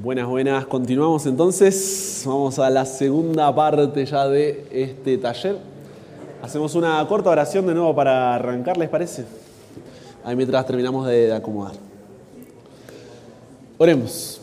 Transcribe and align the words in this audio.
Buenas, 0.00 0.26
buenas. 0.26 0.66
Continuamos 0.66 1.26
entonces. 1.26 2.22
Vamos 2.24 2.58
a 2.58 2.70
la 2.70 2.86
segunda 2.86 3.54
parte 3.54 4.06
ya 4.06 4.26
de 4.26 4.66
este 4.72 5.18
taller. 5.18 5.58
Hacemos 6.40 6.74
una 6.74 7.06
corta 7.06 7.28
oración 7.28 7.66
de 7.66 7.74
nuevo 7.74 7.94
para 7.94 8.34
arrancar, 8.34 8.78
¿les 8.78 8.88
parece? 8.88 9.24
Ahí 10.24 10.34
mientras 10.34 10.66
terminamos 10.66 11.06
de 11.06 11.32
acomodar. 11.32 11.74
Oremos. 13.76 14.40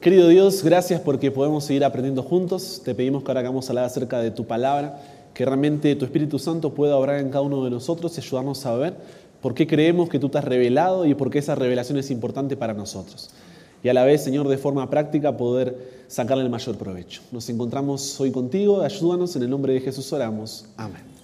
Querido 0.00 0.28
Dios, 0.28 0.62
gracias 0.64 1.00
porque 1.00 1.30
podemos 1.30 1.64
seguir 1.64 1.84
aprendiendo 1.84 2.22
juntos. 2.22 2.82
Te 2.84 2.94
pedimos 2.94 3.22
que 3.22 3.30
ahora 3.30 3.40
hagamos 3.40 3.70
hablar 3.70 3.84
acerca 3.84 4.18
de 4.18 4.32
tu 4.32 4.46
palabra, 4.46 5.00
que 5.32 5.44
realmente 5.44 5.94
tu 5.94 6.04
Espíritu 6.04 6.38
Santo 6.40 6.74
pueda 6.74 6.96
obrar 6.96 7.20
en 7.20 7.30
cada 7.30 7.42
uno 7.42 7.64
de 7.64 7.70
nosotros 7.70 8.18
y 8.18 8.20
ayudarnos 8.20 8.66
a 8.66 8.74
ver 8.74 8.94
por 9.40 9.54
qué 9.54 9.66
creemos 9.66 10.08
que 10.08 10.18
tú 10.18 10.28
te 10.28 10.38
has 10.38 10.44
revelado 10.44 11.06
y 11.06 11.14
por 11.14 11.30
qué 11.30 11.38
esa 11.38 11.54
revelación 11.54 11.98
es 11.98 12.10
importante 12.10 12.56
para 12.56 12.74
nosotros 12.74 13.30
y 13.82 13.88
a 13.88 13.94
la 13.94 14.04
vez, 14.04 14.22
Señor, 14.22 14.48
de 14.48 14.58
forma 14.58 14.88
práctica 14.90 15.36
poder 15.36 16.04
sacarle 16.08 16.44
el 16.44 16.50
mayor 16.50 16.76
provecho. 16.76 17.22
Nos 17.32 17.48
encontramos 17.48 18.20
hoy 18.20 18.30
contigo, 18.30 18.80
ayúdanos, 18.80 19.36
en 19.36 19.42
el 19.42 19.50
nombre 19.50 19.72
de 19.74 19.80
Jesús 19.80 20.12
oramos. 20.12 20.66
Amén. 20.76 21.16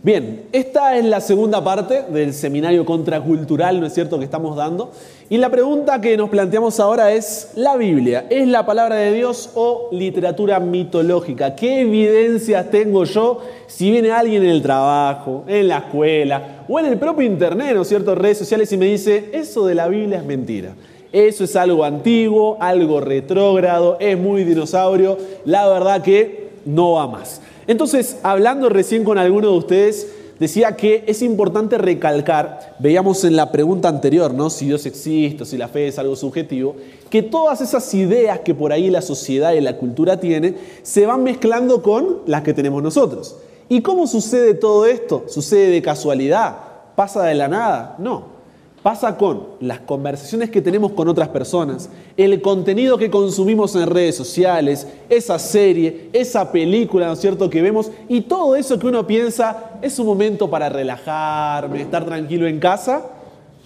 Bien, 0.00 0.44
esta 0.52 0.96
es 0.96 1.04
la 1.04 1.20
segunda 1.20 1.62
parte 1.64 2.04
del 2.08 2.32
seminario 2.32 2.84
contracultural, 2.84 3.80
¿no 3.80 3.86
es 3.86 3.94
cierto?, 3.94 4.16
que 4.16 4.24
estamos 4.24 4.54
dando. 4.54 4.92
Y 5.28 5.38
la 5.38 5.50
pregunta 5.50 6.00
que 6.00 6.16
nos 6.16 6.30
planteamos 6.30 6.78
ahora 6.78 7.12
es, 7.12 7.50
¿la 7.56 7.76
Biblia 7.76 8.26
es 8.30 8.46
la 8.46 8.64
palabra 8.64 8.94
de 8.94 9.12
Dios 9.12 9.50
o 9.56 9.88
literatura 9.90 10.60
mitológica? 10.60 11.56
¿Qué 11.56 11.80
evidencias 11.80 12.70
tengo 12.70 13.04
yo 13.04 13.40
si 13.66 13.90
viene 13.90 14.12
alguien 14.12 14.44
en 14.44 14.50
el 14.50 14.62
trabajo, 14.62 15.42
en 15.48 15.66
la 15.66 15.78
escuela 15.78 16.64
o 16.68 16.78
en 16.78 16.86
el 16.86 16.96
propio 16.96 17.26
Internet, 17.26 17.74
¿no 17.74 17.82
es 17.82 17.88
cierto?, 17.88 18.14
redes 18.14 18.38
sociales 18.38 18.70
y 18.70 18.76
me 18.76 18.86
dice, 18.86 19.30
eso 19.32 19.66
de 19.66 19.74
la 19.74 19.88
Biblia 19.88 20.18
es 20.18 20.24
mentira? 20.24 20.76
Eso 21.12 21.44
es 21.44 21.56
algo 21.56 21.84
antiguo, 21.84 22.58
algo 22.60 23.00
retrógrado, 23.00 23.96
es 23.98 24.18
muy 24.18 24.44
dinosaurio, 24.44 25.16
la 25.46 25.66
verdad 25.66 26.02
que 26.02 26.50
no 26.66 26.92
va 26.92 27.06
más. 27.06 27.40
Entonces, 27.66 28.18
hablando 28.22 28.68
recién 28.68 29.04
con 29.04 29.16
alguno 29.16 29.50
de 29.50 29.56
ustedes, 29.56 30.08
decía 30.38 30.76
que 30.76 31.04
es 31.06 31.22
importante 31.22 31.78
recalcar, 31.78 32.76
veíamos 32.78 33.24
en 33.24 33.36
la 33.36 33.50
pregunta 33.50 33.88
anterior, 33.88 34.34
¿no? 34.34 34.50
Si 34.50 34.66
Dios 34.66 34.84
existe, 34.84 35.46
si 35.46 35.56
la 35.56 35.68
fe 35.68 35.88
es 35.88 35.98
algo 35.98 36.14
subjetivo, 36.14 36.76
que 37.08 37.22
todas 37.22 37.62
esas 37.62 37.92
ideas 37.94 38.40
que 38.40 38.54
por 38.54 38.72
ahí 38.72 38.90
la 38.90 39.00
sociedad 39.00 39.52
y 39.52 39.62
la 39.62 39.78
cultura 39.78 40.20
tiene 40.20 40.56
se 40.82 41.06
van 41.06 41.22
mezclando 41.22 41.82
con 41.82 42.18
las 42.26 42.42
que 42.42 42.52
tenemos 42.52 42.82
nosotros. 42.82 43.36
¿Y 43.70 43.80
cómo 43.80 44.06
sucede 44.06 44.52
todo 44.54 44.84
esto? 44.84 45.24
¿Sucede 45.26 45.70
de 45.70 45.82
casualidad? 45.82 46.56
¿Pasa 46.94 47.22
de 47.24 47.34
la 47.34 47.48
nada? 47.48 47.96
No 47.98 48.37
pasa 48.82 49.16
con 49.16 49.46
las 49.60 49.80
conversaciones 49.80 50.50
que 50.50 50.62
tenemos 50.62 50.92
con 50.92 51.08
otras 51.08 51.28
personas, 51.28 51.90
el 52.16 52.40
contenido 52.40 52.96
que 52.96 53.10
consumimos 53.10 53.74
en 53.74 53.86
redes 53.86 54.16
sociales, 54.16 54.86
esa 55.08 55.38
serie, 55.38 56.08
esa 56.12 56.50
película, 56.52 57.06
¿no 57.06 57.12
es 57.14 57.20
cierto?, 57.20 57.50
que 57.50 57.62
vemos, 57.62 57.90
y 58.08 58.22
todo 58.22 58.56
eso 58.56 58.78
que 58.78 58.86
uno 58.86 59.06
piensa 59.06 59.72
es 59.82 59.98
un 59.98 60.06
momento 60.06 60.48
para 60.48 60.68
relajarme, 60.68 61.82
estar 61.82 62.04
tranquilo 62.04 62.46
en 62.46 62.60
casa, 62.60 63.06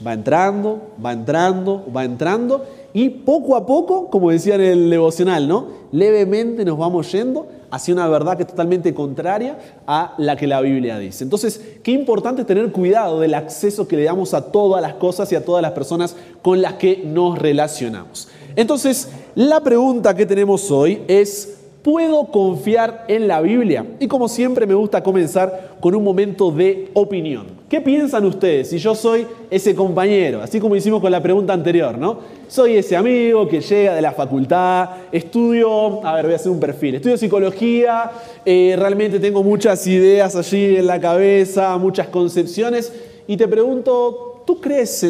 va 0.05 0.15
entrando, 0.15 0.81
va 1.05 1.13
entrando, 1.13 1.85
va 1.95 2.05
entrando, 2.05 2.65
y 2.95 3.09
poco 3.09 3.57
a 3.57 3.67
poco, 3.67 4.09
como 4.09 4.31
decía 4.31 4.57
en 4.57 4.63
el 4.63 4.91
devocional, 4.91 5.49
¿no? 5.49 5.67
Levemente 5.93 6.65
nos 6.65 6.79
vamos 6.79 7.11
yendo 7.13 7.47
hacia 7.73 7.95
una 7.95 8.07
verdad 8.07 8.37
que 8.37 8.43
es 8.43 8.49
totalmente 8.51 8.93
contraria 8.93 9.59
a 9.87 10.15
la 10.19 10.37
que 10.37 10.47
la 10.47 10.61
Biblia 10.61 10.99
dice. 10.99 11.25
Entonces, 11.25 11.59
qué 11.83 11.91
importante 11.91 12.45
tener 12.45 12.71
cuidado 12.71 13.19
del 13.19 13.33
acceso 13.33 13.89
que 13.89 13.97
le 13.97 14.05
damos 14.05 14.35
a 14.35 14.53
todas 14.53 14.83
las 14.83 14.95
cosas 14.95 15.33
y 15.33 15.37
a 15.37 15.45
todas 15.45 15.63
las 15.63 15.73
personas 15.73 16.15
con 16.43 16.61
las 16.61 16.75
que 16.75 17.03
nos 17.03 17.39
relacionamos. 17.39 18.29
Entonces, 18.57 19.09
la 19.35 19.63
pregunta 19.63 20.15
que 20.15 20.27
tenemos 20.27 20.71
hoy 20.71 21.03
es, 21.09 21.62
¿Puedo 21.83 22.27
confiar 22.27 23.07
en 23.09 23.27
la 23.27 23.41
Biblia? 23.41 23.85
Y 23.99 24.07
como 24.07 24.29
siempre 24.29 24.67
me 24.67 24.75
gusta 24.75 25.03
comenzar 25.03 25.79
con 25.81 25.97
un 25.97 26.05
momento 26.05 26.53
de 26.53 26.91
opinión. 26.95 27.47
¿Qué 27.69 27.81
piensan 27.81 28.25
ustedes 28.25 28.71
si 28.71 28.79
yo 28.79 28.95
soy 28.95 29.27
ese 29.51 29.75
compañero? 29.75 30.43
Así 30.43 30.61
como 30.61 30.77
hicimos 30.77 31.01
con 31.01 31.11
la 31.11 31.21
pregunta 31.21 31.53
anterior, 31.53 31.99
¿no? 31.99 32.19
Soy 32.47 32.77
ese 32.77 32.97
amigo 32.97 33.49
que 33.49 33.61
llega 33.61 33.97
de 33.97 34.01
la 34.01 34.13
facultad, 34.13 34.91
estudio, 35.11 36.07
a 36.07 36.15
ver, 36.15 36.27
voy 36.27 36.35
a 36.35 36.37
hacer 36.37 36.53
un 36.53 36.61
perfil, 36.61 36.95
estudio 36.95 37.17
psicología, 37.17 38.13
eh, 38.45 38.77
realmente 38.79 39.19
tengo 39.19 39.43
muchas 39.43 39.85
ideas 39.89 40.37
allí 40.37 40.77
en 40.77 40.87
la 40.87 41.01
cabeza, 41.01 41.77
muchas 41.79 42.07
concepciones, 42.07 42.93
y 43.27 43.37
te 43.37 43.49
pregunto, 43.49 44.45
¿tú 44.47 44.61
crees 44.61 45.03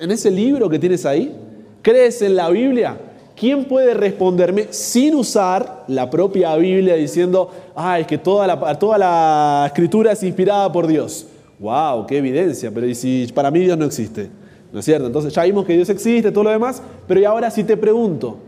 en 0.00 0.10
ese 0.10 0.32
libro 0.32 0.68
que 0.68 0.80
tienes 0.80 1.06
ahí? 1.06 1.36
¿Crees 1.82 2.20
en 2.22 2.34
la 2.34 2.50
Biblia? 2.50 2.96
¿Quién 3.36 3.66
puede 3.66 3.92
responderme 3.92 4.68
sin 4.70 5.14
usar 5.14 5.84
la 5.88 6.08
propia 6.08 6.56
Biblia 6.56 6.94
diciendo, 6.94 7.50
ah, 7.74 8.00
es 8.00 8.06
que 8.06 8.16
toda 8.16 8.46
la, 8.46 8.78
toda 8.78 8.96
la 8.96 9.64
escritura 9.66 10.12
es 10.12 10.22
inspirada 10.22 10.72
por 10.72 10.86
Dios? 10.86 11.26
¡Wow! 11.58 12.06
¡Qué 12.06 12.16
evidencia! 12.16 12.70
Pero 12.72 12.86
¿y 12.86 12.94
si 12.94 13.30
para 13.34 13.50
mí 13.50 13.60
Dios 13.60 13.76
no 13.76 13.84
existe? 13.84 14.30
¿No 14.72 14.78
es 14.80 14.86
cierto? 14.86 15.06
Entonces 15.06 15.34
ya 15.34 15.44
vimos 15.44 15.66
que 15.66 15.74
Dios 15.74 15.90
existe, 15.90 16.32
todo 16.32 16.44
lo 16.44 16.50
demás, 16.50 16.82
pero 17.06 17.20
y 17.20 17.24
ahora 17.26 17.50
si 17.50 17.62
te 17.62 17.76
pregunto, 17.76 18.38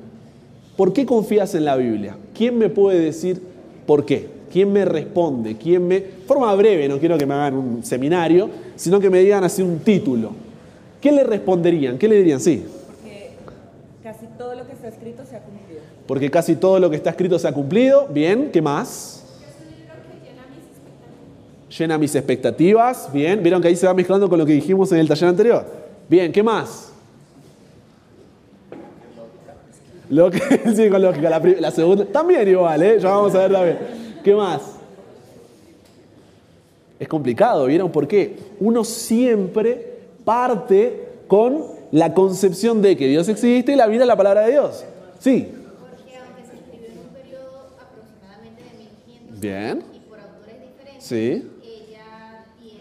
¿por 0.74 0.94
qué 0.94 1.04
confías 1.04 1.54
en 1.54 1.66
la 1.66 1.76
Biblia? 1.76 2.16
¿Quién 2.34 2.56
me 2.56 2.70
puede 2.70 2.98
decir 2.98 3.42
por 3.86 4.06
qué? 4.06 4.26
¿Quién 4.50 4.72
me 4.72 4.86
responde? 4.86 5.58
¿Quién 5.58 5.86
me... 5.86 6.00
Forma 6.26 6.54
breve, 6.54 6.88
no 6.88 6.98
quiero 6.98 7.18
que 7.18 7.26
me 7.26 7.34
hagan 7.34 7.56
un 7.56 7.84
seminario, 7.84 8.48
sino 8.74 8.98
que 8.98 9.10
me 9.10 9.18
digan 9.20 9.44
así 9.44 9.60
un 9.60 9.80
título. 9.80 10.30
¿Qué 10.98 11.12
le 11.12 11.24
responderían? 11.24 11.98
¿Qué 11.98 12.08
le 12.08 12.16
dirían? 12.16 12.40
Sí 12.40 12.64
casi 14.12 14.26
todo 14.38 14.54
lo 14.54 14.66
que 14.66 14.72
está 14.72 14.88
escrito 14.88 15.26
se 15.26 15.36
ha 15.36 15.40
cumplido. 15.40 15.82
Porque 16.06 16.30
casi 16.30 16.56
todo 16.56 16.80
lo 16.80 16.88
que 16.88 16.96
está 16.96 17.10
escrito 17.10 17.38
se 17.38 17.46
ha 17.46 17.52
cumplido. 17.52 18.06
Bien, 18.08 18.50
¿qué 18.50 18.62
más? 18.62 19.22
Llena 21.78 21.98
mis 21.98 22.14
expectativas. 22.14 23.12
Bien, 23.12 23.42
vieron 23.42 23.60
que 23.60 23.68
ahí 23.68 23.76
se 23.76 23.86
va 23.86 23.92
mezclando 23.92 24.26
con 24.30 24.38
lo 24.38 24.46
que 24.46 24.52
dijimos 24.52 24.90
en 24.92 24.98
el 25.00 25.08
taller 25.08 25.28
anterior. 25.28 25.66
Bien, 26.08 26.32
¿qué 26.32 26.42
más? 26.42 26.90
Lógica, 30.08 30.58
sí, 30.74 30.88
con 30.88 31.02
lógica. 31.02 31.28
La, 31.28 31.38
la, 31.38 31.70
segunda, 31.70 32.06
también 32.06 32.48
igual, 32.48 32.82
¿eh? 32.82 32.98
Ya 32.98 33.10
vamos 33.10 33.34
a 33.34 33.40
ver 33.40 33.52
también. 33.52 33.78
¿Qué 34.24 34.34
más? 34.34 34.62
Es 36.98 37.06
complicado, 37.06 37.66
¿vieron? 37.66 37.92
Porque 37.92 38.38
uno 38.58 38.84
siempre 38.84 39.98
parte 40.24 41.08
con 41.28 41.77
la 41.90 42.14
concepción 42.14 42.82
de 42.82 42.96
que 42.96 43.06
Dios 43.06 43.28
existe 43.28 43.72
y 43.72 43.76
la 43.76 43.86
vida 43.86 44.02
es 44.02 44.08
la 44.08 44.16
palabra 44.16 44.42
de 44.42 44.52
Dios. 44.52 44.84
Sí. 45.18 45.48
Porque 45.80 46.16
aunque 46.18 46.44
se 46.44 46.56
escribió 46.56 46.88
en 46.92 46.98
un 46.98 47.14
periodo 47.14 47.66
aproximadamente 47.80 48.62
de 48.62 48.70
1500 48.78 49.40
Bien. 49.40 49.82
y 49.94 49.98
por 50.08 50.18
autores 50.20 50.56
diferentes, 50.60 51.04
Sí. 51.04 51.50
ella 51.64 52.44
tiene 52.60 52.78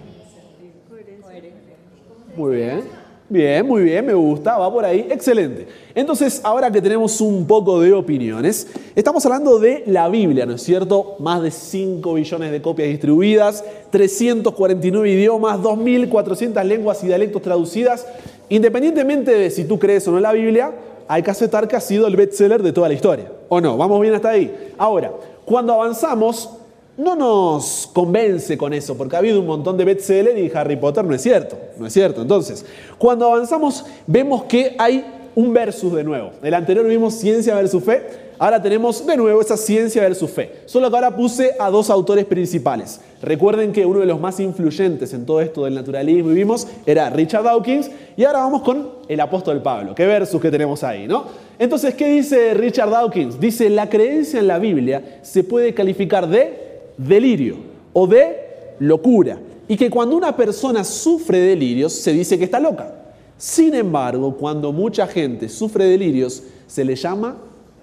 Muy 2.36 2.56
bien. 2.56 3.08
Bien, 3.30 3.68
muy 3.68 3.84
bien, 3.84 4.06
me 4.06 4.14
gusta, 4.14 4.58
va 4.58 4.72
por 4.72 4.86
ahí, 4.86 5.06
excelente. 5.10 5.68
Entonces, 5.94 6.40
ahora 6.46 6.72
que 6.72 6.82
tenemos 6.82 7.20
un 7.20 7.46
poco 7.46 7.82
de 7.82 7.92
opiniones, 7.92 8.68
estamos 8.96 9.26
hablando 9.26 9.60
de 9.60 9.84
la 9.86 10.08
Biblia, 10.08 10.46
¿no 10.46 10.54
es 10.54 10.62
cierto? 10.62 11.18
Más 11.20 11.42
de 11.42 11.52
5 11.52 12.14
billones 12.14 12.52
de 12.52 12.62
copias 12.62 12.88
distribuidas, 12.88 13.66
349 13.90 15.10
idiomas, 15.10 15.60
2.400 15.60 16.64
lenguas 16.64 17.04
y 17.04 17.08
dialectos 17.08 17.42
traducidas. 17.42 18.06
Independientemente 18.50 19.32
de 19.32 19.50
si 19.50 19.66
tú 19.66 19.78
crees 19.78 20.08
o 20.08 20.12
no 20.12 20.18
en 20.18 20.24
la 20.24 20.34
Biblia, 20.34 20.74
hay 21.08 21.24
que 21.24 21.32
aceptar 21.32 21.68
que 21.68 21.76
ha 21.76 21.82
sido 21.82 22.08
el 22.08 22.16
bestseller 22.16 22.62
de 22.62 22.74
toda 22.74 22.88
la 22.88 22.94
historia. 22.94 23.32
¿O 23.50 23.62
no? 23.62 23.78
¿Vamos 23.78 24.02
bien 24.02 24.14
hasta 24.14 24.30
ahí? 24.30 24.74
Ahora, 24.78 25.12
cuando 25.46 25.74
avanzamos, 25.74 26.50
no 26.98 27.16
nos 27.16 27.90
convence 27.94 28.58
con 28.58 28.74
eso, 28.74 28.98
porque 28.98 29.16
ha 29.16 29.20
habido 29.20 29.40
un 29.40 29.46
montón 29.46 29.78
de 29.78 29.86
bestsellers 29.86 30.38
y 30.38 30.52
Harry 30.56 30.76
Potter 30.76 31.06
no 31.06 31.14
es 31.14 31.22
cierto, 31.22 31.58
no 31.78 31.86
es 31.88 31.94
cierto. 31.94 32.22
Entonces, 32.22 32.66
cuando 32.98 33.28
avanzamos, 33.28 33.86
vemos 34.06 34.44
que 34.44 34.76
hay 34.78 35.06
un 35.36 35.54
versus 35.54 35.94
de 35.94 36.04
nuevo. 36.04 36.32
El 36.42 36.54
anterior 36.54 36.86
vimos 36.88 37.14
ciencia 37.14 37.54
versus 37.56 37.84
fe, 37.84 38.27
ahora 38.40 38.62
tenemos 38.62 39.06
de 39.06 39.18
nuevo 39.18 39.42
esa 39.42 39.58
ciencia 39.58 40.02
versus 40.02 40.30
fe. 40.30 40.62
Solo 40.66 40.90
que 40.90 40.96
ahora 40.96 41.16
puse 41.16 41.52
a 41.60 41.70
dos 41.70 41.90
autores 41.90 42.26
principales. 42.26 43.00
Recuerden 43.22 43.72
que 43.72 43.86
uno 43.86 44.00
de 44.00 44.06
los 44.06 44.20
más 44.20 44.40
influyentes 44.40 45.14
en 45.14 45.26
todo 45.26 45.42
esto 45.42 45.64
del 45.64 45.76
naturalismo 45.76 46.32
y 46.32 46.36
vimos 46.36 46.68
era 46.86 47.10
Richard 47.10 47.44
Dawkins 47.44 47.90
y 48.16 48.24
ahora 48.24 48.40
vamos 48.40 48.62
con 48.62 48.90
el 49.08 49.20
apóstol 49.20 49.62
Pablo. 49.62 49.96
¿Qué 49.96 50.06
versus 50.06 50.40
que 50.40 50.52
tenemos 50.52 50.84
ahí, 50.84 51.08
no? 51.08 51.26
Entonces, 51.58 51.96
¿qué 51.96 52.08
dice 52.08 52.54
Richard 52.54 52.92
Dawkins? 52.92 53.40
Dice, 53.40 53.70
la 53.70 53.90
creencia 53.90 54.40
en 54.40 54.48
la 54.48 54.60
Biblia 54.60 55.20
se 55.24 55.44
puede 55.44 55.74
calificar 55.74 56.28
de 56.28 56.82
delirio 56.98 57.58
o 57.94 58.06
de 58.06 58.76
locura. 58.80 59.40
Y 59.68 59.76
que 59.76 59.90
cuando 59.90 60.16
una 60.16 60.36
persona 60.36 60.84
sufre 60.84 61.40
delirios 61.40 61.94
se 61.94 62.14
dice 62.14 62.38
que 62.38 62.46
está 62.46 62.60
loca. 62.60 62.94
Sin 63.38 63.76
embargo, 63.76 64.36
cuando 64.36 64.72
mucha 64.72 65.08
gente 65.08 65.50
sufre 65.50 65.86
delirios, 65.86 66.44
se 66.68 66.84
le 66.84 66.96
llama 66.96 67.38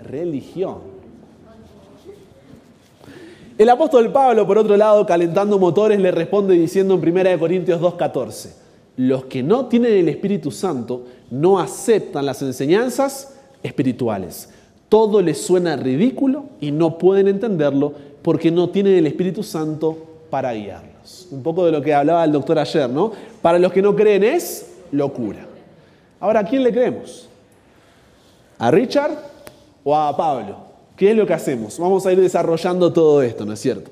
religión. 0.05 0.95
El 3.56 3.69
apóstol 3.69 4.11
Pablo, 4.11 4.47
por 4.47 4.59
otro 4.59 4.77
lado, 4.77 5.06
calentando 5.06 5.59
motores, 5.61 6.01
le 6.01 6.11
responde 6.11 6.55
diciendo 6.55 6.95
en 6.95 7.09
1 7.09 7.39
Corintios 7.39 7.81
2.14, 7.81 8.51
los 8.97 9.27
que 9.27 9.45
no 9.45 9.67
tienen 9.67 9.93
el 9.93 10.09
Espíritu 10.09 10.51
Santo 10.51 11.05
no 11.31 11.61
aceptan 11.61 12.27
las 12.27 12.43
enseñanzas 12.43 13.37
espirituales. 13.62 14.51
Todo 14.89 15.23
les 15.23 15.41
suena 15.41 15.77
ridículo 15.77 16.47
y 16.61 16.73
no 16.73 16.99
pueden 16.99 17.29
entenderlo 17.29 17.93
porque 18.23 18.51
no 18.51 18.71
tienen 18.71 18.95
el 18.95 19.06
Espíritu 19.06 19.43
Santo 19.43 19.99
para 20.31 20.53
guiarlos. 20.53 21.29
Un 21.31 21.43
poco 21.43 21.65
de 21.67 21.73
lo 21.73 21.81
que 21.81 21.95
hablaba 21.95 22.25
el 22.25 22.33
doctor 22.33 22.59
ayer, 22.59 22.91
¿no? 22.91 23.12
Para 23.41 23.59
los 23.59 23.73
que 23.73 23.83
no 23.83 23.95
creen 23.95 24.25
es 24.25 24.75
locura. 24.91 25.47
Ahora, 26.19 26.41
¿a 26.41 26.45
quién 26.45 26.62
le 26.62 26.73
creemos? 26.73 27.29
¿A 28.59 28.71
Richard 28.71 29.34
o 29.85 29.97
a 29.97 30.17
Pablo? 30.17 30.57
¿Qué 30.97 31.11
es 31.11 31.17
lo 31.17 31.27
que 31.27 31.35
hacemos? 31.35 31.79
Vamos 31.79 32.07
a 32.07 32.13
ir 32.13 32.21
desarrollando 32.21 32.93
todo 32.93 33.23
esto, 33.23 33.45
¿no 33.45 33.53
es 33.53 33.61
cierto? 33.61 33.91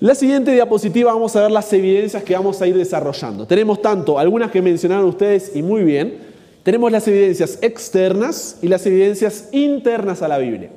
La 0.00 0.14
siguiente 0.14 0.52
diapositiva 0.52 1.12
vamos 1.12 1.36
a 1.36 1.42
ver 1.42 1.50
las 1.50 1.72
evidencias 1.72 2.22
que 2.22 2.34
vamos 2.34 2.60
a 2.62 2.66
ir 2.66 2.76
desarrollando. 2.76 3.46
Tenemos 3.46 3.82
tanto 3.82 4.18
algunas 4.18 4.50
que 4.50 4.62
mencionaron 4.62 5.06
ustedes 5.06 5.52
y 5.54 5.62
muy 5.62 5.82
bien, 5.82 6.18
tenemos 6.62 6.90
las 6.90 7.06
evidencias 7.08 7.58
externas 7.62 8.58
y 8.62 8.68
las 8.68 8.84
evidencias 8.86 9.48
internas 9.52 10.22
a 10.22 10.28
la 10.28 10.38
Biblia. 10.38 10.70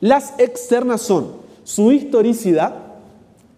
Las 0.00 0.34
externas 0.38 1.02
son 1.02 1.32
su 1.64 1.90
historicidad, 1.90 2.74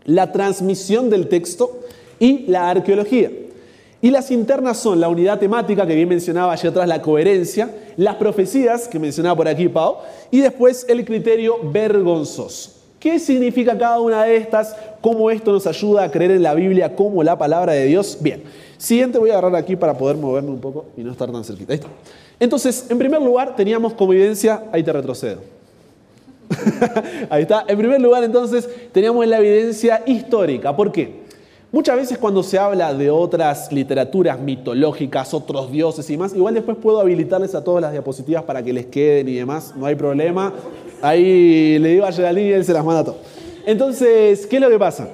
la 0.04 0.32
transmisión 0.32 1.10
del 1.10 1.28
texto 1.28 1.80
y 2.18 2.46
la 2.46 2.70
arqueología. 2.70 3.30
Y 4.00 4.10
las 4.10 4.30
internas 4.30 4.78
son 4.78 5.00
la 5.00 5.08
unidad 5.08 5.40
temática, 5.40 5.86
que 5.86 5.94
bien 5.94 6.08
mencionaba 6.08 6.52
allá 6.52 6.70
atrás, 6.70 6.86
la 6.86 7.02
coherencia, 7.02 7.70
las 7.96 8.14
profecías, 8.14 8.86
que 8.86 8.98
mencionaba 8.98 9.34
por 9.34 9.48
aquí 9.48 9.68
Pau, 9.68 9.96
y 10.30 10.40
después 10.40 10.86
el 10.88 11.04
criterio 11.04 11.56
vergonzoso. 11.72 12.78
¿Qué 13.00 13.18
significa 13.18 13.76
cada 13.76 14.00
una 14.00 14.24
de 14.24 14.36
estas? 14.36 14.76
¿Cómo 15.00 15.30
esto 15.30 15.52
nos 15.52 15.66
ayuda 15.66 16.04
a 16.04 16.10
creer 16.10 16.32
en 16.32 16.42
la 16.42 16.54
Biblia 16.54 16.94
como 16.94 17.22
la 17.22 17.38
palabra 17.38 17.72
de 17.72 17.86
Dios? 17.86 18.18
Bien, 18.20 18.42
siguiente 18.76 19.18
voy 19.18 19.30
a 19.30 19.34
agarrar 19.34 19.56
aquí 19.56 19.76
para 19.76 19.96
poder 19.96 20.16
moverme 20.16 20.50
un 20.50 20.60
poco 20.60 20.86
y 20.96 21.02
no 21.02 21.12
estar 21.12 21.30
tan 21.30 21.44
cerquita. 21.44 21.72
Ahí 21.72 21.78
está. 21.78 21.88
Entonces, 22.40 22.86
en 22.88 22.98
primer 22.98 23.20
lugar, 23.20 23.56
teníamos 23.56 23.94
como 23.94 24.12
evidencia, 24.12 24.62
ahí 24.72 24.82
te 24.82 24.92
retrocedo. 24.92 25.40
ahí 27.30 27.42
está. 27.42 27.64
En 27.66 27.78
primer 27.78 28.00
lugar, 28.00 28.22
entonces, 28.22 28.68
teníamos 28.92 29.26
la 29.26 29.38
evidencia 29.38 30.02
histórica. 30.06 30.74
¿Por 30.74 30.92
qué? 30.92 31.17
Muchas 31.70 31.96
veces 31.96 32.16
cuando 32.16 32.42
se 32.42 32.58
habla 32.58 32.94
de 32.94 33.10
otras 33.10 33.70
literaturas 33.70 34.40
mitológicas, 34.40 35.34
otros 35.34 35.70
dioses 35.70 36.08
y 36.08 36.16
más, 36.16 36.34
igual 36.34 36.54
después 36.54 36.78
puedo 36.78 36.98
habilitarles 36.98 37.54
a 37.54 37.62
todas 37.62 37.82
las 37.82 37.92
diapositivas 37.92 38.42
para 38.44 38.62
que 38.62 38.72
les 38.72 38.86
queden 38.86 39.28
y 39.28 39.34
demás, 39.34 39.74
no 39.76 39.84
hay 39.84 39.94
problema. 39.94 40.54
Ahí 41.02 41.78
le 41.78 41.90
digo 41.90 42.06
a 42.06 42.12
Geraldine 42.12 42.48
y 42.48 42.52
él 42.52 42.64
se 42.64 42.72
las 42.72 42.82
manda 42.82 43.04
todo. 43.04 43.18
Entonces, 43.66 44.46
¿qué 44.46 44.56
es 44.56 44.62
lo 44.62 44.70
que 44.70 44.78
pasa? 44.78 45.08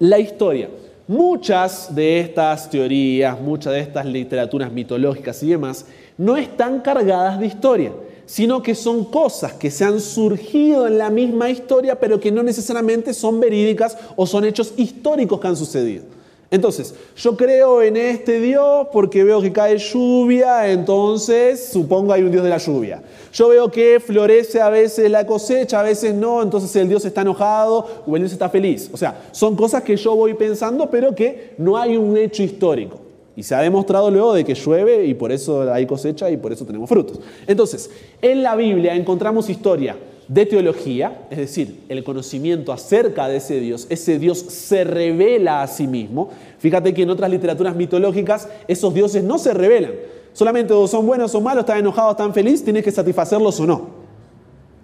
La 0.00 0.18
historia. 0.18 0.68
Muchas 1.06 1.94
de 1.94 2.18
estas 2.18 2.68
teorías, 2.68 3.40
muchas 3.40 3.74
de 3.74 3.80
estas 3.80 4.04
literaturas 4.04 4.72
mitológicas 4.72 5.40
y 5.44 5.50
demás, 5.50 5.86
no 6.18 6.36
están 6.36 6.80
cargadas 6.80 7.38
de 7.38 7.46
historia 7.46 7.92
sino 8.32 8.62
que 8.62 8.74
son 8.74 9.04
cosas 9.04 9.52
que 9.52 9.70
se 9.70 9.84
han 9.84 10.00
surgido 10.00 10.86
en 10.86 10.96
la 10.96 11.10
misma 11.10 11.50
historia, 11.50 12.00
pero 12.00 12.18
que 12.18 12.32
no 12.32 12.42
necesariamente 12.42 13.12
son 13.12 13.38
verídicas 13.40 13.98
o 14.16 14.26
son 14.26 14.46
hechos 14.46 14.72
históricos 14.78 15.38
que 15.38 15.48
han 15.48 15.56
sucedido. 15.56 16.04
Entonces, 16.50 16.94
yo 17.14 17.36
creo 17.36 17.82
en 17.82 17.98
este 17.98 18.40
Dios 18.40 18.86
porque 18.90 19.22
veo 19.22 19.42
que 19.42 19.52
cae 19.52 19.76
lluvia, 19.76 20.70
entonces 20.70 21.68
supongo 21.74 22.14
hay 22.14 22.22
un 22.22 22.30
Dios 22.30 22.42
de 22.42 22.48
la 22.48 22.56
lluvia. 22.56 23.02
Yo 23.34 23.48
veo 23.48 23.70
que 23.70 24.00
florece 24.00 24.62
a 24.62 24.70
veces 24.70 25.10
la 25.10 25.26
cosecha, 25.26 25.80
a 25.80 25.82
veces 25.82 26.14
no, 26.14 26.40
entonces 26.40 26.74
el 26.76 26.88
Dios 26.88 27.04
está 27.04 27.20
enojado 27.20 27.86
o 28.06 28.16
el 28.16 28.22
Dios 28.22 28.32
está 28.32 28.48
feliz. 28.48 28.88
O 28.94 28.96
sea, 28.96 29.24
son 29.32 29.54
cosas 29.54 29.82
que 29.82 29.94
yo 29.94 30.16
voy 30.16 30.32
pensando, 30.32 30.88
pero 30.90 31.14
que 31.14 31.52
no 31.58 31.76
hay 31.76 31.98
un 31.98 32.16
hecho 32.16 32.42
histórico. 32.42 33.11
Y 33.36 33.42
se 33.42 33.54
ha 33.54 33.60
demostrado 33.60 34.10
luego 34.10 34.34
de 34.34 34.44
que 34.44 34.54
llueve 34.54 35.06
y 35.06 35.14
por 35.14 35.32
eso 35.32 35.72
hay 35.72 35.86
cosecha 35.86 36.30
y 36.30 36.36
por 36.36 36.52
eso 36.52 36.66
tenemos 36.66 36.88
frutos. 36.88 37.20
Entonces, 37.46 37.90
en 38.20 38.42
la 38.42 38.54
Biblia 38.56 38.94
encontramos 38.94 39.48
historia 39.48 39.96
de 40.28 40.46
teología, 40.46 41.26
es 41.30 41.38
decir, 41.38 41.80
el 41.88 42.04
conocimiento 42.04 42.72
acerca 42.72 43.28
de 43.28 43.36
ese 43.36 43.58
Dios. 43.60 43.86
Ese 43.90 44.18
Dios 44.18 44.38
se 44.38 44.84
revela 44.84 45.62
a 45.62 45.66
sí 45.66 45.86
mismo. 45.86 46.30
Fíjate 46.58 46.94
que 46.94 47.02
en 47.02 47.10
otras 47.10 47.30
literaturas 47.30 47.74
mitológicas 47.74 48.48
esos 48.68 48.94
dioses 48.94 49.24
no 49.24 49.38
se 49.38 49.52
revelan. 49.52 49.92
Solamente 50.32 50.72
o 50.72 50.86
son 50.86 51.06
buenos 51.06 51.34
o 51.34 51.40
malos, 51.40 51.62
están 51.62 51.78
enojados, 51.78 52.12
están 52.12 52.32
felices, 52.32 52.64
tienes 52.64 52.84
que 52.84 52.90
satisfacerlos 52.90 53.58
o 53.60 53.66
no. 53.66 54.02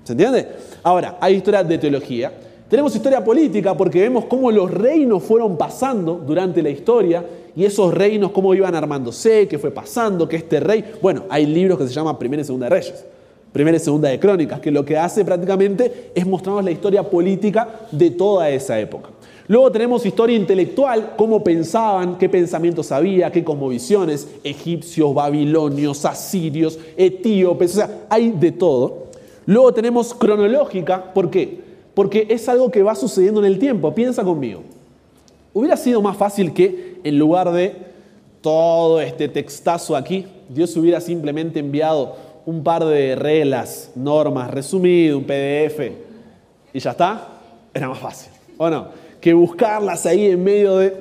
¿Se 0.04 0.12
entiende? 0.12 0.48
Ahora, 0.82 1.16
hay 1.20 1.36
historia 1.36 1.62
de 1.62 1.78
teología. 1.78 2.32
Tenemos 2.68 2.94
historia 2.94 3.24
política 3.24 3.74
porque 3.74 4.00
vemos 4.00 4.26
cómo 4.26 4.50
los 4.50 4.70
reinos 4.70 5.22
fueron 5.22 5.56
pasando 5.56 6.16
durante 6.16 6.62
la 6.62 6.68
historia 6.68 7.24
y 7.58 7.64
esos 7.64 7.92
reinos 7.92 8.30
cómo 8.30 8.54
iban 8.54 8.76
armándose, 8.76 9.48
qué 9.48 9.58
fue 9.58 9.72
pasando, 9.72 10.28
que 10.28 10.36
este 10.36 10.60
rey, 10.60 10.92
bueno, 11.02 11.24
hay 11.28 11.44
libros 11.44 11.76
que 11.76 11.88
se 11.88 11.92
llaman 11.92 12.16
Primera 12.16 12.40
y 12.40 12.44
Segunda 12.44 12.66
de 12.66 12.70
Reyes, 12.70 13.04
Primera 13.50 13.76
y 13.76 13.80
Segunda 13.80 14.08
de 14.10 14.20
Crónicas, 14.20 14.60
que 14.60 14.70
lo 14.70 14.84
que 14.84 14.96
hace 14.96 15.24
prácticamente 15.24 16.12
es 16.14 16.24
mostrarnos 16.24 16.64
la 16.64 16.70
historia 16.70 17.02
política 17.02 17.80
de 17.90 18.12
toda 18.12 18.48
esa 18.48 18.78
época. 18.78 19.08
Luego 19.48 19.72
tenemos 19.72 20.06
historia 20.06 20.36
intelectual, 20.36 21.14
cómo 21.16 21.42
pensaban, 21.42 22.16
qué 22.16 22.28
pensamientos 22.28 22.92
había, 22.92 23.32
qué 23.32 23.42
cosmovisiones, 23.42 24.28
egipcios, 24.44 25.12
babilonios, 25.12 26.04
asirios, 26.04 26.78
etíopes, 26.96 27.72
o 27.72 27.74
sea, 27.74 28.06
hay 28.08 28.30
de 28.30 28.52
todo. 28.52 29.08
Luego 29.46 29.74
tenemos 29.74 30.14
cronológica, 30.14 31.12
¿por 31.12 31.28
qué? 31.28 31.58
Porque 31.92 32.24
es 32.30 32.48
algo 32.48 32.70
que 32.70 32.84
va 32.84 32.94
sucediendo 32.94 33.40
en 33.40 33.46
el 33.46 33.58
tiempo, 33.58 33.92
piensa 33.92 34.22
conmigo. 34.22 34.62
Hubiera 35.52 35.76
sido 35.76 36.00
más 36.00 36.16
fácil 36.16 36.52
que 36.52 36.87
en 37.04 37.18
lugar 37.18 37.52
de 37.52 37.76
todo 38.40 39.00
este 39.00 39.28
textazo 39.28 39.96
aquí, 39.96 40.26
Dios 40.48 40.76
hubiera 40.76 41.00
simplemente 41.00 41.60
enviado 41.60 42.16
un 42.46 42.62
par 42.62 42.84
de 42.84 43.14
reglas, 43.14 43.90
normas, 43.94 44.50
resumido, 44.50 45.18
un 45.18 45.24
PDF 45.24 45.92
y 46.72 46.78
ya 46.78 46.92
está. 46.92 47.28
Era 47.74 47.88
más 47.88 47.98
fácil, 47.98 48.32
¿o 48.56 48.70
no? 48.70 48.88
Que 49.20 49.34
buscarlas 49.34 50.06
ahí 50.06 50.26
en 50.26 50.42
medio 50.42 50.78
de... 50.78 50.96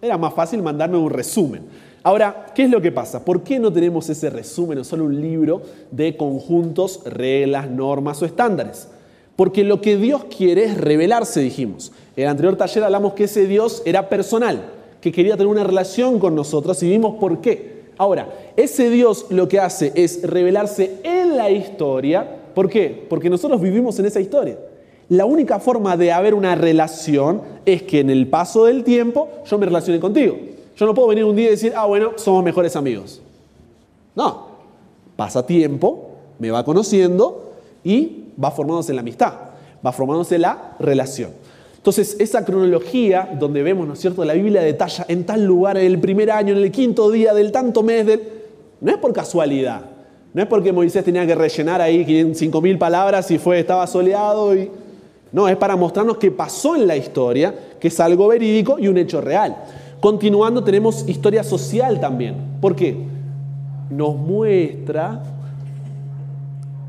Era 0.00 0.16
más 0.18 0.34
fácil 0.34 0.62
mandarme 0.62 0.98
un 0.98 1.10
resumen. 1.10 1.62
Ahora, 2.04 2.46
¿qué 2.54 2.64
es 2.64 2.70
lo 2.70 2.80
que 2.80 2.90
pasa? 2.90 3.24
¿Por 3.24 3.42
qué 3.42 3.58
no 3.58 3.72
tenemos 3.72 4.08
ese 4.10 4.28
resumen 4.28 4.78
o 4.78 4.84
solo 4.84 5.04
un 5.04 5.20
libro 5.20 5.62
de 5.90 6.16
conjuntos, 6.16 7.00
reglas, 7.04 7.70
normas 7.70 8.20
o 8.22 8.26
estándares? 8.26 8.88
Porque 9.36 9.64
lo 9.64 9.80
que 9.80 9.96
Dios 9.96 10.24
quiere 10.24 10.64
es 10.64 10.78
revelarse, 10.78 11.40
dijimos. 11.40 11.92
En 12.16 12.24
el 12.24 12.30
anterior 12.30 12.56
taller 12.56 12.84
hablamos 12.84 13.14
que 13.14 13.24
ese 13.24 13.46
Dios 13.46 13.82
era 13.84 14.08
personal, 14.08 14.62
que 15.02 15.10
quería 15.10 15.36
tener 15.36 15.48
una 15.48 15.64
relación 15.64 16.20
con 16.20 16.34
nosotros 16.36 16.80
y 16.84 16.88
vimos 16.88 17.16
por 17.18 17.40
qué. 17.40 17.82
Ahora, 17.98 18.52
ese 18.56 18.88
Dios 18.88 19.26
lo 19.30 19.48
que 19.48 19.58
hace 19.58 19.92
es 19.96 20.22
revelarse 20.22 21.00
en 21.02 21.36
la 21.36 21.50
historia. 21.50 22.38
¿Por 22.54 22.70
qué? 22.70 23.04
Porque 23.10 23.28
nosotros 23.28 23.60
vivimos 23.60 23.98
en 23.98 24.06
esa 24.06 24.20
historia. 24.20 24.56
La 25.08 25.24
única 25.24 25.58
forma 25.58 25.96
de 25.96 26.12
haber 26.12 26.34
una 26.34 26.54
relación 26.54 27.42
es 27.66 27.82
que 27.82 27.98
en 27.98 28.10
el 28.10 28.28
paso 28.28 28.64
del 28.64 28.84
tiempo 28.84 29.28
yo 29.44 29.58
me 29.58 29.66
relacione 29.66 29.98
contigo. 29.98 30.36
Yo 30.76 30.86
no 30.86 30.94
puedo 30.94 31.08
venir 31.08 31.24
un 31.24 31.34
día 31.34 31.48
y 31.48 31.50
decir, 31.50 31.72
ah, 31.76 31.86
bueno, 31.86 32.12
somos 32.14 32.44
mejores 32.44 32.76
amigos. 32.76 33.20
No, 34.14 34.46
pasa 35.16 35.44
tiempo, 35.44 36.10
me 36.38 36.52
va 36.52 36.64
conociendo 36.64 37.52
y 37.82 38.26
va 38.42 38.52
formándose 38.52 38.94
la 38.94 39.00
amistad, 39.00 39.34
va 39.84 39.90
formándose 39.90 40.38
la 40.38 40.76
relación. 40.78 41.32
Entonces, 41.82 42.14
esa 42.20 42.44
cronología 42.44 43.28
donde 43.40 43.60
vemos, 43.64 43.88
¿no 43.88 43.94
es 43.94 43.98
cierto?, 43.98 44.24
la 44.24 44.34
Biblia 44.34 44.62
detalla 44.62 45.04
en 45.08 45.26
tal 45.26 45.44
lugar, 45.44 45.76
en 45.76 45.86
el 45.86 45.98
primer 45.98 46.30
año, 46.30 46.52
en 46.52 46.62
el 46.62 46.70
quinto 46.70 47.10
día 47.10 47.34
del 47.34 47.50
tanto 47.50 47.82
mes, 47.82 48.06
del... 48.06 48.22
no 48.80 48.92
es 48.92 48.98
por 48.98 49.12
casualidad, 49.12 49.80
no 50.32 50.40
es 50.40 50.46
porque 50.46 50.72
Moisés 50.72 51.02
tenía 51.04 51.26
que 51.26 51.34
rellenar 51.34 51.80
ahí 51.80 52.04
5.000 52.04 52.78
palabras 52.78 53.28
y 53.32 53.38
fue, 53.38 53.58
estaba 53.58 53.84
soleado 53.88 54.54
y... 54.54 54.70
No, 55.32 55.48
es 55.48 55.56
para 55.56 55.74
mostrarnos 55.74 56.18
qué 56.18 56.30
pasó 56.30 56.76
en 56.76 56.86
la 56.86 56.96
historia, 56.96 57.52
que 57.80 57.88
es 57.88 57.98
algo 57.98 58.28
verídico 58.28 58.78
y 58.78 58.86
un 58.86 58.96
hecho 58.96 59.20
real. 59.20 59.56
Continuando 59.98 60.62
tenemos 60.62 61.08
historia 61.08 61.42
social 61.42 61.98
también. 61.98 62.36
¿Por 62.60 62.76
qué? 62.76 62.96
Nos 63.90 64.14
muestra 64.14 65.20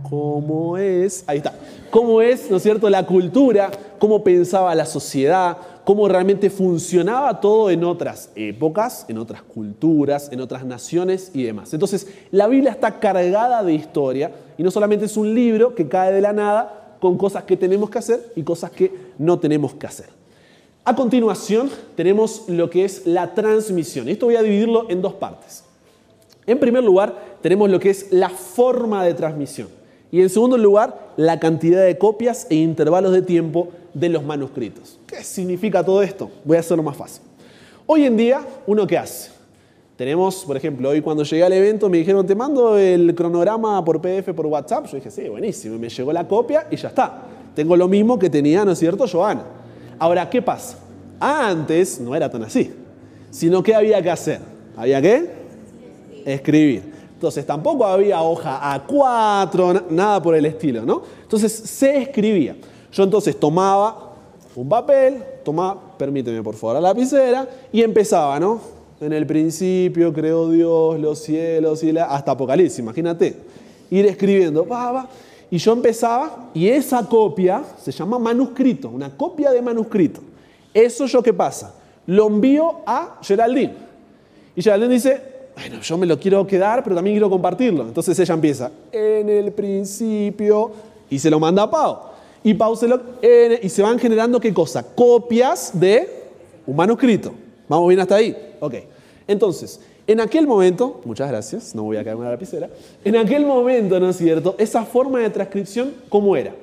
cómo 0.08 0.78
es, 0.78 1.24
ahí 1.26 1.38
está, 1.38 1.54
cómo 1.90 2.22
es, 2.22 2.52
¿no 2.52 2.58
es 2.58 2.64
cierto?, 2.64 2.88
la 2.92 3.08
cultura, 3.08 3.72
cómo 4.04 4.22
pensaba 4.22 4.76
la 4.76 4.86
sociedad, 4.86 5.56
cómo 5.86 6.10
realmente 6.10 6.50
funcionaba 6.50 7.40
todo 7.40 7.70
en 7.70 7.86
otras 7.86 8.32
épocas, 8.36 9.06
en 9.08 9.18
otras 9.18 9.42
culturas, 9.44 10.28
en 10.30 10.42
otras 10.42 10.66
naciones 10.66 11.32
y 11.34 11.44
demás. 11.44 11.74
Entonces, 11.74 12.06
la 12.30 12.48
Biblia 12.48 12.72
está 12.72 13.00
cargada 13.00 13.64
de 13.64 13.74
historia 13.74 14.30
y 14.58 14.64
no 14.64 14.72
solamente 14.72 15.06
es 15.06 15.16
un 15.16 15.34
libro 15.34 15.74
que 15.74 15.88
cae 15.88 16.12
de 16.12 16.20
la 16.20 16.34
nada 16.34 16.98
con 17.00 17.18
cosas 17.18 17.46
que 17.46 17.56
tenemos 17.56 17.90
que 17.90 18.00
hacer 18.00 18.34
y 18.36 18.44
cosas 18.44 18.72
que 18.72 18.92
no 19.18 19.40
tenemos 19.40 19.74
que 19.74 19.88
hacer. 19.88 20.08
A 20.84 20.94
continuación, 20.94 21.70
tenemos 21.96 22.44
lo 22.50 22.70
que 22.70 22.84
es 22.84 23.08
la 23.08 23.34
transmisión. 23.34 24.10
Esto 24.10 24.26
voy 24.26 24.36
a 24.36 24.42
dividirlo 24.42 24.90
en 24.90 25.02
dos 25.02 25.14
partes. 25.14 25.64
En 26.46 26.60
primer 26.60 26.84
lugar, 26.84 27.38
tenemos 27.42 27.70
lo 27.70 27.80
que 27.80 27.92
es 27.92 28.12
la 28.12 28.28
forma 28.28 29.06
de 29.06 29.14
transmisión. 29.14 29.70
Y 30.12 30.22
en 30.22 30.30
segundo 30.30 30.58
lugar, 30.58 31.14
la 31.16 31.40
cantidad 31.40 31.84
de 31.84 31.98
copias 31.98 32.48
e 32.50 32.56
intervalos 32.56 33.14
de 33.14 33.22
tiempo 33.22 33.70
de 33.94 34.10
los 34.10 34.24
manuscritos. 34.24 35.00
¿Qué 35.06 35.24
significa 35.24 35.84
todo 35.84 36.02
esto? 36.02 36.30
Voy 36.44 36.58
a 36.58 36.60
hacerlo 36.62 36.84
más 36.84 36.98
fácil. 36.98 37.24
Hoy 37.86 38.06
en 38.06 38.18
día, 38.18 38.42
¿uno 38.66 38.88
qué 38.88 38.98
hace? 38.98 39.32
Tenemos, 39.96 40.44
por 40.46 40.58
ejemplo, 40.58 40.90
hoy 40.90 41.02
cuando 41.02 41.24
llegué 41.24 41.44
al 41.44 41.54
evento 41.54 41.88
me 41.88 42.00
dijeron, 42.00 42.26
te 42.26 42.34
mando 42.34 42.78
el 42.78 43.14
cronograma 43.14 43.84
por 43.86 44.02
PDF 44.02 44.34
por 44.36 44.48
WhatsApp. 44.48 44.88
Yo 44.88 44.98
dije, 44.98 45.12
sí, 45.12 45.30
buenísimo. 45.30 45.78
Me 45.78 45.90
llegó 45.90 46.12
la 46.12 46.28
copia 46.28 46.68
y 46.72 46.78
ya 46.78 46.90
está. 46.90 47.22
Tengo 47.54 47.78
lo 47.78 47.88
mismo 47.88 48.18
que 48.18 48.30
tenía, 48.30 48.66
¿no 48.66 48.72
es 48.72 48.80
cierto, 48.80 49.08
Joana? 49.08 49.44
Ahora, 50.00 50.28
¿qué 50.30 50.42
pasa? 50.42 50.80
Antes 51.20 52.00
no 52.00 52.16
era 52.16 52.30
tan 52.30 52.44
así. 52.44 52.74
Sino 53.30 53.62
que 53.62 53.76
había 53.76 54.02
que 54.02 54.10
hacer. 54.10 54.40
¿Había 54.76 55.02
qué? 55.02 55.30
Escribir. 56.26 56.92
Entonces 57.14 57.46
tampoco 57.46 57.86
había 57.86 58.22
hoja 58.22 58.60
A4, 58.76 59.90
nada 59.90 60.22
por 60.22 60.36
el 60.36 60.46
estilo, 60.46 60.86
¿no? 60.86 61.04
Entonces 61.22 61.54
se 61.54 61.98
escribía. 62.02 62.56
Yo 62.94 63.04
entonces 63.04 63.40
tomaba 63.40 64.12
un 64.56 64.70
papel, 64.70 65.24
tomaba, 65.44 65.98
permíteme 65.98 66.44
por 66.44 66.56
favor, 66.56 66.76
la 66.76 66.82
lapicera 66.82 67.48
y 67.72 67.82
empezaba, 67.82 68.40
¿no? 68.40 68.62
En 69.02 69.12
el 69.12 69.26
principio 69.26 70.14
creó 70.14 70.50
Dios 70.50 71.00
los 71.00 71.20
cielos 71.20 71.84
y 71.84 71.98
hasta 71.98 72.32
Apocalipsis, 72.32 72.80
imagínate. 72.80 73.36
Ir 73.90 74.06
escribiendo, 74.06 74.66
va, 74.66 74.92
va. 74.92 75.10
Y 75.50 75.58
yo 75.58 75.74
empezaba 75.74 76.50
y 76.54 76.68
esa 76.68 77.08
copia 77.08 77.64
se 77.82 77.92
llama 77.92 78.20
manuscrito, 78.20 78.90
una 78.90 79.10
copia 79.16 79.52
de 79.52 79.62
manuscrito. 79.62 80.22
Eso 80.74 81.06
yo 81.08 81.22
qué 81.22 81.34
pasa? 81.34 81.74
Lo 82.06 82.28
envío 82.28 82.76
a 82.86 83.20
Geraldine. 83.22 83.74
Y 84.56 84.62
Geraldine 84.62 84.94
dice, 84.94 85.22
bueno, 85.56 85.82
yo 85.82 85.98
me 85.98 86.06
lo 86.06 86.20
quiero 86.20 86.46
quedar, 86.46 86.84
pero 86.84 86.96
también 86.96 87.16
quiero 87.16 87.30
compartirlo. 87.30 87.84
Entonces 87.84 88.18
ella 88.20 88.34
empieza, 88.36 88.72
en 88.92 89.30
el 89.30 89.52
principio, 89.52 90.72
y 91.10 91.20
se 91.20 91.30
lo 91.30 91.40
manda 91.40 91.64
a 91.64 91.70
Pau. 91.70 92.13
Y 92.44 92.54
lo, 92.54 93.02
y 93.62 93.70
se 93.70 93.82
van 93.82 93.98
generando 93.98 94.40
qué 94.40 94.54
cosa? 94.54 94.84
Copias 94.84 95.72
de 95.80 96.10
un 96.66 96.76
manuscrito. 96.76 97.34
¿Vamos 97.68 97.88
bien 97.88 98.00
hasta 98.02 98.16
ahí? 98.16 98.36
Ok. 98.60 98.76
Entonces, 99.28 99.80
en 100.06 100.20
aquel 100.20 100.46
momento, 100.46 101.00
muchas 101.06 101.30
gracias, 101.30 101.74
no 101.74 101.84
voy 101.84 101.96
a 101.96 102.04
caer 102.04 102.18
la 102.18 102.32
lapicera, 102.32 102.70
en 103.06 103.16
aquel 103.16 103.46
momento, 103.46 104.00
¿no 104.00 104.10
es 104.10 104.18
cierto? 104.18 104.56
Esa 104.58 104.84
forma 104.84 105.20
de 105.20 105.30
transcripción, 105.30 105.94
¿cómo 106.10 106.36
era? 106.36 106.54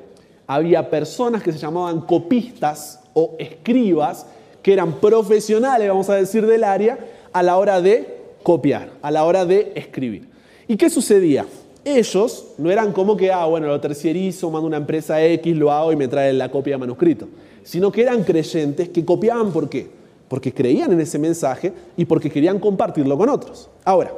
Había 0.46 0.90
personas 0.90 1.42
que 1.42 1.52
se 1.52 1.58
llamaban 1.58 2.02
copistas 2.02 3.00
o 3.14 3.36
escribas, 3.38 4.26
que 4.62 4.74
eran 4.74 5.00
profesionales, 5.00 5.88
vamos 5.88 6.10
a 6.10 6.16
decir, 6.16 6.46
del 6.46 6.64
área, 6.64 6.98
a 7.32 7.42
la 7.42 7.56
hora 7.56 7.80
de 7.80 8.20
copiar, 8.42 8.90
a 9.00 9.10
la 9.10 9.24
hora 9.24 9.46
de 9.46 9.72
escribir. 9.74 10.28
¿Y 10.68 10.76
qué 10.76 10.90
sucedía? 10.90 11.46
Ellos 11.84 12.46
no 12.58 12.70
eran 12.70 12.92
como 12.92 13.16
que, 13.16 13.32
ah, 13.32 13.46
bueno, 13.46 13.68
lo 13.68 13.80
terciarizo, 13.80 14.50
mando 14.50 14.66
una 14.66 14.76
empresa 14.76 15.22
X, 15.22 15.56
lo 15.56 15.72
hago 15.72 15.92
y 15.92 15.96
me 15.96 16.08
trae 16.08 16.32
la 16.32 16.50
copia 16.50 16.74
de 16.74 16.78
manuscrito, 16.78 17.26
sino 17.62 17.90
que 17.90 18.02
eran 18.02 18.22
creyentes 18.22 18.90
que 18.90 19.04
copiaban 19.04 19.50
¿por 19.50 19.68
qué? 19.68 19.88
Porque 20.28 20.52
creían 20.52 20.92
en 20.92 21.00
ese 21.00 21.18
mensaje 21.18 21.72
y 21.96 22.04
porque 22.04 22.30
querían 22.30 22.58
compartirlo 22.58 23.16
con 23.16 23.28
otros. 23.28 23.68
Ahora, 23.84 24.12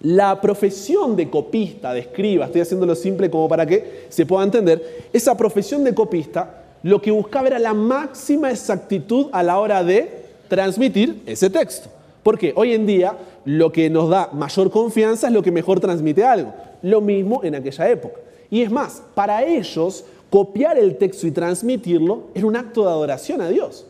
la 0.00 0.40
profesión 0.40 1.14
de 1.14 1.30
copista, 1.30 1.94
de 1.94 2.00
escriba, 2.00 2.46
estoy 2.46 2.62
haciéndolo 2.62 2.96
simple 2.96 3.30
como 3.30 3.48
para 3.48 3.64
que 3.64 4.06
se 4.08 4.26
pueda 4.26 4.42
entender, 4.42 5.06
esa 5.12 5.36
profesión 5.36 5.84
de 5.84 5.94
copista 5.94 6.62
lo 6.82 7.00
que 7.00 7.12
buscaba 7.12 7.46
era 7.46 7.58
la 7.60 7.74
máxima 7.74 8.50
exactitud 8.50 9.26
a 9.30 9.44
la 9.44 9.58
hora 9.58 9.84
de 9.84 10.24
transmitir 10.48 11.22
ese 11.26 11.48
texto. 11.48 11.88
Porque 12.22 12.52
hoy 12.56 12.72
en 12.72 12.86
día 12.86 13.16
lo 13.44 13.72
que 13.72 13.88
nos 13.90 14.08
da 14.08 14.30
mayor 14.32 14.70
confianza 14.70 15.28
es 15.28 15.32
lo 15.32 15.42
que 15.42 15.52
mejor 15.52 15.80
transmite 15.80 16.24
algo. 16.24 16.52
Lo 16.82 17.00
mismo 17.00 17.42
en 17.44 17.54
aquella 17.54 17.90
época. 17.90 18.20
Y 18.50 18.62
es 18.62 18.70
más, 18.70 19.02
para 19.14 19.44
ellos 19.44 20.04
copiar 20.30 20.78
el 20.78 20.96
texto 20.96 21.26
y 21.26 21.30
transmitirlo 21.30 22.24
era 22.34 22.46
un 22.46 22.56
acto 22.56 22.84
de 22.84 22.90
adoración 22.90 23.40
a 23.40 23.48
Dios. 23.48 23.86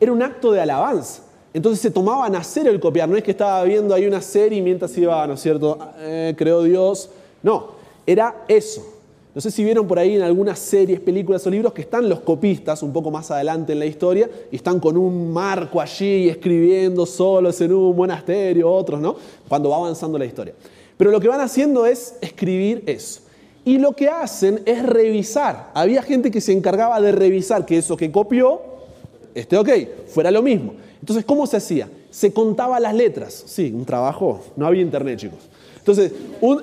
Era 0.00 0.12
un 0.12 0.22
acto 0.22 0.52
de 0.52 0.60
alabanza. 0.60 1.22
Entonces 1.54 1.80
se 1.80 1.90
tomaban 1.90 2.34
a 2.34 2.38
hacer 2.38 2.66
el 2.66 2.80
copiar. 2.80 3.08
No 3.08 3.16
es 3.16 3.22
que 3.22 3.30
estaba 3.30 3.62
viendo 3.64 3.94
ahí 3.94 4.06
una 4.06 4.22
serie 4.22 4.62
mientras 4.62 4.96
iba, 4.96 5.26
¿no 5.26 5.34
es 5.34 5.40
cierto? 5.40 5.78
Eh, 5.98 6.34
creó 6.36 6.62
Dios. 6.62 7.10
No, 7.42 7.68
era 8.06 8.44
eso. 8.48 8.82
No 9.34 9.40
sé 9.40 9.50
si 9.50 9.64
vieron 9.64 9.86
por 9.86 9.98
ahí 9.98 10.16
en 10.16 10.22
algunas 10.22 10.58
series, 10.58 11.00
películas 11.00 11.46
o 11.46 11.50
libros 11.50 11.72
que 11.72 11.80
están 11.80 12.06
los 12.06 12.20
copistas 12.20 12.82
un 12.82 12.92
poco 12.92 13.10
más 13.10 13.30
adelante 13.30 13.72
en 13.72 13.78
la 13.78 13.86
historia 13.86 14.28
y 14.50 14.56
están 14.56 14.78
con 14.78 14.94
un 14.96 15.32
marco 15.32 15.80
allí 15.80 16.28
escribiendo 16.28 17.06
solos 17.06 17.58
en 17.62 17.72
un 17.72 17.96
monasterio, 17.96 18.70
otros, 18.70 19.00
¿no? 19.00 19.16
Cuando 19.48 19.70
va 19.70 19.76
avanzando 19.76 20.18
la 20.18 20.26
historia. 20.26 20.52
Pero 20.96 21.10
lo 21.10 21.20
que 21.20 21.28
van 21.28 21.40
haciendo 21.40 21.86
es 21.86 22.14
escribir 22.20 22.82
eso. 22.86 23.22
Y 23.64 23.78
lo 23.78 23.92
que 23.92 24.08
hacen 24.08 24.60
es 24.66 24.84
revisar. 24.84 25.70
Había 25.74 26.02
gente 26.02 26.30
que 26.30 26.40
se 26.40 26.52
encargaba 26.52 27.00
de 27.00 27.12
revisar 27.12 27.64
que 27.64 27.78
eso 27.78 27.96
que 27.96 28.10
copió 28.10 28.72
esté 29.34 29.56
ok, 29.56 29.68
fuera 30.08 30.30
lo 30.30 30.42
mismo. 30.42 30.74
Entonces, 31.00 31.24
¿cómo 31.24 31.46
se 31.46 31.56
hacía? 31.56 31.88
Se 32.10 32.32
contaba 32.32 32.78
las 32.78 32.94
letras. 32.94 33.42
Sí, 33.46 33.72
un 33.74 33.84
trabajo. 33.84 34.40
No 34.56 34.66
había 34.66 34.82
internet, 34.82 35.18
chicos. 35.18 35.38
Entonces, 35.78 36.12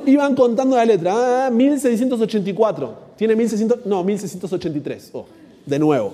iban 0.05 0.35
contando 0.35 0.75
la 0.75 0.85
letra. 0.85 1.47
Ah, 1.47 1.49
1684. 1.49 3.09
¿Tiene 3.17 3.35
1600? 3.35 3.85
No, 3.85 4.03
1683. 4.03 5.09
Oh, 5.13 5.25
de 5.65 5.79
nuevo. 5.79 6.13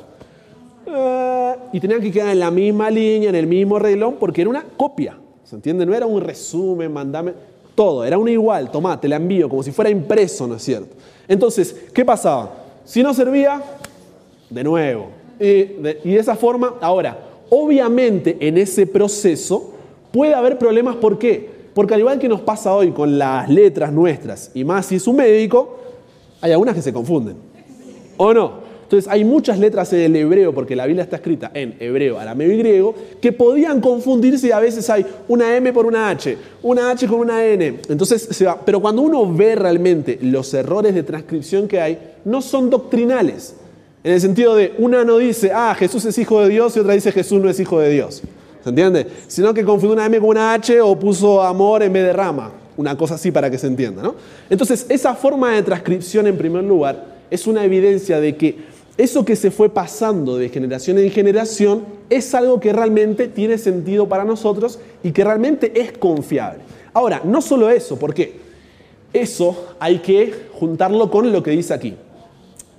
Ah, 0.87 1.55
y 1.71 1.79
tenían 1.79 2.01
que 2.01 2.11
quedar 2.11 2.29
en 2.29 2.39
la 2.39 2.49
misma 2.49 2.89
línea, 2.89 3.29
en 3.29 3.35
el 3.35 3.47
mismo 3.47 3.77
reglón, 3.77 4.15
porque 4.19 4.41
era 4.41 4.49
una 4.49 4.63
copia. 4.63 5.17
¿Se 5.43 5.55
entiende? 5.55 5.85
No 5.85 5.93
era 5.93 6.07
un 6.07 6.21
resumen, 6.21 6.91
mandame. 6.91 7.33
Todo, 7.75 8.05
era 8.05 8.17
una 8.17 8.31
igual. 8.31 8.71
Tomá, 8.71 8.99
te 8.99 9.07
la 9.07 9.17
envío, 9.17 9.49
como 9.49 9.61
si 9.61 9.71
fuera 9.71 9.89
impreso, 9.89 10.47
¿no 10.47 10.55
es 10.55 10.63
cierto? 10.63 10.95
Entonces, 11.27 11.75
¿qué 11.93 12.03
pasaba? 12.05 12.51
Si 12.85 13.03
no 13.03 13.13
servía, 13.13 13.61
de 14.49 14.63
nuevo. 14.63 15.09
Y 15.39 15.43
de, 15.43 16.01
y 16.03 16.11
de 16.11 16.19
esa 16.19 16.35
forma, 16.35 16.75
ahora, 16.79 17.19
obviamente 17.49 18.37
en 18.39 18.57
ese 18.57 18.87
proceso 18.87 19.73
puede 20.11 20.33
haber 20.33 20.57
problemas. 20.57 20.95
¿Por 20.95 21.19
qué? 21.19 21.49
Porque 21.73 21.93
al 21.93 21.99
igual 21.99 22.19
que 22.19 22.29
nos 22.29 22.41
pasa 22.41 22.73
hoy 22.73 22.91
con 22.91 23.17
las 23.17 23.49
letras 23.49 23.91
nuestras, 23.91 24.49
y 24.53 24.63
más 24.63 24.85
si 24.85 24.95
es 24.95 25.07
un 25.07 25.17
médico, 25.17 25.77
hay 26.39 26.53
algunas 26.53 26.73
que 26.73 26.81
se 26.81 26.93
confunden. 26.93 27.35
¿O 28.17 28.33
no? 28.33 28.64
Entonces 28.85 29.11
hay 29.11 29.25
muchas 29.25 29.57
letras 29.57 29.91
en 29.93 30.01
el 30.01 30.15
hebreo, 30.15 30.53
porque 30.53 30.75
la 30.75 30.85
Biblia 30.85 31.03
está 31.03 31.15
escrita 31.15 31.49
en 31.55 31.75
hebreo, 31.79 32.19
arameo 32.19 32.51
y 32.51 32.57
griego, 32.57 32.93
que 33.19 33.31
podían 33.31 33.81
confundirse 33.81 34.47
y 34.47 34.51
a 34.51 34.59
veces 34.59 34.87
hay 34.91 35.03
una 35.27 35.55
M 35.55 35.73
por 35.73 35.87
una 35.87 36.09
H, 36.09 36.37
una 36.61 36.91
H 36.91 37.07
con 37.07 37.19
una 37.19 37.43
N. 37.43 37.79
Entonces 37.89 38.21
se 38.21 38.45
va. 38.45 38.61
Pero 38.63 38.79
cuando 38.79 39.01
uno 39.01 39.33
ve 39.33 39.55
realmente 39.55 40.19
los 40.21 40.53
errores 40.53 40.93
de 40.93 41.01
transcripción 41.01 41.67
que 41.67 41.81
hay, 41.81 41.97
no 42.25 42.43
son 42.43 42.69
doctrinales. 42.69 43.55
En 44.03 44.13
el 44.13 44.21
sentido 44.21 44.53
de, 44.53 44.75
una 44.77 45.03
no 45.03 45.17
dice, 45.17 45.51
ah, 45.51 45.73
Jesús 45.75 46.05
es 46.05 46.15
hijo 46.19 46.41
de 46.41 46.49
Dios 46.49 46.77
y 46.77 46.79
otra 46.79 46.93
dice, 46.93 47.11
Jesús 47.11 47.41
no 47.41 47.49
es 47.49 47.59
hijo 47.59 47.79
de 47.79 47.89
Dios. 47.89 48.21
¿Se 48.63 48.69
entiende? 48.69 49.07
Sino 49.27 49.51
que 49.51 49.65
confundió 49.65 49.93
una 49.93 50.05
M 50.05 50.19
con 50.19 50.29
una 50.29 50.53
H 50.53 50.79
o 50.79 50.99
puso 50.99 51.41
amor 51.41 51.81
en 51.81 51.91
vez 51.91 52.03
de 52.03 52.13
rama. 52.13 52.51
Una 52.77 52.95
cosa 52.95 53.15
así 53.15 53.31
para 53.31 53.49
que 53.49 53.57
se 53.57 53.65
entienda, 53.65 54.03
¿no? 54.03 54.13
Entonces, 54.47 54.85
esa 54.89 55.15
forma 55.15 55.55
de 55.55 55.63
transcripción, 55.63 56.27
en 56.27 56.37
primer 56.37 56.63
lugar, 56.63 57.15
es 57.31 57.47
una 57.47 57.63
evidencia 57.63 58.19
de 58.19 58.35
que 58.35 58.74
eso 58.97 59.25
que 59.25 59.35
se 59.35 59.51
fue 59.51 59.69
pasando 59.69 60.37
de 60.37 60.47
generación 60.47 60.97
en 60.97 61.11
generación 61.11 61.83
es 62.09 62.33
algo 62.33 62.61
que 62.61 62.71
realmente 62.71 63.27
tiene 63.27 63.57
sentido 63.57 64.07
para 64.07 64.23
nosotros 64.23 64.79
y 65.03 65.11
que 65.11 65.23
realmente 65.23 65.81
es 65.81 65.91
confiable. 65.97 66.59
Ahora, 66.93 67.21
no 67.25 67.41
solo 67.41 67.69
eso, 67.69 67.99
¿por 67.99 68.13
qué? 68.13 68.39
Eso 69.11 69.75
hay 69.79 69.99
que 69.99 70.33
juntarlo 70.53 71.11
con 71.11 71.31
lo 71.31 71.43
que 71.43 71.51
dice 71.51 71.73
aquí. 71.73 71.95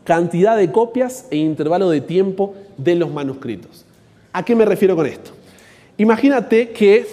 Cantidad 0.04 0.56
de 0.56 0.72
copias 0.72 1.26
e 1.30 1.36
intervalo 1.36 1.90
de 1.90 2.00
tiempo 2.00 2.54
de 2.78 2.94
los 2.94 3.10
manuscritos. 3.10 3.84
¿A 4.32 4.42
qué 4.42 4.54
me 4.54 4.64
refiero 4.64 4.96
con 4.96 5.04
esto? 5.04 5.32
Imagínate 5.98 6.70
que 6.70 7.06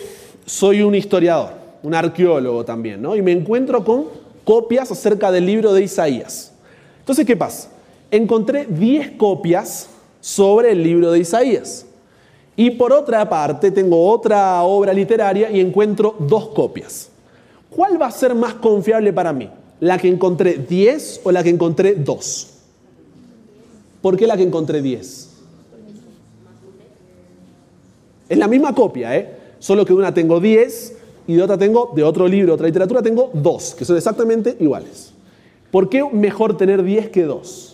soy 0.45 0.81
un 0.81 0.95
historiador, 0.95 1.53
un 1.83 1.93
arqueólogo 1.93 2.63
también, 2.63 3.01
¿no? 3.01 3.17
Y 3.17 3.21
me 3.21 3.33
encuentro 3.33 3.83
con 3.83 4.05
copias 4.45 4.91
acerca 4.91 5.29
del 5.29 5.45
libro 5.45 5.73
de 5.73 5.83
Isaías. 5.83 6.53
Entonces, 6.99 7.25
¿qué 7.25 7.35
pasa? 7.35 7.72
Encontré 8.13 8.67
10 8.67 9.13
copias 9.17 9.89
sobre 10.21 10.71
el 10.71 10.83
libro 10.83 11.11
de 11.11 11.17
Isaías. 11.17 11.87
Y 12.55 12.69
por 12.69 12.93
otra 12.93 13.27
parte, 13.27 13.71
tengo 13.71 14.07
otra 14.07 14.61
obra 14.61 14.93
literaria 14.93 15.49
y 15.49 15.59
encuentro 15.59 16.15
dos 16.19 16.49
copias. 16.49 17.09
¿Cuál 17.71 17.99
va 17.99 18.05
a 18.05 18.11
ser 18.11 18.35
más 18.35 18.53
confiable 18.53 19.11
para 19.13 19.33
mí? 19.33 19.49
¿La 19.79 19.97
que 19.97 20.09
encontré 20.09 20.59
10 20.59 21.21
o 21.23 21.31
la 21.31 21.41
que 21.41 21.49
encontré 21.49 21.95
2? 21.95 22.53
¿Por 24.03 24.15
qué 24.15 24.27
la 24.27 24.37
que 24.37 24.43
encontré 24.43 24.83
10? 24.83 25.29
Es 28.29 28.37
la 28.37 28.47
misma 28.47 28.75
copia, 28.75 29.17
¿eh? 29.17 29.37
solo 29.57 29.85
que 29.85 29.93
una 29.93 30.13
tengo 30.13 30.39
10 30.39 30.97
y 31.25 31.33
de 31.33 31.41
otra 31.41 31.57
tengo, 31.57 31.91
de 31.95 32.03
otro 32.03 32.27
libro, 32.27 32.53
otra 32.53 32.67
literatura, 32.67 33.01
tengo 33.01 33.31
2, 33.33 33.73
que 33.73 33.85
son 33.85 33.97
exactamente 33.97 34.55
iguales. 34.59 35.13
¿Por 35.71 35.89
qué 35.89 36.07
mejor 36.11 36.55
tener 36.55 36.83
10 36.83 37.09
que 37.09 37.23
2? 37.23 37.72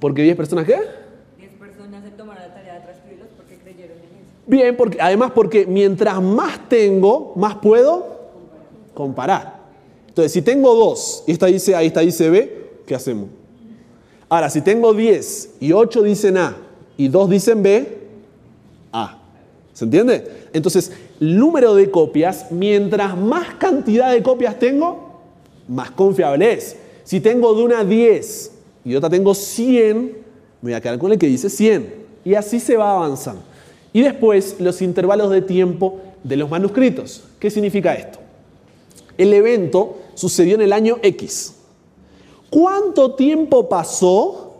¿Porque 0.00 0.22
10 0.22 0.36
personas 0.36 0.64
qué? 0.64 0.78
10 1.38 1.50
personas 1.58 2.02
se 2.02 2.10
tomaron 2.10 2.42
la 2.42 2.54
tarea 2.54 2.74
de 2.74 2.80
transcribirlos 2.80 3.28
porque 3.36 3.56
creyeron 3.58 3.98
en 3.98 4.04
eso. 4.04 4.40
Bien, 4.46 4.76
porque, 4.76 4.98
además 5.00 5.32
porque 5.34 5.66
mientras 5.66 6.20
más 6.22 6.68
tengo, 6.68 7.34
más 7.36 7.56
puedo 7.56 8.20
comparar. 8.94 9.60
Entonces, 10.08 10.32
si 10.32 10.42
tengo 10.42 10.74
2 10.74 11.24
y 11.26 11.32
esta 11.32 11.46
dice 11.46 11.76
A 11.76 11.84
y 11.84 11.88
esta 11.88 12.00
dice 12.00 12.30
B, 12.30 12.70
¿qué 12.86 12.94
hacemos? 12.94 13.28
Ahora, 14.28 14.48
si 14.48 14.62
tengo 14.62 14.94
10 14.94 15.56
y 15.60 15.72
8 15.72 16.02
dicen 16.02 16.36
A 16.38 16.56
y 16.96 17.08
dos 17.08 17.28
dicen 17.28 17.62
B, 17.62 17.98
A. 18.92 19.18
¿Se 19.72 19.84
entiende? 19.84 20.48
Entonces, 20.52 20.92
número 21.20 21.74
de 21.74 21.90
copias, 21.90 22.50
mientras 22.50 23.16
más 23.16 23.54
cantidad 23.54 24.12
de 24.12 24.22
copias 24.22 24.58
tengo, 24.58 25.20
más 25.68 25.90
confiable 25.90 26.52
es. 26.52 26.76
Si 27.04 27.20
tengo 27.20 27.54
de 27.54 27.62
una 27.62 27.84
10 27.84 28.59
y 28.84 28.94
otra 28.94 29.10
tengo 29.10 29.34
100, 29.34 29.96
me 30.62 30.70
voy 30.70 30.72
a 30.72 30.80
quedar 30.80 30.98
con 30.98 31.12
el 31.12 31.18
que 31.18 31.26
dice 31.26 31.50
100. 31.50 31.94
Y 32.24 32.34
así 32.34 32.60
se 32.60 32.76
va 32.76 32.92
avanzando. 32.92 33.42
Y 33.92 34.02
después 34.02 34.56
los 34.58 34.82
intervalos 34.82 35.30
de 35.30 35.42
tiempo 35.42 36.00
de 36.22 36.36
los 36.36 36.50
manuscritos. 36.50 37.24
¿Qué 37.38 37.50
significa 37.50 37.94
esto? 37.94 38.18
El 39.18 39.32
evento 39.34 39.98
sucedió 40.14 40.54
en 40.54 40.62
el 40.62 40.72
año 40.72 40.98
X. 41.02 41.54
¿Cuánto 42.50 43.14
tiempo 43.14 43.68
pasó 43.68 44.54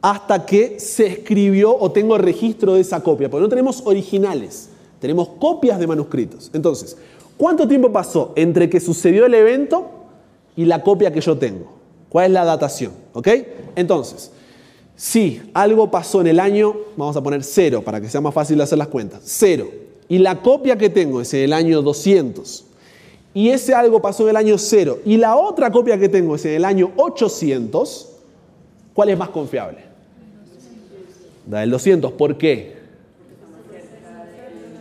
hasta 0.00 0.44
que 0.44 0.78
se 0.80 1.06
escribió 1.06 1.76
o 1.76 1.92
tengo 1.92 2.18
registro 2.18 2.74
de 2.74 2.80
esa 2.80 3.02
copia? 3.02 3.30
Porque 3.30 3.42
no 3.42 3.48
tenemos 3.48 3.82
originales, 3.84 4.68
tenemos 5.00 5.28
copias 5.40 5.78
de 5.78 5.86
manuscritos. 5.86 6.50
Entonces, 6.52 6.96
¿cuánto 7.36 7.66
tiempo 7.66 7.90
pasó 7.92 8.32
entre 8.36 8.68
que 8.68 8.80
sucedió 8.80 9.26
el 9.26 9.34
evento 9.34 9.90
y 10.56 10.64
la 10.64 10.82
copia 10.82 11.12
que 11.12 11.20
yo 11.20 11.36
tengo? 11.38 11.81
¿Cuál 12.12 12.26
es 12.26 12.32
la 12.32 12.44
datación? 12.44 12.92
¿Ok? 13.14 13.26
Entonces, 13.74 14.30
si 14.94 15.40
algo 15.54 15.90
pasó 15.90 16.20
en 16.20 16.26
el 16.26 16.40
año, 16.40 16.76
vamos 16.94 17.16
a 17.16 17.22
poner 17.22 17.42
cero 17.42 17.80
para 17.82 18.02
que 18.02 18.10
sea 18.10 18.20
más 18.20 18.34
fácil 18.34 18.60
hacer 18.60 18.76
las 18.76 18.88
cuentas, 18.88 19.22
cero, 19.24 19.70
y 20.10 20.18
la 20.18 20.42
copia 20.42 20.76
que 20.76 20.90
tengo 20.90 21.22
es 21.22 21.32
en 21.32 21.44
el 21.44 21.54
año 21.54 21.80
200, 21.80 22.66
y 23.32 23.48
ese 23.48 23.72
algo 23.72 24.02
pasó 24.02 24.24
en 24.24 24.28
el 24.28 24.36
año 24.36 24.58
0 24.58 24.98
y 25.06 25.16
la 25.16 25.36
otra 25.36 25.70
copia 25.70 25.96
que 25.96 26.10
tengo 26.10 26.34
es 26.34 26.44
en 26.44 26.52
el 26.52 26.66
año 26.66 26.92
800, 26.96 28.10
¿cuál 28.92 29.08
es 29.08 29.16
más 29.16 29.30
confiable? 29.30 29.78
La 31.50 31.60
del 31.60 31.70
200. 31.70 32.12
¿Por 32.12 32.36
qué? 32.36 32.74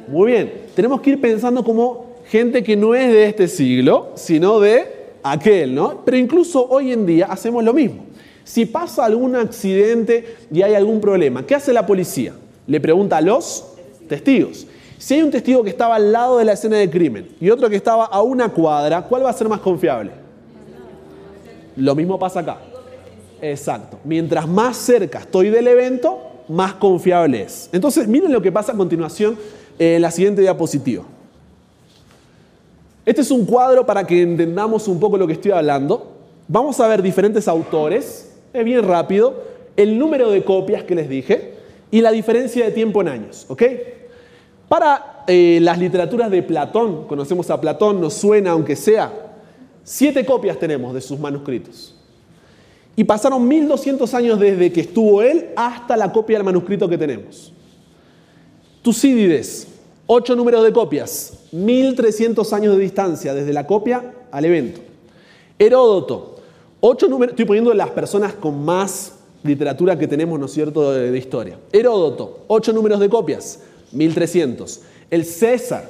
Muy 0.10 0.34
bien, 0.34 0.52
tenemos 0.76 1.00
que 1.00 1.12
ir 1.12 1.22
pensando 1.22 1.64
como 1.64 2.08
gente 2.26 2.62
que 2.62 2.76
no 2.76 2.94
es 2.94 3.10
de 3.10 3.28
este 3.28 3.48
siglo, 3.48 4.10
sino 4.16 4.60
de 4.60 5.01
aquel, 5.24 5.74
¿no? 5.76 6.02
Pero 6.06 6.18
incluso 6.18 6.68
hoy 6.70 6.92
en 6.92 7.06
día 7.06 7.28
hacemos 7.28 7.64
lo 7.64 7.74
mismo. 7.74 8.06
Si 8.44 8.66
pasa 8.66 9.06
algún 9.06 9.36
accidente 9.36 10.38
y 10.52 10.62
hay 10.62 10.74
algún 10.74 11.00
problema, 11.00 11.46
¿qué 11.46 11.56
hace 11.56 11.74
la 11.74 11.86
policía? 11.86 12.34
Le 12.68 12.80
pregunta 12.80 13.18
a 13.18 13.22
los 13.22 13.66
testigos. 14.08 14.68
Si 14.98 15.16
hay 15.16 15.24
un 15.24 15.32
testigo 15.32 15.64
que 15.64 15.70
estaba 15.70 15.96
al 15.96 16.12
lado 16.12 16.38
de 16.38 16.46
la 16.46 16.54
escena 16.54 16.78
de 16.78 16.90
crimen 16.90 17.30
y 17.40 17.50
otro 17.50 17.70
que 17.70 17.76
estaba 17.76 18.06
a 18.06 18.22
una 18.22 18.50
cuadra, 18.50 19.02
¿cuál 19.04 19.26
va 19.26 19.30
a 19.30 19.34
ser 19.34 19.50
más 19.50 19.60
confiable? 19.60 20.12
Lo 21.76 21.96
mismo 21.96 22.20
pasa 22.20 22.42
acá. 22.42 22.58
Exacto. 23.42 23.98
Mientras 24.04 24.48
más 24.48 24.78
cerca 24.78 25.20
estoy 25.20 25.50
del 25.50 25.68
evento, 25.68 26.20
más 26.48 26.74
confiable 26.74 27.42
es. 27.42 27.70
Entonces, 27.72 28.08
miren 28.08 28.32
lo 28.32 28.42
que 28.42 28.52
pasa 28.52 28.74
a 28.74 28.78
continuación 28.78 29.38
en 29.80 30.02
la 30.02 30.12
siguiente 30.12 30.42
diapositiva. 30.42 31.04
Este 33.06 33.22
es 33.22 33.32
un 33.32 33.46
cuadro 33.46 33.86
para 33.86 34.06
que 34.06 34.22
entendamos 34.22 34.88
un 34.88 35.00
poco 35.00 35.18
lo 35.18 35.26
que 35.26 35.34
estoy 35.34 35.52
hablando. 35.52 36.12
Vamos 36.48 36.80
a 36.80 36.88
ver 36.88 37.02
diferentes 37.02 37.48
autores, 37.48 38.32
es 38.54 38.66
bien 38.66 38.88
rápido, 38.88 39.44
el 39.76 39.98
número 39.98 40.30
de 40.30 40.44
copias 40.44 40.84
que 40.84 40.94
les 40.94 41.10
dije 41.10 41.56
y 41.90 42.02
la 42.02 42.12
diferencia 42.12 42.66
de 42.66 42.72
tiempo 42.72 43.02
en 43.02 43.08
años, 43.08 43.46
¿ok? 43.48 43.64
Para 44.68 45.24
eh, 45.28 45.60
las 45.62 45.80
literaturas 45.80 46.30
de 46.30 46.44
Platón, 46.44 47.08
conocemos 47.08 47.50
a 47.50 47.60
Platón, 47.60 48.00
nos 48.00 48.14
suena 48.14 48.52
aunque 48.52 48.76
sea, 48.76 49.12
siete 49.84 50.26
copias 50.26 50.60
tenemos 50.60 50.94
de 50.94 51.02
sus 51.02 51.20
manuscritos. 51.20 51.96
Y 52.96 53.04
pasaron 53.04 53.48
1200 53.48 54.14
años 54.14 54.40
desde 54.40 54.72
que 54.72 54.82
estuvo 54.82 55.22
él 55.22 55.50
hasta 55.56 55.98
la 55.98 56.12
copia 56.12 56.38
del 56.38 56.46
manuscrito 56.46 56.88
que 56.88 56.98
tenemos. 56.98 57.52
Tucídides, 58.82 59.68
ocho 60.14 60.36
números 60.36 60.66
de 60.66 60.74
copias, 60.74 61.32
1300 61.54 62.52
años 62.52 62.76
de 62.76 62.84
distancia 62.84 63.34
desde 63.34 63.54
la 63.54 63.66
copia 63.66 64.14
al 64.30 64.44
evento. 64.44 64.82
Heródoto, 65.58 66.36
números, 67.08 67.32
estoy 67.32 67.46
poniendo 67.46 67.74
las 67.74 67.92
personas 67.92 68.34
con 68.34 68.62
más 68.66 69.14
literatura 69.42 69.98
que 69.98 70.10
tenemos, 70.10 70.38
¿no 70.38 70.48
es 70.48 70.52
cierto?, 70.52 70.92
de, 70.92 71.12
de 71.12 71.18
historia. 71.18 71.58
Heródoto, 71.72 72.42
ocho 72.48 72.74
números 72.74 73.00
de 73.00 73.08
copias, 73.08 73.62
1300. 73.94 74.82
El 75.10 75.24
César, 75.24 75.90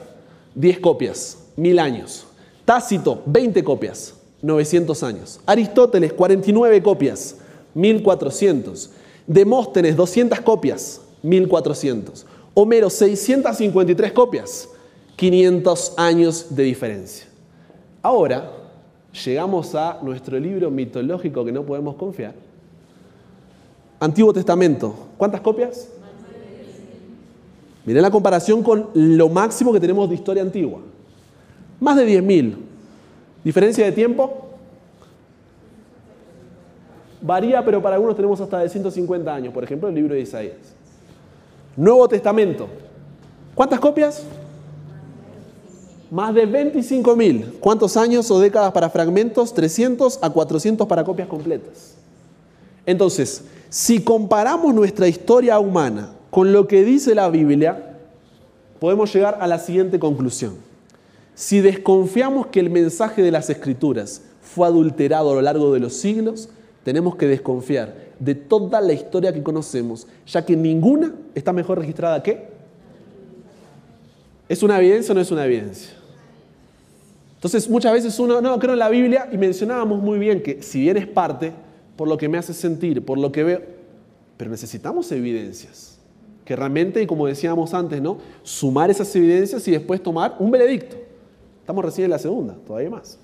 10 0.53 0.79
copias, 0.81 1.39
1000 1.55 1.79
años. 1.79 2.27
Tácito, 2.63 3.23
20 3.25 3.63
copias, 3.63 4.13
900 4.43 5.01
años. 5.01 5.39
Aristóteles, 5.47 6.13
49 6.13 6.83
copias, 6.83 7.37
1400. 7.73 8.91
Demóstenes, 9.25 9.95
200 9.95 10.41
copias, 10.41 11.01
1400. 11.23 12.27
Homero, 12.53 12.89
653 12.89 14.11
copias, 14.11 14.69
500 15.15 15.93
años 15.97 16.47
de 16.55 16.63
diferencia. 16.63 17.27
Ahora 18.01 18.51
llegamos 19.25 19.73
a 19.75 19.99
nuestro 20.01 20.37
libro 20.39 20.69
mitológico 20.69 21.45
que 21.45 21.51
no 21.51 21.63
podemos 21.63 21.95
confiar. 21.95 22.33
Antiguo 23.99 24.33
Testamento, 24.33 24.93
¿cuántas 25.17 25.41
copias? 25.41 25.89
Miren 27.85 28.01
la 28.01 28.11
comparación 28.11 28.61
con 28.63 28.89
lo 28.93 29.29
máximo 29.29 29.71
que 29.71 29.79
tenemos 29.79 30.09
de 30.09 30.15
historia 30.15 30.43
antigua. 30.43 30.79
Más 31.79 31.95
de 31.95 32.07
10.000. 32.07 32.55
¿Diferencia 33.43 33.85
de 33.85 33.91
tiempo? 33.91 34.49
Varía, 37.21 37.63
pero 37.63 37.81
para 37.81 37.95
algunos 37.95 38.15
tenemos 38.15 38.39
hasta 38.41 38.59
de 38.59 38.69
150 38.69 39.33
años. 39.33 39.53
Por 39.53 39.63
ejemplo, 39.63 39.89
el 39.89 39.95
libro 39.95 40.13
de 40.13 40.21
Isaías. 40.21 40.80
Nuevo 41.75 42.07
Testamento. 42.07 42.67
¿Cuántas 43.55 43.79
copias? 43.79 44.23
Más 46.09 46.33
de 46.33 46.47
25.000. 46.47 47.59
¿Cuántos 47.59 47.95
años 47.95 48.29
o 48.31 48.39
décadas 48.39 48.71
para 48.73 48.89
fragmentos? 48.89 49.53
300 49.53 50.19
a 50.21 50.29
400 50.29 50.87
para 50.87 51.03
copias 51.03 51.27
completas. 51.27 51.95
Entonces, 52.85 53.45
si 53.69 54.03
comparamos 54.03 54.73
nuestra 54.73 55.07
historia 55.07 55.59
humana 55.59 56.11
con 56.29 56.51
lo 56.51 56.67
que 56.67 56.83
dice 56.83 57.15
la 57.15 57.29
Biblia, 57.29 57.97
podemos 58.79 59.13
llegar 59.13 59.37
a 59.39 59.47
la 59.47 59.59
siguiente 59.59 59.99
conclusión. 59.99 60.55
Si 61.35 61.61
desconfiamos 61.61 62.47
que 62.47 62.59
el 62.59 62.69
mensaje 62.69 63.21
de 63.21 63.31
las 63.31 63.49
Escrituras 63.49 64.23
fue 64.41 64.67
adulterado 64.67 65.31
a 65.31 65.35
lo 65.35 65.41
largo 65.41 65.73
de 65.73 65.79
los 65.79 65.93
siglos, 65.93 66.49
tenemos 66.83 67.15
que 67.15 67.27
desconfiar 67.27 67.93
de 68.19 68.35
toda 68.35 68.81
la 68.81 68.93
historia 68.93 69.33
que 69.33 69.43
conocemos, 69.43 70.07
ya 70.27 70.45
que 70.45 70.55
ninguna 70.55 71.13
está 71.35 71.53
mejor 71.53 71.79
registrada 71.79 72.21
que... 72.21 72.49
¿Es 74.49 74.63
una 74.63 74.77
evidencia 74.79 75.13
o 75.13 75.15
no 75.15 75.21
es 75.21 75.31
una 75.31 75.45
evidencia? 75.45 75.93
Entonces 77.35 77.69
muchas 77.69 77.93
veces 77.93 78.19
uno, 78.19 78.41
no, 78.41 78.59
creo 78.59 78.73
en 78.73 78.79
la 78.79 78.89
Biblia 78.89 79.29
y 79.31 79.37
mencionábamos 79.37 80.01
muy 80.01 80.19
bien 80.19 80.43
que 80.43 80.61
si 80.61 80.81
bien 80.81 80.97
es 80.97 81.07
parte, 81.07 81.53
por 81.95 82.07
lo 82.07 82.17
que 82.17 82.29
me 82.29 82.37
hace 82.37 82.53
sentir, 82.53 83.03
por 83.03 83.17
lo 83.17 83.31
que 83.31 83.43
veo, 83.43 83.61
pero 84.37 84.51
necesitamos 84.51 85.11
evidencias 85.11 85.91
que 86.45 86.55
realmente, 86.55 87.01
y 87.01 87.07
como 87.07 87.27
decíamos 87.27 87.73
antes, 87.73 88.01
¿no? 88.01 88.17
sumar 88.43 88.89
esas 88.89 89.15
evidencias 89.15 89.67
y 89.67 89.71
después 89.71 90.01
tomar 90.03 90.35
un 90.39 90.51
veredicto. 90.51 90.97
Estamos 91.59 91.85
recién 91.85 92.05
en 92.05 92.11
la 92.11 92.19
segunda, 92.19 92.55
todavía 92.67 92.89
más. 92.89 93.17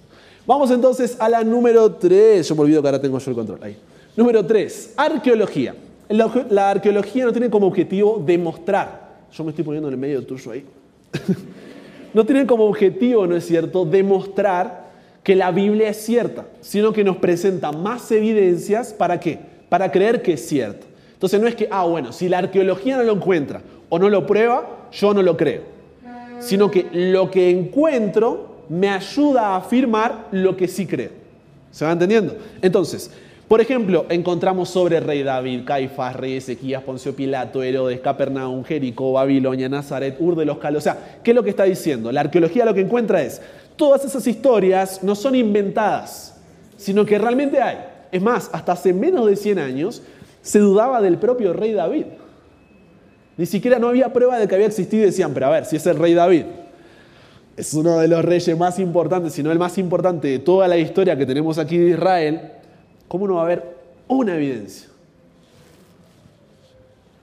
Vamos 0.48 0.72
entonces 0.72 1.18
a 1.20 1.28
la 1.28 1.44
número 1.44 1.92
3. 1.92 2.48
Yo 2.48 2.56
me 2.56 2.62
olvido 2.62 2.82
que 2.82 2.88
ahora 2.88 3.02
tengo 3.02 3.20
yo 3.20 3.30
el 3.30 3.36
control. 3.36 3.60
Ahí. 3.62 3.76
Número 4.16 4.46
3, 4.46 4.94
arqueología. 4.96 5.76
La 6.08 6.72
arqueología 6.72 7.26
no 7.26 7.34
tiene 7.34 7.50
como 7.50 7.68
objetivo 7.68 8.24
demostrar. 8.26 9.10
Yo 9.32 9.44
me 9.44 9.50
estoy 9.50 9.66
poniendo 9.66 9.90
en 9.90 9.96
el 9.96 10.00
medio 10.00 10.26
tuyo 10.26 10.52
ahí. 10.52 10.64
no 12.14 12.26
tiene 12.26 12.48
como 12.48 12.64
objetivo, 12.64 13.28
¿no 13.28 13.36
es 13.36 13.46
cierto?, 13.46 13.84
demostrar 13.84 14.88
que 15.22 15.36
la 15.36 15.52
Biblia 15.52 15.90
es 15.90 15.98
cierta, 15.98 16.46
sino 16.62 16.94
que 16.94 17.04
nos 17.04 17.18
presenta 17.18 17.74
más 17.74 18.10
evidencias 18.14 18.94
para 18.94 19.20
qué? 19.20 19.40
Para 19.68 19.92
creer 19.92 20.22
que 20.22 20.34
es 20.34 20.48
cierto. 20.48 20.88
Entonces 21.12 21.42
no 21.42 21.48
es 21.48 21.56
que, 21.56 21.68
ah, 21.70 21.84
bueno, 21.84 22.14
si 22.14 22.30
la 22.30 22.38
arqueología 22.38 22.96
no 22.96 23.04
lo 23.04 23.12
encuentra 23.12 23.62
o 23.90 24.00
no 24.00 24.10
lo 24.10 24.26
prueba, 24.26 24.88
yo 24.94 25.14
no 25.14 25.22
lo 25.22 25.36
creo. 25.36 25.64
Sino 26.40 26.72
que 26.72 26.88
lo 26.94 27.30
que 27.30 27.50
encuentro 27.50 28.57
me 28.70 28.90
ayuda 28.90 29.48
a 29.48 29.56
afirmar 29.58 30.28
lo 30.32 30.56
que 30.56 30.68
sí 30.68 30.86
creo. 30.86 31.12
¿Se 31.72 31.86
va 31.86 31.92
entendiendo? 31.92 32.36
Entonces, 32.62 33.12
por 33.48 33.62
ejemplo, 33.62 34.06
encontramos 34.10 34.70
sobre 34.70 35.00
rey 35.00 35.24
David, 35.24 35.62
Caifás, 35.64 36.16
rey 36.18 36.36
Ezequías, 36.36 36.84
Poncio 36.84 37.16
Pilato, 37.16 37.64
Herodes, 37.64 38.02
Capernaum, 38.02 38.64
Jericó, 38.66 39.14
Babilonia, 39.14 39.70
Nazaret, 39.70 40.18
Ur 40.20 40.36
de 40.36 40.44
los 40.44 40.58
Calos. 40.58 40.80
O 40.80 40.84
sea, 40.84 41.20
¿qué 41.24 41.32
es 41.32 41.36
lo 41.36 41.44
que 41.44 41.52
está 41.52 41.64
diciendo? 41.64 42.12
La 42.12 42.22
arqueología 42.22 42.66
lo 42.66 42.74
que 42.74 42.82
encuentra 42.82 43.22
es, 43.22 43.42
todas 43.78 44.04
esas 44.04 44.28
historias 44.28 45.02
no 45.02 45.16
son 45.16 45.36
inventadas, 45.36 46.36
sino 46.76 47.06
que 47.06 47.18
realmente 47.18 47.62
hay. 47.62 47.78
Es 48.12 48.22
más, 48.22 48.50
hasta 48.52 48.74
hace 48.74 48.92
menos 48.92 49.28
de 49.28 49.38
100 49.38 49.60
años 49.60 50.02
se 50.42 50.60
dudaba 50.60 51.02
del 51.02 51.18
propio 51.18 51.54
rey 51.54 51.72
David. 51.72 52.06
Ni 53.38 53.46
siquiera 53.46 53.80
no 53.80 53.88
había 53.88 54.12
prueba 54.12 54.40
de 54.40 54.48
que 54.48 54.56
había 54.56 54.68
existido 54.68 55.04
y 55.04 55.06
decían, 55.06 55.34
pero 55.34 55.46
a 55.46 55.52
ver, 55.52 55.66
si 55.66 55.78
es 55.78 55.86
el 55.86 55.98
rey 55.98 56.14
David, 56.14 56.46
es 57.58 57.74
uno 57.74 57.98
de 57.98 58.08
los 58.08 58.24
reyes 58.24 58.56
más 58.56 58.78
importantes, 58.78 59.34
si 59.34 59.42
no 59.42 59.52
el 59.52 59.58
más 59.58 59.80
importante 59.80 60.28
de 60.28 60.40
toda 60.40 60.68
la 60.68 60.78
historia 60.78 61.18
que 61.18 61.26
tenemos 61.26 61.58
aquí 61.58 61.76
de 61.76 61.90
Israel, 61.90 62.52
¿cómo 63.08 63.28
no 63.28 63.36
va 63.36 63.42
a 63.42 63.46
haber 63.46 63.64
una 64.08 64.36
evidencia? 64.36 64.88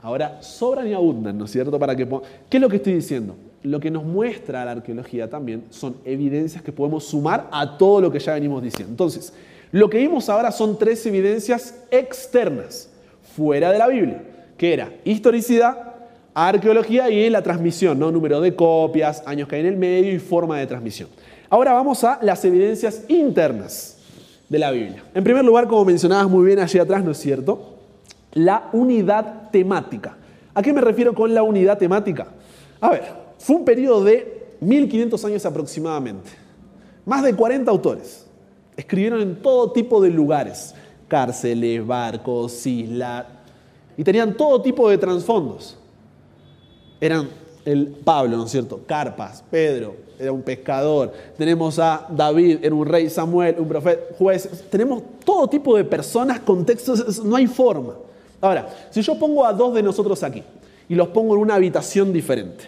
Ahora, 0.02 0.42
sobran 0.42 0.88
y 0.88 0.92
abundan, 0.92 1.38
¿no 1.38 1.44
es 1.44 1.52
cierto? 1.52 1.78
Para 1.78 1.94
que, 1.94 2.06
¿Qué 2.50 2.56
es 2.56 2.60
lo 2.60 2.68
que 2.68 2.76
estoy 2.76 2.94
diciendo? 2.94 3.36
Lo 3.62 3.78
que 3.78 3.92
nos 3.92 4.04
muestra 4.04 4.64
la 4.64 4.72
arqueología 4.72 5.30
también 5.30 5.64
son 5.70 5.96
evidencias 6.04 6.62
que 6.62 6.72
podemos 6.72 7.04
sumar 7.04 7.48
a 7.52 7.78
todo 7.78 8.00
lo 8.00 8.10
que 8.10 8.18
ya 8.18 8.34
venimos 8.34 8.62
diciendo. 8.62 8.90
Entonces, 8.90 9.32
lo 9.70 9.88
que 9.88 9.98
vimos 9.98 10.28
ahora 10.28 10.50
son 10.50 10.76
tres 10.76 11.06
evidencias 11.06 11.80
externas, 11.92 12.90
fuera 13.36 13.70
de 13.70 13.78
la 13.78 13.86
Biblia, 13.86 14.22
que 14.58 14.74
era 14.74 14.92
historicidad, 15.04 15.93
arqueología 16.34 17.10
y 17.10 17.30
la 17.30 17.42
transmisión, 17.42 17.98
¿no? 17.98 18.10
Número 18.10 18.40
de 18.40 18.54
copias, 18.54 19.22
años 19.26 19.48
que 19.48 19.56
hay 19.56 19.60
en 19.62 19.68
el 19.68 19.76
medio 19.76 20.12
y 20.12 20.18
forma 20.18 20.58
de 20.58 20.66
transmisión. 20.66 21.08
Ahora 21.48 21.72
vamos 21.72 22.02
a 22.04 22.18
las 22.22 22.44
evidencias 22.44 23.04
internas 23.08 23.98
de 24.48 24.58
la 24.58 24.70
Biblia. 24.70 25.04
En 25.14 25.24
primer 25.24 25.44
lugar, 25.44 25.68
como 25.68 25.84
mencionabas 25.84 26.28
muy 26.28 26.44
bien 26.46 26.58
allí 26.58 26.78
atrás, 26.78 27.04
¿no 27.04 27.12
es 27.12 27.18
cierto? 27.18 27.74
la 28.34 28.68
unidad 28.72 29.50
temática. 29.50 30.16
¿A 30.52 30.62
qué 30.62 30.72
me 30.72 30.80
refiero 30.80 31.14
con 31.14 31.32
la 31.34 31.42
unidad 31.42 31.78
temática? 31.78 32.26
A 32.80 32.90
ver, 32.90 33.04
fue 33.38 33.56
un 33.56 33.64
periodo 33.64 34.04
de 34.04 34.56
1500 34.60 35.24
años 35.24 35.46
aproximadamente. 35.46 36.30
Más 37.06 37.22
de 37.22 37.34
40 37.34 37.70
autores 37.70 38.26
escribieron 38.76 39.20
en 39.20 39.40
todo 39.40 39.72
tipo 39.72 40.00
de 40.00 40.10
lugares, 40.10 40.74
cárceles, 41.08 41.84
barcos, 41.86 42.66
islas, 42.66 43.26
y 43.96 44.02
tenían 44.02 44.36
todo 44.36 44.60
tipo 44.60 44.90
de 44.90 44.98
trasfondos. 44.98 45.78
Eran 47.04 47.28
el 47.66 47.88
Pablo, 47.88 48.38
¿no 48.38 48.46
es 48.46 48.50
cierto? 48.50 48.80
Carpas, 48.86 49.44
Pedro, 49.50 49.94
era 50.18 50.32
un 50.32 50.40
pescador. 50.40 51.12
Tenemos 51.36 51.78
a 51.78 52.06
David, 52.08 52.60
era 52.62 52.74
un 52.74 52.86
rey, 52.86 53.10
Samuel, 53.10 53.56
un 53.58 53.68
profeta, 53.68 54.14
juez. 54.16 54.64
Tenemos 54.70 55.02
todo 55.22 55.46
tipo 55.46 55.76
de 55.76 55.84
personas, 55.84 56.40
contextos, 56.40 57.22
no 57.22 57.36
hay 57.36 57.46
forma. 57.46 57.92
Ahora, 58.40 58.70
si 58.88 59.02
yo 59.02 59.18
pongo 59.18 59.44
a 59.44 59.52
dos 59.52 59.74
de 59.74 59.82
nosotros 59.82 60.22
aquí 60.22 60.42
y 60.88 60.94
los 60.94 61.08
pongo 61.08 61.34
en 61.34 61.42
una 61.42 61.56
habitación 61.56 62.10
diferente 62.10 62.64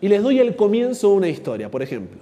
y 0.00 0.08
les 0.08 0.24
doy 0.24 0.40
el 0.40 0.56
comienzo 0.56 1.10
de 1.10 1.14
una 1.14 1.28
historia, 1.28 1.70
por 1.70 1.80
ejemplo, 1.80 2.18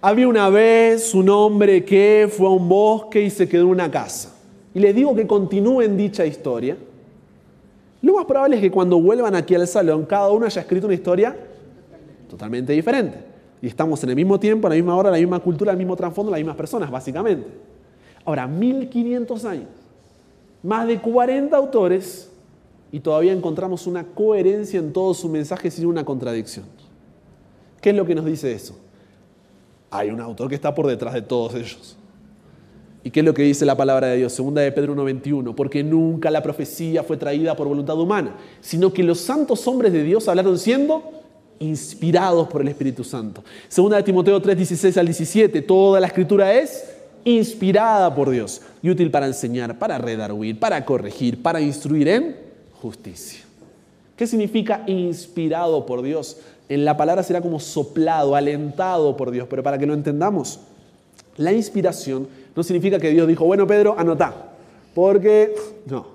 había 0.00 0.26
una 0.26 0.48
vez 0.48 1.14
un 1.14 1.28
hombre 1.28 1.84
que 1.84 2.26
fue 2.34 2.46
a 2.46 2.50
un 2.52 2.70
bosque 2.70 3.20
y 3.20 3.28
se 3.28 3.46
quedó 3.46 3.64
en 3.64 3.68
una 3.68 3.90
casa 3.90 4.34
y 4.72 4.80
les 4.80 4.94
digo 4.94 5.14
que 5.14 5.26
continúen 5.26 5.94
dicha 5.98 6.24
historia, 6.24 6.78
lo 8.06 8.14
más 8.14 8.24
probable 8.24 8.56
es 8.56 8.62
que 8.62 8.70
cuando 8.70 9.00
vuelvan 9.00 9.34
aquí 9.34 9.54
al 9.54 9.66
salón 9.66 10.04
cada 10.06 10.30
uno 10.30 10.46
haya 10.46 10.60
escrito 10.60 10.86
una 10.86 10.94
historia 10.94 11.36
totalmente 12.28 12.72
diferente. 12.72 13.18
Y 13.62 13.66
estamos 13.66 14.02
en 14.04 14.10
el 14.10 14.16
mismo 14.16 14.38
tiempo, 14.38 14.66
a 14.66 14.70
la 14.70 14.76
misma 14.76 14.96
hora, 14.96 15.10
la 15.10 15.16
misma 15.16 15.40
cultura, 15.40 15.72
el 15.72 15.78
mismo 15.78 15.96
trasfondo, 15.96 16.30
las 16.30 16.38
mismas 16.38 16.56
personas, 16.56 16.90
básicamente. 16.90 17.46
Ahora, 18.24 18.46
1500 18.46 19.44
años 19.44 19.68
más 20.62 20.86
de 20.88 21.00
40 21.00 21.56
autores 21.56 22.28
y 22.90 22.98
todavía 22.98 23.32
encontramos 23.32 23.86
una 23.86 24.04
coherencia 24.04 24.80
en 24.80 24.92
todo 24.92 25.14
su 25.14 25.28
mensaje 25.28 25.70
sin 25.70 25.86
una 25.86 26.04
contradicción. 26.04 26.64
¿Qué 27.80 27.90
es 27.90 27.96
lo 27.96 28.04
que 28.04 28.16
nos 28.16 28.24
dice 28.24 28.52
eso? 28.52 28.76
Hay 29.90 30.10
un 30.10 30.20
autor 30.20 30.48
que 30.48 30.56
está 30.56 30.74
por 30.74 30.88
detrás 30.88 31.14
de 31.14 31.22
todos 31.22 31.54
ellos. 31.54 31.96
¿Y 33.06 33.12
qué 33.12 33.20
es 33.20 33.26
lo 33.26 33.34
que 33.34 33.44
dice 33.44 33.64
la 33.64 33.76
palabra 33.76 34.08
de 34.08 34.16
Dios? 34.16 34.32
Segunda 34.32 34.62
de 34.62 34.72
Pedro 34.72 34.96
1.21, 34.96 35.54
porque 35.54 35.84
nunca 35.84 36.28
la 36.28 36.42
profecía 36.42 37.04
fue 37.04 37.16
traída 37.16 37.54
por 37.54 37.68
voluntad 37.68 37.96
humana, 38.00 38.34
sino 38.60 38.92
que 38.92 39.04
los 39.04 39.20
santos 39.20 39.64
hombres 39.68 39.92
de 39.92 40.02
Dios 40.02 40.26
hablaron 40.26 40.58
siendo 40.58 41.04
inspirados 41.60 42.48
por 42.48 42.62
el 42.62 42.66
Espíritu 42.66 43.04
Santo. 43.04 43.44
Segunda 43.68 43.98
de 43.98 44.02
Timoteo 44.02 44.42
3.16 44.42 44.96
al 44.96 45.06
17, 45.06 45.62
toda 45.62 46.00
la 46.00 46.08
escritura 46.08 46.52
es 46.52 46.96
inspirada 47.24 48.12
por 48.12 48.28
Dios 48.28 48.60
y 48.82 48.90
útil 48.90 49.12
para 49.12 49.28
enseñar, 49.28 49.78
para 49.78 49.98
redarguir, 49.98 50.58
para 50.58 50.84
corregir, 50.84 51.40
para 51.40 51.60
instruir 51.60 52.08
en 52.08 52.36
justicia. 52.72 53.44
¿Qué 54.16 54.26
significa 54.26 54.82
inspirado 54.88 55.86
por 55.86 56.02
Dios? 56.02 56.38
En 56.68 56.84
la 56.84 56.96
palabra 56.96 57.22
será 57.22 57.40
como 57.40 57.60
soplado, 57.60 58.34
alentado 58.34 59.16
por 59.16 59.30
Dios, 59.30 59.46
pero 59.48 59.62
para 59.62 59.78
que 59.78 59.86
lo 59.86 59.94
entendamos, 59.94 60.58
la 61.36 61.52
inspiración 61.52 62.26
no 62.56 62.62
significa 62.62 62.98
que 62.98 63.10
Dios 63.10 63.28
dijo, 63.28 63.44
bueno 63.44 63.66
Pedro, 63.66 63.94
anotá, 63.98 64.34
porque 64.94 65.54
no, 65.88 66.06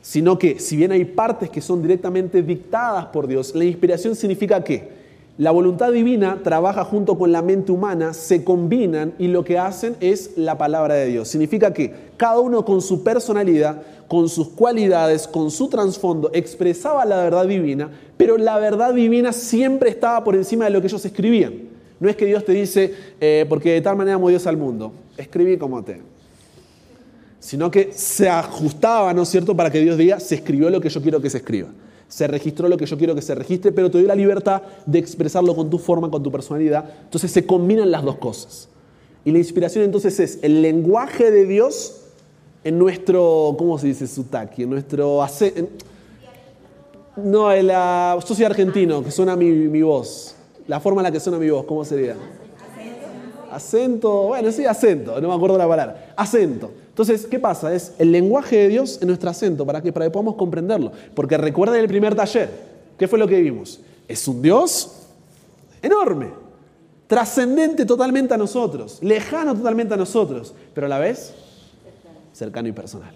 sino 0.00 0.38
que 0.38 0.60
si 0.60 0.76
bien 0.76 0.92
hay 0.92 1.04
partes 1.04 1.50
que 1.50 1.60
son 1.60 1.82
directamente 1.82 2.42
dictadas 2.42 3.06
por 3.06 3.26
Dios, 3.26 3.54
la 3.54 3.64
inspiración 3.64 4.14
significa 4.14 4.62
que 4.62 5.02
la 5.38 5.50
voluntad 5.50 5.90
divina 5.90 6.40
trabaja 6.44 6.84
junto 6.84 7.18
con 7.18 7.32
la 7.32 7.40
mente 7.40 7.72
humana, 7.72 8.12
se 8.12 8.44
combinan 8.44 9.14
y 9.18 9.28
lo 9.28 9.44
que 9.44 9.58
hacen 9.58 9.96
es 10.00 10.36
la 10.36 10.58
palabra 10.58 10.94
de 10.94 11.06
Dios. 11.06 11.28
Significa 11.28 11.72
que 11.72 11.92
cada 12.18 12.38
uno 12.38 12.64
con 12.64 12.82
su 12.82 13.02
personalidad, 13.02 13.82
con 14.08 14.28
sus 14.28 14.48
cualidades, 14.48 15.26
con 15.26 15.50
su 15.50 15.68
trasfondo, 15.68 16.30
expresaba 16.34 17.04
la 17.06 17.16
verdad 17.16 17.46
divina, 17.46 17.90
pero 18.18 18.36
la 18.36 18.58
verdad 18.58 18.92
divina 18.92 19.32
siempre 19.32 19.88
estaba 19.88 20.22
por 20.22 20.36
encima 20.36 20.66
de 20.66 20.70
lo 20.70 20.80
que 20.80 20.88
ellos 20.88 21.04
escribían. 21.04 21.71
No 22.02 22.10
es 22.10 22.16
que 22.16 22.26
Dios 22.26 22.44
te 22.44 22.52
dice, 22.52 22.92
eh, 23.20 23.46
porque 23.48 23.72
de 23.72 23.80
tal 23.80 23.96
manera 23.96 24.16
amó 24.16 24.28
Dios 24.28 24.46
al 24.48 24.56
mundo, 24.56 24.92
escribí 25.16 25.56
como 25.56 25.82
te. 25.84 26.00
Sino 27.38 27.70
que 27.70 27.92
se 27.92 28.28
ajustaba, 28.28 29.14
¿no 29.14 29.22
es 29.22 29.28
cierto?, 29.28 29.56
para 29.56 29.70
que 29.70 29.80
Dios 29.80 29.96
diga, 29.96 30.18
se 30.18 30.34
escribió 30.34 30.68
lo 30.68 30.80
que 30.80 30.88
yo 30.88 31.00
quiero 31.00 31.20
que 31.22 31.30
se 31.30 31.38
escriba 31.38 31.68
se 32.12 32.26
registró 32.26 32.68
lo 32.68 32.76
que 32.76 32.84
yo 32.84 32.98
quiero 32.98 33.14
que 33.14 33.22
se 33.22 33.34
registre, 33.34 33.72
pero 33.72 33.90
te 33.90 33.96
doy 33.96 34.06
la 34.06 34.14
libertad 34.14 34.60
de 34.84 34.98
expresarlo 34.98 35.56
con 35.56 35.70
tu 35.70 35.78
forma, 35.78 36.10
con 36.10 36.22
tu 36.22 36.30
personalidad. 36.30 36.84
Entonces 37.04 37.30
se 37.30 37.46
combinan 37.46 37.90
las 37.90 38.02
dos 38.02 38.18
cosas. 38.18 38.68
Y 39.24 39.30
la 39.30 39.38
inspiración 39.38 39.82
entonces 39.82 40.20
es 40.20 40.38
el 40.42 40.60
lenguaje 40.60 41.30
de 41.30 41.46
Dios 41.46 42.02
en 42.64 42.78
nuestro, 42.78 43.54
¿cómo 43.56 43.78
se 43.78 43.86
dice 43.86 44.06
sutaki? 44.06 44.64
En 44.64 44.70
nuestro... 44.70 45.24
No, 47.16 47.50
el, 47.50 47.66
uh, 47.66 48.20
yo 48.20 48.34
soy 48.34 48.44
argentino, 48.44 49.02
que 49.02 49.10
suena 49.10 49.34
mi, 49.34 49.46
mi 49.50 49.80
voz. 49.80 50.34
La 50.68 50.80
forma 50.80 51.00
en 51.00 51.04
la 51.04 51.12
que 51.12 51.20
suena 51.20 51.38
mi 51.38 51.50
voz, 51.50 51.64
¿cómo 51.64 51.84
sería? 51.84 52.16
Acento, 53.50 54.28
bueno, 54.28 54.50
sí, 54.50 54.64
acento, 54.64 55.20
no 55.20 55.28
me 55.28 55.34
acuerdo 55.34 55.58
la 55.58 55.68
palabra. 55.68 56.14
Acento. 56.16 56.70
Entonces, 56.88 57.26
¿qué 57.26 57.38
pasa? 57.38 57.74
Es 57.74 57.94
el 57.98 58.12
lenguaje 58.12 58.56
de 58.56 58.68
Dios 58.68 58.98
en 59.00 59.08
nuestro 59.08 59.30
acento 59.30 59.64
para 59.64 59.80
que, 59.80 59.92
para 59.92 60.06
que 60.06 60.10
podamos 60.10 60.34
comprenderlo. 60.34 60.92
Porque 61.14 61.38
recuerden 61.38 61.80
el 61.80 61.88
primer 61.88 62.14
taller, 62.14 62.50
¿qué 62.98 63.08
fue 63.08 63.18
lo 63.18 63.26
que 63.26 63.40
vimos? 63.40 63.80
Es 64.06 64.28
un 64.28 64.42
Dios 64.42 64.92
enorme, 65.80 66.28
trascendente 67.06 67.86
totalmente 67.86 68.34
a 68.34 68.36
nosotros, 68.36 68.98
lejano 69.00 69.54
totalmente 69.54 69.94
a 69.94 69.96
nosotros, 69.96 70.54
pero 70.74 70.86
a 70.86 70.90
la 70.90 70.98
vez 70.98 71.32
cercano 72.34 72.68
y 72.68 72.72
personal. 72.72 73.14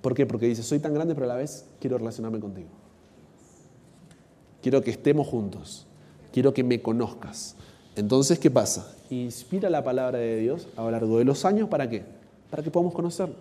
¿Por 0.00 0.14
qué? 0.14 0.24
Porque 0.24 0.46
dice, 0.46 0.62
soy 0.62 0.78
tan 0.78 0.94
grande, 0.94 1.14
pero 1.14 1.24
a 1.24 1.28
la 1.28 1.36
vez 1.36 1.64
quiero 1.80 1.98
relacionarme 1.98 2.38
contigo. 2.38 2.68
Quiero 4.62 4.82
que 4.82 4.92
estemos 4.92 5.26
juntos. 5.26 5.87
Quiero 6.38 6.54
que 6.54 6.62
me 6.62 6.80
conozcas. 6.80 7.56
Entonces, 7.96 8.38
¿qué 8.38 8.48
pasa? 8.48 8.94
Inspira 9.10 9.68
la 9.68 9.82
palabra 9.82 10.20
de 10.20 10.38
Dios 10.38 10.68
a 10.76 10.82
lo 10.82 10.92
largo 10.92 11.18
de 11.18 11.24
los 11.24 11.44
años, 11.44 11.68
¿para 11.68 11.90
qué? 11.90 12.04
para 12.48 12.62
que 12.62 12.70
podamos 12.70 12.94
conocerlo. 12.94 13.34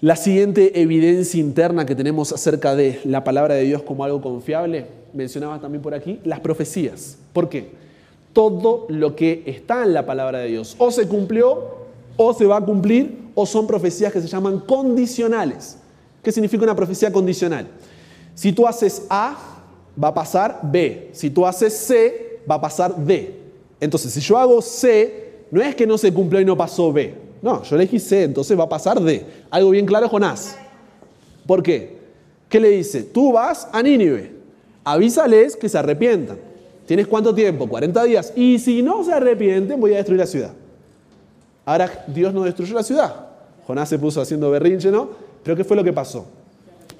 La 0.00 0.16
siguiente 0.16 0.80
evidencia 0.80 1.38
interna 1.38 1.84
que 1.84 1.94
tenemos 1.94 2.32
acerca 2.32 2.74
de 2.74 3.02
la 3.04 3.22
palabra 3.22 3.54
de 3.54 3.64
Dios 3.64 3.82
como 3.82 4.02
algo 4.02 4.22
confiable, 4.22 4.86
mencionaba 5.12 5.60
también 5.60 5.82
por 5.82 5.92
aquí, 5.92 6.18
las 6.24 6.40
profecías. 6.40 7.18
¿Por 7.34 7.50
qué? 7.50 7.72
Todo 8.32 8.86
lo 8.88 9.14
que 9.14 9.42
está 9.44 9.84
en 9.84 9.92
la 9.92 10.06
palabra 10.06 10.38
de 10.38 10.48
Dios 10.48 10.74
o 10.78 10.90
se 10.90 11.06
cumplió 11.06 11.84
o 12.16 12.32
se 12.32 12.46
va 12.46 12.56
a 12.56 12.64
cumplir 12.64 13.26
o 13.34 13.44
son 13.44 13.66
profecías 13.66 14.10
que 14.10 14.22
se 14.22 14.28
llaman 14.28 14.60
condicionales. 14.60 15.76
¿Qué 16.22 16.32
significa 16.32 16.64
una 16.64 16.74
profecía 16.74 17.12
condicional? 17.12 17.66
Si 18.34 18.54
tú 18.54 18.66
haces 18.66 19.04
A, 19.10 19.55
va 20.02 20.08
a 20.08 20.14
pasar 20.14 20.60
B. 20.62 21.10
Si 21.12 21.30
tú 21.30 21.46
haces 21.46 21.76
C, 21.76 22.40
va 22.48 22.56
a 22.56 22.60
pasar 22.60 22.96
D. 22.96 23.34
Entonces, 23.80 24.12
si 24.12 24.20
yo 24.20 24.38
hago 24.38 24.60
C, 24.62 25.44
no 25.50 25.60
es 25.60 25.74
que 25.74 25.86
no 25.86 25.98
se 25.98 26.12
cumplió 26.12 26.40
y 26.40 26.44
no 26.44 26.56
pasó 26.56 26.92
B. 26.92 27.14
No, 27.42 27.62
yo 27.62 27.76
elegí 27.76 27.98
C, 27.98 28.24
entonces 28.24 28.58
va 28.58 28.64
a 28.64 28.68
pasar 28.68 29.00
D. 29.00 29.24
Algo 29.50 29.70
bien 29.70 29.86
claro, 29.86 30.08
Jonás. 30.08 30.56
¿Por 31.46 31.62
qué? 31.62 31.96
¿Qué 32.48 32.60
le 32.60 32.70
dice? 32.70 33.02
Tú 33.02 33.32
vas 33.32 33.68
a 33.72 33.82
Nínive, 33.82 34.32
avísales 34.84 35.56
que 35.56 35.68
se 35.68 35.78
arrepientan. 35.78 36.38
¿Tienes 36.86 37.06
cuánto 37.06 37.34
tiempo? 37.34 37.68
40 37.68 38.04
días. 38.04 38.32
Y 38.36 38.58
si 38.58 38.82
no 38.82 39.04
se 39.04 39.12
arrepienten, 39.12 39.80
voy 39.80 39.94
a 39.94 39.96
destruir 39.96 40.20
la 40.20 40.26
ciudad. 40.26 40.52
Ahora 41.64 42.04
Dios 42.06 42.32
no 42.32 42.44
destruyó 42.44 42.74
la 42.74 42.84
ciudad. 42.84 43.26
Jonás 43.66 43.88
se 43.88 43.98
puso 43.98 44.20
haciendo 44.20 44.50
berrinche, 44.50 44.90
¿no? 44.90 45.08
Pero 45.42 45.56
¿qué 45.56 45.64
fue 45.64 45.76
lo 45.76 45.82
que 45.82 45.92
pasó? 45.92 46.26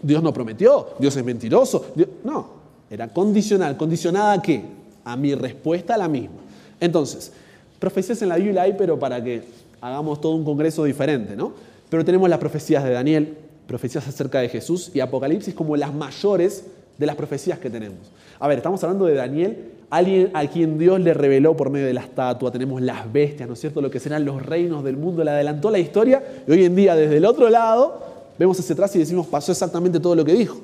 Dios 0.02 0.22
no 0.22 0.32
prometió, 0.32 0.88
Dios 0.98 1.16
es 1.16 1.24
mentiroso. 1.24 1.86
No, 2.24 2.46
era 2.90 3.08
condicional. 3.08 3.76
¿Condicionada 3.76 4.32
a 4.32 4.42
qué? 4.42 4.62
A 5.04 5.16
mi 5.16 5.34
respuesta 5.34 5.94
a 5.94 5.98
la 5.98 6.08
misma. 6.08 6.36
Entonces, 6.80 7.32
profecías 7.78 8.20
en 8.22 8.28
la 8.28 8.36
Biblia 8.36 8.62
hay, 8.62 8.74
pero 8.76 8.98
para 8.98 9.22
que 9.22 9.42
hagamos 9.80 10.20
todo 10.20 10.34
un 10.34 10.44
congreso 10.44 10.84
diferente, 10.84 11.36
¿no? 11.36 11.52
Pero 11.88 12.04
tenemos 12.04 12.28
las 12.28 12.38
profecías 12.38 12.84
de 12.84 12.90
Daniel, 12.90 13.36
profecías 13.66 14.06
acerca 14.06 14.40
de 14.40 14.48
Jesús 14.48 14.90
y 14.94 15.00
Apocalipsis 15.00 15.54
como 15.54 15.76
las 15.76 15.94
mayores 15.94 16.64
de 16.98 17.06
las 17.06 17.16
profecías 17.16 17.58
que 17.58 17.70
tenemos. 17.70 17.98
A 18.38 18.48
ver, 18.48 18.58
estamos 18.58 18.82
hablando 18.82 19.06
de 19.06 19.14
Daniel, 19.14 19.72
alguien 19.90 20.30
a 20.34 20.46
quien 20.46 20.78
Dios 20.78 21.00
le 21.00 21.14
reveló 21.14 21.56
por 21.56 21.70
medio 21.70 21.86
de 21.86 21.94
la 21.94 22.00
estatua, 22.00 22.50
tenemos 22.50 22.82
las 22.82 23.10
bestias, 23.12 23.48
¿no 23.48 23.54
es 23.54 23.60
cierto? 23.60 23.80
Lo 23.80 23.90
que 23.90 24.00
serán 24.00 24.24
los 24.24 24.44
reinos 24.44 24.84
del 24.84 24.96
mundo, 24.96 25.24
le 25.24 25.30
adelantó 25.30 25.70
la 25.70 25.78
historia 25.78 26.22
y 26.46 26.50
hoy 26.50 26.64
en 26.64 26.74
día 26.74 26.94
desde 26.94 27.18
el 27.18 27.24
otro 27.24 27.48
lado 27.48 28.00
vemos 28.38 28.58
hacia 28.58 28.74
atrás 28.74 28.94
y 28.96 28.98
decimos 28.98 29.26
pasó 29.26 29.52
exactamente 29.52 30.00
todo 30.00 30.14
lo 30.14 30.24
que 30.24 30.34
dijo. 30.34 30.58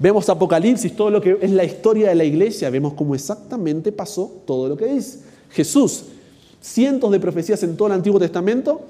Vemos 0.00 0.26
Apocalipsis, 0.30 0.96
todo 0.96 1.10
lo 1.10 1.20
que 1.20 1.36
es 1.42 1.50
la 1.50 1.62
historia 1.62 2.08
de 2.08 2.14
la 2.14 2.24
iglesia, 2.24 2.70
vemos 2.70 2.94
cómo 2.94 3.14
exactamente 3.14 3.92
pasó 3.92 4.32
todo 4.46 4.66
lo 4.66 4.74
que 4.74 4.86
dice. 4.86 5.18
Jesús, 5.50 6.06
cientos 6.58 7.12
de 7.12 7.20
profecías 7.20 7.62
en 7.64 7.76
todo 7.76 7.88
el 7.88 7.92
Antiguo 7.92 8.18
Testamento 8.18 8.80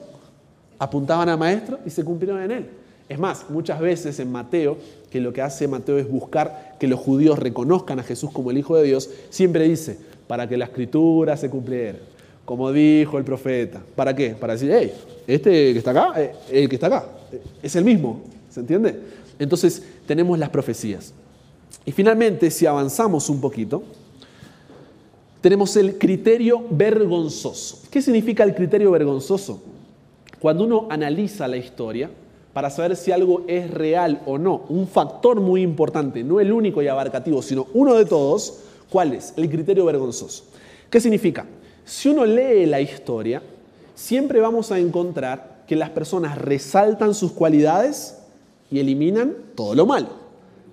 apuntaban 0.78 1.28
a 1.28 1.36
Maestro 1.36 1.80
y 1.84 1.90
se 1.90 2.04
cumplieron 2.04 2.40
en 2.42 2.50
él. 2.52 2.66
Es 3.08 3.18
más, 3.18 3.50
muchas 3.50 3.80
veces 3.80 4.20
en 4.20 4.30
Mateo, 4.30 4.76
que 5.10 5.20
lo 5.20 5.32
que 5.32 5.42
hace 5.42 5.66
Mateo 5.66 5.98
es 5.98 6.08
buscar 6.08 6.76
que 6.78 6.86
los 6.86 7.00
judíos 7.00 7.40
reconozcan 7.40 7.98
a 7.98 8.04
Jesús 8.04 8.30
como 8.30 8.52
el 8.52 8.58
Hijo 8.58 8.76
de 8.76 8.84
Dios, 8.84 9.10
siempre 9.30 9.68
dice, 9.68 9.98
para 10.28 10.48
que 10.48 10.56
la 10.56 10.66
escritura 10.66 11.36
se 11.36 11.50
cumpliera, 11.50 11.98
como 12.44 12.70
dijo 12.70 13.18
el 13.18 13.24
profeta. 13.24 13.82
¿Para 13.96 14.14
qué? 14.14 14.30
Para 14.30 14.52
decir, 14.52 14.70
hey, 14.72 14.92
este 15.26 15.72
que 15.72 15.78
está 15.78 15.90
acá, 15.90 16.22
eh, 16.22 16.32
el 16.52 16.68
que 16.68 16.76
está 16.76 16.86
acá, 16.86 17.04
eh, 17.32 17.40
es 17.64 17.74
el 17.74 17.84
mismo, 17.84 18.20
¿se 18.48 18.60
entiende? 18.60 19.00
Entonces 19.40 19.82
tenemos 20.10 20.40
las 20.40 20.48
profecías. 20.48 21.14
Y 21.84 21.92
finalmente, 21.92 22.50
si 22.50 22.66
avanzamos 22.66 23.30
un 23.30 23.40
poquito, 23.40 23.84
tenemos 25.40 25.76
el 25.76 25.98
criterio 25.98 26.64
vergonzoso. 26.68 27.82
¿Qué 27.92 28.02
significa 28.02 28.42
el 28.42 28.56
criterio 28.56 28.90
vergonzoso? 28.90 29.62
Cuando 30.40 30.64
uno 30.64 30.88
analiza 30.90 31.46
la 31.46 31.58
historia, 31.58 32.10
para 32.52 32.70
saber 32.70 32.96
si 32.96 33.12
algo 33.12 33.44
es 33.46 33.70
real 33.70 34.20
o 34.26 34.36
no. 34.36 34.64
Un 34.68 34.88
factor 34.88 35.40
muy 35.40 35.62
importante, 35.62 36.24
no 36.24 36.40
el 36.40 36.52
único 36.52 36.82
y 36.82 36.88
abarcativo, 36.88 37.40
sino 37.40 37.68
uno 37.72 37.94
de 37.94 38.04
todos, 38.04 38.64
¿cuál 38.90 39.12
es? 39.12 39.32
El 39.36 39.48
criterio 39.48 39.84
vergonzoso. 39.84 40.42
¿Qué 40.90 41.00
significa? 41.00 41.46
Si 41.84 42.08
uno 42.08 42.26
lee 42.26 42.66
la 42.66 42.80
historia, 42.80 43.44
siempre 43.94 44.40
vamos 44.40 44.72
a 44.72 44.78
encontrar 44.80 45.62
que 45.68 45.76
las 45.76 45.90
personas 45.90 46.36
resaltan 46.36 47.14
sus 47.14 47.30
cualidades 47.30 48.19
y 48.70 48.78
eliminan 48.78 49.34
todo 49.54 49.74
lo 49.74 49.86
malo. 49.86 50.08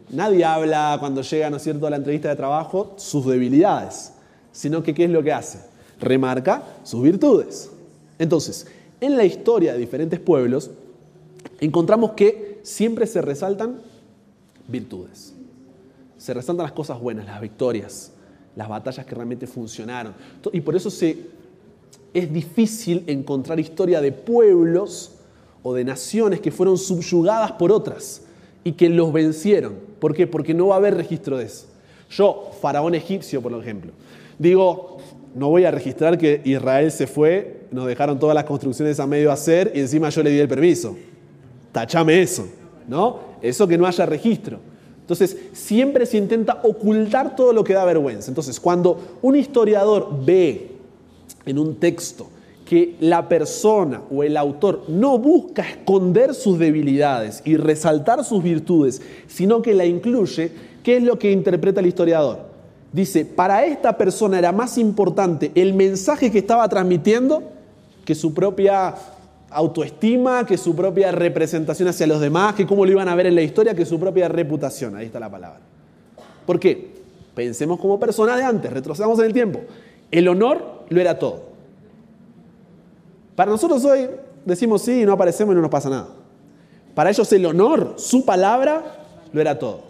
Nadie 0.10 0.46
habla 0.46 0.98
cuando 1.00 1.22
llega, 1.22 1.50
¿no 1.50 1.58
es 1.58 1.64
cierto?, 1.64 1.88
a 1.88 1.90
la 1.90 1.98
entrevista 1.98 2.30
de 2.30 2.36
trabajo 2.36 2.94
sus 2.98 3.26
debilidades, 3.26 4.14
sino 4.52 4.82
que 4.82 4.94
¿qué 4.94 5.06
es 5.06 5.10
lo 5.10 5.22
que 5.22 5.34
hace? 5.34 5.60
Remarca 6.00 6.64
sus 6.84 7.02
virtudes. 7.02 7.72
Entonces, 8.20 8.68
en 9.02 9.18
la 9.18 9.26
historia 9.26 9.74
de 9.74 9.80
diferentes 9.80 10.20
pueblos, 10.20 10.72
encontramos 11.60 12.12
que 12.12 12.60
siempre 12.64 13.06
se 13.06 13.22
resaltan 13.22 13.82
virtudes. 14.68 15.34
Se 16.18 16.34
resaltan 16.34 16.64
las 16.64 16.74
cosas 16.74 17.00
buenas, 17.00 17.26
las 17.26 17.42
victorias, 17.42 18.12
las 18.56 18.70
batallas 18.70 19.06
que 19.06 19.14
realmente 19.14 19.46
funcionaron. 19.46 20.14
Y 20.52 20.62
por 20.62 20.76
eso 20.76 20.90
es 22.14 22.34
difícil 22.34 23.04
encontrar 23.08 23.60
historia 23.60 24.02
de 24.02 24.12
pueblos 24.12 25.17
o 25.68 25.74
de 25.74 25.84
naciones 25.84 26.40
que 26.40 26.52
fueron 26.52 26.78
subyugadas 26.78 27.52
por 27.54 27.72
otras 27.72 28.22
y 28.64 28.72
que 28.72 28.88
los 28.90 29.12
vencieron. 29.12 29.74
¿Por 30.00 30.14
qué? 30.14 30.28
Porque 30.28 30.54
no 30.54 30.68
va 30.68 30.76
a 30.76 30.78
haber 30.78 30.96
registro 30.96 31.38
de 31.38 31.46
eso. 31.46 31.66
Yo, 32.10 32.52
faraón 32.62 32.96
egipcio, 32.96 33.42
por 33.42 33.54
ejemplo, 33.54 33.92
digo, 34.40 35.00
no 35.36 35.50
voy 35.50 35.66
a 35.66 35.72
registrar 35.72 36.18
que 36.18 36.42
Israel 36.46 36.92
se 36.92 37.06
fue, 37.06 37.66
nos 37.72 37.86
dejaron 37.86 38.18
todas 38.18 38.34
las 38.34 38.46
construcciones 38.46 39.00
a 39.02 39.08
medio 39.08 39.30
hacer 39.30 39.74
y 39.76 39.82
encima 39.82 40.10
yo 40.10 40.24
le 40.24 40.30
di 40.30 40.40
el 40.40 40.48
permiso 40.48 40.96
tachame 41.72 42.22
eso, 42.22 42.48
¿no? 42.88 43.20
Eso 43.42 43.68
que 43.68 43.78
no 43.78 43.86
haya 43.86 44.06
registro. 44.06 44.60
Entonces, 45.02 45.38
siempre 45.54 46.06
se 46.06 46.18
intenta 46.18 46.60
ocultar 46.64 47.36
todo 47.36 47.54
lo 47.54 47.64
que 47.64 47.74
da 47.74 47.86
vergüenza. 47.86 48.32
Entonces, 48.32 48.60
cuando 48.60 49.00
un 49.22 49.36
historiador 49.36 50.10
ve 50.26 50.72
en 51.46 51.60
un 51.60 51.76
texto 51.76 52.30
que 52.68 52.96
la 53.00 53.30
persona 53.30 54.02
o 54.12 54.24
el 54.24 54.36
autor 54.36 54.84
no 54.90 55.18
busca 55.18 55.62
esconder 55.62 56.34
sus 56.34 56.60
debilidades 56.60 57.42
y 57.46 57.56
resaltar 57.56 58.26
sus 58.26 58.44
virtudes, 58.44 59.02
sino 59.28 59.62
que 59.62 59.74
la 59.74 59.86
incluye, 59.86 60.52
¿qué 60.84 60.98
es 60.98 61.04
lo 61.04 61.18
que 61.18 61.32
interpreta 61.32 61.80
el 61.80 61.86
historiador? 61.86 62.40
Dice, 62.92 63.24
para 63.24 63.66
esta 63.66 63.98
persona 63.98 64.38
era 64.38 64.52
más 64.52 64.78
importante 64.78 65.52
el 65.56 65.76
mensaje 65.76 66.30
que 66.30 66.40
estaba 66.40 66.68
transmitiendo 66.68 67.42
que 68.04 68.16
su 68.16 68.34
propia 68.34 68.96
autoestima, 69.50 70.46
que 70.46 70.58
su 70.58 70.76
propia 70.76 71.14
representación 71.14 71.88
hacia 71.88 72.06
los 72.06 72.20
demás, 72.20 72.54
que 72.56 72.68
cómo 72.68 72.86
lo 72.86 72.92
iban 72.92 73.08
a 73.08 73.16
ver 73.16 73.28
en 73.28 73.36
la 73.36 73.44
historia, 73.44 73.76
que 73.76 73.86
su 73.86 73.98
propia 73.98 74.28
reputación. 74.28 74.98
Ahí 74.98 75.06
está 75.06 75.22
la 75.22 75.32
palabra. 75.32 75.62
¿Por 76.46 76.60
qué? 76.60 76.98
Pensemos 77.34 77.80
como 77.80 77.98
personas 77.98 78.38
de 78.38 78.44
antes, 78.44 78.74
retrocedamos 78.74 79.20
en 79.20 79.26
el 79.26 79.34
tiempo. 79.34 79.62
El 80.12 80.28
honor 80.28 80.86
lo 80.90 81.00
era 81.00 81.18
todo. 81.18 81.47
Para 83.38 83.52
nosotros 83.52 83.86
hoy 83.86 84.10
decimos 84.44 84.82
sí 84.82 85.04
y 85.04 85.06
no 85.06 85.14
aparecemos 85.14 85.54
y 85.54 85.56
no 85.58 85.62
nos 85.62 85.70
pasa 85.70 85.92
nada. 85.92 86.08
Para 86.96 87.12
ellos 87.12 87.32
el 87.32 87.46
honor, 87.46 87.94
su 87.98 88.26
palabra, 88.26 89.06
lo 89.32 89.40
era 89.40 89.60
todo. 89.60 89.82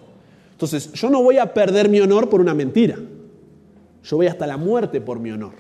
Entonces, 0.51 0.91
yo 0.91 1.09
no 1.09 1.23
voy 1.23 1.37
a 1.37 1.53
perder 1.53 1.87
mi 1.87 2.01
honor 2.01 2.27
por 2.27 2.41
una 2.41 2.53
mentira. 2.53 2.97
Yo 4.03 4.17
voy 4.17 4.27
hasta 4.27 4.45
la 4.45 4.57
muerte 4.57 4.99
por 4.99 5.19
mi 5.19 5.31
honor. 5.31 5.53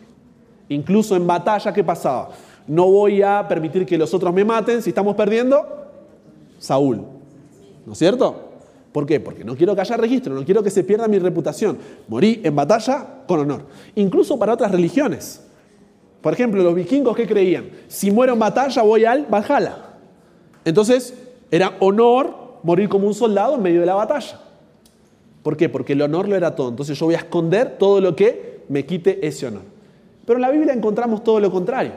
Incluso 0.67 1.15
en 1.15 1.25
batalla, 1.25 1.71
¿qué 1.71 1.81
pasaba? 1.81 2.31
no 2.67 2.91
voy 2.91 3.21
a 3.21 3.47
permitir 3.47 3.85
que 3.85 3.97
los 3.97 4.13
otros 4.13 4.33
me 4.33 4.43
maten. 4.43 4.81
Si 4.81 4.89
estamos 4.89 5.15
perdiendo, 5.15 5.65
Saúl. 6.59 7.05
¿No 7.85 7.93
es 7.93 7.97
cierto? 7.97 8.43
¿Por 8.91 9.05
qué? 9.05 9.21
Porque 9.21 9.45
no 9.45 9.55
quiero 9.55 9.73
que 9.73 9.81
haya 9.81 9.95
registro, 9.95 10.33
no 10.33 10.43
quiero 10.43 10.61
que 10.61 10.69
se 10.69 10.83
pierda 10.83 11.07
mi 11.07 11.19
reputación. 11.19 11.77
Morí 12.09 12.41
en 12.43 12.53
batalla 12.53 13.23
con 13.25 13.39
honor. 13.39 13.61
Incluso 13.95 14.37
para 14.37 14.53
otras 14.53 14.71
religiones. 14.71 15.46
Por 16.21 16.33
ejemplo, 16.33 16.63
los 16.63 16.75
vikingos 16.75 17.15
que 17.15 17.27
creían, 17.27 17.69
si 17.87 18.11
muero 18.11 18.33
en 18.33 18.39
batalla 18.39 18.81
voy 18.81 19.05
al 19.05 19.25
Valhalla. 19.25 19.77
Entonces, 20.65 21.13
era 21.51 21.77
honor 21.79 22.59
morir 22.63 22.89
como 22.89 23.07
un 23.07 23.13
soldado 23.13 23.55
en 23.55 23.61
medio 23.61 23.79
de 23.79 23.85
la 23.85 23.95
batalla. 23.95 24.41
¿Por 25.43 25.55
qué? 25.55 25.69
Porque 25.69 25.93
el 25.93 26.01
honor 26.01 26.27
lo 26.27 26.35
era 26.35 26.55
todo. 26.55 26.69
Entonces 26.69 26.99
yo 26.99 27.05
voy 27.05 27.15
a 27.15 27.19
esconder 27.19 27.77
todo 27.77 28.01
lo 28.01 28.15
que 28.15 28.63
me 28.67 28.85
quite 28.85 29.25
ese 29.25 29.47
honor. 29.47 29.61
Pero 30.25 30.37
en 30.37 30.41
la 30.41 30.51
Biblia 30.51 30.73
encontramos 30.73 31.23
todo 31.23 31.39
lo 31.39 31.49
contrario. 31.49 31.93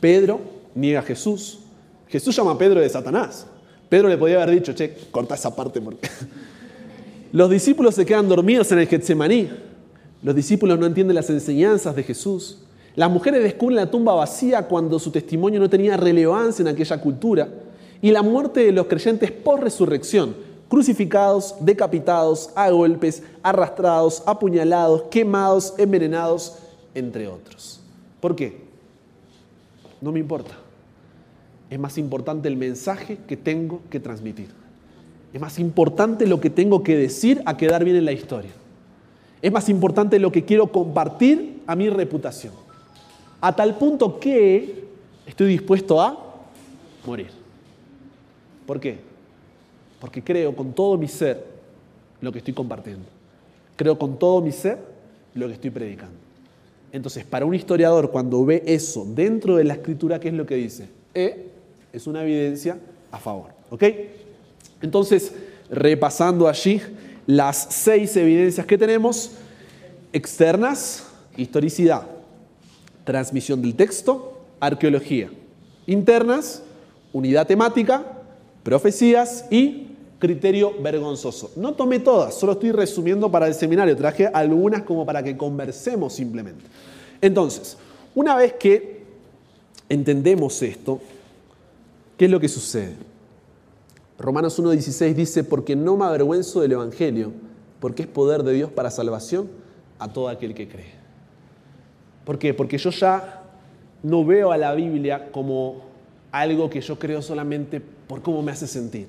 Pedro 0.00 0.40
niega 0.74 1.00
a 1.00 1.02
Jesús. 1.02 1.60
Jesús 2.08 2.36
llama 2.36 2.52
a 2.52 2.58
Pedro 2.58 2.80
de 2.80 2.88
Satanás. 2.90 3.46
Pedro 3.88 4.08
le 4.08 4.18
podía 4.18 4.42
haber 4.42 4.54
dicho, 4.54 4.74
che, 4.74 4.94
corta 5.10 5.34
esa 5.34 5.54
parte 5.54 5.80
porque... 5.80 6.08
Los 7.32 7.48
discípulos 7.48 7.94
se 7.94 8.04
quedan 8.04 8.28
dormidos 8.28 8.70
en 8.72 8.80
el 8.80 8.86
Getsemaní. 8.86 9.48
Los 10.22 10.34
discípulos 10.34 10.78
no 10.78 10.84
entienden 10.84 11.14
las 11.16 11.30
enseñanzas 11.30 11.96
de 11.96 12.02
Jesús. 12.02 12.58
Las 12.94 13.10
mujeres 13.10 13.42
descubren 13.42 13.76
la 13.76 13.90
tumba 13.90 14.14
vacía 14.14 14.68
cuando 14.68 14.98
su 14.98 15.10
testimonio 15.10 15.58
no 15.58 15.70
tenía 15.70 15.96
relevancia 15.96 16.62
en 16.62 16.68
aquella 16.68 17.00
cultura. 17.00 17.48
Y 18.02 18.10
la 18.10 18.22
muerte 18.22 18.60
de 18.60 18.72
los 18.72 18.86
creyentes 18.86 19.30
por 19.30 19.62
resurrección, 19.62 20.34
crucificados, 20.68 21.54
decapitados, 21.60 22.50
a 22.54 22.70
golpes, 22.70 23.22
arrastrados, 23.42 24.22
apuñalados, 24.26 25.04
quemados, 25.10 25.74
envenenados, 25.78 26.58
entre 26.94 27.28
otros. 27.28 27.80
¿Por 28.20 28.36
qué? 28.36 28.60
No 30.00 30.12
me 30.12 30.18
importa. 30.18 30.52
Es 31.70 31.78
más 31.78 31.96
importante 31.96 32.48
el 32.48 32.56
mensaje 32.56 33.18
que 33.26 33.36
tengo 33.36 33.80
que 33.88 34.00
transmitir. 34.00 34.48
Es 35.32 35.40
más 35.40 35.58
importante 35.58 36.26
lo 36.26 36.40
que 36.40 36.50
tengo 36.50 36.82
que 36.82 36.96
decir 36.96 37.40
a 37.46 37.56
quedar 37.56 37.84
bien 37.84 37.96
en 37.96 38.04
la 38.04 38.12
historia. 38.12 38.50
Es 39.40 39.50
más 39.50 39.68
importante 39.70 40.18
lo 40.18 40.30
que 40.30 40.44
quiero 40.44 40.70
compartir 40.70 41.62
a 41.66 41.74
mi 41.74 41.88
reputación. 41.88 42.52
A 43.42 43.54
tal 43.54 43.76
punto 43.76 44.20
que 44.20 44.84
estoy 45.26 45.48
dispuesto 45.48 46.00
a 46.00 46.16
morir. 47.04 47.26
¿Por 48.64 48.78
qué? 48.78 48.98
Porque 50.00 50.22
creo 50.22 50.54
con 50.54 50.72
todo 50.72 50.96
mi 50.96 51.08
ser 51.08 51.44
lo 52.20 52.30
que 52.30 52.38
estoy 52.38 52.54
compartiendo. 52.54 53.04
Creo 53.74 53.98
con 53.98 54.16
todo 54.16 54.40
mi 54.40 54.52
ser 54.52 54.78
lo 55.34 55.48
que 55.48 55.54
estoy 55.54 55.70
predicando. 55.70 56.14
Entonces, 56.92 57.24
para 57.24 57.44
un 57.44 57.54
historiador, 57.54 58.12
cuando 58.12 58.44
ve 58.44 58.62
eso 58.64 59.04
dentro 59.04 59.56
de 59.56 59.64
la 59.64 59.74
escritura, 59.74 60.20
¿qué 60.20 60.28
es 60.28 60.34
lo 60.34 60.46
que 60.46 60.54
dice? 60.54 60.88
E 61.12 61.48
es 61.92 62.06
una 62.06 62.22
evidencia 62.22 62.78
a 63.10 63.18
favor. 63.18 63.50
¿Ok? 63.70 63.82
Entonces, 64.82 65.34
repasando 65.68 66.46
allí 66.46 66.80
las 67.26 67.56
seis 67.70 68.16
evidencias 68.16 68.64
que 68.66 68.78
tenemos, 68.78 69.32
externas, 70.12 71.08
historicidad, 71.36 72.06
transmisión 73.04 73.62
del 73.62 73.74
texto, 73.74 74.40
arqueología, 74.60 75.30
internas, 75.86 76.62
unidad 77.12 77.46
temática, 77.46 78.04
profecías 78.62 79.46
y 79.50 79.88
criterio 80.18 80.80
vergonzoso. 80.80 81.50
No 81.56 81.74
tomé 81.74 81.98
todas, 81.98 82.34
solo 82.34 82.52
estoy 82.52 82.70
resumiendo 82.70 83.30
para 83.30 83.48
el 83.48 83.54
seminario, 83.54 83.96
traje 83.96 84.28
algunas 84.28 84.82
como 84.82 85.04
para 85.04 85.22
que 85.22 85.36
conversemos 85.36 86.12
simplemente. 86.12 86.64
Entonces, 87.20 87.76
una 88.14 88.36
vez 88.36 88.52
que 88.54 89.02
entendemos 89.88 90.62
esto, 90.62 91.00
¿qué 92.16 92.26
es 92.26 92.30
lo 92.30 92.38
que 92.38 92.48
sucede? 92.48 92.94
Romanos 94.18 94.60
1.16 94.60 95.14
dice, 95.14 95.44
porque 95.44 95.74
no 95.74 95.96
me 95.96 96.04
avergüenzo 96.04 96.60
del 96.60 96.72
Evangelio, 96.72 97.32
porque 97.80 98.02
es 98.02 98.08
poder 98.08 98.44
de 98.44 98.52
Dios 98.52 98.70
para 98.70 98.92
salvación 98.92 99.50
a 99.98 100.12
todo 100.12 100.28
aquel 100.28 100.54
que 100.54 100.68
cree. 100.68 101.01
¿Por 102.24 102.38
qué? 102.38 102.54
Porque 102.54 102.78
yo 102.78 102.90
ya 102.90 103.42
no 104.02 104.24
veo 104.24 104.52
a 104.52 104.56
la 104.56 104.74
Biblia 104.74 105.30
como 105.30 105.82
algo 106.30 106.70
que 106.70 106.80
yo 106.80 106.98
creo 106.98 107.22
solamente 107.22 107.80
por 107.80 108.22
cómo 108.22 108.42
me 108.42 108.52
hace 108.52 108.66
sentir 108.66 109.06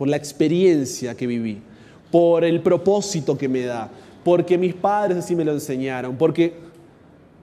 por 0.00 0.08
la 0.08 0.16
experiencia 0.16 1.14
que 1.14 1.26
viví. 1.26 1.60
por 2.10 2.42
el 2.42 2.60
propósito 2.62 3.36
que 3.36 3.48
me 3.48 3.66
da, 3.66 3.90
porque 4.24 4.56
mis 4.56 4.74
padres 4.74 5.18
así 5.18 5.36
me 5.36 5.44
lo 5.44 5.52
enseñaron, 5.52 6.16
porque, 6.16 6.54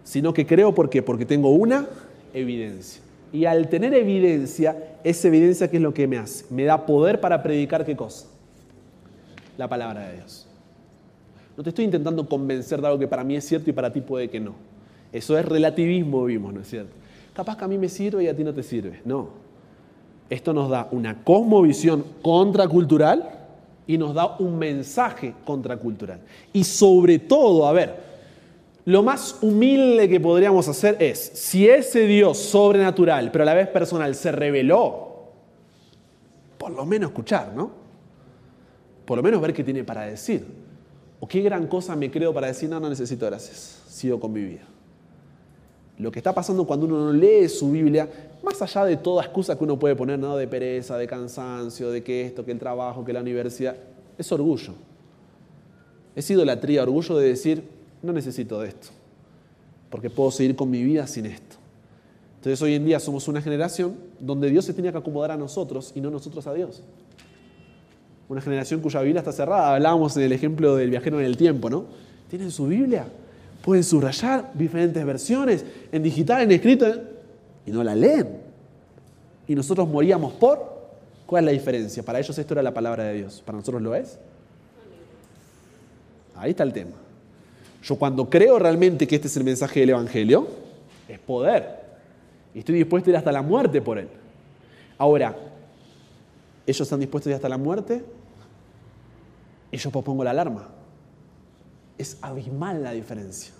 sino 0.03 0.33
que 0.33 0.45
creo 0.45 0.73
¿por 0.73 0.89
qué? 0.89 1.03
Porque 1.03 1.23
tengo 1.23 1.51
una 1.51 1.87
evidencia. 2.33 3.01
Y 3.31 3.45
al 3.45 3.69
tener 3.69 3.93
evidencia, 3.93 4.97
esa 5.03 5.27
evidencia, 5.27 5.69
¿qué 5.69 5.77
es 5.77 5.83
lo 5.83 5.93
que 5.93 6.07
me 6.07 6.17
hace? 6.17 6.45
Me 6.49 6.63
da 6.63 6.85
poder 6.85 7.21
para 7.21 7.43
predicar 7.43 7.85
qué 7.85 7.95
cosa? 7.95 8.25
La 9.55 9.69
palabra 9.69 10.07
de 10.07 10.15
Dios. 10.15 10.47
No 11.55 11.63
te 11.63 11.69
estoy 11.69 11.85
intentando 11.85 12.27
convencer 12.27 12.81
de 12.81 12.87
algo 12.87 12.99
que 12.99 13.07
para 13.07 13.23
mí 13.23 13.35
es 13.35 13.45
cierto 13.45 13.69
y 13.69 13.73
para 13.73 13.93
ti 13.93 14.01
puede 14.01 14.29
que 14.29 14.39
no. 14.39 14.55
Eso 15.11 15.37
es 15.37 15.45
relativismo, 15.45 16.25
vimos, 16.25 16.53
¿no 16.53 16.61
es 16.61 16.69
cierto? 16.69 16.91
Capaz 17.33 17.57
que 17.57 17.65
a 17.65 17.67
mí 17.67 17.77
me 17.77 17.89
sirve 17.89 18.23
y 18.23 18.27
a 18.27 18.35
ti 18.35 18.43
no 18.43 18.53
te 18.53 18.63
sirve. 18.63 19.01
No. 19.05 19.29
Esto 20.29 20.53
nos 20.53 20.69
da 20.69 20.87
una 20.91 21.23
cosmovisión 21.23 22.03
contracultural 22.21 23.29
y 23.87 23.97
nos 23.97 24.13
da 24.13 24.35
un 24.37 24.57
mensaje 24.57 25.33
contracultural. 25.45 26.19
Y 26.51 26.63
sobre 26.63 27.19
todo, 27.19 27.67
a 27.67 27.71
ver, 27.71 27.95
lo 28.85 29.03
más 29.03 29.37
humilde 29.41 30.09
que 30.09 30.19
podríamos 30.19 30.67
hacer 30.67 30.97
es, 30.99 31.19
si 31.19 31.67
ese 31.67 32.05
Dios 32.07 32.37
sobrenatural, 32.37 33.31
pero 33.31 33.43
a 33.43 33.45
la 33.45 33.53
vez 33.53 33.67
personal, 33.67 34.13
se 34.15 34.31
reveló, 34.31 35.07
por 36.57 36.71
lo 36.71 36.85
menos 36.85 37.09
escuchar, 37.11 37.53
¿no? 37.55 37.71
Por 39.05 39.17
lo 39.17 39.23
menos 39.23 39.39
ver 39.39 39.53
qué 39.53 39.63
tiene 39.63 39.83
para 39.83 40.01
decir. 40.01 40.45
O 41.19 41.27
qué 41.27 41.41
gran 41.41 41.67
cosa 41.67 41.95
me 41.95 42.11
creo 42.11 42.33
para 42.33 42.47
decir, 42.47 42.69
no, 42.69 42.79
no 42.79 42.89
necesito 42.89 43.25
gracias, 43.25 43.81
sigo 43.87 44.19
con 44.19 44.33
mi 44.33 44.43
vida. 44.43 44.63
Lo 45.99 46.12
que 46.12 46.19
está 46.19 46.33
pasando 46.33 46.65
cuando 46.65 46.86
uno 46.86 47.05
no 47.05 47.13
lee 47.13 47.49
su 47.49 47.71
Biblia, 47.71 48.07
más 48.43 48.62
allá 48.62 48.86
de 48.86 48.97
toda 48.97 49.23
excusa 49.23 49.57
que 49.57 49.63
uno 49.63 49.79
puede 49.79 49.95
poner, 49.95 50.19
de 50.19 50.47
pereza, 50.47 50.97
de 50.97 51.07
cansancio, 51.07 51.89
de 51.89 52.03
que 52.03 52.25
esto, 52.25 52.45
que 52.45 52.51
el 52.51 52.60
trabajo, 52.60 53.03
que 53.03 53.13
la 53.13 53.21
universidad, 53.21 53.75
es 54.17 54.31
orgullo. 54.31 54.73
Es 56.15 56.29
idolatría, 56.29 56.83
orgullo 56.83 57.17
de 57.17 57.29
decir, 57.29 57.63
no 58.03 58.13
necesito 58.13 58.60
de 58.62 58.69
esto, 58.69 58.89
porque 59.89 60.10
puedo 60.10 60.29
seguir 60.29 60.55
con 60.55 60.69
mi 60.69 60.83
vida 60.83 61.07
sin 61.07 61.25
esto. 61.25 61.57
Entonces 62.36 62.62
hoy 62.62 62.75
en 62.75 62.86
día 62.86 62.99
somos 62.99 63.27
una 63.27 63.41
generación 63.41 63.95
donde 64.19 64.49
Dios 64.49 64.65
se 64.65 64.73
tiene 64.73 64.91
que 64.91 64.97
acomodar 64.99 65.31
a 65.31 65.38
nosotros 65.38 65.91
y 65.95 66.01
no 66.01 66.12
nosotros 66.12 66.45
a 66.45 66.53
Dios. 66.53 66.83
Una 68.29 68.41
generación 68.41 68.81
cuya 68.81 69.01
Biblia 69.01 69.19
está 69.19 69.31
cerrada. 69.31 69.73
Hablábamos 69.73 70.15
en 70.17 70.23
el 70.23 70.31
ejemplo 70.31 70.75
del 70.75 70.89
viajero 70.89 71.19
en 71.19 71.25
el 71.25 71.38
tiempo, 71.38 71.69
¿no? 71.69 71.86
¿Tienen 72.29 72.51
su 72.51 72.67
Biblia? 72.67 73.07
Pueden 73.67 73.84
subrayar 73.84 74.53
diferentes 74.53 75.06
versiones, 75.06 75.65
en 75.91 76.01
digital, 76.01 76.41
en 76.41 76.53
escrito, 76.53 76.88
y 77.65 77.71
no 77.71 77.84
la 77.84 77.95
leen. 77.95 78.38
Y 79.45 79.56
nosotros 79.56 79.89
moríamos 79.89 80.32
por... 80.32 80.88
¿Cuál 81.25 81.43
es 81.43 81.45
la 81.47 81.51
diferencia? 81.51 82.01
Para 82.01 82.17
ellos 82.17 82.38
esto 82.38 82.53
era 82.53 82.63
la 82.63 82.73
palabra 82.73 83.03
de 83.03 83.15
Dios. 83.15 83.43
¿Para 83.45 83.58
nosotros 83.58 83.82
lo 83.82 83.93
es? 83.93 84.19
Ahí 86.38 86.51
está 86.51 86.63
el 86.63 86.71
tema. 86.71 86.93
Yo 87.84 87.97
cuando 87.97 88.30
creo 88.30 88.58
realmente 88.58 89.06
que 89.06 89.15
este 89.15 89.27
es 89.27 89.36
el 89.36 89.43
mensaje 89.43 89.82
del 89.82 89.89
Evangelio, 89.89 90.47
es 91.10 91.19
poder. 91.19 91.82
Y 92.56 92.60
estoy 92.60 92.75
dispuesto 92.75 93.10
a 93.10 93.12
ir 93.12 93.17
hasta 93.17 93.34
la 93.34 93.41
muerte 93.41 93.82
por 93.82 93.97
él. 93.97 94.08
Ahora, 94.97 95.36
¿ellos 96.65 96.80
están 96.80 97.01
dispuestos 97.01 97.27
a 97.27 97.32
ir 97.32 97.36
hasta 97.36 97.49
la 97.49 97.58
muerte? 97.58 98.01
Y 99.73 99.77
yo 99.77 99.91
pongo 99.91 100.23
la 100.23 100.32
alarma. 100.32 100.69
Es 101.97 102.17
abismal 102.21 102.82
la 102.82 102.91
diferencia. 102.93 103.56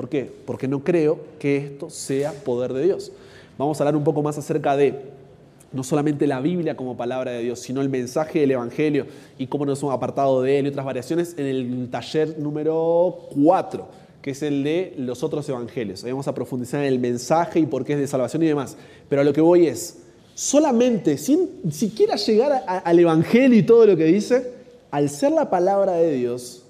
¿Por 0.00 0.08
qué? 0.08 0.32
Porque 0.46 0.66
no 0.66 0.82
creo 0.82 1.18
que 1.38 1.58
esto 1.58 1.90
sea 1.90 2.32
poder 2.32 2.72
de 2.72 2.84
Dios. 2.84 3.12
Vamos 3.58 3.78
a 3.78 3.84
hablar 3.84 3.96
un 3.96 4.02
poco 4.02 4.22
más 4.22 4.38
acerca 4.38 4.74
de 4.74 4.98
no 5.72 5.84
solamente 5.84 6.26
la 6.26 6.40
Biblia 6.40 6.74
como 6.74 6.96
palabra 6.96 7.32
de 7.32 7.42
Dios, 7.42 7.60
sino 7.60 7.82
el 7.82 7.90
mensaje 7.90 8.40
del 8.40 8.52
Evangelio 8.52 9.04
y 9.36 9.46
cómo 9.46 9.66
nos 9.66 9.82
hemos 9.82 9.92
apartado 9.92 10.40
de 10.40 10.58
él 10.58 10.64
y 10.64 10.68
otras 10.70 10.86
variaciones 10.86 11.34
en 11.36 11.44
el 11.44 11.88
taller 11.90 12.38
número 12.38 13.28
4, 13.34 13.88
que 14.22 14.30
es 14.30 14.42
el 14.42 14.64
de 14.64 14.94
los 14.96 15.22
otros 15.22 15.46
evangelios. 15.50 16.02
Ahí 16.02 16.12
vamos 16.12 16.28
a 16.28 16.34
profundizar 16.34 16.80
en 16.80 16.86
el 16.86 16.98
mensaje 16.98 17.60
y 17.60 17.66
por 17.66 17.84
qué 17.84 17.92
es 17.92 17.98
de 17.98 18.06
salvación 18.06 18.42
y 18.42 18.46
demás. 18.46 18.78
Pero 19.06 19.20
a 19.20 19.24
lo 19.26 19.34
que 19.34 19.42
voy 19.42 19.66
es, 19.66 19.98
solamente, 20.32 21.18
sin 21.18 21.70
siquiera 21.70 22.16
llegar 22.16 22.64
al 22.66 22.98
Evangelio 22.98 23.58
y 23.58 23.64
todo 23.64 23.84
lo 23.84 23.98
que 23.98 24.04
dice, 24.04 24.50
al 24.90 25.10
ser 25.10 25.32
la 25.32 25.50
palabra 25.50 25.92
de 25.92 26.14
Dios, 26.14 26.64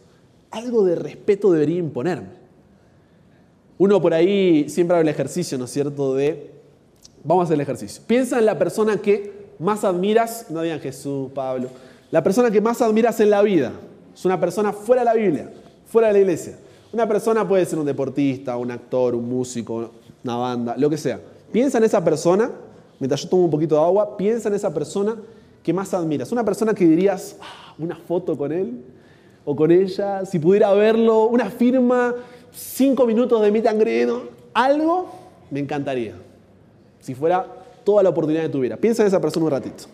algo 0.51 0.85
de 0.85 0.97
respeto 0.97 1.53
debería 1.53 1.79
imponerme. 1.79 2.40
Uno 3.81 3.99
por 3.99 4.13
ahí 4.13 4.69
siempre 4.69 4.95
habla 4.95 5.09
el 5.11 5.15
ejercicio, 5.15 5.57
¿no 5.57 5.65
es 5.65 5.71
cierto?, 5.71 6.15
de 6.15 6.51
Vamos 7.25 7.43
a 7.43 7.45
hacer 7.45 7.55
el 7.55 7.63
ejercicio. 7.63 8.03
Piensa 8.07 8.39
en 8.39 8.45
la 8.45 8.59
persona 8.59 8.99
que 8.99 9.33
más 9.59 9.85
admiras, 9.85 10.51
no 10.51 10.61
digan 10.61 10.81
Jesús, 10.81 11.31
Pablo, 11.35 11.69
la 12.11 12.23
persona 12.23 12.51
que 12.51 12.61
más 12.61 12.83
admiras 12.83 13.21
en 13.21 13.31
la 13.31 13.41
vida. 13.41 13.73
Es 14.15 14.23
una 14.27 14.39
persona 14.39 14.75
fuera 14.75 15.01
de 15.01 15.07
la 15.07 15.15
Biblia, 15.15 15.51
fuera 15.87 16.09
de 16.09 16.13
la 16.13 16.19
iglesia. 16.19 16.59
Una 16.93 17.09
persona 17.09 17.49
puede 17.49 17.65
ser 17.65 17.79
un 17.79 17.87
deportista, 17.87 18.59
un 18.59 18.71
actor, 18.71 19.15
un 19.15 19.27
músico, 19.27 19.91
una 20.25 20.37
banda, 20.37 20.75
lo 20.77 20.91
que 20.91 20.99
sea. 20.99 21.19
Piensa 21.51 21.79
en 21.79 21.85
esa 21.85 22.05
persona, 22.05 22.51
mientras 22.99 23.23
yo 23.23 23.31
tomo 23.31 23.45
un 23.45 23.51
poquito 23.51 23.77
de 23.77 23.81
agua, 23.81 24.15
piensa 24.15 24.51
en 24.51 24.57
esa 24.57 24.75
persona 24.75 25.17
que 25.63 25.73
más 25.73 25.95
admiras. 25.95 26.31
Una 26.33 26.45
persona 26.45 26.75
que 26.75 26.85
dirías, 26.85 27.37
ah, 27.41 27.75
una 27.79 27.97
foto 27.97 28.37
con 28.37 28.53
él 28.53 28.85
o 29.47 29.57
con 29.57 29.71
ella, 29.71 30.27
si 30.27 30.39
pudiera 30.39 30.71
verlo, 30.75 31.29
una 31.29 31.49
firma, 31.49 32.15
cinco 32.53 33.07
minutos 33.07 33.41
de 33.43 33.51
mi 33.51 33.61
tangredo, 33.61 34.31
algo, 34.55 35.11
me 35.51 35.61
encantaría 35.61 36.15
si 37.01 37.15
fuera 37.15 37.47
toda 37.85 38.03
la 38.03 38.11
oportunidad 38.11 38.43
que 38.43 38.49
tuviera. 38.51 38.77
Piensa 38.77 39.03
en 39.03 39.09
esa 39.09 39.21
persona 39.21 39.47
un 39.47 39.53
ratito. 39.53 39.85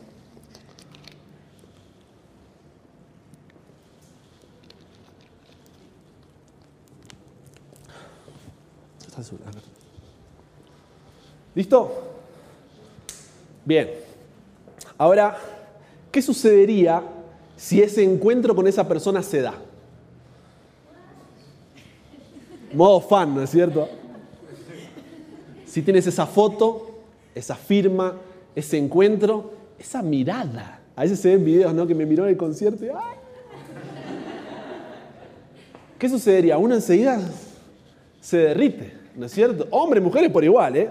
¿Listo? 11.55 11.91
Bien. 13.65 13.91
Ahora, 14.99 15.39
¿qué 16.13 16.21
sucedería 16.21 17.03
si 17.57 17.81
ese 17.81 18.05
encuentro 18.05 18.55
con 18.55 18.67
esa 18.67 18.87
persona 18.87 19.23
se 19.23 19.41
da? 19.41 19.55
Modo 22.77 23.01
fan, 23.01 23.35
¿no 23.35 23.43
es 23.43 23.49
cierto? 23.49 23.89
Si 25.65 25.81
tienes 25.81 26.07
esa 26.07 26.27
foto, 26.27 26.91
esa 27.35 27.55
firma, 27.55 28.15
ese 28.55 28.77
encuentro, 28.77 29.53
esa 29.79 30.03
mirada. 30.03 30.81
A 30.95 31.03
veces 31.03 31.19
se 31.19 31.31
ven 31.31 31.45
videos, 31.45 31.73
¿no? 31.75 31.87
Que 31.87 31.95
me 31.95 32.05
miró 32.05 32.25
en 32.25 32.31
el 32.31 32.37
concierto 32.37 32.85
y 32.85 32.89
¡ay! 32.89 33.17
¿Qué 35.99 36.09
sucedería? 36.09 36.59
Uno 36.59 36.75
enseguida 36.75 37.19
se 38.21 38.37
derrite, 38.37 38.93
¿no 39.17 39.25
es 39.25 39.33
cierto? 39.33 39.67
Hombres, 39.71 40.03
mujeres 40.03 40.31
por 40.31 40.45
igual, 40.45 40.77
¿eh? 40.77 40.91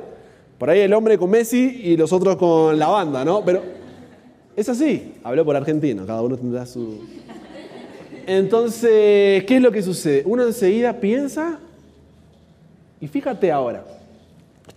Por 0.57 0.71
ahí 0.71 0.79
el 0.79 0.93
hombre 0.93 1.19
con 1.19 1.29
Messi 1.29 1.81
y 1.83 1.97
los 1.97 2.11
otros 2.11 2.35
con 2.37 2.79
la 2.79 2.87
banda, 2.87 3.23
¿no? 3.23 3.45
Pero 3.45 3.61
es 4.55 4.67
así. 4.69 5.13
Habló 5.23 5.45
por 5.45 5.55
argentino, 5.55 6.05
cada 6.05 6.23
uno 6.23 6.35
tendrá 6.35 6.65
su... 6.65 7.05
Entonces, 8.25 9.43
¿qué 9.43 9.57
es 9.57 9.61
lo 9.61 9.71
que 9.71 9.83
sucede? 9.83 10.23
Uno 10.25 10.43
enseguida 10.47 10.99
piensa 10.99 11.59
y 12.99 13.07
fíjate 13.07 13.51
ahora. 13.51 13.83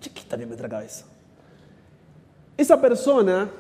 Chiquita 0.01 0.37
en 0.37 0.49
nuestra 0.49 0.69
cabeza. 0.69 1.07
Esa 2.57 2.81
persona 2.81 3.51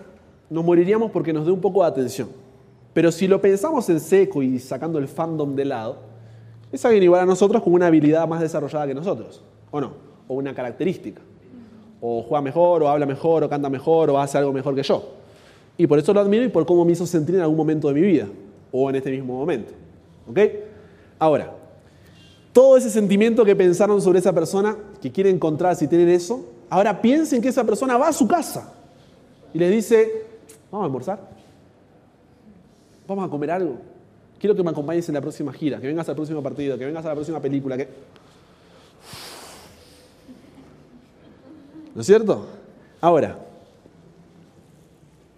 nos 0.50 0.64
moriríamos 0.64 1.10
porque 1.10 1.32
nos 1.32 1.46
dé 1.46 1.52
un 1.52 1.60
poco 1.60 1.82
de 1.82 1.88
atención. 1.88 2.28
Pero 2.92 3.12
si 3.12 3.28
lo 3.28 3.40
pensamos 3.40 3.88
en 3.90 4.00
seco 4.00 4.42
y 4.42 4.58
sacando 4.58 4.98
el 4.98 5.08
fandom 5.08 5.54
de 5.54 5.64
lado, 5.64 5.98
es 6.72 6.84
alguien 6.84 7.02
igual 7.04 7.22
a 7.22 7.26
nosotros 7.26 7.62
con 7.62 7.72
una 7.72 7.86
habilidad 7.86 8.26
más 8.26 8.40
desarrollada 8.40 8.86
que 8.86 8.94
nosotros, 8.94 9.42
¿o 9.70 9.80
no? 9.80 9.92
O 10.26 10.34
una 10.34 10.54
característica. 10.54 11.20
O 12.00 12.22
juega 12.22 12.42
mejor, 12.42 12.82
o 12.82 12.88
habla 12.88 13.06
mejor, 13.06 13.44
o 13.44 13.48
canta 13.48 13.70
mejor, 13.70 14.10
o 14.10 14.18
hace 14.20 14.38
algo 14.38 14.52
mejor 14.52 14.74
que 14.74 14.82
yo. 14.82 15.14
Y 15.76 15.86
por 15.86 15.98
eso 15.98 16.12
lo 16.12 16.20
admiro 16.20 16.44
y 16.44 16.48
por 16.48 16.66
cómo 16.66 16.84
me 16.84 16.92
hizo 16.92 17.06
sentir 17.06 17.36
en 17.36 17.40
algún 17.40 17.56
momento 17.56 17.88
de 17.88 17.94
mi 17.94 18.00
vida, 18.00 18.26
o 18.72 18.90
en 18.90 18.96
este 18.96 19.10
mismo 19.10 19.38
momento. 19.38 19.72
¿Ok? 20.28 20.38
Ahora, 21.18 21.54
todo 22.58 22.76
ese 22.76 22.90
sentimiento 22.90 23.44
que 23.44 23.54
pensaron 23.54 24.02
sobre 24.02 24.18
esa 24.18 24.32
persona, 24.32 24.76
que 25.00 25.12
quieren 25.12 25.36
encontrar 25.36 25.76
si 25.76 25.86
tienen 25.86 26.08
eso, 26.08 26.44
ahora 26.68 27.00
piensen 27.00 27.40
que 27.40 27.46
esa 27.46 27.62
persona 27.62 27.96
va 27.96 28.08
a 28.08 28.12
su 28.12 28.26
casa 28.26 28.72
y 29.54 29.60
les 29.60 29.70
dice, 29.70 30.26
vamos 30.68 30.82
a 30.82 30.86
almorzar, 30.86 31.20
vamos 33.06 33.28
a 33.28 33.30
comer 33.30 33.52
algo, 33.52 33.76
quiero 34.40 34.56
que 34.56 34.64
me 34.64 34.70
acompañes 34.70 35.08
en 35.08 35.14
la 35.14 35.20
próxima 35.20 35.52
gira, 35.52 35.80
que 35.80 35.86
vengas 35.86 36.08
al 36.08 36.16
próximo 36.16 36.42
partido, 36.42 36.76
que 36.76 36.84
vengas 36.84 37.04
a 37.04 37.10
la 37.10 37.14
próxima 37.14 37.38
película, 37.38 37.76
que... 37.76 37.88
¿No 41.94 42.00
es 42.00 42.06
cierto? 42.08 42.44
Ahora, 43.00 43.38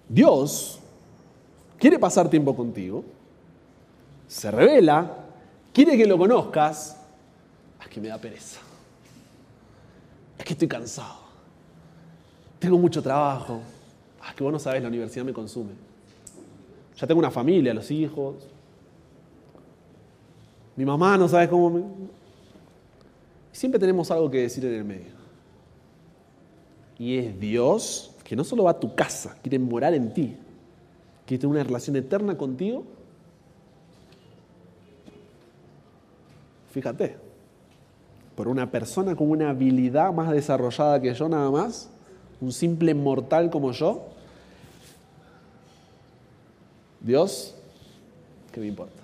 Dios 0.08 0.80
quiere 1.76 1.98
pasar 1.98 2.30
tiempo 2.30 2.56
contigo, 2.56 3.04
se 4.26 4.50
revela, 4.50 5.18
quiere 5.74 5.98
que 5.98 6.06
lo 6.06 6.16
conozcas, 6.16 6.96
es 7.80 7.88
que 7.88 8.00
me 8.00 8.08
da 8.08 8.18
pereza, 8.18 8.60
es 10.38 10.44
que 10.44 10.52
estoy 10.52 10.68
cansado, 10.68 11.18
tengo 12.58 12.78
mucho 12.78 13.02
trabajo, 13.02 13.60
Ah, 14.20 14.34
que 14.34 14.44
vos 14.44 14.52
no 14.52 14.58
sabes, 14.58 14.82
la 14.82 14.88
universidad 14.88 15.24
me 15.24 15.32
consume. 15.32 15.72
Ya 16.96 17.06
tengo 17.06 17.18
una 17.18 17.30
familia, 17.30 17.72
los 17.72 17.90
hijos. 17.90 18.36
Mi 20.76 20.84
mamá 20.84 21.16
no 21.16 21.26
sabe 21.28 21.48
cómo 21.48 21.70
me... 21.70 21.82
Siempre 23.52 23.80
tenemos 23.80 24.10
algo 24.10 24.30
que 24.30 24.42
decir 24.42 24.64
en 24.64 24.74
el 24.74 24.84
medio. 24.84 25.20
Y 26.98 27.16
es 27.16 27.40
Dios 27.40 28.14
que 28.24 28.36
no 28.36 28.44
solo 28.44 28.64
va 28.64 28.72
a 28.72 28.78
tu 28.78 28.94
casa, 28.94 29.36
quiere 29.42 29.58
morar 29.58 29.94
en 29.94 30.12
ti, 30.12 30.36
quiere 31.26 31.40
tener 31.40 31.56
una 31.56 31.64
relación 31.64 31.96
eterna 31.96 32.36
contigo. 32.36 32.84
Fíjate, 36.70 37.16
por 38.40 38.48
una 38.48 38.70
persona 38.70 39.14
con 39.14 39.28
una 39.28 39.50
habilidad 39.50 40.14
más 40.14 40.30
desarrollada 40.30 40.98
que 40.98 41.12
yo 41.12 41.28
nada 41.28 41.50
más, 41.50 41.90
un 42.40 42.52
simple 42.52 42.94
mortal 42.94 43.50
como 43.50 43.70
yo, 43.70 44.06
Dios, 47.02 47.54
¿qué 48.50 48.60
me 48.60 48.66
importa? 48.68 49.02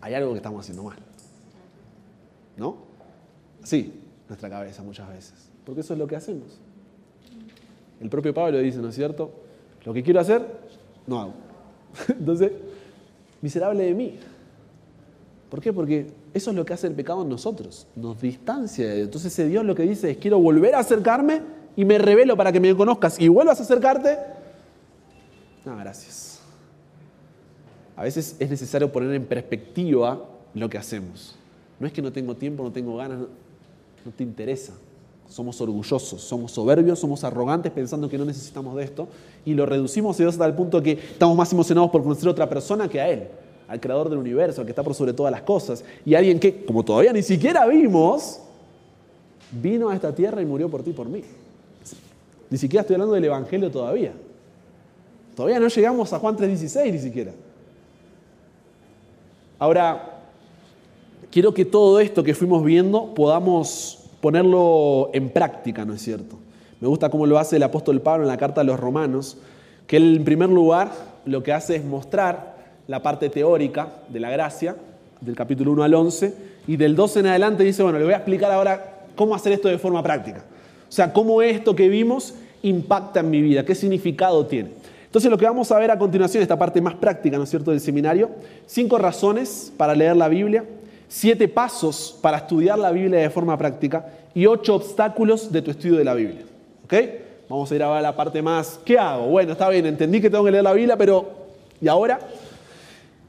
Hay 0.00 0.14
algo 0.14 0.30
que 0.30 0.38
estamos 0.38 0.62
haciendo 0.62 0.82
mal. 0.82 0.96
¿No? 2.56 2.78
Sí, 3.64 4.00
nuestra 4.26 4.48
cabeza 4.48 4.82
muchas 4.82 5.06
veces. 5.10 5.50
Porque 5.66 5.82
eso 5.82 5.92
es 5.92 5.98
lo 5.98 6.06
que 6.06 6.16
hacemos. 6.16 6.58
El 8.00 8.08
propio 8.08 8.32
Pablo 8.32 8.56
dice, 8.60 8.78
¿no 8.78 8.88
es 8.88 8.94
cierto? 8.94 9.30
Lo 9.84 9.92
que 9.92 10.02
quiero 10.02 10.20
hacer, 10.20 10.40
no 11.06 11.20
hago. 11.20 11.34
Entonces, 12.08 12.52
miserable 13.42 13.84
de 13.84 13.92
mí. 13.92 14.18
¿Por 15.50 15.60
qué? 15.60 15.72
Porque 15.72 16.06
eso 16.32 16.50
es 16.50 16.56
lo 16.56 16.64
que 16.64 16.72
hace 16.72 16.86
el 16.86 16.94
pecado 16.94 17.22
en 17.22 17.28
nosotros. 17.28 17.88
Nos 17.96 18.20
distancia 18.20 18.86
de 18.86 18.94
Dios. 18.94 19.06
Entonces 19.06 19.32
ese 19.32 19.48
Dios 19.48 19.64
lo 19.64 19.74
que 19.74 19.82
dice 19.82 20.12
es, 20.12 20.16
quiero 20.16 20.38
volver 20.38 20.76
a 20.76 20.78
acercarme 20.78 21.42
y 21.76 21.84
me 21.84 21.98
revelo 21.98 22.36
para 22.36 22.52
que 22.52 22.60
me 22.60 22.74
conozcas 22.74 23.20
y 23.20 23.26
vuelvas 23.26 23.58
a 23.58 23.64
acercarte. 23.64 24.16
No, 25.64 25.76
gracias. 25.76 26.40
A 27.96 28.04
veces 28.04 28.36
es 28.38 28.48
necesario 28.48 28.90
poner 28.90 29.12
en 29.12 29.26
perspectiva 29.26 30.24
lo 30.54 30.70
que 30.70 30.78
hacemos. 30.78 31.36
No 31.80 31.86
es 31.86 31.92
que 31.92 32.00
no 32.00 32.12
tengo 32.12 32.34
tiempo, 32.36 32.62
no 32.62 32.70
tengo 32.70 32.96
ganas, 32.96 33.18
no 33.18 34.12
te 34.16 34.22
interesa. 34.22 34.72
Somos 35.28 35.60
orgullosos, 35.60 36.20
somos 36.22 36.52
soberbios, 36.52 36.98
somos 36.98 37.24
arrogantes 37.24 37.72
pensando 37.72 38.08
que 38.08 38.18
no 38.18 38.24
necesitamos 38.24 38.76
de 38.76 38.84
esto 38.84 39.08
y 39.44 39.54
lo 39.54 39.66
reducimos 39.66 40.16
a 40.16 40.22
Dios 40.22 40.34
hasta 40.34 40.46
el 40.46 40.54
punto 40.54 40.82
que 40.82 40.92
estamos 40.92 41.36
más 41.36 41.52
emocionados 41.52 41.90
por 41.90 42.02
conocer 42.02 42.28
a 42.28 42.30
otra 42.32 42.48
persona 42.48 42.88
que 42.88 43.00
a 43.00 43.08
Él, 43.08 43.28
al 43.70 43.78
creador 43.78 44.10
del 44.10 44.18
universo, 44.18 44.60
al 44.60 44.66
que 44.66 44.72
está 44.72 44.82
por 44.82 44.94
sobre 44.94 45.12
todas 45.12 45.30
las 45.30 45.42
cosas. 45.42 45.84
Y 46.04 46.16
alguien 46.16 46.40
que, 46.40 46.64
como 46.64 46.84
todavía 46.84 47.12
ni 47.12 47.22
siquiera 47.22 47.64
vimos, 47.68 48.40
vino 49.52 49.88
a 49.88 49.94
esta 49.94 50.12
tierra 50.12 50.42
y 50.42 50.44
murió 50.44 50.68
por 50.68 50.82
ti 50.82 50.90
y 50.90 50.92
por 50.92 51.08
mí. 51.08 51.22
Ni 52.50 52.58
siquiera 52.58 52.80
estoy 52.80 52.94
hablando 52.94 53.14
del 53.14 53.26
Evangelio 53.26 53.70
todavía. 53.70 54.12
Todavía 55.36 55.60
no 55.60 55.68
llegamos 55.68 56.12
a 56.12 56.18
Juan 56.18 56.36
3.16 56.36 56.92
ni 56.92 56.98
siquiera. 56.98 57.30
Ahora, 59.60 60.18
quiero 61.30 61.54
que 61.54 61.64
todo 61.64 62.00
esto 62.00 62.24
que 62.24 62.34
fuimos 62.34 62.64
viendo 62.64 63.14
podamos 63.14 64.00
ponerlo 64.20 65.10
en 65.12 65.30
práctica, 65.30 65.84
¿no 65.84 65.94
es 65.94 66.02
cierto? 66.02 66.36
Me 66.80 66.88
gusta 66.88 67.08
cómo 67.08 67.24
lo 67.24 67.38
hace 67.38 67.54
el 67.54 67.62
apóstol 67.62 68.00
Pablo 68.00 68.24
en 68.24 68.28
la 68.28 68.36
carta 68.36 68.62
a 68.62 68.64
los 68.64 68.80
romanos, 68.80 69.38
que 69.86 69.96
él 69.96 70.16
en 70.16 70.24
primer 70.24 70.48
lugar 70.48 70.90
lo 71.24 71.44
que 71.44 71.52
hace 71.52 71.76
es 71.76 71.84
mostrar 71.84 72.49
la 72.90 73.00
parte 73.00 73.28
teórica 73.28 73.86
de 74.08 74.18
la 74.18 74.30
gracia, 74.30 74.74
del 75.20 75.36
capítulo 75.36 75.70
1 75.70 75.84
al 75.84 75.94
11, 75.94 76.34
y 76.66 76.76
del 76.76 76.96
12 76.96 77.20
en 77.20 77.26
adelante 77.26 77.62
dice, 77.62 77.84
bueno, 77.84 78.00
le 78.00 78.04
voy 78.04 78.14
a 78.14 78.16
explicar 78.16 78.50
ahora 78.50 79.04
cómo 79.14 79.36
hacer 79.36 79.52
esto 79.52 79.68
de 79.68 79.78
forma 79.78 80.02
práctica. 80.02 80.42
O 80.88 80.92
sea, 80.92 81.12
cómo 81.12 81.40
esto 81.40 81.76
que 81.76 81.88
vimos 81.88 82.34
impacta 82.62 83.20
en 83.20 83.30
mi 83.30 83.40
vida, 83.42 83.64
qué 83.64 83.76
significado 83.76 84.44
tiene. 84.44 84.70
Entonces 85.04 85.30
lo 85.30 85.38
que 85.38 85.44
vamos 85.44 85.70
a 85.70 85.78
ver 85.78 85.92
a 85.92 85.98
continuación, 86.00 86.42
esta 86.42 86.58
parte 86.58 86.80
más 86.80 86.94
práctica, 86.94 87.36
¿no 87.36 87.44
es 87.44 87.50
cierto?, 87.50 87.70
del 87.70 87.78
seminario, 87.78 88.28
cinco 88.66 88.98
razones 88.98 89.72
para 89.76 89.94
leer 89.94 90.16
la 90.16 90.26
Biblia, 90.26 90.64
siete 91.06 91.46
pasos 91.46 92.18
para 92.20 92.38
estudiar 92.38 92.76
la 92.76 92.90
Biblia 92.90 93.20
de 93.20 93.30
forma 93.30 93.56
práctica 93.56 94.04
y 94.34 94.46
ocho 94.46 94.74
obstáculos 94.74 95.52
de 95.52 95.62
tu 95.62 95.70
estudio 95.70 95.96
de 95.96 96.04
la 96.04 96.14
Biblia. 96.14 96.42
¿Ok? 96.86 96.94
Vamos 97.48 97.70
a 97.70 97.74
ir 97.76 97.84
a 97.84 98.00
la 98.00 98.16
parte 98.16 98.42
más, 98.42 98.80
¿qué 98.84 98.98
hago? 98.98 99.26
Bueno, 99.26 99.52
está 99.52 99.68
bien, 99.68 99.86
entendí 99.86 100.20
que 100.20 100.28
tengo 100.28 100.44
que 100.44 100.50
leer 100.50 100.64
la 100.64 100.72
Biblia, 100.72 100.96
pero 100.96 101.30
¿y 101.80 101.86
ahora? 101.86 102.18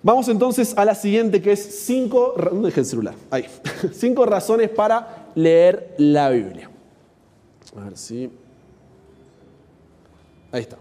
Vamos 0.04 0.28
entonces 0.30 0.74
a 0.78 0.84
la 0.84 0.96
siguiente, 0.96 1.42
que 1.42 1.52
es 1.52 1.86
cinco, 1.86 2.34
¿dónde 2.36 2.70
dejé 2.70 2.80
el 2.80 2.86
celular? 2.86 3.14
Ahí. 3.30 3.46
cinco 3.94 4.26
razones 4.26 4.70
para 4.70 5.28
leer 5.36 5.94
la 5.98 6.30
Biblia. 6.30 6.70
A 7.78 7.84
ver 7.84 7.98
si... 7.98 8.30
Ahí 10.52 10.62
está. 10.62 10.78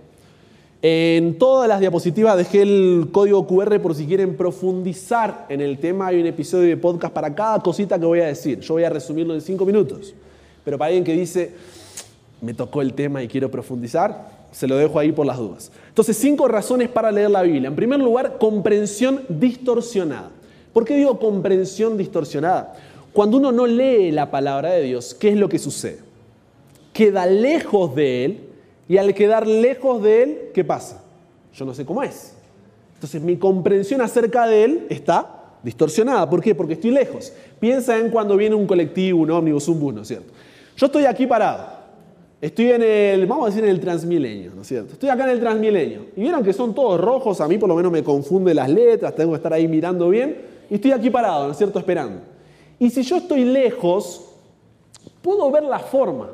En 0.82 1.38
todas 1.38 1.68
las 1.68 1.80
diapositivas 1.80 2.38
dejé 2.38 2.62
el 2.62 3.10
código 3.12 3.46
QR 3.46 3.78
por 3.80 3.94
si 3.94 4.06
quieren 4.06 4.34
profundizar 4.34 5.44
en 5.50 5.60
el 5.60 5.78
tema. 5.78 6.06
Hay 6.06 6.20
un 6.20 6.26
episodio 6.26 6.68
de 6.68 6.78
podcast 6.78 7.12
para 7.12 7.34
cada 7.34 7.60
cosita 7.60 7.98
que 7.98 8.06
voy 8.06 8.20
a 8.20 8.26
decir. 8.26 8.60
Yo 8.60 8.74
voy 8.74 8.84
a 8.84 8.88
resumirlo 8.88 9.34
en 9.34 9.42
cinco 9.42 9.66
minutos. 9.66 10.14
Pero 10.64 10.78
para 10.78 10.88
alguien 10.88 11.04
que 11.04 11.12
dice, 11.12 11.52
me 12.40 12.54
tocó 12.54 12.80
el 12.80 12.94
tema 12.94 13.22
y 13.22 13.28
quiero 13.28 13.50
profundizar, 13.50 14.39
se 14.50 14.66
lo 14.66 14.76
dejo 14.76 14.98
ahí 14.98 15.12
por 15.12 15.26
las 15.26 15.38
dudas. 15.38 15.70
Entonces, 15.88 16.16
cinco 16.16 16.48
razones 16.48 16.88
para 16.88 17.12
leer 17.12 17.30
la 17.30 17.42
Biblia. 17.42 17.68
En 17.68 17.76
primer 17.76 18.00
lugar, 18.00 18.38
comprensión 18.38 19.22
distorsionada. 19.28 20.30
¿Por 20.72 20.84
qué 20.84 20.96
digo 20.96 21.18
comprensión 21.18 21.96
distorsionada? 21.96 22.74
Cuando 23.12 23.38
uno 23.38 23.50
no 23.50 23.66
lee 23.66 24.12
la 24.12 24.30
palabra 24.30 24.70
de 24.70 24.82
Dios, 24.82 25.14
¿qué 25.14 25.30
es 25.30 25.36
lo 25.36 25.48
que 25.48 25.58
sucede? 25.58 25.98
Queda 26.92 27.26
lejos 27.26 27.94
de 27.94 28.24
Él 28.24 28.40
y 28.88 28.98
al 28.98 29.14
quedar 29.14 29.46
lejos 29.46 30.02
de 30.02 30.22
Él, 30.22 30.38
¿qué 30.54 30.64
pasa? 30.64 31.02
Yo 31.54 31.64
no 31.64 31.74
sé 31.74 31.84
cómo 31.84 32.02
es. 32.02 32.34
Entonces 32.94 33.20
mi 33.20 33.36
comprensión 33.36 34.00
acerca 34.00 34.46
de 34.46 34.64
Él 34.64 34.86
está 34.90 35.40
distorsionada. 35.62 36.28
¿Por 36.28 36.40
qué? 36.40 36.54
Porque 36.54 36.74
estoy 36.74 36.90
lejos. 36.90 37.32
Piensa 37.58 37.98
en 37.98 38.10
cuando 38.10 38.36
viene 38.36 38.54
un 38.54 38.66
colectivo, 38.66 39.20
un 39.20 39.30
ómnibus, 39.30 39.68
un 39.68 39.80
bus, 39.80 39.94
¿no 39.94 40.02
es 40.02 40.08
cierto? 40.08 40.32
Yo 40.76 40.86
estoy 40.86 41.04
aquí 41.04 41.26
parado. 41.26 41.79
Estoy 42.40 42.70
en 42.72 42.82
el, 42.82 43.26
vamos 43.26 43.44
a 43.44 43.46
decir, 43.48 43.64
en 43.64 43.70
el 43.70 43.80
Transmilenio, 43.80 44.52
¿no 44.54 44.62
es 44.62 44.68
cierto? 44.68 44.94
Estoy 44.94 45.10
acá 45.10 45.24
en 45.24 45.30
el 45.30 45.40
Transmilenio. 45.40 46.06
Y 46.16 46.22
vieron 46.22 46.42
que 46.42 46.54
son 46.54 46.74
todos 46.74 46.98
rojos, 46.98 47.40
a 47.42 47.48
mí 47.48 47.58
por 47.58 47.68
lo 47.68 47.74
menos 47.74 47.92
me 47.92 48.02
confunde 48.02 48.54
las 48.54 48.70
letras, 48.70 49.14
tengo 49.14 49.32
que 49.32 49.36
estar 49.36 49.52
ahí 49.52 49.68
mirando 49.68 50.08
bien. 50.08 50.38
Y 50.70 50.76
estoy 50.76 50.92
aquí 50.92 51.10
parado, 51.10 51.46
¿no 51.46 51.52
es 51.52 51.58
cierto? 51.58 51.78
Esperando. 51.78 52.22
Y 52.78 52.88
si 52.88 53.02
yo 53.02 53.16
estoy 53.16 53.44
lejos, 53.44 54.24
puedo 55.20 55.50
ver 55.50 55.64
la 55.64 55.80
forma. 55.80 56.30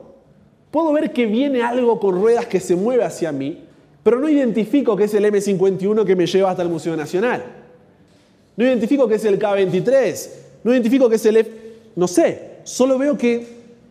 Puedo 0.70 0.92
ver 0.92 1.12
que 1.12 1.26
viene 1.26 1.62
algo 1.62 1.98
con 1.98 2.14
ruedas 2.14 2.46
que 2.46 2.60
se 2.60 2.76
mueve 2.76 3.02
hacia 3.02 3.32
mí, 3.32 3.64
pero 4.04 4.20
no 4.20 4.28
identifico 4.28 4.94
que 4.94 5.04
es 5.04 5.14
el 5.14 5.24
M51 5.24 6.04
que 6.04 6.14
me 6.14 6.26
lleva 6.26 6.50
hasta 6.50 6.62
el 6.62 6.68
Museo 6.68 6.96
Nacional. 6.96 7.42
No 8.56 8.64
identifico 8.64 9.08
que 9.08 9.16
es 9.16 9.24
el 9.24 9.40
K23. 9.40 10.30
No 10.62 10.72
identifico 10.72 11.08
que 11.08 11.16
es 11.16 11.26
el 11.26 11.38
F... 11.38 11.50
No 11.96 12.06
sé, 12.06 12.58
solo 12.64 12.98
veo 12.98 13.18
que 13.18 13.46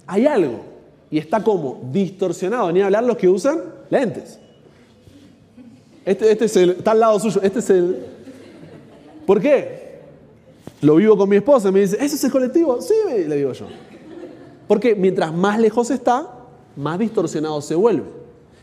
hay 0.07 0.26
algo. 0.26 0.74
Y 1.16 1.18
está 1.18 1.41
como 1.41 1.80
distorsionado. 1.93 2.70
Ni 2.74 2.82
hablar 2.82 3.05
los 3.05 3.16
que 3.16 3.30
usan 3.30 3.61
lentes. 3.89 4.38
Este, 6.03 6.30
este 6.30 6.43
es 6.43 6.57
el... 6.57 6.70
Está 6.72 6.91
al 6.91 6.99
lado 6.99 7.18
suyo. 7.22 7.39
Este 7.41 7.59
es 7.59 7.70
el... 7.70 8.05
¿Por 9.26 9.39
qué? 9.39 10.01
Lo 10.82 10.97
vivo 10.97 11.16
con 11.16 11.30
mi 11.30 11.38
esposa. 11.38 11.72
Me 11.72 11.80
dice, 11.80 11.95
¿ese 12.01 12.18
es 12.18 12.24
el 12.26 12.32
colectivo? 12.32 12.82
Sí, 12.82 12.93
le 13.30 13.38
digo 13.38 13.53
yo. 13.53 13.66
Porque 14.68 14.93
mientras 14.93 15.34
más 15.34 15.57
lejos 15.57 15.89
está, 15.89 16.28
más 16.76 16.99
distorsionado 16.99 17.61
se 17.61 17.76
vuelve. 17.76 18.09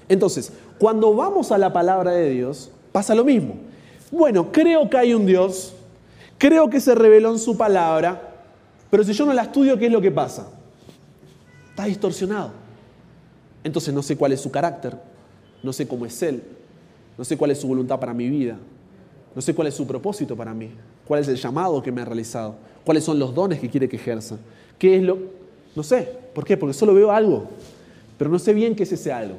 Entonces, 0.07 0.53
cuando 0.79 1.15
vamos 1.15 1.53
a 1.53 1.57
la 1.57 1.73
palabra 1.73 2.11
de 2.11 2.29
Dios, 2.29 2.71
pasa 2.93 3.15
lo 3.15 3.25
mismo. 3.25 3.55
Bueno, 4.11 4.53
creo 4.53 4.91
que 4.91 4.99
hay 4.99 5.15
un 5.15 5.25
Dios, 5.25 5.73
creo 6.37 6.69
que 6.69 6.81
se 6.81 6.95
reveló 6.95 7.33
en 7.33 7.39
su 7.39 7.57
palabra, 7.57 8.35
pero 8.91 9.05
si 9.05 9.15
yo 9.15 9.25
no 9.25 9.33
la 9.33 9.45
estudio, 9.45 9.79
¿qué 9.79 9.87
es 9.87 9.93
lo 9.93 10.03
que 10.03 10.11
pasa? 10.11 10.49
Está 11.73 11.87
distorsionado. 11.87 12.51
Entonces 13.65 13.95
no 13.95 14.03
sé 14.03 14.15
cuál 14.17 14.33
es 14.33 14.41
su 14.41 14.51
carácter, 14.51 14.95
no 15.63 15.73
sé 15.73 15.89
cómo 15.89 16.05
es 16.05 16.23
Él, 16.23 16.43
no 17.17 17.25
sé 17.25 17.39
cuál 17.39 17.51
es 17.51 17.59
su 17.59 17.67
voluntad 17.67 17.99
para 17.99 18.13
mi 18.13 18.29
vida, 18.29 18.59
no 19.35 19.41
sé 19.41 19.55
cuál 19.55 19.69
es 19.69 19.75
su 19.75 19.87
propósito 19.87 20.37
para 20.37 20.53
mí, 20.53 20.71
cuál 21.07 21.21
es 21.21 21.29
el 21.29 21.37
llamado 21.37 21.83
que 21.83 21.91
me 21.91 22.03
ha 22.03 22.05
realizado, 22.05 22.57
cuáles 22.85 23.05
son 23.05 23.19
los 23.19 23.35
dones 23.35 23.59
que 23.59 23.71
quiere 23.71 23.89
que 23.89 23.97
ejerza, 23.97 24.37
qué 24.79 24.97
es 24.97 25.03
lo... 25.03 25.17
No 25.75 25.83
sé, 25.83 26.07
¿por 26.35 26.45
qué? 26.45 26.59
Porque 26.59 26.75
solo 26.75 26.93
veo 26.93 27.11
algo, 27.11 27.49
pero 28.19 28.29
no 28.29 28.39
sé 28.39 28.53
bien 28.53 28.77
qué 28.77 28.83
es 28.83 28.93
ese 28.93 29.11
algo. 29.11 29.37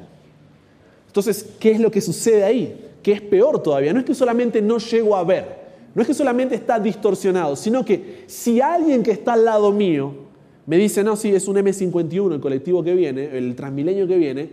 Entonces, 1.06 1.50
¿qué 1.60 1.70
es 1.70 1.78
lo 1.78 1.92
que 1.92 2.00
sucede 2.00 2.42
ahí? 2.42 2.90
Que 3.00 3.12
es 3.12 3.20
peor 3.20 3.62
todavía. 3.62 3.92
No 3.92 4.00
es 4.00 4.04
que 4.04 4.16
solamente 4.16 4.60
no 4.60 4.78
llego 4.78 5.14
a 5.14 5.22
ver, 5.22 5.64
no 5.94 6.02
es 6.02 6.08
que 6.08 6.14
solamente 6.14 6.56
está 6.56 6.80
distorsionado, 6.80 7.54
sino 7.54 7.84
que 7.84 8.24
si 8.26 8.60
alguien 8.60 9.04
que 9.04 9.12
está 9.12 9.34
al 9.34 9.44
lado 9.44 9.70
mío 9.70 10.23
me 10.66 10.76
dice, 10.76 11.04
no, 11.04 11.16
sí, 11.16 11.34
es 11.34 11.46
un 11.46 11.56
M51 11.56 12.34
el 12.34 12.40
colectivo 12.40 12.82
que 12.82 12.94
viene, 12.94 13.36
el 13.36 13.54
transmilenio 13.54 14.06
que 14.06 14.16
viene, 14.16 14.50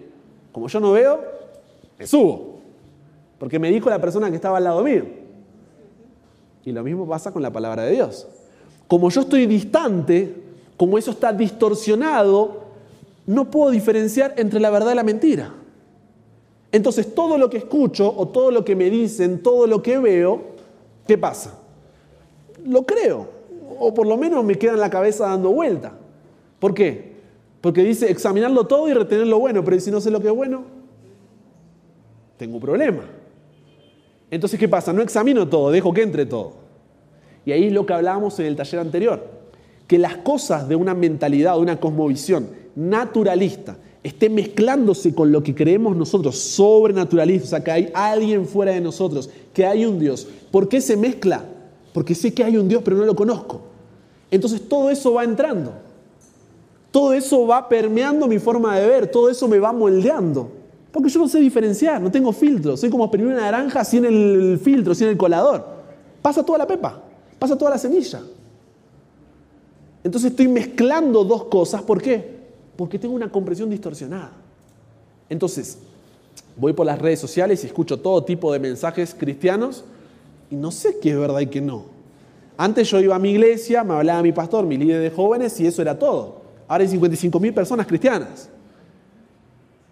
como 0.51 0.67
yo 0.67 0.79
no 0.79 0.91
veo, 0.91 1.19
me 1.97 2.05
subo. 2.05 2.59
Porque 3.37 3.59
me 3.59 3.71
dijo 3.71 3.89
la 3.89 3.99
persona 3.99 4.29
que 4.29 4.35
estaba 4.35 4.57
al 4.57 4.65
lado 4.65 4.83
mío. 4.83 5.03
Y 6.65 6.71
lo 6.71 6.83
mismo 6.83 7.07
pasa 7.07 7.31
con 7.31 7.41
la 7.41 7.51
palabra 7.51 7.83
de 7.83 7.93
Dios. 7.93 8.27
Como 8.87 9.09
yo 9.09 9.21
estoy 9.21 9.45
distante, 9.45 10.35
como 10.77 10.97
eso 10.97 11.11
está 11.11 11.31
distorsionado, 11.31 12.61
no 13.25 13.49
puedo 13.49 13.71
diferenciar 13.71 14.33
entre 14.37 14.59
la 14.59 14.69
verdad 14.69 14.91
y 14.91 14.95
la 14.95 15.03
mentira. 15.03 15.53
Entonces 16.71 17.15
todo 17.15 17.37
lo 17.37 17.49
que 17.49 17.57
escucho 17.57 18.13
o 18.15 18.27
todo 18.27 18.51
lo 18.51 18.63
que 18.65 18.75
me 18.75 18.89
dicen, 18.89 19.41
todo 19.41 19.65
lo 19.67 19.81
que 19.81 19.97
veo, 19.97 20.41
¿qué 21.07 21.17
pasa? 21.17 21.59
Lo 22.65 22.85
creo, 22.85 23.27
o 23.79 23.93
por 23.93 24.07
lo 24.07 24.17
menos 24.17 24.43
me 24.43 24.57
queda 24.57 24.73
en 24.73 24.79
la 24.79 24.89
cabeza 24.89 25.27
dando 25.27 25.51
vuelta. 25.51 25.93
¿Por 26.61 26.75
qué? 26.75 27.15
Porque 27.59 27.83
dice 27.83 28.11
examinarlo 28.11 28.67
todo 28.67 28.87
y 28.87 28.93
retener 28.93 29.25
lo 29.25 29.39
bueno, 29.39 29.63
pero 29.63 29.79
si 29.79 29.89
no 29.89 29.99
sé 29.99 30.11
lo 30.11 30.21
que 30.21 30.27
es 30.27 30.33
bueno, 30.33 30.63
tengo 32.37 32.55
un 32.57 32.61
problema. 32.61 33.01
Entonces, 34.29 34.59
¿qué 34.59 34.69
pasa? 34.69 34.93
No 34.93 35.01
examino 35.01 35.47
todo, 35.47 35.71
dejo 35.71 35.91
que 35.91 36.03
entre 36.03 36.27
todo. 36.27 36.53
Y 37.47 37.51
ahí 37.51 37.65
es 37.65 37.73
lo 37.73 37.87
que 37.87 37.93
hablábamos 37.93 38.39
en 38.39 38.45
el 38.45 38.55
taller 38.55 38.79
anterior, 38.79 39.25
que 39.87 39.97
las 39.97 40.17
cosas 40.17 40.69
de 40.69 40.75
una 40.75 40.93
mentalidad, 40.93 41.55
de 41.55 41.61
una 41.61 41.79
cosmovisión 41.79 42.47
naturalista, 42.75 43.77
esté 44.03 44.29
mezclándose 44.29 45.15
con 45.15 45.31
lo 45.31 45.41
que 45.41 45.55
creemos 45.55 45.95
nosotros, 45.95 46.37
sobrenaturalista, 46.37 47.45
o 47.45 47.49
sea, 47.49 47.63
que 47.63 47.71
hay 47.71 47.91
alguien 47.95 48.45
fuera 48.45 48.71
de 48.71 48.81
nosotros, 48.81 49.31
que 49.51 49.65
hay 49.65 49.83
un 49.83 49.97
Dios. 49.97 50.27
¿Por 50.51 50.69
qué 50.69 50.79
se 50.79 50.95
mezcla? 50.95 51.43
Porque 51.91 52.13
sé 52.13 52.31
que 52.35 52.43
hay 52.43 52.55
un 52.55 52.69
Dios, 52.69 52.83
pero 52.85 52.97
no 52.97 53.05
lo 53.05 53.15
conozco. 53.15 53.61
Entonces 54.29 54.69
todo 54.69 54.91
eso 54.91 55.13
va 55.13 55.23
entrando. 55.23 55.89
Todo 56.91 57.13
eso 57.13 57.47
va 57.47 57.69
permeando 57.69 58.27
mi 58.27 58.37
forma 58.37 58.77
de 58.77 58.85
ver, 58.85 59.07
todo 59.07 59.29
eso 59.29 59.47
me 59.47 59.59
va 59.59 59.71
moldeando. 59.71 60.51
Porque 60.91 61.09
yo 61.09 61.19
no 61.21 61.27
sé 61.27 61.39
diferenciar, 61.39 62.01
no 62.01 62.11
tengo 62.11 62.33
filtro. 62.33 62.75
Soy 62.75 62.89
como 62.89 63.05
exprimir 63.05 63.33
una 63.33 63.41
naranja 63.41 63.83
sin 63.85 64.03
el 64.03 64.59
filtro, 64.61 64.93
sin 64.93 65.07
el 65.07 65.17
colador. 65.17 65.65
Pasa 66.21 66.43
toda 66.43 66.57
la 66.57 66.67
pepa, 66.67 67.01
pasa 67.39 67.57
toda 67.57 67.71
la 67.71 67.77
semilla. 67.77 68.21
Entonces 70.03 70.31
estoy 70.31 70.49
mezclando 70.49 71.23
dos 71.23 71.45
cosas. 71.45 71.81
¿Por 71.81 72.01
qué? 72.01 72.41
Porque 72.75 72.99
tengo 72.99 73.15
una 73.15 73.31
comprensión 73.31 73.69
distorsionada. 73.69 74.33
Entonces, 75.29 75.77
voy 76.57 76.73
por 76.73 76.85
las 76.85 76.99
redes 76.99 77.19
sociales 77.19 77.63
y 77.63 77.67
escucho 77.67 77.99
todo 77.99 78.23
tipo 78.25 78.51
de 78.51 78.59
mensajes 78.59 79.15
cristianos 79.17 79.85
y 80.49 80.55
no 80.55 80.71
sé 80.71 80.99
qué 80.99 81.11
es 81.11 81.17
verdad 81.17 81.39
y 81.39 81.47
qué 81.47 81.61
no. 81.61 81.85
Antes 82.57 82.89
yo 82.89 82.99
iba 82.99 83.15
a 83.15 83.19
mi 83.19 83.31
iglesia, 83.31 83.83
me 83.85 83.93
hablaba 83.93 84.21
mi 84.21 84.33
pastor, 84.33 84.65
mi 84.65 84.77
líder 84.77 85.01
de 85.01 85.09
jóvenes 85.09 85.57
y 85.61 85.67
eso 85.67 85.81
era 85.81 85.97
todo. 85.97 86.40
Ahora 86.71 86.83
hay 86.85 86.87
55 86.87 87.37
mil 87.37 87.53
personas 87.53 87.85
cristianas. 87.85 88.47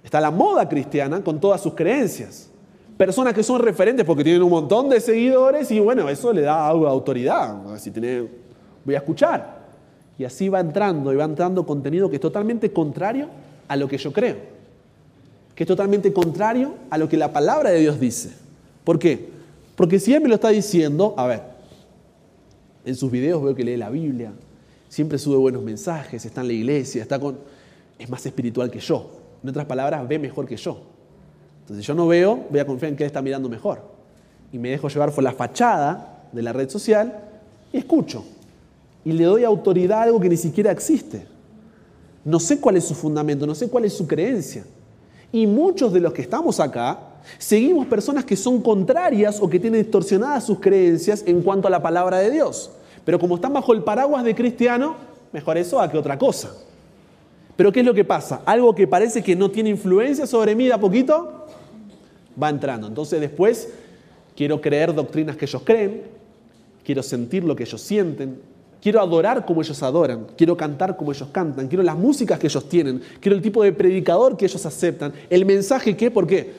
Está 0.01 0.21
la 0.21 0.31
moda 0.31 0.69
cristiana 0.69 1.21
con 1.21 1.37
todas 1.37 1.59
sus 1.59 1.73
creencias. 1.73 2.49
Personas 2.95 3.33
que 3.33 3.43
son 3.43 3.61
referentes 3.61 4.05
porque 4.05 4.23
tienen 4.23 4.41
un 4.43 4.49
montón 4.49 4.87
de 4.87 5.01
seguidores 5.01 5.69
y 5.71 5.81
bueno, 5.81 6.07
eso 6.07 6.31
le 6.31 6.39
da 6.39 6.69
algo 6.69 6.85
de 6.85 6.91
autoridad. 6.91 7.57
Si 7.79 7.91
tiene, 7.91 8.29
voy 8.85 8.95
a 8.95 8.99
escuchar. 8.99 9.59
Y 10.17 10.23
así 10.23 10.47
va 10.47 10.61
entrando 10.61 11.11
y 11.11 11.17
va 11.17 11.25
entrando 11.25 11.65
contenido 11.65 12.09
que 12.09 12.15
es 12.15 12.21
totalmente 12.21 12.71
contrario 12.71 13.27
a 13.67 13.75
lo 13.75 13.89
que 13.89 13.97
yo 13.97 14.13
creo. 14.13 14.37
Que 15.55 15.63
es 15.63 15.67
totalmente 15.67 16.13
contrario 16.13 16.75
a 16.89 16.97
lo 16.97 17.09
que 17.09 17.17
la 17.17 17.33
palabra 17.33 17.71
de 17.71 17.79
Dios 17.81 17.99
dice. 17.99 18.31
¿Por 18.85 18.97
qué? 18.97 19.27
Porque 19.75 19.99
si 19.99 20.13
Él 20.13 20.21
me 20.21 20.29
lo 20.29 20.35
está 20.35 20.47
diciendo, 20.47 21.13
a 21.17 21.27
ver, 21.27 21.41
en 22.85 22.95
sus 22.95 23.11
videos 23.11 23.43
veo 23.43 23.53
que 23.53 23.65
lee 23.65 23.75
la 23.75 23.89
Biblia, 23.89 24.31
siempre 24.89 25.17
sube 25.17 25.37
buenos 25.37 25.63
mensajes, 25.63 26.25
está 26.25 26.41
en 26.41 26.47
la 26.47 26.53
iglesia, 26.53 27.01
está 27.01 27.19
con... 27.19 27.39
es 27.97 28.09
más 28.09 28.25
espiritual 28.25 28.69
que 28.69 28.79
yo. 28.79 29.11
En 29.41 29.49
otras 29.49 29.65
palabras, 29.65 30.05
ve 30.07 30.19
mejor 30.19 30.45
que 30.45 30.57
yo. 30.57 30.81
Entonces 31.61 31.85
yo 31.85 31.93
no 31.93 32.07
veo, 32.07 32.47
voy 32.49 32.59
a 32.59 32.65
confiar 32.65 32.91
en 32.91 32.97
que 32.97 33.03
él 33.03 33.07
está 33.07 33.21
mirando 33.21 33.47
mejor. 33.47 33.81
Y 34.51 34.57
me 34.57 34.71
dejo 34.71 34.89
llevar 34.89 35.13
por 35.13 35.23
la 35.23 35.31
fachada 35.31 36.27
de 36.31 36.41
la 36.41 36.51
red 36.51 36.67
social 36.69 37.23
y 37.71 37.77
escucho. 37.77 38.25
Y 39.05 39.11
le 39.11 39.23
doy 39.23 39.43
autoridad 39.43 39.99
a 39.99 40.03
algo 40.03 40.19
que 40.19 40.27
ni 40.27 40.37
siquiera 40.37 40.71
existe. 40.71 41.25
No 42.25 42.39
sé 42.39 42.59
cuál 42.59 42.77
es 42.77 42.85
su 42.85 42.95
fundamento, 42.95 43.45
no 43.45 43.55
sé 43.55 43.69
cuál 43.69 43.85
es 43.85 43.93
su 43.93 44.07
creencia. 44.07 44.65
Y 45.31 45.45
muchos 45.45 45.93
de 45.93 45.99
los 45.99 46.11
que 46.11 46.23
estamos 46.23 46.59
acá 46.59 46.99
seguimos 47.37 47.85
personas 47.85 48.25
que 48.25 48.35
son 48.35 48.61
contrarias 48.61 49.39
o 49.39 49.49
que 49.49 49.59
tienen 49.59 49.83
distorsionadas 49.83 50.45
sus 50.45 50.59
creencias 50.59 51.23
en 51.27 51.41
cuanto 51.41 51.67
a 51.67 51.71
la 51.71 51.81
palabra 51.81 52.17
de 52.17 52.31
Dios. 52.31 52.71
Pero 53.09 53.17
como 53.17 53.37
están 53.37 53.53
bajo 53.53 53.73
el 53.73 53.81
paraguas 53.81 54.23
de 54.23 54.35
cristiano, 54.35 54.95
mejor 55.31 55.57
eso 55.57 55.81
a 55.81 55.89
que 55.89 55.97
otra 55.97 56.15
cosa. 56.15 56.53
Pero 57.55 57.71
¿qué 57.71 57.79
es 57.79 57.85
lo 57.87 57.95
que 57.95 58.05
pasa? 58.05 58.43
Algo 58.45 58.75
que 58.75 58.85
parece 58.85 59.23
que 59.23 59.35
no 59.35 59.49
tiene 59.49 59.71
influencia 59.71 60.27
sobre 60.27 60.53
mí 60.53 60.65
de 60.65 60.73
a 60.73 60.77
poquito, 60.79 61.47
va 62.39 62.49
entrando. 62.49 62.85
Entonces 62.85 63.19
después 63.19 63.69
quiero 64.35 64.61
creer 64.61 64.93
doctrinas 64.93 65.37
que 65.37 65.45
ellos 65.45 65.63
creen, 65.65 66.03
quiero 66.83 67.01
sentir 67.01 67.43
lo 67.43 67.55
que 67.55 67.63
ellos 67.63 67.81
sienten, 67.81 68.43
quiero 68.79 69.01
adorar 69.01 69.43
como 69.43 69.63
ellos 69.63 69.81
adoran, 69.81 70.27
quiero 70.37 70.55
cantar 70.55 70.95
como 70.95 71.11
ellos 71.11 71.29
cantan, 71.31 71.67
quiero 71.67 71.81
las 71.81 71.97
músicas 71.97 72.37
que 72.37 72.45
ellos 72.45 72.69
tienen, 72.69 73.01
quiero 73.19 73.35
el 73.35 73.41
tipo 73.41 73.63
de 73.63 73.73
predicador 73.73 74.37
que 74.37 74.45
ellos 74.45 74.63
aceptan, 74.67 75.13
el 75.31 75.45
mensaje 75.47 75.97
que, 75.97 76.11
¿por 76.11 76.27
qué? 76.27 76.53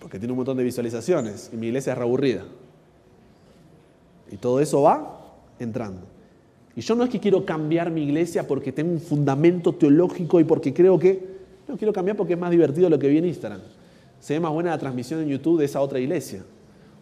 Porque 0.00 0.18
tiene 0.18 0.32
un 0.32 0.38
montón 0.38 0.56
de 0.56 0.64
visualizaciones 0.64 1.48
y 1.52 1.56
mi 1.56 1.68
iglesia 1.68 1.92
es 1.92 1.98
reaburrida. 1.98 2.42
Y 4.32 4.36
todo 4.36 4.58
eso 4.58 4.82
va 4.82 5.18
entrando. 5.64 6.02
Y 6.76 6.80
yo 6.82 6.94
no 6.94 7.04
es 7.04 7.10
que 7.10 7.20
quiero 7.20 7.44
cambiar 7.44 7.90
mi 7.90 8.04
iglesia 8.04 8.46
porque 8.46 8.72
tengo 8.72 8.92
un 8.92 9.00
fundamento 9.00 9.74
teológico 9.74 10.40
y 10.40 10.44
porque 10.44 10.72
creo 10.72 10.98
que... 10.98 11.40
No, 11.68 11.76
quiero 11.76 11.92
cambiar 11.92 12.16
porque 12.16 12.34
es 12.34 12.38
más 12.38 12.50
divertido 12.50 12.88
lo 12.88 12.98
que 12.98 13.08
vi 13.08 13.18
en 13.18 13.26
Instagram. 13.26 13.60
Se 14.20 14.34
ve 14.34 14.40
más 14.40 14.52
buena 14.52 14.70
la 14.70 14.78
transmisión 14.78 15.20
en 15.20 15.28
YouTube 15.28 15.58
de 15.58 15.64
esa 15.64 15.80
otra 15.80 15.98
iglesia. 15.98 16.42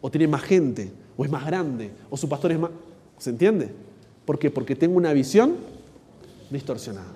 O 0.01 0.11
tiene 0.11 0.29
más 0.29 0.43
gente, 0.43 0.91
o 1.17 1.25
es 1.25 1.31
más 1.31 1.45
grande, 1.47 1.91
o 2.11 2.17
su 2.17 2.29
pastor 2.29 2.53
es 2.53 2.59
más... 2.59 2.71
¿Se 3.19 3.31
entiende? 3.31 3.71
¿Por 4.25 4.39
qué? 4.39 4.51
Porque 4.51 4.77
tengo 4.77 4.97
una 4.97 5.13
visión 5.13 5.57
distorsionada. 6.51 7.13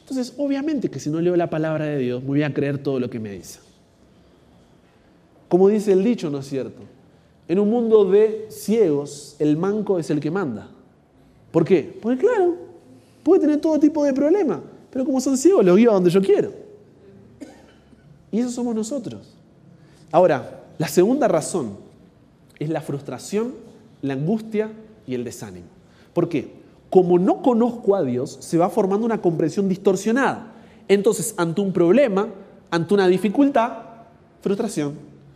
Entonces, 0.00 0.34
obviamente 0.36 0.90
que 0.90 1.00
si 1.00 1.08
no 1.10 1.20
leo 1.20 1.36
la 1.36 1.48
palabra 1.48 1.86
de 1.86 1.98
Dios, 1.98 2.22
me 2.22 2.28
voy 2.28 2.42
a 2.42 2.52
creer 2.52 2.78
todo 2.78 3.00
lo 3.00 3.08
que 3.08 3.20
me 3.20 3.32
dice. 3.32 3.60
Como 5.48 5.68
dice 5.68 5.92
el 5.92 6.02
dicho, 6.02 6.30
¿no 6.30 6.38
es 6.38 6.46
cierto? 6.46 6.82
En 7.48 7.58
un 7.58 7.70
mundo 7.70 8.04
de 8.04 8.46
ciegos, 8.50 9.36
el 9.38 9.56
manco 9.56 9.98
es 9.98 10.10
el 10.10 10.20
que 10.20 10.30
manda. 10.30 10.68
¿Por 11.54 11.64
qué? 11.64 11.96
Porque 12.02 12.18
claro, 12.18 12.56
puede 13.22 13.42
tener 13.42 13.60
todo 13.60 13.78
tipo 13.78 14.02
de 14.02 14.12
problemas, 14.12 14.58
pero 14.90 15.04
como 15.04 15.20
son 15.20 15.36
ciegos, 15.36 15.64
los 15.64 15.76
guío 15.76 15.92
a 15.92 15.94
donde 15.94 16.10
yo 16.10 16.20
quiero. 16.20 16.50
Y 18.32 18.40
eso 18.40 18.50
somos 18.50 18.74
nosotros. 18.74 19.36
Ahora, 20.10 20.64
la 20.78 20.88
segunda 20.88 21.28
razón 21.28 21.76
es 22.58 22.68
la 22.68 22.80
frustración, 22.80 23.54
la 24.02 24.14
angustia 24.14 24.72
y 25.06 25.14
el 25.14 25.22
desánimo. 25.22 25.68
¿Por 26.12 26.28
qué? 26.28 26.50
Como 26.90 27.20
no 27.20 27.40
conozco 27.40 27.94
a 27.94 28.02
Dios, 28.02 28.36
se 28.40 28.58
va 28.58 28.68
formando 28.68 29.06
una 29.06 29.22
comprensión 29.22 29.68
distorsionada. 29.68 30.54
Entonces, 30.88 31.34
ante 31.36 31.60
un 31.60 31.72
problema, 31.72 32.30
ante 32.68 32.94
una 32.94 33.06
dificultad, 33.06 33.74
frustración, 34.40 34.94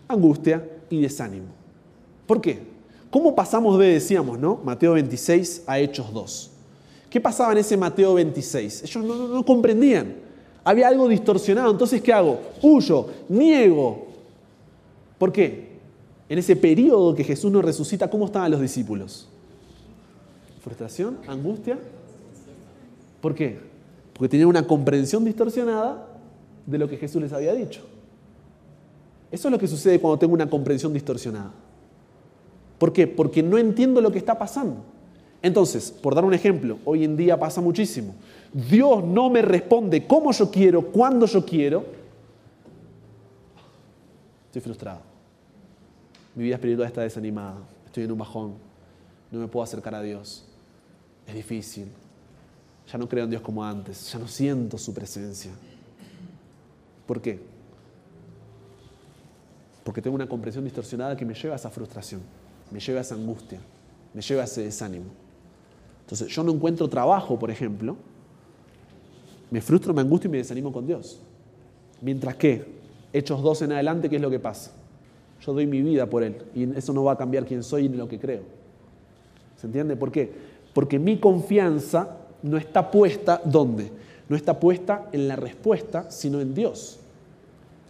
angustia 0.09 0.69
y 0.91 1.01
desánimo. 1.01 1.47
¿Por 2.27 2.41
qué? 2.41 2.68
¿Cómo 3.11 3.35
pasamos 3.35 3.79
de, 3.79 3.95
decíamos, 3.95 4.39
¿no? 4.39 4.61
Mateo 4.65 4.93
26 4.93 5.65
a 5.67 5.79
Hechos 5.79 6.13
2? 6.13 6.51
¿Qué 7.09 7.21
pasaba 7.21 7.53
en 7.53 7.59
ese 7.59 7.77
Mateo 7.77 8.15
26? 8.15 8.83
Ellos 8.83 9.05
no, 9.05 9.45
comprendían. 9.45 10.17
Había 10.63 10.89
algo 10.89 11.09
distorsionado. 11.09 11.71
Entonces, 11.71 12.03
¿qué 12.03 12.13
hago? 12.13 12.41
Huyo, 12.61 13.07
niego. 13.29 14.07
¿Por 15.17 15.33
qué? 15.33 15.69
En 16.29 16.39
ese 16.39 16.55
periodo 16.55 17.15
que 17.15 17.25
Jesús 17.25 17.51
nos 17.51 17.65
resucita, 17.65 18.11
¿cómo 18.11 18.27
estaban 18.27 18.51
los 18.51 18.61
discípulos? 18.61 19.27
¿Frustración? 20.63 21.19
¿Angustia? 21.27 21.79
¿Por 23.23 23.35
qué? 23.35 23.59
Porque 24.13 24.29
tenían 24.29 24.49
una 24.49 24.67
comprensión 24.67 25.25
distorsionada 25.25 26.07
de 26.67 26.77
lo 26.77 26.87
que 26.89 26.99
Jesús 26.99 27.23
les 27.23 27.33
había 27.33 27.55
dicho. 27.55 27.81
Eso 29.31 29.49
es 29.49 29.53
lo 29.53 29.59
que 29.59 29.67
sucede 29.67 29.99
cuando 29.99 30.19
tengo 30.19 30.35
una 30.35 30.51
comprensión 30.51 30.93
distorsionada. 30.93 31.53
¿Por 32.79 32.93
qué? 32.93 33.07
Porque 33.07 33.43
no 33.43 33.59
entiendo 33.59 34.01
lo 34.01 34.13
que 34.13 34.19
está 34.19 34.39
pasando. 34.39 34.85
Entonces, 35.43 35.91
por 35.91 36.15
dar 36.15 36.25
un 36.25 36.35
ejemplo, 36.35 36.79
hoy 36.85 37.05
en 37.05 37.17
día 37.17 37.39
pasa 37.39 37.61
muchísimo. 37.61 38.15
Dios 38.53 39.05
no 39.05 39.31
me 39.31 39.43
responde 39.43 40.07
como 40.07 40.33
yo 40.33 40.51
quiero, 40.51 40.87
cuando 40.91 41.27
yo 41.27 41.45
quiero. 41.45 41.85
Estoy 44.47 44.63
frustrado. 44.63 45.01
Mi 46.35 46.45
vida 46.45 46.55
espiritual 46.55 46.89
está 46.89 47.03
desanimada. 47.03 47.59
Estoy 47.87 48.05
en 48.05 48.13
un 48.13 48.19
bajón. 48.19 48.55
No 49.31 49.41
me 49.41 49.49
puedo 49.49 49.65
acercar 49.65 49.95
a 49.95 50.03
Dios. 50.03 50.45
Es 51.27 51.35
difícil. 51.35 51.89
Ya 52.91 52.99
no 52.99 53.09
creo 53.09 53.25
en 53.25 53.31
Dios 53.31 53.43
como 53.43 53.65
antes. 53.65 54.13
Ya 54.13 54.19
no 54.19 54.27
siento 54.27 54.79
su 54.79 54.95
presencia. 54.95 55.51
¿Por 57.07 57.21
qué? 57.21 57.41
Porque 59.85 60.01
tengo 60.01 60.15
una 60.15 60.29
comprensión 60.29 60.65
distorsionada 60.65 61.17
que 61.17 61.25
me 61.25 61.35
lleva 61.35 61.55
a 61.55 61.57
esa 61.57 61.71
frustración 61.71 62.21
me 62.71 62.81
lleva 62.81 62.99
a 62.99 63.03
esa 63.03 63.15
angustia, 63.15 63.61
me 64.15 64.23
lleva 64.23 64.43
a 64.43 64.45
ese 64.45 64.63
desánimo. 64.63 65.07
Entonces, 66.03 66.29
yo 66.29 66.43
no 66.43 66.53
encuentro 66.53 66.89
trabajo, 66.89 67.39
por 67.39 67.51
ejemplo, 67.51 67.97
me 69.51 69.61
frustro, 69.61 69.95
me 69.95 70.01
angustio 70.01 70.29
y 70.29 70.33
me 70.33 70.39
desanimo 70.39 70.73
con 70.73 70.87
Dios. 70.87 71.21
Mientras 72.01 72.37
que, 72.37 72.79
Hechos 73.13 73.43
2 73.43 73.63
en 73.63 73.73
adelante, 73.73 74.09
¿qué 74.09 74.17
es 74.17 74.23
lo 74.23 74.31
que 74.31 74.39
pasa? 74.39 74.73
Yo 75.45 75.53
doy 75.53 75.67
mi 75.67 75.83
vida 75.83 76.07
por 76.07 76.23
Él 76.23 76.43
y 76.55 76.65
eso 76.77 76.93
no 76.93 77.05
va 77.05 77.13
a 77.13 77.17
cambiar 77.17 77.45
quién 77.47 77.63
soy 77.63 77.89
ni 77.89 77.97
lo 77.97 78.09
que 78.09 78.19
creo. 78.19 78.43
¿Se 79.57 79.67
entiende? 79.67 79.97
¿Por 79.97 80.13
qué? 80.13 80.31
Porque 80.75 80.99
mi 80.99 81.19
confianza 81.19 82.17
no 82.43 82.57
está 82.57 82.91
puesta, 82.91 83.41
¿dónde? 83.45 83.91
No 84.29 84.37
está 84.37 84.61
puesta 84.61 85.09
en 85.13 85.27
la 85.27 85.37
respuesta, 85.37 86.11
sino 86.11 86.41
en 86.41 86.55
Dios. 86.55 86.99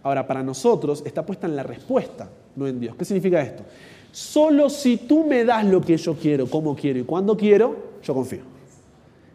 Ahora, 0.03 0.25
para 0.25 0.41
nosotros 0.41 1.03
está 1.05 1.25
puesta 1.25 1.47
en 1.47 1.55
la 1.55 1.63
respuesta, 1.63 2.29
no 2.55 2.67
en 2.67 2.79
Dios. 2.79 2.95
¿Qué 2.95 3.05
significa 3.05 3.41
esto? 3.41 3.63
Solo 4.11 4.69
si 4.69 4.97
tú 4.97 5.23
me 5.25 5.45
das 5.45 5.65
lo 5.65 5.81
que 5.81 5.97
yo 5.97 6.15
quiero, 6.15 6.47
como 6.47 6.75
quiero 6.75 6.99
y 6.99 7.03
cuando 7.03 7.37
quiero, 7.37 7.75
yo 8.03 8.13
confío. 8.13 8.41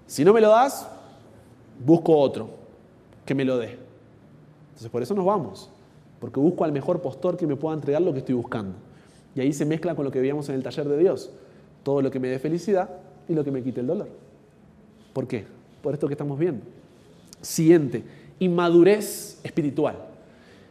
Si 0.06 0.24
no 0.24 0.32
me 0.32 0.40
lo 0.40 0.48
das, 0.48 0.86
busco 1.84 2.16
otro 2.16 2.50
que 3.24 3.34
me 3.34 3.44
lo 3.44 3.58
dé. 3.58 3.78
Entonces 4.68 4.90
por 4.90 5.02
eso 5.02 5.14
nos 5.14 5.24
vamos, 5.24 5.70
porque 6.20 6.40
busco 6.40 6.64
al 6.64 6.72
mejor 6.72 7.00
postor 7.00 7.36
que 7.36 7.46
me 7.46 7.56
pueda 7.56 7.74
entregar 7.74 8.02
lo 8.02 8.12
que 8.12 8.18
estoy 8.18 8.34
buscando. 8.34 8.74
Y 9.34 9.40
ahí 9.40 9.52
se 9.52 9.64
mezcla 9.64 9.94
con 9.94 10.04
lo 10.04 10.10
que 10.10 10.20
veíamos 10.20 10.48
en 10.48 10.56
el 10.56 10.62
taller 10.62 10.88
de 10.88 10.98
Dios, 10.98 11.30
todo 11.82 12.02
lo 12.02 12.10
que 12.10 12.20
me 12.20 12.28
dé 12.28 12.38
felicidad 12.38 12.90
y 13.28 13.34
lo 13.34 13.44
que 13.44 13.50
me 13.50 13.62
quite 13.62 13.80
el 13.80 13.86
dolor. 13.86 14.08
¿Por 15.12 15.26
qué? 15.26 15.44
Por 15.82 15.94
esto 15.94 16.06
que 16.06 16.14
estamos 16.14 16.38
viendo. 16.38 16.64
Siguiente, 17.40 18.02
inmadurez 18.38 19.40
espiritual. 19.42 19.96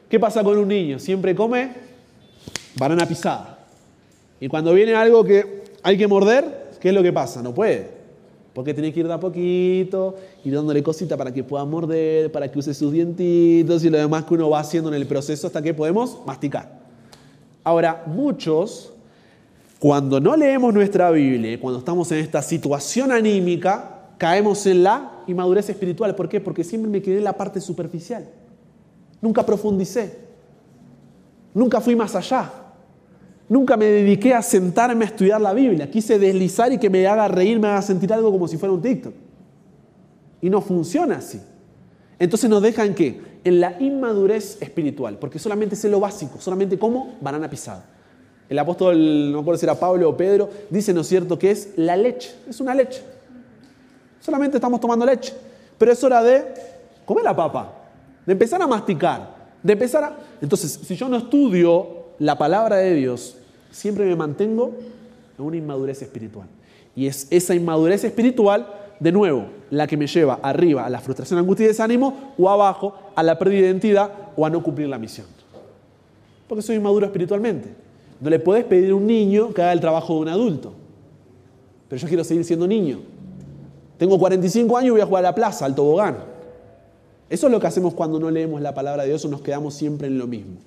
¿Qué 0.10 0.20
pasa 0.20 0.44
con 0.44 0.58
un 0.58 0.68
niño? 0.68 1.00
Siempre 1.00 1.34
come 1.34 1.72
banana 2.76 3.06
pisada. 3.06 3.53
Y 4.44 4.50
cuando 4.50 4.74
viene 4.74 4.94
algo 4.94 5.24
que 5.24 5.64
hay 5.84 5.98
que 5.98 6.06
morder, 6.06 6.72
¿qué 6.82 6.90
es 6.90 6.94
lo 6.94 7.02
que 7.02 7.14
pasa? 7.14 7.42
No 7.42 7.54
puede. 7.54 7.88
Porque 8.54 8.74
tiene 8.74 8.92
que 8.92 9.00
ir 9.00 9.08
de 9.08 9.14
a 9.14 9.18
poquito, 9.18 10.16
ir 10.44 10.54
dándole 10.54 10.84
cosita 10.84 11.16
para 11.16 11.34
que 11.34 11.46
pueda 11.46 11.64
morder, 11.64 12.30
para 12.30 12.52
que 12.52 12.60
use 12.60 12.74
sus 12.74 12.92
dientitos 12.92 13.86
y 13.86 13.90
lo 13.90 13.98
demás 13.98 14.26
que 14.26 14.34
uno 14.34 14.50
va 14.50 14.60
haciendo 14.60 14.90
en 14.90 14.96
el 14.96 15.08
proceso 15.08 15.48
hasta 15.48 15.62
que 15.62 15.74
podemos 15.74 16.18
masticar. 16.26 16.78
Ahora, 17.64 18.04
muchos, 18.06 18.92
cuando 19.80 20.20
no 20.20 20.36
leemos 20.36 20.74
nuestra 20.74 21.10
Biblia, 21.12 21.58
cuando 21.58 21.80
estamos 21.80 22.12
en 22.12 22.18
esta 22.18 22.42
situación 22.42 23.14
anímica, 23.14 24.10
caemos 24.18 24.66
en 24.66 24.84
la 24.84 25.24
inmadurez 25.26 25.70
espiritual. 25.70 26.16
¿Por 26.16 26.28
qué? 26.28 26.42
Porque 26.42 26.66
siempre 26.66 26.92
me 26.92 27.02
quedé 27.02 27.20
en 27.20 27.24
la 27.24 27.38
parte 27.38 27.62
superficial. 27.62 28.28
Nunca 29.22 29.46
profundicé. 29.46 30.18
Nunca 31.54 31.80
fui 31.80 31.96
más 31.96 32.14
allá. 32.14 32.63
Nunca 33.50 33.78
me 33.78 33.86
dediqué 33.86 34.34
a 34.34 34.42
sentarme 34.42 35.06
a 35.06 35.08
estudiar 35.08 35.42
la 35.42 35.54
Biblia. 35.54 35.90
Quise 35.90 36.18
deslizar 36.18 36.72
y 36.72 36.78
que 36.78 36.90
me 36.90 37.06
haga 37.08 37.28
reír, 37.28 37.60
me 37.60 37.68
haga 37.68 37.82
sentir 37.82 38.12
algo 38.14 38.32
como 38.32 38.48
si 38.48 38.58
fuera 38.58 38.74
un 38.74 38.82
TikTok. 38.82 39.14
Y 40.42 40.50
no 40.50 40.62
funciona 40.62 41.18
así. 41.18 41.42
Entonces 42.20 42.50
nos 42.50 42.62
dejan 42.62 42.94
que 42.94 43.22
en 43.44 43.60
la 43.60 43.76
inmadurez 43.80 44.58
espiritual, 44.62 45.18
porque 45.20 45.40
solamente 45.40 45.76
sé 45.76 45.90
lo 45.90 46.00
básico, 46.00 46.40
solamente 46.40 46.80
como 46.80 47.16
banana 47.20 47.50
pisada. 47.50 47.86
El 48.48 48.60
apóstol, 48.60 49.32
no 49.32 49.40
recuerdo 49.40 49.58
si 49.58 49.66
era 49.66 49.76
Pablo 49.76 50.10
o 50.10 50.18
Pedro, 50.18 50.50
dice, 50.70 50.94
¿no 50.94 51.02
es 51.02 51.08
cierto?, 51.08 51.38
que 51.38 51.52
es 51.52 51.74
la 51.76 51.98
leche, 51.98 52.34
es 52.48 52.60
una 52.60 52.74
leche. 52.74 53.02
Solamente 54.20 54.58
estamos 54.58 54.80
tomando 54.80 55.06
leche. 55.06 55.34
Pero 55.78 55.92
es 55.92 56.04
hora 56.04 56.24
de 56.24 56.46
comer 57.06 57.24
la 57.24 57.36
papa, 57.36 57.74
de 58.26 58.32
empezar 58.32 58.62
a 58.62 58.68
masticar, 58.68 59.36
de 59.62 59.74
empezar 59.74 60.04
a... 60.04 60.18
Entonces, 60.42 60.80
si 60.86 60.96
yo 60.96 61.10
no 61.10 61.18
estudio 61.18 62.03
la 62.20 62.38
palabra 62.38 62.78
de 62.78 62.94
Dios, 62.96 63.38
siempre 63.72 64.06
me 64.06 64.16
mantengo 64.16 64.72
en 65.38 65.46
una 65.46 65.58
inmadurez 65.58 66.02
espiritual. 66.02 66.48
Y 66.96 67.08
es 67.08 67.28
esa 67.32 67.56
inmadurez 67.56 68.04
espiritual, 68.04 68.68
de 69.00 69.12
nuevo, 69.12 69.48
la 69.70 69.88
que 69.88 69.98
me 69.98 70.08
lleva 70.08 70.40
arriba 70.42 70.86
a 70.86 70.90
la 70.90 71.00
frustración, 71.00 71.40
angustia 71.40 71.66
y 71.66 71.68
desánimo, 71.68 72.34
o 72.38 72.50
abajo 72.50 72.96
a 73.16 73.24
la 73.24 73.38
pérdida 73.38 73.62
de 73.62 73.68
identidad 73.68 74.12
o 74.36 74.46
a 74.46 74.50
no 74.50 74.62
cumplir 74.62 74.88
la 74.88 75.00
misión. 75.00 75.28
Porque 76.48 76.62
soy 76.62 76.76
inmaduro 76.76 77.06
espiritualmente. 77.06 77.70
No 78.22 78.30
le 78.30 78.40
puedes 78.40 78.64
pedir 78.66 78.92
a 78.92 78.96
un 78.96 79.08
niño 79.08 79.54
que 79.54 79.62
haga 79.62 79.74
el 79.74 79.80
trabajo 79.80 80.14
de 80.16 80.20
un 80.22 80.30
adulto. 80.30 80.74
Pero 81.90 82.00
yo 82.00 82.08
quiero 82.08 82.24
seguir 82.24 82.46
siendo 82.46 82.68
niño. 82.68 83.00
Tengo 83.98 84.18
45 84.18 84.78
años 84.78 84.88
y 84.88 84.92
voy 84.92 85.02
a 85.02 85.06
jugar 85.06 85.26
a 85.26 85.30
la 85.30 85.36
plaza, 85.36 85.66
al 85.66 85.76
tobogán. 85.76 86.18
Eso 87.30 87.48
es 87.48 87.52
lo 87.52 87.60
que 87.60 87.68
hacemos 87.68 87.94
cuando 87.94 88.20
no 88.20 88.30
leemos 88.30 88.62
la 88.62 88.74
palabra 88.74 89.04
de 89.04 89.10
Dios 89.10 89.26
o 89.26 89.28
nos 89.30 89.42
quedamos 89.42 89.74
siempre 89.74 90.08
en 90.08 90.18
lo 90.18 90.28
mismo. 90.28 90.58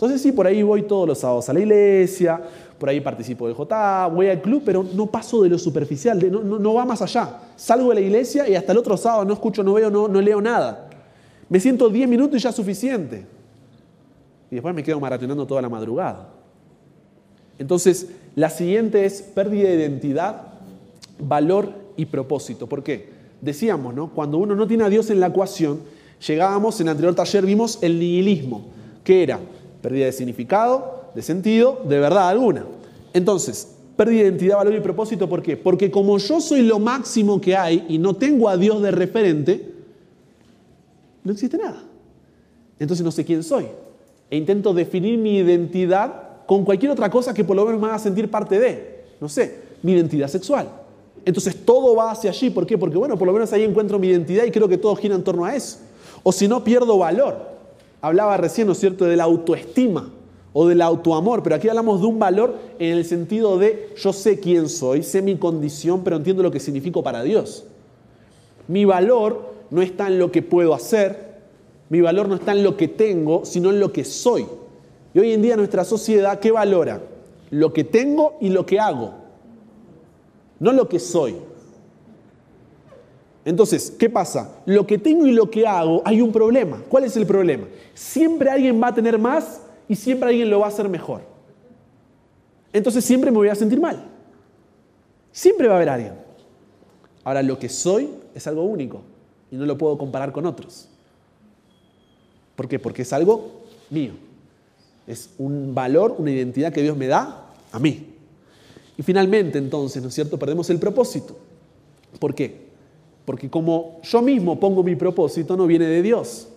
Entonces 0.00 0.22
sí, 0.22 0.32
por 0.32 0.46
ahí 0.46 0.62
voy 0.62 0.84
todos 0.84 1.06
los 1.06 1.18
sábados 1.18 1.46
a 1.50 1.52
la 1.52 1.60
iglesia, 1.60 2.40
por 2.78 2.88
ahí 2.88 3.02
participo 3.02 3.46
del 3.46 3.54
JA, 3.54 4.06
voy 4.06 4.28
al 4.28 4.40
club, 4.40 4.62
pero 4.64 4.82
no 4.82 5.04
paso 5.08 5.42
de 5.42 5.50
lo 5.50 5.58
superficial, 5.58 6.18
no, 6.32 6.72
va 6.72 6.86
más 6.86 7.02
allá. 7.02 7.40
Salgo 7.54 7.90
de 7.90 7.96
la 7.96 8.00
iglesia 8.00 8.48
y 8.48 8.54
hasta 8.54 8.72
el 8.72 8.78
otro 8.78 8.96
sábado 8.96 9.26
no 9.26 9.34
escucho, 9.34 9.62
no 9.62 9.74
veo, 9.74 9.90
no, 9.90 10.08
no 10.08 10.22
leo 10.22 10.40
nada. 10.40 10.88
Me 11.50 11.60
siento 11.60 11.90
10 11.90 12.08
minutos 12.08 12.38
y 12.38 12.42
ya 12.42 12.48
es 12.48 12.56
suficiente. 12.56 13.26
Y 14.50 14.54
después 14.54 14.74
me 14.74 14.82
quedo 14.82 14.98
maratonando 15.00 15.46
toda 15.46 15.60
la 15.60 15.68
madrugada. 15.68 16.30
Entonces, 17.58 18.08
la 18.36 18.48
siguiente 18.48 19.04
es 19.04 19.20
pérdida 19.20 19.68
de 19.68 19.74
identidad, 19.74 20.44
valor 21.18 21.74
y 21.98 22.06
propósito. 22.06 22.66
¿Por 22.66 22.82
qué? 22.82 23.10
Decíamos, 23.42 23.94
¿no? 23.94 24.08
Cuando 24.14 24.38
uno 24.38 24.54
no 24.54 24.66
tiene 24.66 24.84
a 24.84 24.88
Dios 24.88 25.10
en 25.10 25.20
la 25.20 25.26
ecuación, 25.26 25.80
llegábamos, 26.26 26.80
en 26.80 26.86
el 26.86 26.92
anterior 26.92 27.14
taller 27.14 27.44
vimos 27.44 27.78
el 27.82 27.98
nihilismo, 27.98 28.64
que 29.04 29.22
era 29.22 29.40
pérdida 29.82 30.06
de 30.06 30.12
significado, 30.12 31.10
de 31.14 31.22
sentido, 31.22 31.80
de 31.88 31.98
verdad 31.98 32.28
alguna. 32.28 32.64
Entonces, 33.12 33.76
pérdida 33.96 34.22
de 34.22 34.28
identidad, 34.28 34.56
valor 34.56 34.74
y 34.74 34.80
propósito, 34.80 35.28
¿por 35.28 35.42
qué? 35.42 35.56
Porque 35.56 35.90
como 35.90 36.18
yo 36.18 36.40
soy 36.40 36.62
lo 36.62 36.78
máximo 36.78 37.40
que 37.40 37.56
hay 37.56 37.84
y 37.88 37.98
no 37.98 38.14
tengo 38.14 38.48
a 38.48 38.56
Dios 38.56 38.80
de 38.82 38.90
referente, 38.90 39.72
no 41.24 41.32
existe 41.32 41.58
nada. 41.58 41.82
Entonces 42.78 43.04
no 43.04 43.10
sé 43.10 43.24
quién 43.24 43.42
soy. 43.42 43.66
E 44.30 44.36
intento 44.36 44.72
definir 44.72 45.18
mi 45.18 45.36
identidad 45.38 46.46
con 46.46 46.64
cualquier 46.64 46.92
otra 46.92 47.10
cosa 47.10 47.34
que 47.34 47.44
por 47.44 47.56
lo 47.56 47.64
menos 47.66 47.80
me 47.80 47.88
haga 47.88 47.98
sentir 47.98 48.30
parte 48.30 48.58
de. 48.58 49.04
No 49.20 49.28
sé, 49.28 49.58
mi 49.82 49.92
identidad 49.92 50.28
sexual. 50.28 50.68
Entonces 51.24 51.54
todo 51.64 51.94
va 51.94 52.12
hacia 52.12 52.30
allí. 52.30 52.50
¿Por 52.50 52.66
qué? 52.66 52.78
Porque 52.78 52.96
bueno, 52.96 53.18
por 53.18 53.26
lo 53.26 53.32
menos 53.32 53.52
ahí 53.52 53.64
encuentro 53.64 53.98
mi 53.98 54.08
identidad 54.08 54.44
y 54.44 54.50
creo 54.50 54.68
que 54.68 54.78
todo 54.78 54.96
gira 54.96 55.14
en 55.14 55.22
torno 55.22 55.44
a 55.44 55.54
eso. 55.54 55.78
O 56.22 56.32
si 56.32 56.48
no, 56.48 56.64
pierdo 56.64 56.96
valor. 56.96 57.49
Hablaba 58.00 58.36
recién, 58.36 58.66
¿no 58.66 58.72
es 58.72 58.78
cierto?, 58.78 59.04
de 59.04 59.16
la 59.16 59.24
autoestima 59.24 60.10
o 60.52 60.66
del 60.66 60.82
autoamor, 60.82 61.42
pero 61.42 61.56
aquí 61.56 61.68
hablamos 61.68 62.00
de 62.00 62.06
un 62.06 62.18
valor 62.18 62.56
en 62.78 62.96
el 62.96 63.04
sentido 63.04 63.58
de 63.58 63.90
yo 63.96 64.12
sé 64.12 64.40
quién 64.40 64.68
soy, 64.68 65.02
sé 65.02 65.22
mi 65.22 65.36
condición, 65.36 66.02
pero 66.02 66.16
entiendo 66.16 66.42
lo 66.42 66.50
que 66.50 66.58
significo 66.58 67.02
para 67.02 67.22
Dios. 67.22 67.64
Mi 68.66 68.84
valor 68.84 69.54
no 69.70 69.82
está 69.82 70.08
en 70.08 70.18
lo 70.18 70.32
que 70.32 70.42
puedo 70.42 70.74
hacer, 70.74 71.38
mi 71.88 72.00
valor 72.00 72.28
no 72.28 72.34
está 72.36 72.52
en 72.52 72.64
lo 72.64 72.76
que 72.76 72.88
tengo, 72.88 73.44
sino 73.44 73.70
en 73.70 73.80
lo 73.80 73.92
que 73.92 74.04
soy. 74.04 74.46
Y 75.14 75.18
hoy 75.18 75.32
en 75.32 75.42
día 75.42 75.56
nuestra 75.56 75.84
sociedad, 75.84 76.40
¿qué 76.40 76.50
valora? 76.50 77.00
Lo 77.50 77.72
que 77.72 77.84
tengo 77.84 78.36
y 78.40 78.48
lo 78.48 78.66
que 78.66 78.80
hago 78.80 79.20
no 80.60 80.72
lo 80.72 80.88
que 80.88 81.00
soy. 81.00 81.34
Entonces, 83.44 83.90
¿qué 83.90 84.10
pasa? 84.10 84.60
Lo 84.66 84.86
que 84.86 84.98
tengo 84.98 85.26
y 85.26 85.32
lo 85.32 85.50
que 85.50 85.66
hago, 85.66 86.02
hay 86.04 86.20
un 86.20 86.30
problema. 86.30 86.82
¿Cuál 86.88 87.04
es 87.04 87.16
el 87.16 87.26
problema? 87.26 87.66
Siempre 87.94 88.50
alguien 88.50 88.80
va 88.82 88.88
a 88.88 88.94
tener 88.94 89.18
más 89.18 89.62
y 89.88 89.96
siempre 89.96 90.28
alguien 90.28 90.50
lo 90.50 90.60
va 90.60 90.66
a 90.66 90.68
hacer 90.68 90.88
mejor. 90.88 91.22
Entonces 92.72 93.04
siempre 93.04 93.30
me 93.30 93.38
voy 93.38 93.48
a 93.48 93.54
sentir 93.54 93.80
mal. 93.80 94.04
Siempre 95.32 95.68
va 95.68 95.74
a 95.74 95.76
haber 95.76 95.88
alguien. 95.88 96.12
Ahora, 97.24 97.42
lo 97.42 97.58
que 97.58 97.68
soy 97.68 98.10
es 98.34 98.46
algo 98.46 98.62
único 98.62 99.02
y 99.50 99.56
no 99.56 99.66
lo 99.66 99.76
puedo 99.76 99.96
comparar 99.96 100.32
con 100.32 100.46
otros. 100.46 100.88
¿Por 102.56 102.68
qué? 102.68 102.78
Porque 102.78 103.02
es 103.02 103.12
algo 103.12 103.62
mío. 103.90 104.12
Es 105.06 105.30
un 105.38 105.74
valor, 105.74 106.14
una 106.18 106.30
identidad 106.30 106.72
que 106.72 106.82
Dios 106.82 106.96
me 106.96 107.06
da 107.06 107.52
a 107.72 107.78
mí. 107.78 108.06
Y 108.96 109.02
finalmente, 109.02 109.58
entonces, 109.58 110.02
¿no 110.02 110.08
es 110.08 110.14
cierto?, 110.14 110.38
perdemos 110.38 110.68
el 110.70 110.78
propósito. 110.78 111.36
¿Por 112.18 112.34
qué? 112.34 112.69
Porque 113.30 113.48
como 113.48 114.00
yo 114.02 114.22
mismo 114.22 114.58
pongo 114.58 114.82
mi 114.82 114.96
propósito, 114.96 115.56
no 115.56 115.64
viene 115.68 115.84
de 115.84 116.02
Dios. 116.02 116.48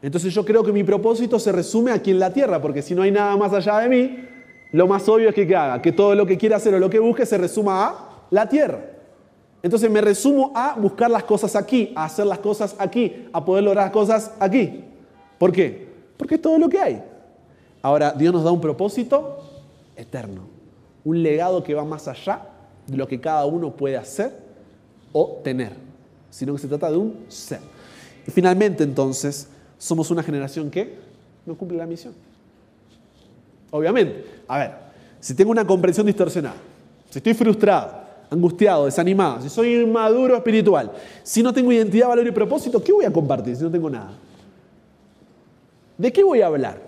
Entonces 0.00 0.32
yo 0.32 0.44
creo 0.44 0.62
que 0.62 0.70
mi 0.70 0.84
propósito 0.84 1.40
se 1.40 1.50
resume 1.50 1.90
aquí 1.90 2.12
en 2.12 2.20
la 2.20 2.32
tierra, 2.32 2.62
porque 2.62 2.82
si 2.82 2.94
no 2.94 3.02
hay 3.02 3.10
nada 3.10 3.36
más 3.36 3.52
allá 3.52 3.80
de 3.80 3.88
mí, 3.88 4.16
lo 4.70 4.86
más 4.86 5.08
obvio 5.08 5.30
es 5.30 5.34
que, 5.34 5.42
haga, 5.56 5.82
que 5.82 5.90
todo 5.90 6.14
lo 6.14 6.24
que 6.24 6.38
quiera 6.38 6.58
hacer 6.58 6.72
o 6.74 6.78
lo 6.78 6.88
que 6.88 7.00
busque 7.00 7.26
se 7.26 7.36
resuma 7.36 7.84
a 7.84 8.26
la 8.30 8.48
tierra. 8.48 8.92
Entonces 9.60 9.90
me 9.90 10.00
resumo 10.00 10.52
a 10.54 10.76
buscar 10.78 11.10
las 11.10 11.24
cosas 11.24 11.56
aquí, 11.56 11.92
a 11.96 12.04
hacer 12.04 12.26
las 12.26 12.38
cosas 12.38 12.76
aquí, 12.78 13.26
a 13.32 13.44
poder 13.44 13.64
lograr 13.64 13.86
las 13.86 13.92
cosas 13.92 14.32
aquí. 14.38 14.84
¿Por 15.36 15.50
qué? 15.50 15.88
Porque 16.16 16.36
es 16.36 16.42
todo 16.42 16.60
lo 16.60 16.68
que 16.68 16.78
hay. 16.78 17.02
Ahora, 17.82 18.12
Dios 18.12 18.32
nos 18.32 18.44
da 18.44 18.52
un 18.52 18.60
propósito 18.60 19.38
eterno 19.96 20.42
un 21.04 21.24
legado 21.24 21.64
que 21.64 21.74
va 21.74 21.84
más 21.84 22.06
allá 22.06 22.46
de 22.86 22.96
lo 22.96 23.08
que 23.08 23.20
cada 23.20 23.46
uno 23.46 23.74
puede 23.74 23.96
hacer 23.96 24.49
o 25.12 25.40
tener, 25.42 25.72
sino 26.30 26.54
que 26.54 26.60
se 26.60 26.68
trata 26.68 26.90
de 26.90 26.96
un 26.96 27.24
ser. 27.28 27.60
Y 28.26 28.30
finalmente 28.30 28.84
entonces 28.84 29.48
somos 29.78 30.10
una 30.10 30.22
generación 30.22 30.70
que 30.70 30.98
no 31.46 31.54
cumple 31.56 31.78
la 31.78 31.86
misión. 31.86 32.14
Obviamente, 33.70 34.24
a 34.48 34.58
ver, 34.58 34.72
si 35.20 35.34
tengo 35.34 35.50
una 35.50 35.66
comprensión 35.66 36.06
distorsionada, 36.06 36.56
si 37.08 37.18
estoy 37.18 37.34
frustrado, 37.34 38.00
angustiado, 38.30 38.84
desanimado, 38.84 39.42
si 39.42 39.48
soy 39.48 39.82
inmaduro 39.82 40.36
espiritual, 40.36 40.92
si 41.22 41.42
no 41.42 41.52
tengo 41.52 41.72
identidad, 41.72 42.08
valor 42.08 42.26
y 42.26 42.32
propósito, 42.32 42.82
¿qué 42.82 42.92
voy 42.92 43.04
a 43.04 43.12
compartir 43.12 43.56
si 43.56 43.62
no 43.62 43.70
tengo 43.70 43.90
nada? 43.90 44.12
¿De 45.96 46.12
qué 46.12 46.22
voy 46.22 46.40
a 46.40 46.46
hablar? 46.46 46.80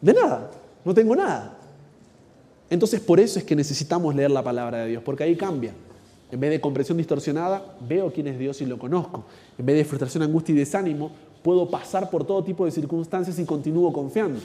De 0.00 0.12
nada 0.12 0.50
no 0.84 0.94
tengo 0.94 1.14
nada. 1.14 1.56
Entonces 2.70 3.00
por 3.00 3.20
eso 3.20 3.38
es 3.38 3.44
que 3.44 3.56
necesitamos 3.56 4.14
leer 4.14 4.30
la 4.30 4.42
palabra 4.42 4.78
de 4.78 4.88
Dios, 4.88 5.02
porque 5.02 5.24
ahí 5.24 5.36
cambia. 5.36 5.72
En 6.30 6.38
vez 6.38 6.50
de 6.50 6.60
comprensión 6.60 6.96
distorsionada, 6.96 7.76
veo 7.86 8.12
quién 8.12 8.28
es 8.28 8.38
Dios 8.38 8.60
y 8.60 8.66
lo 8.66 8.78
conozco. 8.78 9.24
En 9.58 9.66
vez 9.66 9.76
de 9.76 9.84
frustración, 9.84 10.22
angustia 10.22 10.54
y 10.54 10.58
desánimo, 10.58 11.10
puedo 11.42 11.68
pasar 11.68 12.10
por 12.10 12.24
todo 12.24 12.44
tipo 12.44 12.64
de 12.64 12.70
circunstancias 12.70 13.38
y 13.38 13.44
continúo 13.44 13.92
confiando. 13.92 14.38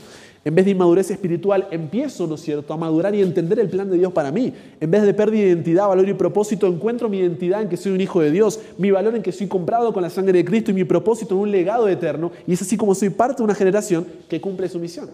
En 0.44 0.56
vez 0.56 0.66
de 0.66 0.72
inmadurez 0.72 1.12
espiritual, 1.12 1.68
empiezo, 1.70 2.26
¿no 2.26 2.36
es 2.36 2.42
cierto?, 2.42 2.74
a 2.74 2.78
madurar 2.78 3.14
y 3.14 3.22
entender 3.22 3.60
el 3.60 3.70
plan 3.70 3.90
de 3.90 3.98
Dios 3.98 4.12
para 4.14 4.32
mí. 4.32 4.54
En 4.80 4.90
vez 4.90 5.04
de 5.04 5.14
pérdida 5.14 5.42
de 5.44 5.50
identidad, 5.50 5.88
valor 5.88 6.08
y 6.08 6.14
propósito, 6.14 6.66
encuentro 6.66 7.10
mi 7.10 7.20
identidad 7.20 7.62
en 7.62 7.70
que 7.70 7.78
soy 7.78 7.92
un 7.92 8.02
hijo 8.02 8.22
de 8.22 8.32
Dios, 8.32 8.60
mi 8.78 8.90
valor 8.90 9.16
en 9.16 9.22
que 9.22 9.32
soy 9.32 9.48
comprado 9.48 9.94
con 9.94 10.02
la 10.02 10.10
sangre 10.10 10.34
de 10.34 10.46
Cristo 10.46 10.72
y 10.72 10.74
mi 10.74 10.86
propósito 10.86 11.36
en 11.36 11.42
un 11.42 11.52
legado 11.52 11.88
eterno. 11.88 12.32
Y 12.48 12.54
es 12.54 12.62
así 12.62 12.78
como 12.78 12.96
soy 12.96 13.10
parte 13.10 13.38
de 13.38 13.44
una 13.44 13.56
generación 13.56 14.08
que 14.30 14.42
cumple 14.42 14.70
su 14.70 14.80
misión. 14.80 15.10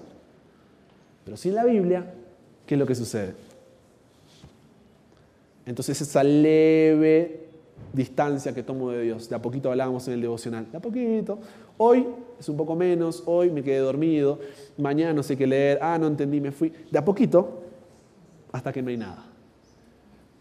Pero 1.26 1.38
sin 1.38 1.56
la 1.56 1.66
Biblia, 1.66 2.14
¿qué 2.72 2.76
es 2.76 2.80
lo 2.80 2.88
que 2.88 2.96
sucede? 2.96 3.34
Entonces 5.66 6.00
esa 6.00 6.24
leve 6.24 7.50
distancia 7.92 8.56
que 8.56 8.64
tomo 8.64 8.92
de 8.92 9.02
Dios, 9.02 9.28
de 9.28 9.36
a 9.36 9.42
poquito 9.42 9.70
hablábamos 9.70 10.08
en 10.08 10.14
el 10.14 10.22
devocional, 10.22 10.72
de 10.72 10.78
a 10.78 10.80
poquito, 10.80 11.40
hoy 11.76 12.08
es 12.40 12.48
un 12.48 12.56
poco 12.56 12.74
menos, 12.78 13.24
hoy 13.26 13.50
me 13.50 13.62
quedé 13.62 13.80
dormido, 13.80 14.40
mañana 14.78 15.12
no 15.12 15.22
sé 15.22 15.36
qué 15.36 15.46
leer, 15.46 15.80
ah, 15.82 15.98
no 16.00 16.08
entendí, 16.08 16.40
me 16.40 16.54
fui, 16.54 16.72
de 16.90 16.98
a 16.98 17.04
poquito, 17.04 17.62
hasta 18.54 18.72
que 18.72 18.82
no 18.82 18.90
hay 18.90 18.96
nada. 18.96 19.26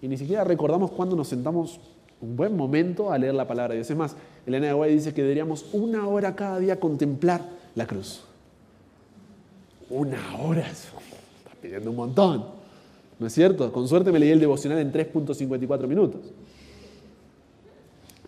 Y 0.01 0.07
ni 0.07 0.17
siquiera 0.17 0.45
recordamos 0.45 0.93
cuando 0.93 1.17
nos 1.17 1.27
sentamos 1.27 1.81
un 2.21 2.37
buen 2.37 2.57
momento 2.57 3.11
a 3.11 3.19
leer 3.19 3.35
la 3.35 3.49
palabra 3.49 3.73
de 3.73 3.79
Dios. 3.79 3.91
Es 3.91 3.97
más, 3.97 4.15
Elena 4.47 4.69
de 4.69 4.73
Guay 4.75 4.95
dice 4.95 5.13
que 5.13 5.23
deberíamos 5.23 5.67
una 5.73 6.07
hora 6.07 6.37
cada 6.37 6.61
día 6.61 6.79
contemplar 6.79 7.43
la 7.75 7.89
cruz. 7.89 8.23
Una 9.91 10.37
hora, 10.39 10.71
está 10.71 11.10
pidiendo 11.61 11.91
un 11.91 11.97
montón. 11.97 12.45
¿No 13.21 13.27
es 13.27 13.35
cierto? 13.35 13.71
Con 13.71 13.87
suerte 13.87 14.11
me 14.11 14.19
leí 14.19 14.31
el 14.31 14.41
devocional 14.41 14.79
en 14.79 14.93
3.54 14.93 15.87
minutos. 15.87 16.23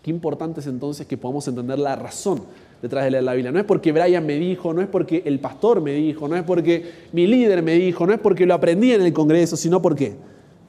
Qué 0.03 0.11
importante 0.11 0.61
es 0.61 0.67
entonces 0.67 1.07
que 1.07 1.17
podamos 1.17 1.49
entender 1.49 1.79
la 1.79 1.97
razón 1.97 2.43
detrás 2.83 3.05
de 3.05 3.13
leer 3.13 3.25
la 3.25 3.33
Biblia. 3.33 3.53
No 3.53 3.59
es 3.59 3.65
porque 3.65 3.91
Brian 3.93 4.27
me 4.27 4.35
dijo, 4.35 4.75
no 4.75 4.83
es 4.83 4.89
porque 4.89 5.23
el 5.25 5.39
pastor 5.39 5.81
me 5.81 5.93
dijo, 5.93 6.29
no 6.29 6.37
es 6.37 6.43
porque 6.43 6.91
mi 7.13 7.27
líder 7.27 7.63
me 7.63 7.75
dijo, 7.75 8.07
no 8.07 8.13
es 8.13 8.21
porque 8.21 8.45
lo 8.45 8.53
aprendí 8.53 8.93
en 8.93 9.01
el 9.01 9.13
Congreso, 9.13 9.57
sino 9.57 9.81
porque, 9.81 10.15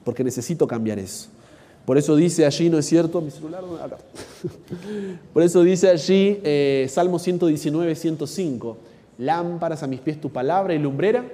porque 0.06 0.24
necesito 0.24 0.68
cambiar 0.68 1.00
eso. 1.00 1.30
Por 1.86 1.98
eso 1.98 2.16
dice 2.16 2.46
allí, 2.46 2.70
¿no 2.70 2.78
es 2.78 2.86
cierto? 2.86 3.20
Mi 3.20 3.30
celular, 3.30 3.64
acá. 3.84 3.98
Por 5.34 5.44
eso 5.44 5.64
dice 5.64 5.90
allí 5.90 6.40
eh, 6.42 6.88
Salmo 6.90 7.20
119, 7.20 7.94
105, 7.94 8.78
lámparas 9.18 9.84
a 9.84 9.88
mis 9.88 10.00
pies 10.00 10.22
tu 10.22 10.30
palabra 10.30 10.74
y 10.74 10.80
lumbrera 10.80 11.26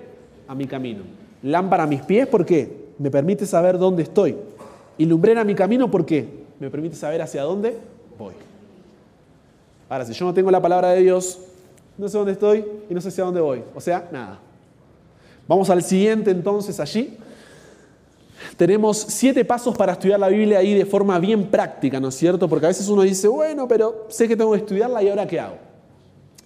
a 0.49 0.55
mi 0.55 0.65
camino. 0.65 1.03
Lámpara 1.43 1.83
a 1.83 1.87
mis 1.87 2.01
pies, 2.01 2.27
¿por 2.27 2.43
qué? 2.43 2.89
Me 2.97 3.11
permite 3.11 3.45
saber 3.45 3.77
dónde 3.77 4.01
estoy. 4.01 4.35
Y 4.97 5.05
lumbrera 5.05 5.41
a 5.41 5.43
mi 5.43 5.53
camino, 5.53 5.91
¿por 5.91 6.07
qué? 6.07 6.27
Me 6.59 6.71
permite 6.71 6.95
saber 6.95 7.21
hacia 7.21 7.43
dónde 7.43 7.77
voy. 8.17 8.33
Ahora, 9.87 10.05
si 10.05 10.13
yo 10.13 10.25
no 10.25 10.33
tengo 10.33 10.49
la 10.49 10.59
palabra 10.59 10.89
de 10.89 11.03
Dios, 11.03 11.37
no 11.99 12.09
sé 12.09 12.17
dónde 12.17 12.31
estoy 12.31 12.65
y 12.89 12.93
no 12.95 12.99
sé 12.99 13.09
hacia 13.09 13.25
dónde 13.25 13.39
voy. 13.39 13.61
O 13.75 13.79
sea, 13.79 14.09
nada. 14.11 14.39
Vamos 15.47 15.69
al 15.69 15.83
siguiente 15.83 16.31
entonces 16.31 16.79
allí. 16.79 17.15
Tenemos 18.57 18.97
siete 18.97 19.45
pasos 19.45 19.77
para 19.77 19.91
estudiar 19.93 20.19
la 20.19 20.29
Biblia 20.29 20.57
ahí 20.57 20.73
de 20.73 20.85
forma 20.85 21.19
bien 21.19 21.45
práctica, 21.45 21.99
¿no 21.99 22.07
es 22.07 22.15
cierto? 22.15 22.49
Porque 22.49 22.65
a 22.65 22.69
veces 22.69 22.89
uno 22.89 23.03
dice, 23.03 23.27
bueno, 23.27 23.67
pero 23.67 24.07
sé 24.09 24.27
que 24.27 24.35
tengo 24.35 24.53
que 24.53 24.57
estudiarla 24.57 25.03
y 25.03 25.09
ahora 25.09 25.27
qué 25.27 25.39
hago. 25.39 25.57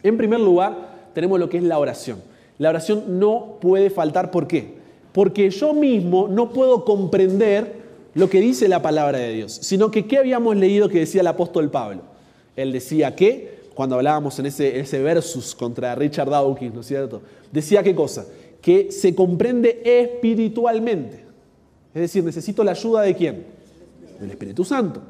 En 0.03 0.17
primer 0.17 0.41
lugar, 0.41 0.75
tenemos 1.13 1.39
lo 1.39 1.47
que 1.47 1.57
es 1.57 1.63
la 1.63 1.79
oración. 1.79 2.32
La 2.63 2.69
oración 2.69 3.19
no 3.19 3.57
puede 3.59 3.89
faltar, 3.89 4.31
¿por 4.31 4.47
qué? 4.47 4.75
Porque 5.11 5.49
yo 5.49 5.73
mismo 5.73 6.29
no 6.29 6.53
puedo 6.53 6.85
comprender 6.85 7.73
lo 8.13 8.29
que 8.29 8.39
dice 8.39 8.69
la 8.69 8.81
palabra 8.81 9.17
de 9.17 9.33
Dios, 9.33 9.51
sino 9.61 9.91
que 9.91 10.07
qué 10.07 10.17
habíamos 10.17 10.55
leído 10.55 10.87
que 10.87 10.99
decía 10.99 11.19
el 11.19 11.27
apóstol 11.27 11.69
Pablo. 11.69 12.03
Él 12.55 12.71
decía 12.71 13.17
que, 13.17 13.63
cuando 13.73 13.97
hablábamos 13.97 14.39
en 14.39 14.45
ese, 14.45 14.79
ese 14.79 15.03
versus 15.03 15.53
contra 15.53 15.93
Richard 15.95 16.29
Dawkins, 16.29 16.73
¿no 16.73 16.79
es 16.79 16.87
cierto? 16.87 17.21
Decía 17.51 17.83
qué 17.83 17.93
cosa? 17.93 18.27
Que 18.61 18.93
se 18.93 19.13
comprende 19.13 19.81
espiritualmente. 19.83 21.17
Es 21.93 22.01
decir, 22.03 22.23
necesito 22.23 22.63
la 22.63 22.71
ayuda 22.71 23.01
de 23.01 23.13
quién? 23.13 23.45
Del 24.21 24.31
Espíritu 24.31 24.63
Santo. 24.63 25.01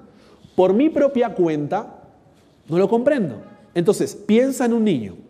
Por 0.56 0.74
mi 0.74 0.90
propia 0.90 1.36
cuenta, 1.36 2.02
no 2.68 2.80
lo 2.80 2.90
comprendo. 2.90 3.44
Entonces, 3.76 4.16
piensa 4.16 4.66
en 4.66 4.74
un 4.74 4.84
niño. 4.84 5.23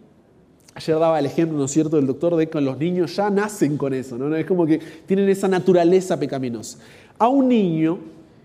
Ayer 0.76 0.98
daba 0.98 1.20
el 1.20 1.26
ejemplo, 1.26 1.58
¿no 1.58 1.66
es 1.66 1.72
cierto?, 1.72 1.98
del 1.98 2.08
doctor 2.08 2.36
de 2.36 2.50
que 2.50 2.60
los 2.60 2.78
niños 2.78 3.16
ya 3.16 3.30
nacen 3.30 3.78
con 3.78 3.94
eso, 3.94 4.18
¿no? 4.18 4.36
Es 4.36 4.46
como 4.46 4.66
que 4.66 4.80
tienen 5.06 5.30
esa 5.30 5.48
naturaleza 5.48 6.20
pecaminosa. 6.20 6.80
A 7.20 7.28
un 7.28 7.48
niño 7.48 8.00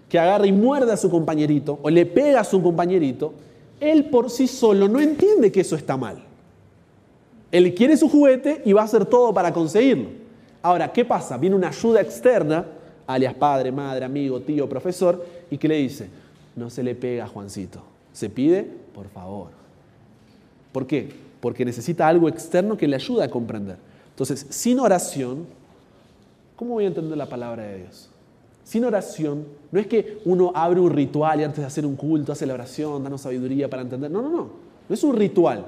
que 0.08 0.18
agarra 0.18 0.46
y 0.46 0.52
muerde 0.52 0.92
a 0.92 0.96
su 0.96 1.10
compañerito 1.10 1.78
o 1.82 1.88
le 1.88 2.04
pega 2.04 2.40
a 2.40 2.44
su 2.44 2.62
compañerito, 2.62 3.32
él 3.80 4.06
por 4.06 4.30
sí 4.30 4.46
solo 4.46 4.88
no 4.88 5.00
entiende 5.00 5.50
que 5.50 5.60
eso 5.60 5.76
está 5.76 5.96
mal. 5.96 6.22
Él 7.50 7.74
quiere 7.74 7.96
su 7.96 8.08
juguete 8.08 8.60
y 8.64 8.72
va 8.74 8.82
a 8.82 8.84
hacer 8.84 9.06
todo 9.06 9.32
para 9.32 9.52
conseguirlo. 9.52 10.08
Ahora, 10.60 10.92
¿qué 10.92 11.04
pasa? 11.04 11.38
Viene 11.38 11.56
una 11.56 11.68
ayuda 11.68 12.02
externa, 12.02 12.66
alias 13.06 13.34
padre, 13.34 13.72
madre, 13.72 14.04
amigo, 14.04 14.40
tío, 14.40 14.68
profesor, 14.68 15.24
y 15.50 15.56
que 15.56 15.68
le 15.68 15.76
dice, 15.76 16.08
no 16.56 16.68
se 16.68 16.82
le 16.82 16.94
pega 16.94 17.24
a 17.24 17.28
Juancito, 17.28 17.80
se 18.12 18.28
pide 18.28 18.66
por 18.94 19.08
favor. 19.08 19.48
¿Por 20.72 20.86
qué? 20.86 21.27
Porque 21.40 21.64
necesita 21.64 22.08
algo 22.08 22.28
externo 22.28 22.76
que 22.76 22.88
le 22.88 22.96
ayude 22.96 23.24
a 23.24 23.30
comprender. 23.30 23.76
Entonces, 24.10 24.46
sin 24.50 24.80
oración, 24.80 25.46
¿cómo 26.56 26.74
voy 26.74 26.84
a 26.84 26.88
entender 26.88 27.16
la 27.16 27.28
palabra 27.28 27.62
de 27.64 27.78
Dios? 27.78 28.08
Sin 28.64 28.84
oración, 28.84 29.44
no 29.72 29.80
es 29.80 29.86
que 29.86 30.20
uno 30.24 30.52
abre 30.54 30.80
un 30.80 30.90
ritual 30.90 31.40
y 31.40 31.44
antes 31.44 31.60
de 31.60 31.66
hacer 31.66 31.86
un 31.86 31.96
culto 31.96 32.32
hace 32.32 32.44
la 32.44 32.54
oración, 32.54 33.02
danos 33.02 33.22
sabiduría 33.22 33.70
para 33.70 33.82
entender. 33.82 34.10
No, 34.10 34.20
no, 34.20 34.28
no. 34.28 34.50
No 34.88 34.94
es 34.94 35.02
un 35.04 35.16
ritual. 35.16 35.64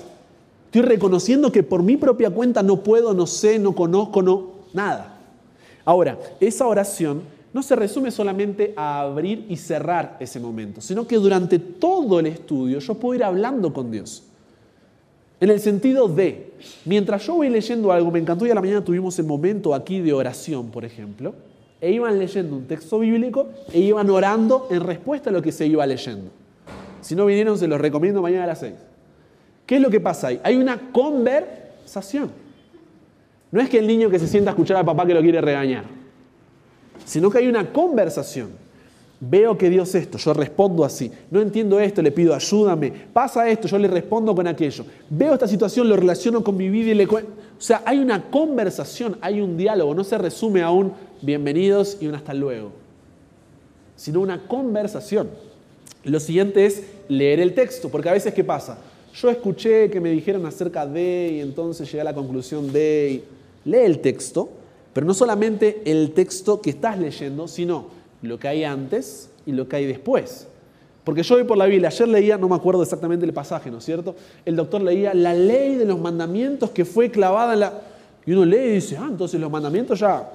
Estoy 0.66 0.82
reconociendo 0.82 1.50
que 1.50 1.62
por 1.62 1.82
mi 1.82 1.96
propia 1.96 2.30
cuenta 2.30 2.62
no 2.62 2.82
puedo, 2.82 3.14
no 3.14 3.26
sé, 3.26 3.58
no 3.58 3.74
conozco, 3.74 4.22
no, 4.22 4.50
nada. 4.72 5.16
Ahora, 5.84 6.18
esa 6.40 6.66
oración 6.66 7.22
no 7.52 7.62
se 7.62 7.74
resume 7.74 8.10
solamente 8.10 8.74
a 8.76 9.00
abrir 9.00 9.46
y 9.48 9.56
cerrar 9.56 10.16
ese 10.20 10.38
momento, 10.38 10.80
sino 10.80 11.06
que 11.06 11.16
durante 11.16 11.58
todo 11.58 12.20
el 12.20 12.26
estudio 12.26 12.78
yo 12.78 12.94
puedo 12.94 13.14
ir 13.14 13.24
hablando 13.24 13.72
con 13.72 13.90
Dios. 13.90 14.22
En 15.41 15.49
el 15.49 15.59
sentido 15.59 16.07
de, 16.07 16.53
mientras 16.84 17.26
yo 17.26 17.36
voy 17.36 17.49
leyendo 17.49 17.91
algo, 17.91 18.11
me 18.11 18.18
encantó 18.18 18.47
y 18.47 18.51
a 18.51 18.55
la 18.55 18.61
mañana 18.61 18.84
tuvimos 18.84 19.18
el 19.18 19.24
momento 19.24 19.74
aquí 19.74 20.01
de 20.01 20.12
oración, 20.12 20.70
por 20.70 20.84
ejemplo, 20.84 21.34
e 21.80 21.91
iban 21.91 22.18
leyendo 22.18 22.57
un 22.57 22.66
texto 22.66 22.99
bíblico 22.99 23.49
e 23.72 23.80
iban 23.80 24.11
orando 24.11 24.68
en 24.70 24.82
respuesta 24.82 25.30
a 25.30 25.32
lo 25.32 25.41
que 25.41 25.51
se 25.51 25.66
iba 25.66 25.86
leyendo. 25.86 26.30
Si 27.01 27.14
no 27.14 27.24
vinieron, 27.24 27.57
se 27.57 27.66
los 27.66 27.80
recomiendo 27.80 28.20
mañana 28.20 28.45
a 28.45 28.49
las 28.49 28.61
6. 28.61 28.74
¿Qué 29.64 29.76
es 29.76 29.80
lo 29.80 29.88
que 29.88 30.01
pasa 30.01 30.28
ahí? 30.28 30.41
Hay 30.43 30.57
una 30.57 30.93
conversación. 30.93 32.30
No 33.51 33.62
es 33.62 33.70
que 33.70 33.78
el 33.78 33.86
niño 33.86 34.11
que 34.11 34.18
se 34.18 34.26
sienta 34.26 34.51
a 34.51 34.53
escuchar 34.53 34.76
al 34.76 34.84
papá 34.84 35.07
que 35.07 35.14
lo 35.14 35.22
quiere 35.22 35.41
regañar, 35.41 35.84
sino 37.07 37.30
que 37.30 37.38
hay 37.38 37.49
una 37.49 37.72
conversación. 37.72 38.51
Veo 39.22 39.58
que 39.58 39.68
Dios 39.68 39.94
esto, 39.94 40.16
yo 40.16 40.32
respondo 40.32 40.82
así. 40.82 41.12
No 41.30 41.42
entiendo 41.42 41.78
esto, 41.78 42.00
le 42.00 42.10
pido 42.10 42.34
ayúdame. 42.34 42.90
Pasa 43.12 43.46
esto, 43.50 43.68
yo 43.68 43.78
le 43.78 43.86
respondo 43.86 44.34
con 44.34 44.46
aquello. 44.46 44.86
Veo 45.10 45.34
esta 45.34 45.46
situación, 45.46 45.90
lo 45.90 45.96
relaciono 45.96 46.42
con 46.42 46.56
mi 46.56 46.70
vida 46.70 46.92
y 46.92 46.94
le 46.94 47.06
cuento. 47.06 47.30
O 47.58 47.60
sea, 47.62 47.82
hay 47.84 47.98
una 47.98 48.30
conversación, 48.30 49.18
hay 49.20 49.42
un 49.42 49.58
diálogo. 49.58 49.94
No 49.94 50.04
se 50.04 50.16
resume 50.16 50.62
a 50.62 50.70
un 50.70 50.94
bienvenidos 51.20 51.98
y 52.00 52.06
un 52.06 52.14
hasta 52.14 52.32
luego, 52.32 52.72
sino 53.94 54.20
una 54.20 54.46
conversación. 54.48 55.28
Lo 56.04 56.18
siguiente 56.18 56.64
es 56.64 56.84
leer 57.08 57.40
el 57.40 57.52
texto, 57.52 57.90
porque 57.90 58.08
a 58.08 58.12
veces 58.14 58.32
¿qué 58.32 58.42
pasa? 58.42 58.78
Yo 59.14 59.28
escuché 59.28 59.90
que 59.90 60.00
me 60.00 60.10
dijeron 60.10 60.46
acerca 60.46 60.86
de 60.86 61.32
y 61.34 61.40
entonces 61.40 61.86
llegué 61.90 62.00
a 62.00 62.04
la 62.04 62.14
conclusión 62.14 62.72
de... 62.72 63.22
lee 63.66 63.78
el 63.78 63.98
texto, 63.98 64.48
pero 64.94 65.06
no 65.06 65.12
solamente 65.12 65.82
el 65.84 66.12
texto 66.12 66.62
que 66.62 66.70
estás 66.70 66.98
leyendo, 66.98 67.46
sino 67.48 67.99
lo 68.22 68.38
que 68.38 68.48
hay 68.48 68.64
antes 68.64 69.30
y 69.46 69.52
lo 69.52 69.68
que 69.68 69.76
hay 69.76 69.86
después. 69.86 70.46
Porque 71.04 71.22
yo 71.22 71.34
voy 71.34 71.44
por 71.44 71.56
la 71.56 71.66
Biblia, 71.66 71.88
ayer 71.88 72.08
leía, 72.08 72.36
no 72.36 72.48
me 72.48 72.54
acuerdo 72.54 72.82
exactamente 72.82 73.24
el 73.24 73.32
pasaje, 73.32 73.70
¿no 73.70 73.78
es 73.78 73.84
cierto? 73.84 74.14
El 74.44 74.56
doctor 74.56 74.82
leía 74.82 75.14
la 75.14 75.34
ley 75.34 75.76
de 75.76 75.84
los 75.84 75.98
mandamientos 75.98 76.70
que 76.70 76.84
fue 76.84 77.10
clavada 77.10 77.54
en 77.54 77.60
la... 77.60 77.80
Y 78.26 78.32
uno 78.32 78.44
lee 78.44 78.58
y 78.58 78.70
dice, 78.72 78.96
ah, 78.98 79.06
entonces 79.08 79.40
los 79.40 79.50
mandamientos 79.50 79.98
ya... 79.98 80.30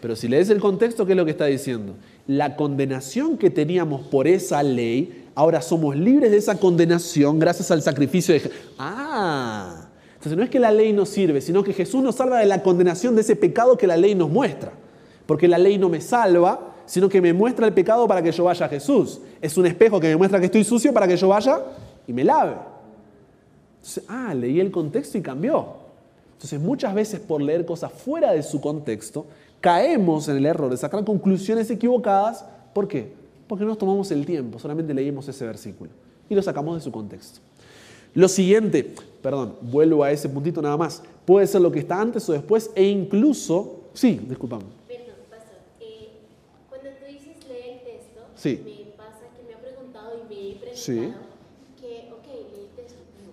Pero 0.00 0.16
si 0.16 0.28
lees 0.28 0.50
el 0.50 0.60
contexto, 0.60 1.06
¿qué 1.06 1.12
es 1.12 1.16
lo 1.16 1.24
que 1.24 1.30
está 1.30 1.46
diciendo? 1.46 1.94
La 2.26 2.56
condenación 2.56 3.38
que 3.38 3.50
teníamos 3.50 4.02
por 4.08 4.26
esa 4.26 4.62
ley, 4.62 5.26
ahora 5.34 5.62
somos 5.62 5.96
libres 5.96 6.30
de 6.30 6.36
esa 6.36 6.58
condenación 6.58 7.38
gracias 7.38 7.70
al 7.70 7.82
sacrificio 7.82 8.34
de... 8.34 8.50
Ah, 8.78 9.88
entonces 10.14 10.36
no 10.36 10.44
es 10.44 10.50
que 10.50 10.60
la 10.60 10.70
ley 10.70 10.92
nos 10.92 11.08
sirve, 11.08 11.40
sino 11.40 11.64
que 11.64 11.72
Jesús 11.72 12.02
nos 12.02 12.16
salva 12.16 12.40
de 12.40 12.46
la 12.46 12.62
condenación 12.62 13.14
de 13.14 13.22
ese 13.22 13.36
pecado 13.36 13.76
que 13.76 13.86
la 13.86 13.96
ley 13.96 14.14
nos 14.14 14.28
muestra. 14.28 14.72
Porque 15.26 15.48
la 15.48 15.58
ley 15.58 15.78
no 15.78 15.88
me 15.88 16.00
salva, 16.00 16.74
sino 16.86 17.08
que 17.08 17.20
me 17.20 17.32
muestra 17.32 17.66
el 17.66 17.72
pecado 17.72 18.06
para 18.06 18.22
que 18.22 18.32
yo 18.32 18.44
vaya 18.44 18.66
a 18.66 18.68
Jesús. 18.68 19.20
Es 19.40 19.56
un 19.56 19.66
espejo 19.66 20.00
que 20.00 20.08
me 20.08 20.16
muestra 20.16 20.38
que 20.40 20.46
estoy 20.46 20.64
sucio 20.64 20.92
para 20.92 21.06
que 21.06 21.16
yo 21.16 21.28
vaya 21.28 21.60
y 22.06 22.12
me 22.12 22.24
lave. 22.24 22.56
Ah, 24.08 24.34
leí 24.34 24.60
el 24.60 24.70
contexto 24.70 25.18
y 25.18 25.22
cambió. 25.22 25.82
Entonces, 26.34 26.60
muchas 26.60 26.94
veces 26.94 27.20
por 27.20 27.40
leer 27.40 27.64
cosas 27.64 27.92
fuera 27.92 28.32
de 28.32 28.42
su 28.42 28.60
contexto, 28.60 29.26
caemos 29.60 30.28
en 30.28 30.36
el 30.36 30.46
error 30.46 30.70
de 30.70 30.76
sacar 30.76 31.04
conclusiones 31.04 31.70
equivocadas. 31.70 32.44
¿Por 32.74 32.88
qué? 32.88 33.12
Porque 33.46 33.64
no 33.64 33.70
nos 33.70 33.78
tomamos 33.78 34.10
el 34.10 34.26
tiempo, 34.26 34.58
solamente 34.58 34.92
leímos 34.92 35.28
ese 35.28 35.46
versículo 35.46 35.90
y 36.28 36.34
lo 36.34 36.42
sacamos 36.42 36.76
de 36.76 36.80
su 36.80 36.90
contexto. 36.90 37.40
Lo 38.14 38.28
siguiente, 38.28 38.94
perdón, 39.22 39.54
vuelvo 39.60 40.02
a 40.02 40.10
ese 40.10 40.28
puntito 40.28 40.60
nada 40.60 40.76
más. 40.76 41.02
Puede 41.24 41.46
ser 41.46 41.60
lo 41.60 41.70
que 41.70 41.78
está 41.78 42.00
antes 42.00 42.28
o 42.28 42.32
después 42.32 42.70
e 42.74 42.84
incluso, 42.84 43.82
sí, 43.94 44.20
disculpame. 44.28 44.64
Perdón, 44.88 45.14
pastor. 45.30 45.58
Eh, 45.80 46.08
cuando 46.68 46.88
tú 46.88 47.06
dices 47.06 47.36
lee 47.48 47.70
el 47.72 47.80
texto, 47.84 48.20
Sí. 48.42 48.58
me 48.64 48.90
pasa 48.96 49.22
que 49.36 49.46
me 49.46 49.54
ha 49.54 49.58
preguntado 49.62 50.10
y 50.18 50.22
me 50.28 50.34
he 50.34 50.54
preguntado 50.56 50.74
Sí. 50.76 51.12
que, 51.80 52.10
ok, 52.10 52.26
texto, 52.74 52.98
pero 53.14 53.30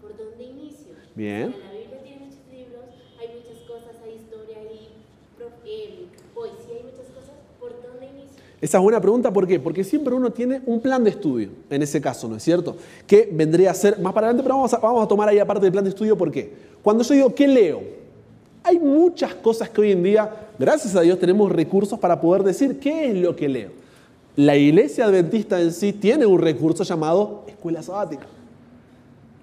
¿por 0.00 0.16
dónde 0.16 0.44
inicio? 0.44 0.92
Bien. 1.16 1.48
O 1.50 1.56
sea, 1.58 1.66
la 1.66 1.78
Biblia 1.80 1.98
tiene 2.04 2.18
muchos 2.20 2.38
libros, 2.52 2.84
hay 3.18 3.28
muchas 3.34 3.58
cosas, 3.66 3.96
hay 4.06 4.14
historia, 4.22 4.58
hay 4.62 4.86
eh, 5.66 6.06
poesía, 6.32 6.76
hay 6.78 6.84
muchas 6.84 7.10
cosas. 7.10 7.34
¿Por 7.58 7.70
dónde 7.82 8.06
inicio? 8.06 8.38
Esa 8.60 8.78
es 8.78 8.82
buena 8.84 9.00
pregunta, 9.00 9.32
¿por 9.32 9.48
qué? 9.48 9.58
Porque 9.58 9.82
siempre 9.82 10.14
uno 10.14 10.30
tiene 10.30 10.62
un 10.66 10.80
plan 10.80 11.02
de 11.02 11.10
estudio, 11.10 11.50
en 11.68 11.82
ese 11.82 12.00
caso, 12.00 12.28
¿no 12.28 12.36
es 12.36 12.44
cierto? 12.44 12.76
Que 13.04 13.28
vendría 13.32 13.72
a 13.72 13.74
ser 13.74 13.98
más 13.98 14.12
para 14.12 14.28
adelante, 14.28 14.44
pero 14.44 14.54
vamos 14.54 14.72
a, 14.74 14.78
vamos 14.78 15.02
a 15.04 15.08
tomar 15.08 15.28
ahí 15.28 15.40
aparte 15.40 15.62
del 15.64 15.72
plan 15.72 15.82
de 15.82 15.90
estudio, 15.90 16.16
¿por 16.16 16.30
qué? 16.30 16.52
Cuando 16.82 17.02
yo 17.02 17.14
digo, 17.14 17.34
¿qué 17.34 17.48
leo? 17.48 17.82
Hay 18.62 18.78
muchas 18.78 19.34
cosas 19.34 19.68
que 19.70 19.80
hoy 19.80 19.90
en 19.90 20.04
día, 20.04 20.30
gracias 20.56 20.94
a 20.94 21.00
Dios, 21.00 21.18
tenemos 21.18 21.50
recursos 21.50 21.98
para 21.98 22.20
poder 22.20 22.44
decir 22.44 22.78
qué 22.78 23.10
es 23.10 23.16
lo 23.16 23.34
que 23.34 23.48
leo. 23.48 23.81
La 24.36 24.56
iglesia 24.56 25.04
adventista 25.04 25.60
en 25.60 25.72
sí 25.72 25.92
tiene 25.92 26.24
un 26.24 26.38
recurso 26.38 26.84
llamado 26.84 27.44
escuela 27.46 27.82
sabática. 27.82 28.26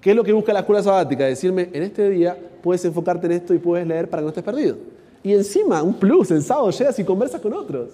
¿Qué 0.00 0.10
es 0.10 0.16
lo 0.16 0.24
que 0.24 0.32
busca 0.32 0.52
la 0.52 0.60
escuela 0.60 0.82
sabática? 0.82 1.26
Decirme, 1.26 1.70
en 1.72 1.82
este 1.82 2.08
día 2.10 2.36
puedes 2.62 2.84
enfocarte 2.84 3.26
en 3.26 3.32
esto 3.32 3.54
y 3.54 3.58
puedes 3.58 3.86
leer 3.86 4.08
para 4.10 4.20
que 4.20 4.24
no 4.24 4.28
estés 4.30 4.42
perdido. 4.42 4.76
Y 5.22 5.32
encima, 5.34 5.82
un 5.82 5.94
plus, 5.94 6.30
el 6.30 6.42
sábado 6.42 6.70
llegas 6.70 6.98
y 6.98 7.04
conversas 7.04 7.40
con 7.40 7.52
otros. 7.52 7.90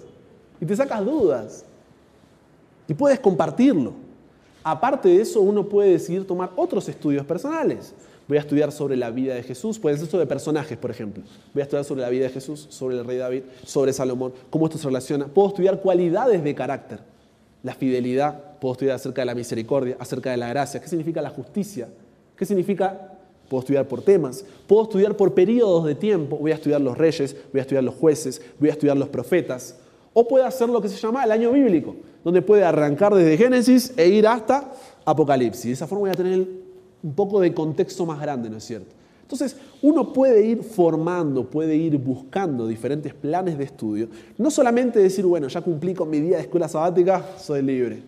Y 0.59 0.65
te 0.65 0.75
sacas 0.75 1.05
dudas. 1.05 1.65
Y 2.87 2.93
puedes 2.93 3.19
compartirlo. 3.19 3.93
Aparte 4.63 5.09
de 5.09 5.21
eso, 5.21 5.41
uno 5.41 5.67
puede 5.67 5.91
decidir 5.91 6.25
tomar 6.25 6.51
otros 6.55 6.87
estudios 6.89 7.25
personales. 7.25 7.93
Voy 8.27 8.37
a 8.37 8.41
estudiar 8.41 8.71
sobre 8.73 8.97
la 8.97 9.09
vida 9.09 9.35
de 9.35 9.43
Jesús, 9.43 9.79
pueden 9.79 9.97
ser 9.97 10.09
sobre 10.09 10.25
personajes, 10.25 10.77
por 10.77 10.91
ejemplo. 10.91 11.23
Voy 11.53 11.61
a 11.61 11.63
estudiar 11.63 11.85
sobre 11.85 12.01
la 12.01 12.09
vida 12.09 12.23
de 12.23 12.29
Jesús, 12.29 12.67
sobre 12.69 12.97
el 12.97 13.05
rey 13.05 13.17
David, 13.17 13.43
sobre 13.65 13.93
Salomón, 13.93 14.33
cómo 14.49 14.65
esto 14.65 14.77
se 14.77 14.85
relaciona. 14.85 15.27
Puedo 15.27 15.47
estudiar 15.47 15.79
cualidades 15.79 16.43
de 16.43 16.53
carácter, 16.53 16.99
la 17.63 17.73
fidelidad, 17.73 18.59
puedo 18.59 18.73
estudiar 18.73 18.95
acerca 18.97 19.21
de 19.21 19.25
la 19.27 19.35
misericordia, 19.35 19.95
acerca 19.97 20.31
de 20.31 20.37
la 20.37 20.49
gracia, 20.49 20.81
qué 20.81 20.89
significa 20.89 21.21
la 21.21 21.29
justicia, 21.29 21.87
qué 22.35 22.45
significa, 22.45 23.13
puedo 23.47 23.61
estudiar 23.61 23.87
por 23.87 24.01
temas, 24.01 24.43
puedo 24.67 24.83
estudiar 24.83 25.15
por 25.15 25.33
periodos 25.33 25.85
de 25.85 25.95
tiempo, 25.95 26.35
voy 26.37 26.51
a 26.51 26.55
estudiar 26.55 26.81
los 26.81 26.97
reyes, 26.97 27.33
voy 27.53 27.59
a 27.59 27.61
estudiar 27.61 27.83
los 27.85 27.95
jueces, 27.95 28.41
voy 28.59 28.67
a 28.67 28.73
estudiar 28.73 28.97
los 28.97 29.07
profetas, 29.07 29.77
o 30.13 30.27
puede 30.27 30.43
hacer 30.43 30.67
lo 30.67 30.81
que 30.81 30.89
se 30.89 30.97
llama 30.97 31.23
el 31.23 31.31
año 31.31 31.53
bíblico, 31.53 31.95
donde 32.25 32.41
puede 32.41 32.65
arrancar 32.65 33.15
desde 33.15 33.37
Génesis 33.37 33.93
e 33.95 34.09
ir 34.09 34.27
hasta 34.27 34.73
Apocalipsis. 35.05 35.63
De 35.63 35.71
esa 35.71 35.87
forma 35.87 36.01
voy 36.01 36.09
a 36.09 36.13
tener 36.13 36.66
un 37.03 37.13
poco 37.13 37.39
de 37.39 37.53
contexto 37.53 38.05
más 38.05 38.19
grande, 38.19 38.49
¿no 38.49 38.57
es 38.57 38.63
cierto? 38.63 38.95
Entonces, 39.21 39.57
uno 39.81 40.13
puede 40.13 40.45
ir 40.45 40.63
formando, 40.63 41.49
puede 41.49 41.75
ir 41.75 41.97
buscando 41.97 42.65
diferentes 42.65 43.13
planes 43.13 43.57
de 43.57 43.65
estudio, 43.65 44.07
no 44.37 44.49
solamente 44.49 44.99
decir, 44.99 45.25
bueno, 45.25 45.49
ya 45.49 45.61
cumplí 45.61 45.93
con 45.93 46.09
mi 46.09 46.21
día 46.21 46.37
de 46.37 46.43
escuela 46.43 46.69
sabática, 46.69 47.23
soy 47.37 47.61
libre, 47.61 48.03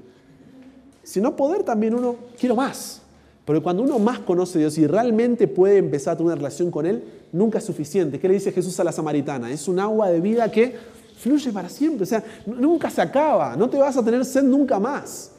sino 1.04 1.36
poder 1.36 1.64
también 1.64 1.94
uno, 1.94 2.16
quiero 2.40 2.56
más. 2.56 3.02
Porque 3.44 3.62
cuando 3.62 3.82
uno 3.82 3.98
más 3.98 4.20
conoce 4.20 4.60
a 4.60 4.62
Dios 4.62 4.78
y 4.78 4.86
realmente 4.86 5.48
puede 5.48 5.78
empezar 5.78 6.14
a 6.14 6.18
tener 6.18 6.28
una 6.28 6.36
relación 6.36 6.70
con 6.70 6.86
Él, 6.86 7.04
nunca 7.32 7.58
es 7.58 7.64
suficiente. 7.64 8.20
¿Qué 8.20 8.28
le 8.28 8.36
dice 8.36 8.52
Jesús 8.52 8.80
a 8.80 8.84
la 8.84 8.92
samaritana? 8.92 9.52
Es 9.52 9.68
un 9.68 9.80
agua 9.80 10.10
de 10.10 10.22
vida 10.22 10.52
que 10.52 10.76
fluye 11.18 11.52
para 11.52 11.68
siempre, 11.68 12.04
o 12.04 12.06
sea, 12.06 12.24
nunca 12.46 12.90
se 12.90 13.02
acaba, 13.02 13.56
no 13.58 13.70
te 13.70 13.78
vas 13.78 13.98
a 13.98 14.06
tener 14.06 14.24
sed 14.24 14.44
nunca 14.44 14.80
más. 14.80 15.32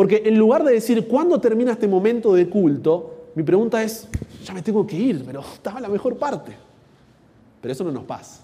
Porque 0.00 0.22
en 0.24 0.38
lugar 0.38 0.64
de 0.64 0.72
decir, 0.72 1.06
¿cuándo 1.06 1.38
termina 1.42 1.72
este 1.72 1.86
momento 1.86 2.32
de 2.32 2.48
culto? 2.48 3.26
Mi 3.34 3.42
pregunta 3.42 3.82
es, 3.82 4.08
ya 4.42 4.54
me 4.54 4.62
tengo 4.62 4.86
que 4.86 4.96
ir, 4.96 5.22
pero 5.26 5.40
estaba 5.52 5.78
la 5.78 5.90
mejor 5.90 6.16
parte. 6.16 6.56
Pero 7.60 7.70
eso 7.70 7.84
no 7.84 7.92
nos 7.92 8.04
pasa. 8.04 8.40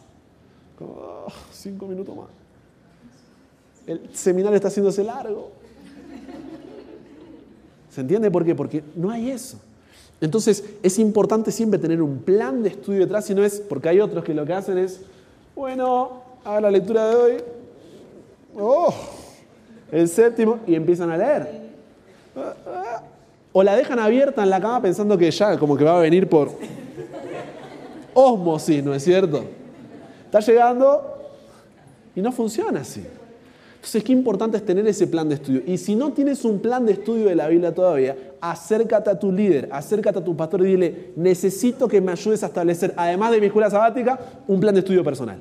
Como, 0.79 0.93
"Oh, 0.93 1.33
cinco 1.51 1.87
minutos 1.87 2.15
más. 2.15 2.27
El 3.87 4.15
seminario 4.15 4.57
está 4.57 4.69
haciéndose 4.69 5.03
largo. 5.03 5.51
¿Se 7.89 8.03
entiende 8.03 8.31
por 8.31 8.45
qué? 8.45 8.55
Porque 8.55 8.85
no 8.95 9.11
hay 9.11 9.31
eso. 9.31 9.59
Entonces 10.21 10.63
es 10.83 10.99
importante 10.99 11.51
siempre 11.51 11.79
tener 11.79 12.03
un 12.03 12.19
plan 12.19 12.63
de 12.63 12.69
estudio 12.69 13.01
detrás, 13.01 13.25
si 13.25 13.35
no 13.35 13.43
es, 13.43 13.61
porque 13.63 13.89
hay 13.89 14.01
otros 14.01 14.23
que 14.25 14.35
lo 14.35 14.45
que 14.45 14.53
hacen 14.53 14.77
es, 14.77 15.01
bueno, 15.55 16.21
haga 16.45 16.61
la 16.61 16.71
lectura 16.71 17.09
de 17.09 17.15
hoy, 17.17 17.33
oh, 18.59 18.93
el 19.93 20.09
séptimo, 20.09 20.59
y 20.67 20.75
empiezan 20.75 21.11
a 21.11 21.17
leer. 21.17 21.67
O 23.53 23.63
la 23.63 23.75
dejan 23.77 23.99
abierta 23.99 24.43
en 24.43 24.51
la 24.51 24.61
cama 24.61 24.83
pensando 24.83 25.17
que 25.17 25.31
ya 25.31 25.59
como 25.59 25.77
que 25.77 25.85
va 25.85 25.99
a 25.99 26.01
venir 26.01 26.29
por 26.29 26.51
osmosis, 28.13 28.85
¿no 28.85 28.95
es 28.95 29.03
cierto? 29.03 29.45
Está 30.25 30.41
llegando 30.41 31.17
y 32.15 32.21
no 32.21 32.33
funciona 32.33 32.81
así. 32.81 33.05
Entonces, 33.77 34.03
qué 34.03 34.13
importante 34.13 34.57
es 34.57 34.65
tener 34.65 34.87
ese 34.89 35.07
plan 35.07 35.29
de 35.29 35.37
estudio. 35.37 35.63
Y 35.65 35.79
si 35.79 35.95
no 35.95 36.13
tienes 36.13 36.45
un 36.45 36.59
plan 36.59 36.85
de 36.85 36.93
estudio 36.93 37.27
de 37.29 37.37
la 37.37 37.47
Biblia 37.47 37.73
todavía, 37.73 38.17
acércate 38.41 39.11
a 39.11 39.19
tu 39.19 39.31
líder, 39.31 39.69
acércate 39.71 40.19
a 40.19 40.25
tu 40.25 40.37
pastor 40.37 40.63
y 40.63 40.71
dile, 40.71 41.13
necesito 41.15 41.87
que 41.87 42.01
me 42.01 42.11
ayudes 42.11 42.43
a 42.43 42.47
establecer, 42.47 42.93
además 42.97 43.31
de 43.31 43.41
mi 43.41 43.47
escuela 43.47 43.71
sabática, 43.71 44.19
un 44.49 44.59
plan 44.59 44.75
de 44.75 44.81
estudio 44.81 45.05
personal. 45.05 45.41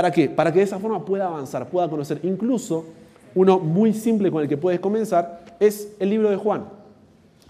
¿Para 0.00 0.10
qué? 0.10 0.30
Para 0.30 0.50
que 0.50 0.60
de 0.60 0.64
esa 0.64 0.78
forma 0.78 1.04
pueda 1.04 1.26
avanzar, 1.26 1.68
pueda 1.68 1.86
conocer. 1.86 2.20
Incluso, 2.22 2.86
uno 3.34 3.58
muy 3.58 3.92
simple 3.92 4.30
con 4.30 4.42
el 4.42 4.48
que 4.48 4.56
puedes 4.56 4.80
comenzar 4.80 5.44
es 5.60 5.92
el 5.98 6.08
libro 6.08 6.30
de 6.30 6.36
Juan. 6.36 6.64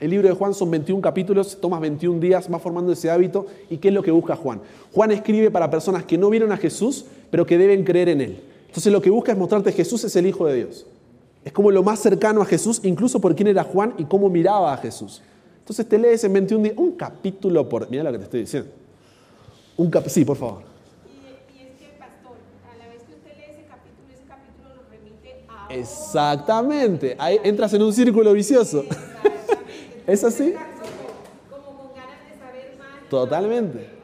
El 0.01 0.11
libro 0.11 0.27
de 0.27 0.35
Juan 0.35 0.53
son 0.53 0.69
21 0.73 1.01
capítulos, 1.01 1.61
tomas 1.61 1.81
21 1.81 2.19
días, 2.19 2.49
vas 2.49 2.61
formando 2.61 2.91
ese 2.91 3.09
hábito. 3.09 3.47
¿Y 3.69 3.77
qué 3.77 3.87
es 3.87 3.95
lo 3.95 4.03
que 4.03 4.11
busca 4.11 4.35
Juan? 4.35 4.61
Juan 4.93 5.13
escribe 5.13 5.53
para 5.53 5.71
personas 5.71 6.05
que 6.05 6.19
no 6.19 6.29
vieron 6.29 6.51
a 6.51 6.57
Jesús, 6.57 7.05
pero 7.31 7.47
que 7.47 7.57
deben 7.57 7.85
creer 7.85 8.09
en 8.09 8.21
Él. 8.21 8.43
Entonces 8.67 8.93
lo 8.93 9.01
que 9.01 9.11
busca 9.11 9.31
es 9.31 9.39
mostrarte 9.39 9.71
que 9.71 9.77
Jesús 9.77 10.03
es 10.03 10.17
el 10.17 10.27
Hijo 10.27 10.45
de 10.47 10.57
Dios. 10.57 10.87
Es 11.45 11.53
como 11.53 11.71
lo 11.71 11.85
más 11.85 12.01
cercano 12.01 12.43
a 12.43 12.47
Jesús, 12.47 12.81
incluso 12.83 13.21
por 13.21 13.37
quién 13.37 13.47
era 13.47 13.63
Juan 13.63 13.95
y 13.97 14.07
cómo 14.07 14.29
miraba 14.29 14.73
a 14.73 14.77
Jesús. 14.79 15.23
Entonces 15.61 15.89
te 15.89 15.97
lees 15.97 16.25
en 16.25 16.33
21 16.33 16.65
días, 16.65 16.75
un 16.79 16.97
capítulo 16.97 17.69
por... 17.69 17.89
Mira 17.89 18.03
lo 18.03 18.11
que 18.11 18.19
te 18.19 18.25
estoy 18.25 18.41
diciendo. 18.41 18.71
Un 19.77 19.89
cap 19.89 20.09
sí, 20.09 20.25
por 20.25 20.37
favor. 20.37 20.63
Y, 21.07 21.59
y 21.59 21.63
es 21.63 21.79
que, 21.79 21.87
pastor, 21.99 22.37
a 22.71 22.77
la 22.77 22.89
vez 22.89 23.03
que 23.05 23.15
usted 23.15 23.33
lee 23.37 23.45
ese 23.49 23.65
capítulo, 23.69 24.13
ese 24.13 24.25
capítulo 24.29 24.69
lo 24.75 24.83
remite 24.91 25.45
a 25.49 25.60
Exactamente. 25.71 27.17
Ahí 27.19 27.39
entras 27.43 27.73
en 27.75 27.83
un 27.83 27.93
círculo 27.93 28.33
vicioso. 28.33 28.85
¿Es 30.07 30.25
así? 30.25 30.55
Totalmente. 33.09 34.01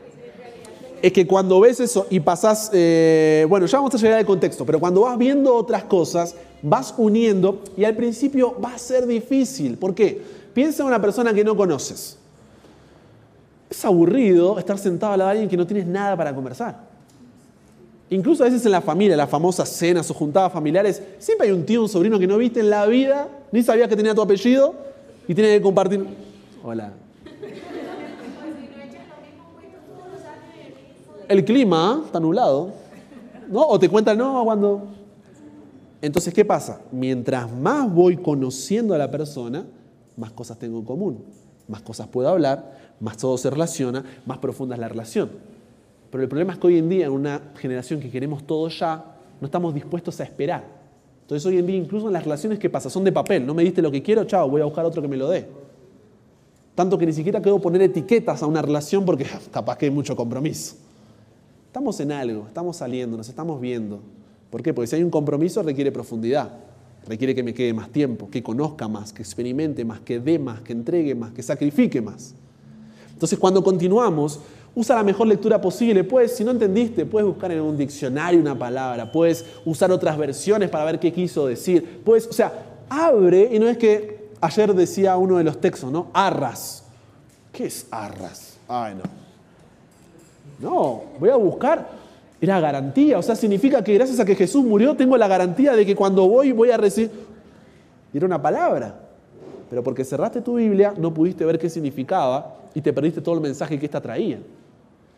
Es 1.03 1.13
que 1.13 1.27
cuando 1.27 1.61
ves 1.61 1.79
eso 1.81 2.07
y 2.11 2.21
pasás, 2.21 2.71
eh, 2.73 3.47
bueno, 3.49 3.67
ya 3.67 3.79
vamos 3.79 3.95
a 3.95 3.99
llegar 3.99 4.19
al 4.19 4.27
contexto, 4.27 4.65
pero 4.65 4.81
cuando 4.81 5.03
vas 5.03 5.17
viendo 5.19 5.55
otras 5.55 5.85
cosas, 5.85 6.35
vas 6.63 6.95
uniendo 6.97 7.63
y 7.77 7.85
al 7.85 7.95
principio 7.95 8.59
va 8.61 8.75
a 8.75 8.79
ser 8.79 9.07
difícil. 9.07 9.77
¿Por 9.79 9.95
qué? 9.95 10.21
Piensa 10.55 10.83
en 10.83 10.89
una 10.89 11.01
persona 11.01 11.35
que 11.35 11.45
no 11.45 11.57
conoces. 11.57 12.19
Es 13.69 13.85
aburrido 13.85 14.59
estar 14.59 14.79
sentado 14.79 15.13
al 15.13 15.19
lado 15.19 15.29
de 15.29 15.33
alguien 15.33 15.51
que 15.51 15.57
no 15.57 15.67
tienes 15.67 15.87
nada 15.87 16.17
para 16.17 16.35
conversar. 16.35 16.86
Incluso 18.09 18.45
a 18.45 18.47
veces 18.47 18.65
en 18.65 18.73
la 18.73 18.81
familia, 18.81 19.17
las 19.17 19.29
famosas 19.29 19.69
cenas 19.69 20.09
o 20.11 20.15
juntadas 20.15 20.53
familiares, 20.53 21.03
siempre 21.19 21.49
hay 21.49 21.53
un 21.53 21.67
tío, 21.67 21.83
un 21.83 21.89
sobrino 21.89 22.19
que 22.19 22.27
no 22.27 22.39
viste 22.39 22.61
en 22.61 22.71
la 22.71 22.87
vida, 22.87 23.29
ni 23.51 23.63
sabía 23.63 23.89
que 23.89 23.97
tenía 23.97 24.15
tu 24.15 24.23
apellido 24.23 24.75
y 25.27 25.35
tiene 25.35 25.57
que 25.57 25.63
compartir. 25.63 26.07
Hola. 26.63 26.93
El 31.29 31.45
clima 31.45 32.03
está 32.07 32.21
nublado. 32.21 32.71
¿No? 33.49 33.63
O 33.63 33.79
te 33.79 33.89
cuentan, 33.89 34.19
no, 34.19 34.45
cuando. 34.45 34.83
Entonces, 36.01 36.33
¿qué 36.33 36.45
pasa? 36.45 36.81
Mientras 36.93 37.51
más 37.53 37.93
voy 37.93 38.17
conociendo 38.17 38.95
a 38.95 38.99
la 38.99 39.11
persona, 39.11 39.67
más 40.17 40.31
cosas 40.33 40.59
tengo 40.59 40.79
en 40.79 40.85
común, 40.85 41.25
más 41.69 41.83
cosas 41.83 42.07
puedo 42.09 42.29
hablar, 42.29 42.79
más 43.01 43.17
todo 43.17 43.37
se 43.39 43.51
relaciona, 43.51 44.05
más 44.25 44.39
profunda 44.39 44.77
es 44.77 44.81
la 44.81 44.89
relación. 44.89 45.31
Pero 46.11 46.23
el 46.23 46.29
problema 46.29 46.53
es 46.53 46.59
que 46.59 46.67
hoy 46.67 46.79
en 46.79 46.89
día, 46.89 47.07
en 47.07 47.13
una 47.13 47.53
generación 47.57 48.01
que 48.01 48.11
queremos 48.11 48.47
todo 48.47 48.69
ya, 48.69 49.17
no 49.41 49.47
estamos 49.47 49.75
dispuestos 49.75 50.21
a 50.21 50.25
esperar. 50.25 50.65
Entonces, 51.23 51.45
hoy 51.47 51.59
en 51.59 51.67
día, 51.67 51.77
incluso 51.77 52.07
en 52.07 52.13
las 52.13 52.23
relaciones 52.23 52.59
que 52.59 52.71
pasa, 52.71 52.89
son 52.89 53.03
de 53.05 53.13
papel. 53.13 53.45
No 53.45 53.53
me 53.53 53.65
diste 53.65 53.83
lo 53.83 53.91
que 53.91 54.03
quiero, 54.03 54.25
chao, 54.25 54.49
voy 54.49 54.61
a 54.61 54.65
buscar 54.65 54.85
otro 54.85 55.03
que 55.03 55.09
me 55.09 55.17
lo 55.17 55.29
dé. 55.29 55.47
Tanto 56.77 56.99
que 56.99 57.07
ni 57.07 57.13
siquiera 57.13 57.41
quiero 57.41 57.59
poner 57.59 57.83
etiquetas 57.83 58.43
a 58.43 58.47
una 58.47 58.63
relación 58.63 59.05
porque 59.05 59.27
capaz 59.51 59.77
que 59.77 59.87
hay 59.87 59.91
mucho 59.91 60.15
compromiso. 60.15 60.77
Estamos 61.67 61.99
en 62.01 62.13
algo, 62.13 62.47
estamos 62.47 62.77
saliendo, 62.77 63.17
nos 63.17 63.29
estamos 63.29 63.61
viendo. 63.61 64.01
¿Por 64.51 64.63
qué? 64.63 64.73
Porque 64.73 64.87
si 64.87 64.97
hay 64.97 65.03
un 65.03 65.11
compromiso 65.11 65.63
requiere 65.63 65.91
profundidad, 65.91 66.53
requiere 67.07 67.35
que 67.35 67.43
me 67.43 67.53
quede 67.53 67.73
más 67.75 67.91
tiempo, 67.91 68.31
que 68.31 68.43
conozca 68.43 68.89
más, 68.89 69.13
que 69.13 69.23
experimente 69.23 69.85
más, 69.85 70.01
que 70.01 70.21
dé 70.21 70.39
más, 70.39 70.61
que 70.61 70.73
entregue 70.73 71.15
más, 71.15 71.33
que 71.33 71.43
sacrifique 71.43 72.01
más. 72.01 72.35
Entonces 73.13 73.39
cuando 73.39 73.65
continuamos, 73.65 74.41
usa 74.77 74.95
la 74.95 75.03
mejor 75.03 75.27
lectura 75.27 75.61
posible. 75.61 76.05
Puedes, 76.05 76.37
si 76.37 76.45
no 76.45 76.53
entendiste, 76.53 77.05
puedes 77.07 77.27
buscar 77.27 77.51
en 77.51 77.61
un 77.63 77.77
diccionario 77.77 78.39
una 78.39 78.57
palabra, 78.57 79.11
puedes 79.11 79.45
usar 79.65 79.91
otras 79.91 80.17
versiones 80.17 80.69
para 80.69 80.85
ver 80.85 81.01
qué 81.01 81.13
quiso 81.13 81.47
decir. 81.47 82.03
Puedes, 82.05 82.29
o 82.29 82.33
sea, 82.33 82.53
abre 82.89 83.49
y 83.53 83.59
no 83.59 83.67
es 83.67 83.79
que 83.79 84.29
ayer 84.41 84.73
decía 84.75 85.17
uno 85.17 85.39
de 85.39 85.45
los 85.45 85.61
textos, 85.61 85.91
¿no? 85.91 86.09
Arras. 86.13 86.85
¿Qué 87.51 87.65
es 87.67 87.87
arras? 87.91 88.59
Ay, 88.69 88.95
no. 88.95 89.03
No, 90.59 91.03
voy 91.19 91.31
a 91.31 91.37
buscar. 91.37 92.07
Era 92.39 92.61
garantía, 92.61 93.19
o 93.19 93.23
sea, 93.23 93.35
significa 93.35 93.83
que 93.83 93.95
gracias 93.95 94.21
a 94.21 94.25
que 94.27 94.35
Jesús 94.35 94.63
murió 94.63 94.95
tengo 94.95 95.17
la 95.17 95.27
garantía 95.27 95.75
de 95.75 95.87
que 95.87 95.97
cuando 95.97 96.29
voy 96.29 96.53
voy 96.53 96.71
a 96.71 96.77
recibir... 96.77 97.11
Era 98.13 98.27
una 98.27 98.41
palabra, 98.41 98.95
pero 99.69 99.83
porque 99.83 100.05
cerraste 100.05 100.41
tu 100.41 100.55
Biblia 100.57 100.95
no 100.97 101.13
pudiste 101.13 101.45
ver 101.45 101.59
qué 101.59 101.69
significaba 101.69 102.57
y 102.75 102.81
te 102.81 102.93
perdiste 102.93 103.21
todo 103.21 103.35
el 103.35 103.41
mensaje 103.41 103.79
que 103.79 103.87
ésta 103.87 104.01
traía. 104.01 104.39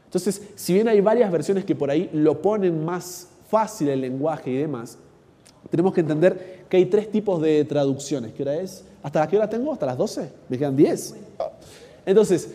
Entonces, 0.09 0.41
si 0.55 0.73
bien 0.73 0.89
hay 0.89 1.03
varias 1.03 1.31
versiones 1.31 1.67
que 1.67 1.75
por 1.75 1.91
ahí 1.91 2.09
lo 2.15 2.41
ponen 2.41 2.83
más 2.83 3.29
fácil 3.51 3.91
el 3.91 4.01
lenguaje 4.01 4.51
y 4.51 4.57
demás, 4.57 4.97
tenemos 5.69 5.93
que 5.93 6.01
entender 6.01 6.65
que 6.67 6.79
hay 6.79 6.87
tres 6.87 7.11
tipos 7.11 7.43
de 7.43 7.63
traducciones. 7.67 8.33
¿Qué 8.33 8.43
hora 8.43 8.55
es? 8.55 8.85
¿Hasta 9.03 9.27
qué 9.29 9.37
hora 9.37 9.51
tengo? 9.51 9.71
¿Hasta 9.71 9.85
las 9.85 9.99
12? 9.99 10.31
¿Me 10.49 10.57
quedan 10.57 10.75
10? 10.75 11.15
Entonces, 12.07 12.49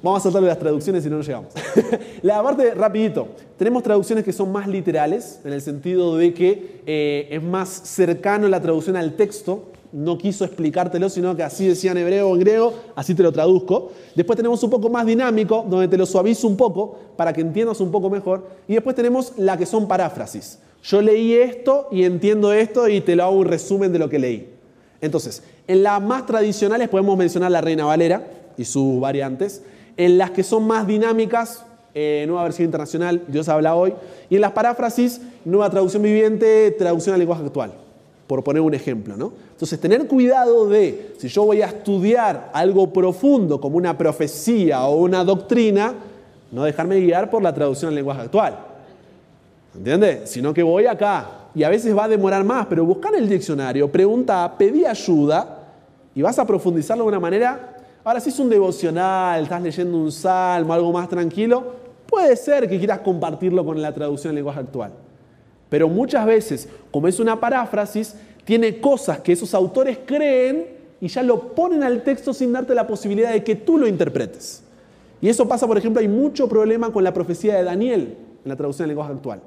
vamos 0.00 0.20
a 0.20 0.22
saltar 0.22 0.42
de 0.42 0.48
las 0.48 0.58
traducciones 0.60 1.02
si 1.02 1.10
no 1.10 1.16
nos 1.16 1.26
llegamos. 1.26 1.52
la 2.22 2.40
parte, 2.44 2.74
rapidito, 2.74 3.26
tenemos 3.58 3.82
traducciones 3.82 4.24
que 4.24 4.32
son 4.32 4.52
más 4.52 4.68
literales, 4.68 5.40
en 5.44 5.52
el 5.52 5.62
sentido 5.62 6.16
de 6.16 6.32
que 6.32 6.82
eh, 6.86 7.26
es 7.28 7.42
más 7.42 7.68
cercano 7.68 8.46
la 8.46 8.60
traducción 8.60 8.94
al 8.94 9.16
texto, 9.16 9.64
no 9.92 10.18
quiso 10.18 10.44
explicártelo, 10.44 11.08
sino 11.08 11.34
que 11.34 11.42
así 11.42 11.66
decía 11.66 11.92
en 11.92 11.98
hebreo 11.98 12.28
o 12.28 12.34
en 12.34 12.40
griego, 12.40 12.74
así 12.94 13.14
te 13.14 13.22
lo 13.22 13.32
traduzco. 13.32 13.90
Después 14.14 14.36
tenemos 14.36 14.62
un 14.62 14.70
poco 14.70 14.88
más 14.88 15.06
dinámico, 15.06 15.64
donde 15.68 15.88
te 15.88 15.96
lo 15.96 16.06
suavizo 16.06 16.46
un 16.46 16.56
poco 16.56 16.98
para 17.16 17.32
que 17.32 17.40
entiendas 17.40 17.80
un 17.80 17.90
poco 17.90 18.08
mejor. 18.10 18.46
Y 18.68 18.74
después 18.74 18.94
tenemos 18.94 19.32
la 19.36 19.56
que 19.56 19.66
son 19.66 19.88
paráfrasis. 19.88 20.58
Yo 20.82 21.02
leí 21.02 21.34
esto 21.34 21.88
y 21.90 22.04
entiendo 22.04 22.52
esto 22.52 22.88
y 22.88 23.00
te 23.00 23.16
lo 23.16 23.24
hago 23.24 23.36
un 23.36 23.46
resumen 23.46 23.92
de 23.92 23.98
lo 23.98 24.08
que 24.08 24.18
leí. 24.18 24.48
Entonces, 25.00 25.42
en 25.66 25.82
las 25.82 26.00
más 26.00 26.26
tradicionales 26.26 26.88
podemos 26.88 27.16
mencionar 27.16 27.50
la 27.50 27.60
Reina 27.60 27.84
Valera 27.84 28.26
y 28.56 28.64
sus 28.64 29.00
variantes. 29.00 29.62
En 29.96 30.18
las 30.18 30.30
que 30.30 30.42
son 30.42 30.66
más 30.66 30.86
dinámicas, 30.86 31.64
eh, 31.94 32.24
nueva 32.26 32.44
versión 32.44 32.66
internacional, 32.66 33.24
Dios 33.28 33.48
habla 33.48 33.74
hoy. 33.74 33.94
Y 34.30 34.36
en 34.36 34.40
las 34.42 34.52
paráfrasis, 34.52 35.20
nueva 35.44 35.68
traducción 35.68 36.02
viviente, 36.02 36.70
traducción 36.72 37.14
al 37.14 37.18
lenguaje 37.18 37.44
actual 37.44 37.89
por 38.30 38.44
poner 38.44 38.62
un 38.62 38.72
ejemplo. 38.74 39.16
¿no? 39.16 39.32
Entonces, 39.50 39.80
tener 39.80 40.06
cuidado 40.06 40.68
de, 40.68 41.16
si 41.18 41.26
yo 41.26 41.46
voy 41.46 41.62
a 41.62 41.66
estudiar 41.66 42.52
algo 42.52 42.92
profundo 42.92 43.60
como 43.60 43.76
una 43.76 43.98
profecía 43.98 44.84
o 44.84 44.98
una 44.98 45.24
doctrina, 45.24 45.94
no 46.52 46.62
dejarme 46.62 47.00
guiar 47.00 47.28
por 47.28 47.42
la 47.42 47.52
traducción 47.52 47.88
al 47.88 47.96
lenguaje 47.96 48.20
actual. 48.20 48.56
¿Entiendes? 49.74 50.30
Sino 50.30 50.54
que 50.54 50.62
voy 50.62 50.86
acá. 50.86 51.48
Y 51.56 51.64
a 51.64 51.68
veces 51.68 51.96
va 51.96 52.04
a 52.04 52.08
demorar 52.08 52.44
más, 52.44 52.66
pero 52.66 52.84
buscar 52.84 53.16
el 53.16 53.28
diccionario, 53.28 53.90
pregunta, 53.90 54.54
pedí 54.56 54.84
ayuda 54.84 55.64
y 56.14 56.22
vas 56.22 56.38
a 56.38 56.46
profundizarlo 56.46 57.02
de 57.02 57.08
una 57.08 57.18
manera. 57.18 57.78
Ahora, 58.04 58.20
si 58.20 58.30
es 58.30 58.38
un 58.38 58.48
devocional, 58.48 59.42
estás 59.42 59.60
leyendo 59.60 59.98
un 59.98 60.12
salmo, 60.12 60.72
algo 60.72 60.92
más 60.92 61.08
tranquilo, 61.08 61.64
puede 62.06 62.36
ser 62.36 62.68
que 62.68 62.78
quieras 62.78 63.00
compartirlo 63.00 63.64
con 63.64 63.82
la 63.82 63.92
traducción 63.92 64.30
al 64.30 64.36
lenguaje 64.36 64.60
actual. 64.60 64.92
Pero 65.70 65.88
muchas 65.88 66.26
veces, 66.26 66.68
como 66.90 67.08
es 67.08 67.18
una 67.18 67.40
paráfrasis, 67.40 68.14
tiene 68.44 68.80
cosas 68.80 69.20
que 69.20 69.32
esos 69.32 69.54
autores 69.54 69.98
creen 70.04 70.66
y 71.00 71.08
ya 71.08 71.22
lo 71.22 71.54
ponen 71.54 71.82
al 71.82 72.02
texto 72.02 72.34
sin 72.34 72.52
darte 72.52 72.74
la 72.74 72.86
posibilidad 72.86 73.32
de 73.32 73.42
que 73.42 73.54
tú 73.54 73.78
lo 73.78 73.86
interpretes. 73.86 74.62
Y 75.22 75.28
eso 75.28 75.46
pasa, 75.48 75.66
por 75.66 75.78
ejemplo, 75.78 76.00
hay 76.00 76.08
mucho 76.08 76.48
problema 76.48 76.92
con 76.92 77.04
la 77.04 77.14
profecía 77.14 77.56
de 77.56 77.64
Daniel 77.64 78.16
en 78.44 78.48
la 78.48 78.56
traducción 78.56 78.84
del 78.84 78.96
lenguaje 78.96 79.12
actual. 79.12 79.40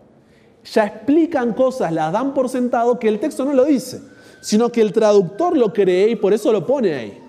Ya 0.72 0.86
explican 0.86 1.54
cosas, 1.54 1.92
las 1.92 2.14
dan 2.14 2.34
por 2.34 2.48
sentado 2.48 2.98
que 2.98 3.10
el 3.10 3.20
texto 3.20 3.44
no 3.44 3.54
lo 3.54 3.66
dice, 3.66 4.02
sino 4.40 4.72
que 4.72 4.82
el 4.82 4.94
traductor 4.94 5.58
lo 5.58 5.74
cree 5.74 6.10
y 6.10 6.16
por 6.16 6.32
eso 6.32 6.54
lo 6.54 6.66
pone 6.66 6.94
ahí. 6.94 7.20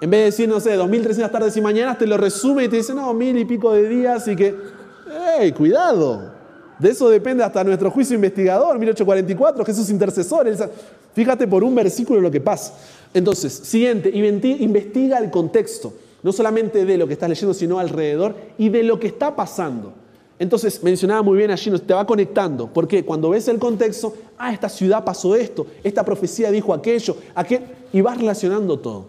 En 0.00 0.08
vez 0.08 0.20
de 0.20 0.24
decir, 0.26 0.48
no 0.48 0.60
sé, 0.60 0.76
2300 0.76 1.30
tardes 1.30 1.56
y 1.56 1.60
mañanas, 1.60 1.98
te 1.98 2.06
lo 2.06 2.16
resume 2.16 2.64
y 2.64 2.68
te 2.68 2.76
dice, 2.76 2.94
no, 2.94 3.12
mil 3.12 3.36
y 3.36 3.44
pico 3.44 3.72
de 3.72 3.88
días 3.88 4.28
y 4.28 4.36
que, 4.36 4.54
¡ey, 5.38 5.52
cuidado! 5.52 6.29
De 6.80 6.88
eso 6.88 7.10
depende 7.10 7.44
hasta 7.44 7.62
nuestro 7.62 7.90
juicio 7.90 8.16
investigador, 8.16 8.78
1844, 8.78 9.64
Jesús 9.66 9.90
intercesor. 9.90 10.46
Fíjate 11.14 11.46
por 11.46 11.62
un 11.62 11.74
versículo 11.74 12.20
lo 12.20 12.30
que 12.30 12.40
pasa. 12.40 12.74
Entonces, 13.12 13.52
siguiente, 13.52 14.10
investiga 14.10 15.18
el 15.18 15.30
contexto, 15.30 15.92
no 16.22 16.32
solamente 16.32 16.86
de 16.86 16.96
lo 16.96 17.06
que 17.06 17.12
estás 17.12 17.28
leyendo, 17.28 17.52
sino 17.52 17.78
alrededor 17.78 18.34
y 18.56 18.70
de 18.70 18.82
lo 18.82 18.98
que 18.98 19.08
está 19.08 19.36
pasando. 19.36 19.92
Entonces, 20.38 20.82
mencionaba 20.82 21.20
muy 21.20 21.36
bien 21.36 21.50
allí, 21.50 21.70
te 21.80 21.92
va 21.92 22.06
conectando, 22.06 22.66
porque 22.72 23.04
cuando 23.04 23.28
ves 23.28 23.46
el 23.48 23.58
contexto, 23.58 24.14
ah, 24.38 24.50
esta 24.50 24.70
ciudad 24.70 25.04
pasó 25.04 25.36
esto, 25.36 25.66
esta 25.84 26.02
profecía 26.02 26.50
dijo 26.50 26.72
aquello, 26.72 27.14
aquel, 27.34 27.60
y 27.92 28.00
vas 28.00 28.16
relacionando 28.16 28.78
todo. 28.78 29.08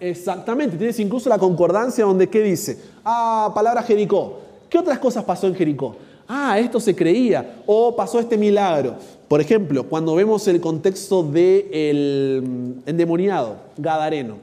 Exactamente, 0.00 0.76
tienes 0.76 0.98
incluso 0.98 1.28
la 1.28 1.38
concordancia 1.38 2.04
donde, 2.04 2.28
¿qué 2.28 2.42
dice? 2.42 2.76
Ah, 3.04 3.52
palabra 3.54 3.84
Jericó. 3.84 4.40
¿Qué 4.68 4.78
otras 4.78 4.98
cosas 4.98 5.22
pasó 5.22 5.46
en 5.46 5.54
Jericó? 5.54 5.94
Ah, 6.30 6.58
esto 6.60 6.78
se 6.78 6.94
creía, 6.94 7.62
o 7.66 7.94
pasó 7.96 8.20
este 8.20 8.38
milagro. 8.38 8.94
Por 9.26 9.40
ejemplo, 9.40 9.84
cuando 9.84 10.14
vemos 10.14 10.46
el 10.46 10.60
contexto 10.60 11.24
del 11.24 12.42
mm, 12.46 12.88
endemoniado, 12.88 13.56
Gadareno, 13.76 14.36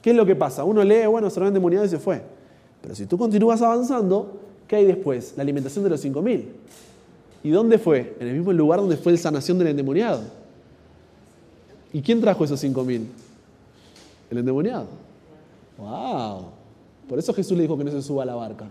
¿qué 0.00 0.10
es 0.10 0.16
lo 0.16 0.24
que 0.24 0.36
pasa? 0.36 0.62
Uno 0.62 0.84
lee, 0.84 1.06
bueno, 1.06 1.28
se 1.28 1.40
lo 1.40 1.48
endemoniado 1.48 1.84
y 1.84 1.88
se 1.88 1.98
fue. 1.98 2.22
Pero 2.80 2.94
si 2.94 3.06
tú 3.06 3.18
continúas 3.18 3.60
avanzando, 3.62 4.38
¿qué 4.68 4.76
hay 4.76 4.84
después? 4.84 5.34
La 5.36 5.42
alimentación 5.42 5.82
de 5.82 5.90
los 5.90 6.04
5.000. 6.04 6.44
¿Y 7.42 7.50
dónde 7.50 7.78
fue? 7.78 8.16
En 8.20 8.28
el 8.28 8.34
mismo 8.36 8.52
lugar 8.52 8.80
donde 8.80 8.96
fue 8.96 9.12
la 9.12 9.18
sanación 9.18 9.58
del 9.58 9.68
endemoniado. 9.68 10.22
¿Y 11.92 12.00
quién 12.00 12.20
trajo 12.20 12.44
esos 12.44 12.62
5.000? 12.62 13.02
El 14.30 14.38
endemoniado. 14.38 14.86
¡Wow! 15.78 16.44
Por 17.08 17.18
eso 17.18 17.34
Jesús 17.34 17.56
le 17.56 17.62
dijo 17.62 17.76
que 17.76 17.84
no 17.84 17.90
se 17.90 18.02
suba 18.02 18.22
a 18.22 18.26
la 18.26 18.34
barca 18.36 18.68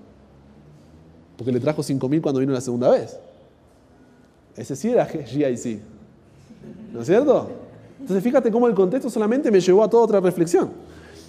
porque 1.37 1.51
le 1.51 1.59
trajo 1.59 1.81
5.000 1.81 2.21
cuando 2.21 2.39
vino 2.39 2.51
la 2.51 2.61
segunda 2.61 2.89
vez. 2.89 3.17
Ese 4.55 4.75
sí 4.75 4.89
era 4.89 5.05
GIC. 5.05 5.79
¿No 6.91 7.01
es 7.01 7.07
cierto? 7.07 7.49
Entonces 7.99 8.23
fíjate 8.23 8.51
cómo 8.51 8.67
el 8.67 8.73
contexto 8.73 9.09
solamente 9.09 9.51
me 9.51 9.59
llevó 9.59 9.83
a 9.83 9.89
toda 9.89 10.03
otra 10.03 10.19
reflexión. 10.19 10.71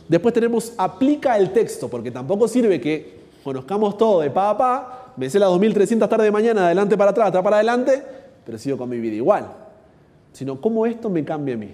Después 0.09 0.33
tenemos 0.33 0.73
aplica 0.79 1.37
el 1.37 1.53
texto, 1.53 1.89
porque 1.89 2.11
tampoco 2.11 2.49
sirve 2.49 2.81
que 2.81 3.19
conozcamos 3.45 3.99
todo 3.99 4.21
de 4.21 4.31
pa 4.31 4.51
a 4.51 4.57
pa, 4.57 5.13
me 5.17 5.29
sé 5.29 5.39
las 5.39 5.51
2.300 5.51 6.09
tarde 6.09 6.25
de 6.25 6.31
mañana, 6.31 6.67
adelante 6.67 6.97
para 6.97 7.11
atrás, 7.11 7.29
atrás 7.29 7.45
para 7.45 7.57
adelante, 7.57 8.03
pero 8.47 8.57
sigo 8.57 8.79
con 8.79 8.89
mi 8.89 8.99
vida 8.99 9.17
igual. 9.17 9.53
Sino 10.33 10.61
cómo 10.61 10.87
esto 10.87 11.11
me 11.11 11.25
cambia 11.25 11.55
a 11.55 11.59
mí, 11.59 11.71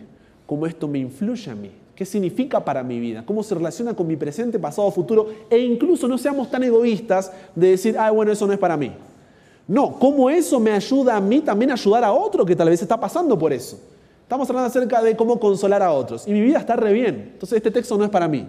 cómo 0.46 0.66
esto 0.66 0.88
me 0.88 0.98
influye 0.98 1.50
a 1.50 1.54
mí, 1.54 1.70
qué 1.94 2.04
significa 2.04 2.64
para 2.64 2.82
mi 2.82 2.98
vida, 3.00 3.24
cómo 3.24 3.42
se 3.42 3.54
relaciona 3.54 3.94
con 3.94 4.06
mi 4.06 4.16
presente, 4.16 4.58
pasado, 4.58 4.90
futuro, 4.90 5.28
e 5.48 5.58
incluso 5.58 6.08
no 6.08 6.18
seamos 6.18 6.50
tan 6.50 6.64
egoístas 6.64 7.32
de 7.54 7.70
decir, 7.70 7.96
ah, 7.98 8.10
bueno, 8.10 8.32
eso 8.32 8.46
no 8.46 8.52
es 8.52 8.58
para 8.58 8.76
mí. 8.76 8.92
No, 9.66 9.98
cómo 9.98 10.28
eso 10.28 10.60
me 10.60 10.72
ayuda 10.72 11.16
a 11.16 11.20
mí 11.20 11.40
también 11.40 11.70
a 11.70 11.74
ayudar 11.74 12.04
a 12.04 12.12
otro 12.12 12.44
que 12.44 12.54
tal 12.54 12.68
vez 12.68 12.82
está 12.82 12.98
pasando 12.98 13.38
por 13.38 13.52
eso. 13.52 13.78
Estamos 14.22 14.48
hablando 14.48 14.68
acerca 14.68 15.02
de 15.02 15.16
cómo 15.16 15.38
consolar 15.38 15.82
a 15.82 15.92
otros. 15.92 16.26
Y 16.26 16.32
mi 16.32 16.40
vida 16.40 16.58
está 16.58 16.76
re 16.76 16.92
bien. 16.92 17.30
Entonces 17.34 17.56
este 17.56 17.70
texto 17.70 17.96
no 17.96 18.04
es 18.04 18.10
para 18.10 18.28
mí. 18.28 18.46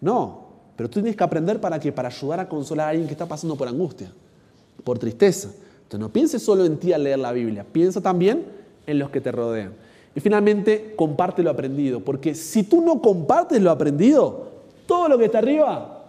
No, 0.00 0.44
pero 0.76 0.88
tú 0.88 1.00
tienes 1.00 1.16
que 1.16 1.24
aprender 1.24 1.60
para 1.60 1.78
qué? 1.78 1.92
Para 1.92 2.08
ayudar 2.08 2.40
a 2.40 2.48
consolar 2.48 2.86
a 2.86 2.90
alguien 2.90 3.06
que 3.06 3.12
está 3.14 3.26
pasando 3.26 3.56
por 3.56 3.68
angustia, 3.68 4.12
por 4.82 4.98
tristeza. 4.98 5.48
Entonces 5.82 6.00
no 6.00 6.08
pienses 6.10 6.42
solo 6.42 6.64
en 6.64 6.78
ti 6.78 6.92
al 6.92 7.04
leer 7.04 7.18
la 7.18 7.32
Biblia, 7.32 7.64
piensa 7.70 8.00
también 8.00 8.44
en 8.86 8.98
los 8.98 9.10
que 9.10 9.20
te 9.20 9.32
rodean. 9.32 9.72
Y 10.16 10.20
finalmente, 10.20 10.94
comparte 10.96 11.42
lo 11.42 11.50
aprendido, 11.50 12.00
porque 12.00 12.34
si 12.34 12.62
tú 12.62 12.80
no 12.80 13.00
compartes 13.00 13.60
lo 13.60 13.70
aprendido, 13.70 14.48
todo 14.86 15.08
lo 15.08 15.18
que 15.18 15.24
está 15.24 15.38
arriba, 15.38 16.04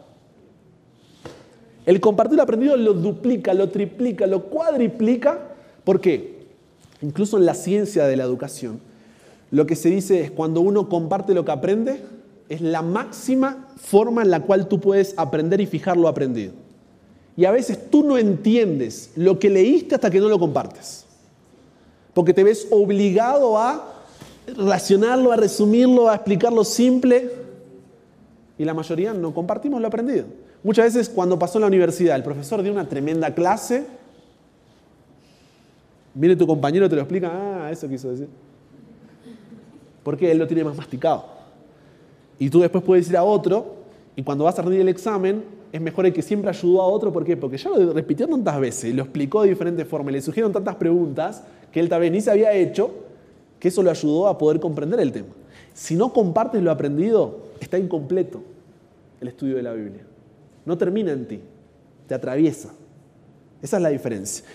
el 1.86 2.00
compartir 2.00 2.38
lo 2.38 2.44
aprendido 2.44 2.76
lo 2.78 2.94
duplica, 2.94 3.54
lo 3.54 3.70
triplica, 3.70 4.26
lo 4.28 4.44
cuadriplica. 4.44 5.40
¿Por 5.84 6.02
qué? 6.02 6.46
Incluso 7.02 7.38
en 7.38 7.46
la 7.46 7.54
ciencia 7.54 8.06
de 8.06 8.16
la 8.16 8.24
educación, 8.24 8.80
lo 9.52 9.66
que 9.66 9.76
se 9.76 9.90
dice 9.90 10.22
es 10.22 10.32
cuando 10.32 10.62
uno 10.62 10.90
comparte 10.90 11.34
lo 11.34 11.46
que 11.46 11.52
aprende, 11.52 12.02
es 12.50 12.62
la 12.62 12.82
máxima 12.82 13.68
forma 13.78 14.22
en 14.22 14.32
la 14.32 14.42
cual 14.42 14.68
tú 14.68 14.80
puedes 14.80 15.14
aprender 15.18 15.62
y 15.62 15.66
fijar 15.66 15.98
lo 15.98 16.08
aprendido. 16.08 16.54
Y 17.38 17.46
a 17.46 17.52
veces 17.52 17.90
tú 17.90 18.04
no 18.04 18.18
entiendes 18.18 19.12
lo 19.16 19.40
que 19.40 19.50
leíste 19.50 19.96
hasta 19.96 20.10
que 20.10 20.20
no 20.20 20.30
lo 20.30 20.40
compartes. 20.40 21.06
Porque 22.14 22.34
te 22.34 22.44
ves 22.44 22.68
obligado 22.72 23.58
a 23.58 23.95
relacionarlo, 24.48 25.32
a 25.32 25.36
resumirlo, 25.36 26.10
a 26.10 26.16
explicarlo 26.16 26.64
simple. 26.64 27.32
Y 28.58 28.66
la 28.66 28.74
mayoría 28.74 29.14
no 29.14 29.34
compartimos 29.34 29.82
lo 29.82 29.88
aprendido. 29.88 30.26
Muchas 30.64 30.86
veces 30.86 31.10
cuando 31.10 31.38
pasó 31.38 31.58
en 31.58 31.62
la 31.62 31.68
universidad, 31.68 32.16
el 32.16 32.24
profesor 32.24 32.64
dio 32.64 32.72
una 32.72 32.90
tremenda 32.90 33.34
clase, 33.34 33.86
viene 36.14 36.36
tu 36.36 36.48
compañero, 36.48 36.90
te 36.90 36.96
lo 36.96 37.02
explica, 37.02 37.30
ah, 37.32 37.72
eso 37.72 37.88
quiso 37.88 38.10
decir. 38.10 38.28
Porque 40.04 40.32
él 40.32 40.38
lo 40.38 40.48
tiene 40.48 40.64
más 40.64 40.76
masticado. 40.76 41.26
Y 42.40 42.50
tú 42.50 42.62
después 42.62 42.84
puedes 42.84 43.10
ir 43.10 43.18
a 43.18 43.24
otro, 43.24 43.76
y 44.16 44.24
cuando 44.24 44.46
vas 44.46 44.58
a 44.58 44.62
rendir 44.62 44.82
el 44.82 44.90
examen, 44.90 45.44
es 45.72 45.82
mejor 45.82 46.06
el 46.06 46.14
que 46.14 46.22
siempre 46.22 46.50
ayudó 46.50 46.82
a 46.82 46.88
otro. 46.88 47.12
¿Por 47.12 47.26
qué? 47.26 47.38
Porque 47.38 47.58
ya 47.58 47.70
lo 47.70 47.94
repitió 47.94 48.28
tantas 48.28 48.60
veces, 48.60 48.96
lo 48.96 49.04
explicó 49.04 49.44
de 49.44 49.50
diferentes 49.50 49.88
formas, 49.88 50.14
le 50.14 50.22
surgieron 50.22 50.52
tantas 50.52 50.76
preguntas 50.76 51.44
que 51.72 51.80
él 51.80 51.90
tal 51.90 52.00
vez 52.02 52.12
ni 52.12 52.22
se 52.22 52.32
había 52.32 52.54
hecho, 52.54 52.92
que 53.60 53.70
eso 53.70 53.84
lo 53.84 53.90
ayudó 53.90 54.28
a 54.28 54.38
poder 54.38 54.60
comprender 54.60 55.00
el 55.00 55.12
tema. 55.12 55.30
Si 55.74 55.96
no 55.96 56.14
compartes 56.14 56.62
lo 56.62 56.72
aprendido, 56.72 57.40
está 57.60 57.78
incompleto 57.78 58.42
el 59.20 59.28
estudio 59.28 59.58
de 59.58 59.64
la 59.64 59.74
Biblia. 59.74 60.04
No 60.66 60.78
termina 60.78 61.12
en 61.12 61.28
ti, 61.28 61.40
te 62.08 62.16
atraviesa. 62.16 62.74
Esa 63.62 63.78
es 63.78 63.84
la 63.84 63.90
diferencia. 63.90 64.46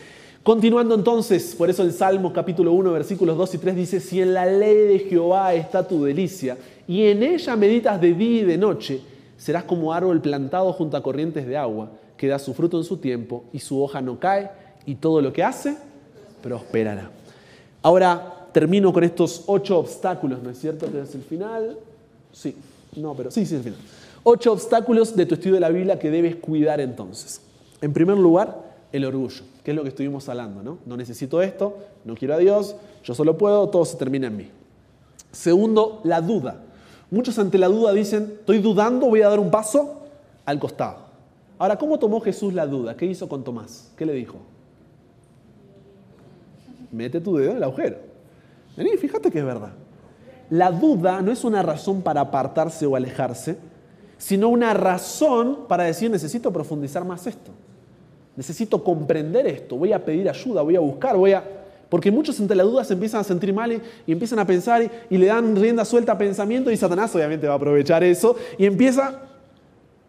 Continuando 0.43 0.95
entonces, 0.95 1.55
por 1.55 1.69
eso 1.69 1.83
el 1.83 1.93
Salmo 1.93 2.33
capítulo 2.33 2.73
1, 2.73 2.93
versículos 2.93 3.37
2 3.37 3.55
y 3.55 3.59
3 3.59 3.77
dice, 3.77 4.01
si 4.01 4.23
en 4.23 4.33
la 4.33 4.47
ley 4.47 4.75
de 4.75 4.99
Jehová 5.01 5.53
está 5.53 5.87
tu 5.87 6.05
delicia, 6.05 6.57
y 6.89 7.05
en 7.05 7.23
ella 7.23 7.57
meditas 7.57 8.01
de 8.01 8.15
día 8.15 8.41
y 8.41 8.45
de 8.45 8.57
noche, 8.57 9.01
serás 9.37 9.65
como 9.65 9.93
árbol 9.93 10.23
plantado 10.23 10.73
junto 10.73 10.97
a 10.97 11.03
corrientes 11.03 11.47
de 11.47 11.59
agua, 11.59 11.91
que 12.17 12.29
da 12.29 12.39
su 12.39 12.55
fruto 12.55 12.79
en 12.79 12.85
su 12.85 12.97
tiempo, 12.97 13.45
y 13.53 13.59
su 13.59 13.83
hoja 13.83 14.01
no 14.01 14.19
cae, 14.19 14.51
y 14.87 14.95
todo 14.95 15.21
lo 15.21 15.31
que 15.33 15.45
hace 15.45 15.77
prosperará. 16.43 17.11
Ahora 17.83 18.40
termino 18.53 18.93
con 18.93 19.05
estos 19.05 19.45
ocho 19.47 19.79
obstáculos, 19.79 20.43
¿no 20.43 20.51
es 20.51 20.59
cierto? 20.59 20.91
Que 20.91 21.01
es 21.01 21.15
el 21.15 21.23
final. 21.23 21.77
Sí, 22.33 22.55
no, 22.97 23.15
pero 23.15 23.31
sí, 23.31 23.47
sí, 23.47 23.57
el 23.57 23.63
final. 23.63 23.79
Ocho 24.23 24.53
obstáculos 24.53 25.17
de 25.17 25.27
tu 25.27 25.35
estudio 25.35 25.55
de 25.55 25.61
la 25.61 25.71
Biblia 25.71 25.99
que 25.99 26.11
debes 26.11 26.37
cuidar 26.37 26.81
entonces. 26.81 27.41
En 27.81 27.93
primer 27.93 28.19
lugar, 28.19 28.71
el 28.93 29.05
orgullo, 29.05 29.43
que 29.65 29.71
es 29.71 29.77
lo 29.77 29.83
que 29.83 29.89
estuvimos 29.89 30.29
hablando, 30.29 30.63
¿no? 30.63 30.79
No 30.85 30.97
necesito 30.97 31.41
esto, 31.43 31.79
no 32.05 32.15
quiero 32.15 32.35
a 32.35 32.39
Dios, 32.39 32.77
yo 33.05 33.15
solo 33.15 33.39
puedo, 33.39 33.69
todo 33.69 33.85
se 33.85 33.97
termina 33.97 34.27
en 34.27 34.37
mí. 34.37 34.49
Segundo, 35.33 36.01
la 36.05 36.21
duda. 36.21 36.61
Muchos 37.11 37.39
ante 37.39 37.57
la 37.57 37.69
duda 37.69 37.93
dicen, 37.93 38.35
estoy 38.41 38.59
dudando, 38.59 39.07
voy 39.07 39.23
a 39.23 39.29
dar 39.29 39.41
un 39.41 39.51
paso 39.51 40.03
al 40.45 40.59
costado. 40.59 41.11
Ahora, 41.59 41.77
¿cómo 41.77 41.99
tomó 41.99 42.21
Jesús 42.21 42.55
la 42.55 42.67
duda? 42.67 42.97
¿Qué 42.97 43.07
hizo 43.07 43.29
con 43.29 43.45
Tomás? 43.45 43.91
¿Qué 43.97 44.07
le 44.07 44.13
dijo? 44.13 44.37
Mete 46.91 47.21
tu 47.21 47.37
dedo 47.37 47.53
en 47.53 47.57
el 47.59 47.63
agujero. 47.63 48.10
Fíjate 48.99 49.31
que 49.31 49.39
es 49.39 49.45
verdad. 49.45 49.73
La 50.51 50.71
duda 50.71 51.23
no 51.23 51.31
es 51.31 51.45
una 51.45 51.63
razón 51.63 52.03
para 52.03 52.21
apartarse 52.21 52.87
o 52.87 52.97
alejarse, 52.97 53.57
sino 54.19 54.49
una 54.49 54.75
razón 54.75 55.61
para 55.69 55.85
decir 55.85 56.11
necesito 56.11 56.53
profundizar 56.53 57.05
más 57.05 57.27
esto. 57.27 57.53
Necesito 58.37 58.83
comprender 58.83 59.47
esto, 59.47 59.77
voy 59.77 59.93
a 59.93 60.05
pedir 60.05 60.29
ayuda, 60.29 60.63
voy 60.63 60.77
a 60.77 60.81
buscar, 60.81 61.17
voy 61.17 61.33
a... 61.33 61.45
Porque 61.89 62.11
muchos 62.11 62.39
entre 62.39 62.57
la 62.57 62.63
duda 62.63 62.85
se 62.85 62.95
empiezan 62.95 63.21
a 63.21 63.25
sentir 63.25 63.53
mal 63.53 63.73
y, 63.73 63.83
y 64.07 64.13
empiezan 64.13 64.39
a 64.39 64.47
pensar 64.47 64.83
y, 64.83 64.91
y 65.11 65.19
le 65.19 65.27
dan 65.27 65.57
rienda 65.57 65.85
suelta 65.85 66.13
a 66.13 66.19
pensamiento 66.19 66.71
y 66.71 66.77
Satanás 66.77 67.15
obviamente 67.15 67.49
va 67.49 67.55
a 67.55 67.57
aprovechar 67.57 68.05
eso 68.05 68.37
y 68.57 68.67
empieza 68.67 69.23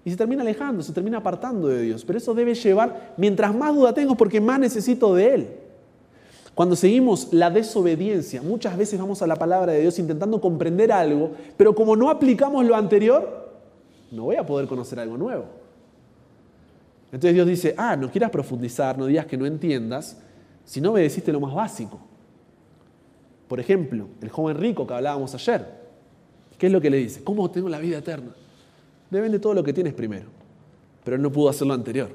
y 0.03 0.09
se 0.09 0.17
termina 0.17 0.41
alejando, 0.41 0.81
se 0.81 0.93
termina 0.93 1.19
apartando 1.19 1.67
de 1.67 1.81
Dios. 1.81 2.03
Pero 2.05 2.17
eso 2.17 2.33
debe 2.33 2.55
llevar, 2.55 3.13
mientras 3.17 3.53
más 3.53 3.75
duda 3.75 3.93
tengo, 3.93 4.15
porque 4.15 4.41
más 4.41 4.59
necesito 4.59 5.13
de 5.13 5.33
Él. 5.33 5.49
Cuando 6.55 6.75
seguimos 6.75 7.31
la 7.31 7.49
desobediencia, 7.49 8.41
muchas 8.41 8.77
veces 8.77 8.99
vamos 8.99 9.21
a 9.21 9.27
la 9.27 9.35
palabra 9.35 9.71
de 9.71 9.81
Dios 9.81 9.97
intentando 9.99 10.41
comprender 10.41 10.91
algo, 10.91 11.31
pero 11.55 11.73
como 11.73 11.95
no 11.95 12.09
aplicamos 12.09 12.65
lo 12.65 12.75
anterior, 12.75 13.49
no 14.11 14.23
voy 14.23 14.35
a 14.35 14.45
poder 14.45 14.67
conocer 14.67 14.99
algo 14.99 15.17
nuevo. 15.17 15.45
Entonces 17.05 17.33
Dios 17.33 17.47
dice, 17.47 17.75
ah, 17.77 17.95
no 17.95 18.11
quieras 18.11 18.31
profundizar, 18.31 18.97
no 18.97 19.05
digas 19.05 19.25
que 19.25 19.37
no 19.37 19.45
entiendas, 19.45 20.17
si 20.65 20.81
no 20.81 20.91
obedeciste 20.91 21.31
lo 21.31 21.39
más 21.39 21.53
básico. 21.53 21.99
Por 23.47 23.59
ejemplo, 23.59 24.07
el 24.21 24.29
joven 24.29 24.57
rico 24.57 24.85
que 24.87 24.93
hablábamos 24.93 25.33
ayer, 25.33 25.65
¿qué 26.57 26.67
es 26.67 26.71
lo 26.71 26.79
que 26.79 26.89
le 26.89 26.97
dice? 26.97 27.23
¿Cómo 27.23 27.49
tengo 27.51 27.69
la 27.69 27.79
vida 27.79 27.97
eterna? 27.97 28.31
Depende 29.09 29.37
de 29.37 29.41
todo 29.41 29.53
lo 29.53 29.63
que 29.63 29.73
tienes 29.73 29.93
primero, 29.93 30.27
pero 31.03 31.15
él 31.15 31.21
no 31.21 31.31
pudo 31.31 31.49
hacer 31.49 31.67
lo 31.67 31.73
anterior. 31.73 32.09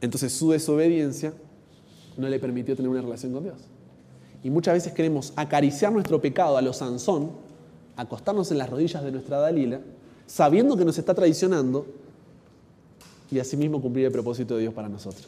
Entonces 0.00 0.32
su 0.32 0.50
desobediencia 0.50 1.32
no 2.18 2.28
le 2.28 2.38
permitió 2.38 2.76
tener 2.76 2.90
una 2.90 3.00
relación 3.00 3.32
con 3.32 3.44
Dios. 3.44 3.56
Y 4.42 4.50
muchas 4.50 4.74
veces 4.74 4.92
queremos 4.92 5.32
acariciar 5.36 5.92
nuestro 5.92 6.20
pecado 6.20 6.56
a 6.56 6.62
los 6.62 6.76
Sansón, 6.76 7.30
acostarnos 7.96 8.50
en 8.50 8.58
las 8.58 8.68
rodillas 8.68 9.02
de 9.02 9.12
nuestra 9.12 9.38
Dalila, 9.38 9.80
sabiendo 10.26 10.76
que 10.76 10.84
nos 10.84 10.98
está 10.98 11.14
traicionando 11.14 11.86
y 13.30 13.38
asimismo 13.38 13.80
cumplir 13.80 14.06
el 14.06 14.12
propósito 14.12 14.54
de 14.56 14.62
Dios 14.62 14.74
para 14.74 14.88
nosotros. 14.88 15.26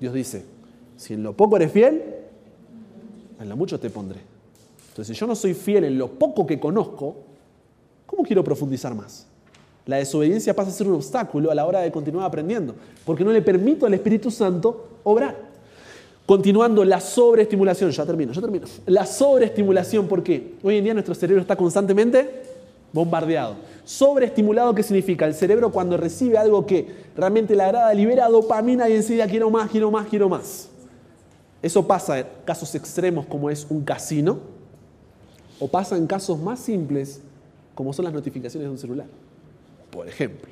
Dios 0.00 0.14
dice, 0.14 0.44
si 0.96 1.14
en 1.14 1.22
lo 1.22 1.34
poco 1.34 1.56
eres 1.56 1.72
fiel, 1.72 2.02
en 3.40 3.48
lo 3.48 3.56
mucho 3.56 3.80
te 3.80 3.90
pondré. 3.90 4.20
Entonces, 4.88 5.14
si 5.14 5.20
yo 5.20 5.26
no 5.26 5.34
soy 5.34 5.54
fiel 5.54 5.84
en 5.84 5.98
lo 5.98 6.10
poco 6.10 6.46
que 6.46 6.60
conozco, 6.60 7.16
¿cómo 8.06 8.22
quiero 8.22 8.44
profundizar 8.44 8.94
más? 8.94 9.26
La 9.86 9.96
desobediencia 9.96 10.54
pasa 10.54 10.70
a 10.70 10.72
ser 10.72 10.88
un 10.88 10.94
obstáculo 10.94 11.50
a 11.50 11.54
la 11.54 11.64
hora 11.64 11.80
de 11.80 11.90
continuar 11.92 12.26
aprendiendo, 12.26 12.74
porque 13.04 13.24
no 13.24 13.32
le 13.32 13.40
permito 13.40 13.86
al 13.86 13.94
Espíritu 13.94 14.30
Santo 14.30 14.98
obrar. 15.04 15.36
Continuando, 16.26 16.84
la 16.84 17.00
sobreestimulación, 17.00 17.92
ya 17.92 18.04
termino, 18.04 18.32
ya 18.32 18.40
termino. 18.40 18.66
La 18.86 19.06
sobreestimulación, 19.06 20.08
¿por 20.08 20.24
qué? 20.24 20.54
Hoy 20.62 20.78
en 20.78 20.84
día 20.84 20.92
nuestro 20.92 21.14
cerebro 21.14 21.40
está 21.40 21.54
constantemente 21.54 22.28
bombardeado. 22.92 23.54
Sobreestimulado, 23.84 24.74
¿qué 24.74 24.82
significa? 24.82 25.24
El 25.24 25.34
cerebro 25.34 25.70
cuando 25.70 25.96
recibe 25.96 26.36
algo 26.36 26.66
que 26.66 26.88
realmente 27.16 27.54
le 27.54 27.62
agrada, 27.62 27.94
libera 27.94 28.28
dopamina 28.28 28.88
y 28.88 28.94
enseguida 28.94 29.28
quiero 29.28 29.50
más, 29.50 29.70
quiero 29.70 29.92
más, 29.92 30.08
quiero 30.08 30.28
más. 30.28 30.68
Eso 31.62 31.86
pasa 31.86 32.18
en 32.18 32.26
casos 32.44 32.74
extremos 32.74 33.26
como 33.26 33.50
es 33.50 33.66
un 33.70 33.84
casino, 33.84 34.38
o 35.58 35.68
pasa 35.68 35.96
en 35.96 36.06
casos 36.06 36.38
más 36.38 36.60
simples 36.60 37.20
como 37.74 37.92
son 37.92 38.04
las 38.04 38.14
notificaciones 38.14 38.66
de 38.66 38.72
un 38.72 38.78
celular, 38.78 39.06
por 39.90 40.08
ejemplo, 40.08 40.50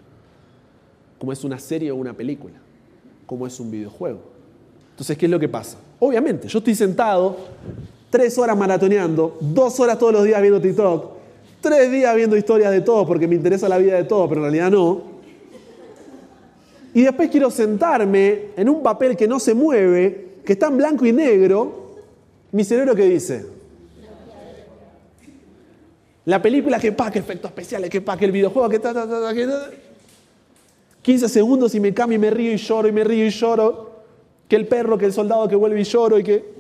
como 1.19 1.33
es 1.33 1.45
una 1.45 1.59
serie 1.59 1.91
o 1.91 1.97
una 1.97 2.13
película, 2.13 2.55
como 3.27 3.47
es 3.47 3.59
un 3.61 3.71
videojuego. 3.71 4.21
Entonces, 4.91 5.19
¿qué 5.19 5.27
es 5.27 5.31
lo 5.31 5.41
que 5.41 5.49
pasa? 5.49 5.79
Obviamente, 5.99 6.49
yo 6.49 6.59
estoy 6.59 6.75
sentado 6.75 7.37
tres 8.11 8.39
horas 8.39 8.57
maratoneando, 8.57 9.39
dos 9.41 9.81
horas 9.81 9.99
todos 9.99 10.13
los 10.13 10.25
días 10.25 10.41
viendo 10.41 10.61
TikTok, 10.61 11.13
tres 11.61 11.91
días 11.91 12.15
viendo 12.15 12.37
historias 12.37 12.71
de 12.71 12.81
todo 12.81 13.07
porque 13.07 13.27
me 13.27 13.35
interesa 13.35 13.69
la 13.69 13.79
vida 13.79 13.97
de 13.97 14.05
todo, 14.05 14.29
pero 14.29 14.41
en 14.41 14.53
realidad 14.53 14.71
no. 14.71 15.15
Y 16.93 17.03
después 17.03 17.29
quiero 17.29 17.51
sentarme 17.51 18.51
en 18.57 18.69
un 18.69 18.83
papel 18.83 19.17
que 19.17 19.27
no 19.27 19.41
se 19.41 19.53
mueve, 19.53 20.37
que 20.45 20.53
está 20.53 20.69
en 20.69 20.77
blanco 20.77 21.05
y 21.05 21.13
negro. 21.13 21.97
Mi 22.53 22.63
cerebro 22.63 22.95
que 22.95 23.07
dice, 23.07 23.47
la 26.27 26.41
película 26.41 26.79
que 26.81 26.93
pa, 26.93 27.11
que 27.11 27.19
efectos 27.19 27.51
especiales, 27.51 27.91
que 27.91 28.01
pa, 28.01 28.17
que 28.17 28.25
el 28.25 28.33
videojuego, 28.33 28.69
que 28.69 28.79
ta, 28.79 28.95
ta, 28.95 29.09
ta, 29.09 29.21
ta, 29.21 29.35
que 29.35 29.47
ta. 29.47 29.71
15 31.03 31.29
segundos 31.29 31.75
y 31.75 31.81
me 31.81 31.93
cambio 31.93 32.17
y 32.17 32.19
me 32.19 32.31
río 32.31 32.53
y 32.53 32.57
lloro 32.57 32.89
y 32.89 32.93
me 32.93 33.05
río 33.05 33.27
y 33.27 33.31
lloro. 33.31 33.93
Que 34.49 34.57
el 34.57 34.67
perro, 34.67 34.97
que 34.97 35.05
el 35.05 35.13
soldado 35.13 35.47
que 35.49 35.57
vuelve 35.57 35.81
y 35.81 35.85
lloro 35.85 36.19
y 36.19 36.25
que... 36.25 36.55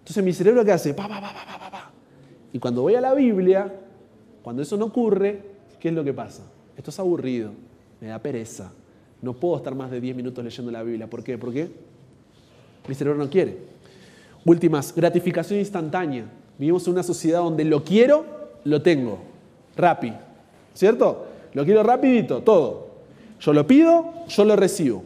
Entonces 0.00 0.24
mi 0.24 0.32
cerebro 0.32 0.64
¿qué 0.64 0.72
hace? 0.72 0.94
Pa, 0.94 1.06
pa, 1.06 1.20
pa, 1.20 1.32
pa, 1.32 1.58
pa, 1.58 1.70
pa. 1.70 1.90
Y 2.52 2.58
cuando 2.58 2.82
voy 2.82 2.94
a 2.96 3.00
la 3.00 3.14
Biblia, 3.14 3.72
cuando 4.42 4.62
eso 4.62 4.76
no 4.76 4.86
ocurre, 4.86 5.42
¿qué 5.78 5.88
es 5.90 5.94
lo 5.94 6.02
que 6.02 6.12
pasa? 6.12 6.42
Esto 6.76 6.90
es 6.90 6.98
aburrido, 6.98 7.52
me 8.00 8.08
da 8.08 8.18
pereza. 8.18 8.72
No 9.20 9.34
puedo 9.34 9.56
estar 9.56 9.74
más 9.74 9.90
de 9.90 10.00
10 10.00 10.16
minutos 10.16 10.42
leyendo 10.42 10.72
la 10.72 10.82
Biblia. 10.82 11.08
¿Por 11.08 11.22
qué? 11.22 11.38
¿Por 11.38 11.52
qué? 11.52 11.68
Mi 12.88 12.94
cerebro 12.94 13.18
no 13.18 13.28
quiere. 13.28 13.58
Últimas, 14.44 14.94
gratificación 14.94 15.58
instantánea. 15.58 16.24
Vivimos 16.58 16.86
en 16.86 16.94
una 16.94 17.02
sociedad 17.02 17.38
donde 17.38 17.64
lo 17.64 17.84
quiero, 17.84 18.24
lo 18.64 18.82
tengo. 18.82 19.18
Rápido. 19.76 20.16
¿Cierto? 20.74 21.26
Lo 21.54 21.64
quiero 21.64 21.82
rapidito, 21.82 22.42
todo. 22.42 22.88
Yo 23.40 23.52
lo 23.52 23.66
pido, 23.66 24.12
yo 24.28 24.44
lo 24.44 24.56
recibo. 24.56 25.02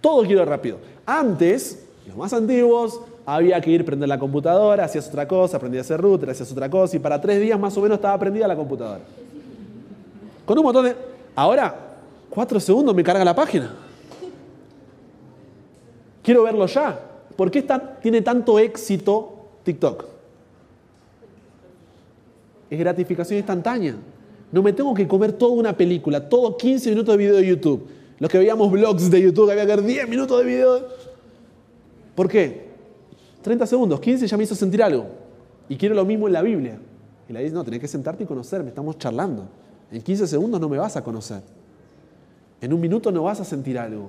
Todo 0.00 0.24
quiero 0.24 0.44
rápido. 0.44 0.78
Antes, 1.06 1.86
los 2.06 2.16
más 2.16 2.32
antiguos, 2.32 3.00
había 3.24 3.60
que 3.60 3.70
ir 3.70 3.82
a 3.82 3.84
prender 3.84 4.08
la 4.08 4.18
computadora, 4.18 4.84
hacías 4.84 5.08
otra 5.08 5.28
cosa, 5.28 5.56
aprendías 5.56 5.88
a 5.88 5.94
hacer 5.94 6.00
router, 6.00 6.30
hacías 6.30 6.50
otra 6.50 6.68
cosa, 6.68 6.96
y 6.96 6.98
para 6.98 7.20
tres 7.20 7.40
días 7.40 7.58
más 7.58 7.76
o 7.76 7.80
menos 7.80 7.96
estaba 7.96 8.18
prendida 8.18 8.48
la 8.48 8.56
computadora. 8.56 9.00
Con 10.44 10.58
un 10.58 10.64
montón 10.64 10.86
de... 10.86 10.96
Ahora, 11.36 11.74
cuatro 12.28 12.58
segundos 12.58 12.94
me 12.94 13.04
carga 13.04 13.24
la 13.24 13.34
página. 13.34 13.74
Quiero 16.22 16.42
verlo 16.42 16.66
ya. 16.66 17.00
¿Por 17.36 17.50
qué 17.50 17.64
tiene 18.02 18.22
tanto 18.22 18.58
éxito 18.58 19.46
TikTok? 19.64 20.11
Es 22.72 22.78
gratificación 22.78 23.36
instantánea. 23.36 23.94
No 24.50 24.62
me 24.62 24.72
tengo 24.72 24.94
que 24.94 25.06
comer 25.06 25.32
toda 25.32 25.52
una 25.52 25.76
película, 25.76 26.26
todo 26.26 26.56
15 26.56 26.88
minutos 26.88 27.12
de 27.12 27.18
video 27.18 27.36
de 27.36 27.46
YouTube. 27.46 27.86
Los 28.18 28.30
que 28.30 28.38
veíamos 28.38 28.72
vlogs 28.72 29.10
de 29.10 29.20
YouTube, 29.20 29.50
había 29.50 29.66
que 29.66 29.76
ver 29.76 29.82
10 29.82 30.08
minutos 30.08 30.38
de 30.38 30.46
video. 30.46 30.86
¿Por 32.14 32.30
qué? 32.30 32.70
30 33.42 33.66
segundos, 33.66 34.00
15 34.00 34.26
ya 34.26 34.38
me 34.38 34.44
hizo 34.44 34.54
sentir 34.54 34.82
algo. 34.82 35.04
Y 35.68 35.76
quiero 35.76 35.94
lo 35.94 36.06
mismo 36.06 36.28
en 36.28 36.32
la 36.32 36.40
Biblia. 36.40 36.78
Y 37.28 37.32
la 37.34 37.40
dice, 37.40 37.54
no, 37.54 37.62
tenés 37.62 37.78
que 37.78 37.88
sentarte 37.88 38.24
y 38.24 38.26
conocerme, 38.26 38.70
estamos 38.70 38.96
charlando. 38.96 39.48
En 39.90 40.00
15 40.00 40.26
segundos 40.26 40.58
no 40.58 40.70
me 40.70 40.78
vas 40.78 40.96
a 40.96 41.04
conocer. 41.04 41.42
En 42.58 42.72
un 42.72 42.80
minuto 42.80 43.12
no 43.12 43.24
vas 43.24 43.38
a 43.38 43.44
sentir 43.44 43.78
algo. 43.78 44.08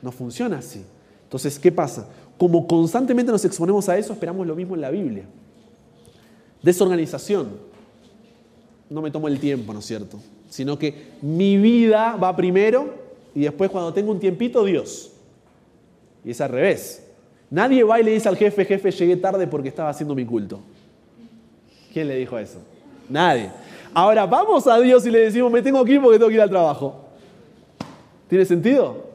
No 0.00 0.12
funciona 0.12 0.60
así. 0.60 0.82
Entonces, 1.24 1.58
¿qué 1.58 1.70
pasa? 1.70 2.08
Como 2.38 2.66
constantemente 2.66 3.30
nos 3.30 3.44
exponemos 3.44 3.86
a 3.90 3.98
eso, 3.98 4.14
esperamos 4.14 4.46
lo 4.46 4.56
mismo 4.56 4.76
en 4.76 4.80
la 4.80 4.88
Biblia. 4.88 5.24
Desorganización. 6.62 7.48
No 8.88 9.02
me 9.02 9.10
tomo 9.10 9.28
el 9.28 9.38
tiempo, 9.40 9.72
¿no 9.72 9.80
es 9.80 9.86
cierto? 9.86 10.18
Sino 10.48 10.78
que 10.78 11.12
mi 11.22 11.56
vida 11.56 12.16
va 12.16 12.34
primero 12.36 12.94
y 13.34 13.40
después 13.40 13.70
cuando 13.70 13.92
tengo 13.92 14.12
un 14.12 14.20
tiempito, 14.20 14.64
Dios. 14.64 15.12
Y 16.24 16.30
es 16.30 16.40
al 16.40 16.50
revés. 16.50 17.02
Nadie 17.50 17.84
va 17.84 18.00
y 18.00 18.04
le 18.04 18.12
dice 18.12 18.28
al 18.28 18.36
jefe, 18.36 18.64
jefe, 18.64 18.90
llegué 18.90 19.16
tarde 19.16 19.46
porque 19.46 19.68
estaba 19.68 19.90
haciendo 19.90 20.14
mi 20.14 20.24
culto. 20.24 20.60
¿Quién 21.92 22.08
le 22.08 22.16
dijo 22.16 22.38
eso? 22.38 22.58
Nadie. 23.08 23.50
Ahora 23.94 24.26
vamos 24.26 24.66
a 24.66 24.78
Dios 24.78 25.06
y 25.06 25.10
le 25.10 25.20
decimos, 25.20 25.50
me 25.50 25.62
tengo 25.62 25.84
que 25.84 25.92
ir 25.92 26.00
porque 26.00 26.18
tengo 26.18 26.28
que 26.28 26.34
ir 26.34 26.40
al 26.40 26.50
trabajo. 26.50 27.04
¿Tiene 28.28 28.44
sentido? 28.44 29.05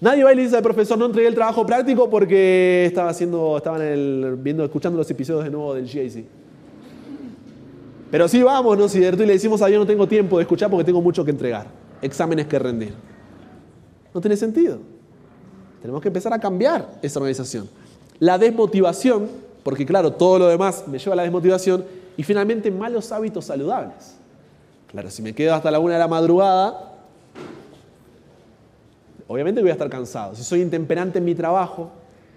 Nadie 0.00 0.24
va 0.24 0.32
y 0.32 0.36
le 0.36 0.42
dice 0.42 0.56
al 0.56 0.62
profesor, 0.62 0.98
no 0.98 1.06
entregué 1.06 1.28
el 1.28 1.34
trabajo 1.34 1.64
práctico 1.64 2.10
porque 2.10 2.84
estaba 2.84 3.08
haciendo, 3.08 3.56
estaban 3.56 3.80
el, 3.80 4.36
viendo, 4.38 4.62
escuchando 4.64 4.98
los 4.98 5.10
episodios 5.10 5.44
de 5.44 5.50
nuevo 5.50 5.74
del 5.74 5.86
GIC. 5.86 6.26
Pero 8.10 8.28
sí, 8.28 8.42
vamos, 8.42 8.76
¿no? 8.76 8.86
Y 8.86 8.98
le 8.98 9.26
decimos 9.26 9.62
a 9.62 9.66
Dios, 9.66 9.80
no 9.80 9.86
tengo 9.86 10.06
tiempo 10.06 10.36
de 10.36 10.42
escuchar 10.42 10.70
porque 10.70 10.84
tengo 10.84 11.00
mucho 11.00 11.24
que 11.24 11.30
entregar, 11.30 11.66
exámenes 12.02 12.46
que 12.46 12.58
rendir. 12.58 12.94
No 14.12 14.20
tiene 14.20 14.36
sentido. 14.36 14.78
Tenemos 15.80 16.02
que 16.02 16.08
empezar 16.08 16.32
a 16.32 16.38
cambiar 16.38 16.98
esa 17.02 17.18
organización. 17.18 17.68
La 18.18 18.38
desmotivación, 18.38 19.28
porque 19.62 19.86
claro, 19.86 20.12
todo 20.12 20.38
lo 20.38 20.48
demás 20.48 20.84
me 20.86 20.98
lleva 20.98 21.14
a 21.14 21.16
la 21.16 21.22
desmotivación, 21.22 21.84
y 22.16 22.22
finalmente 22.22 22.70
malos 22.70 23.12
hábitos 23.12 23.46
saludables. 23.46 24.16
Claro, 24.90 25.10
si 25.10 25.22
me 25.22 25.34
quedo 25.34 25.54
hasta 25.54 25.70
la 25.70 25.78
una 25.78 25.94
de 25.94 26.00
la 26.00 26.08
madrugada, 26.08 26.95
obviamente 29.28 29.60
voy 29.60 29.70
a 29.70 29.74
estar 29.74 29.90
cansado. 29.90 30.34
Si 30.34 30.42
soy 30.42 30.62
intemperante 30.62 31.18
en 31.18 31.24
mi 31.24 31.34
trabajo, 31.34 31.90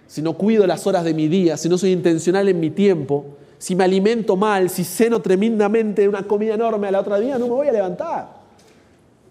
si 0.08 0.22
no 0.22 0.34
cuido 0.34 0.66
las 0.66 0.88
horas 0.88 1.04
de 1.04 1.14
mi 1.14 1.28
día, 1.28 1.58
si 1.58 1.70
no 1.70 1.78
soy 1.78 1.92
intencional 1.92 2.48
en 2.50 2.60
mi 2.60 2.72
tiempo, 2.72 3.26
si 3.60 3.76
me 3.76 3.84
alimento 3.84 4.36
mal, 4.36 4.70
si 4.70 4.84
ceno 4.84 5.22
tremendamente 5.22 6.08
una 6.08 6.24
comida 6.24 6.56
enorme 6.56 6.88
a 6.88 6.92
la 6.92 7.02
otra 7.02 7.20
día, 7.20 7.38
no 7.38 7.46
me 7.46 7.54
voy 7.54 7.68
a 7.68 7.72
levantar. 7.72 8.40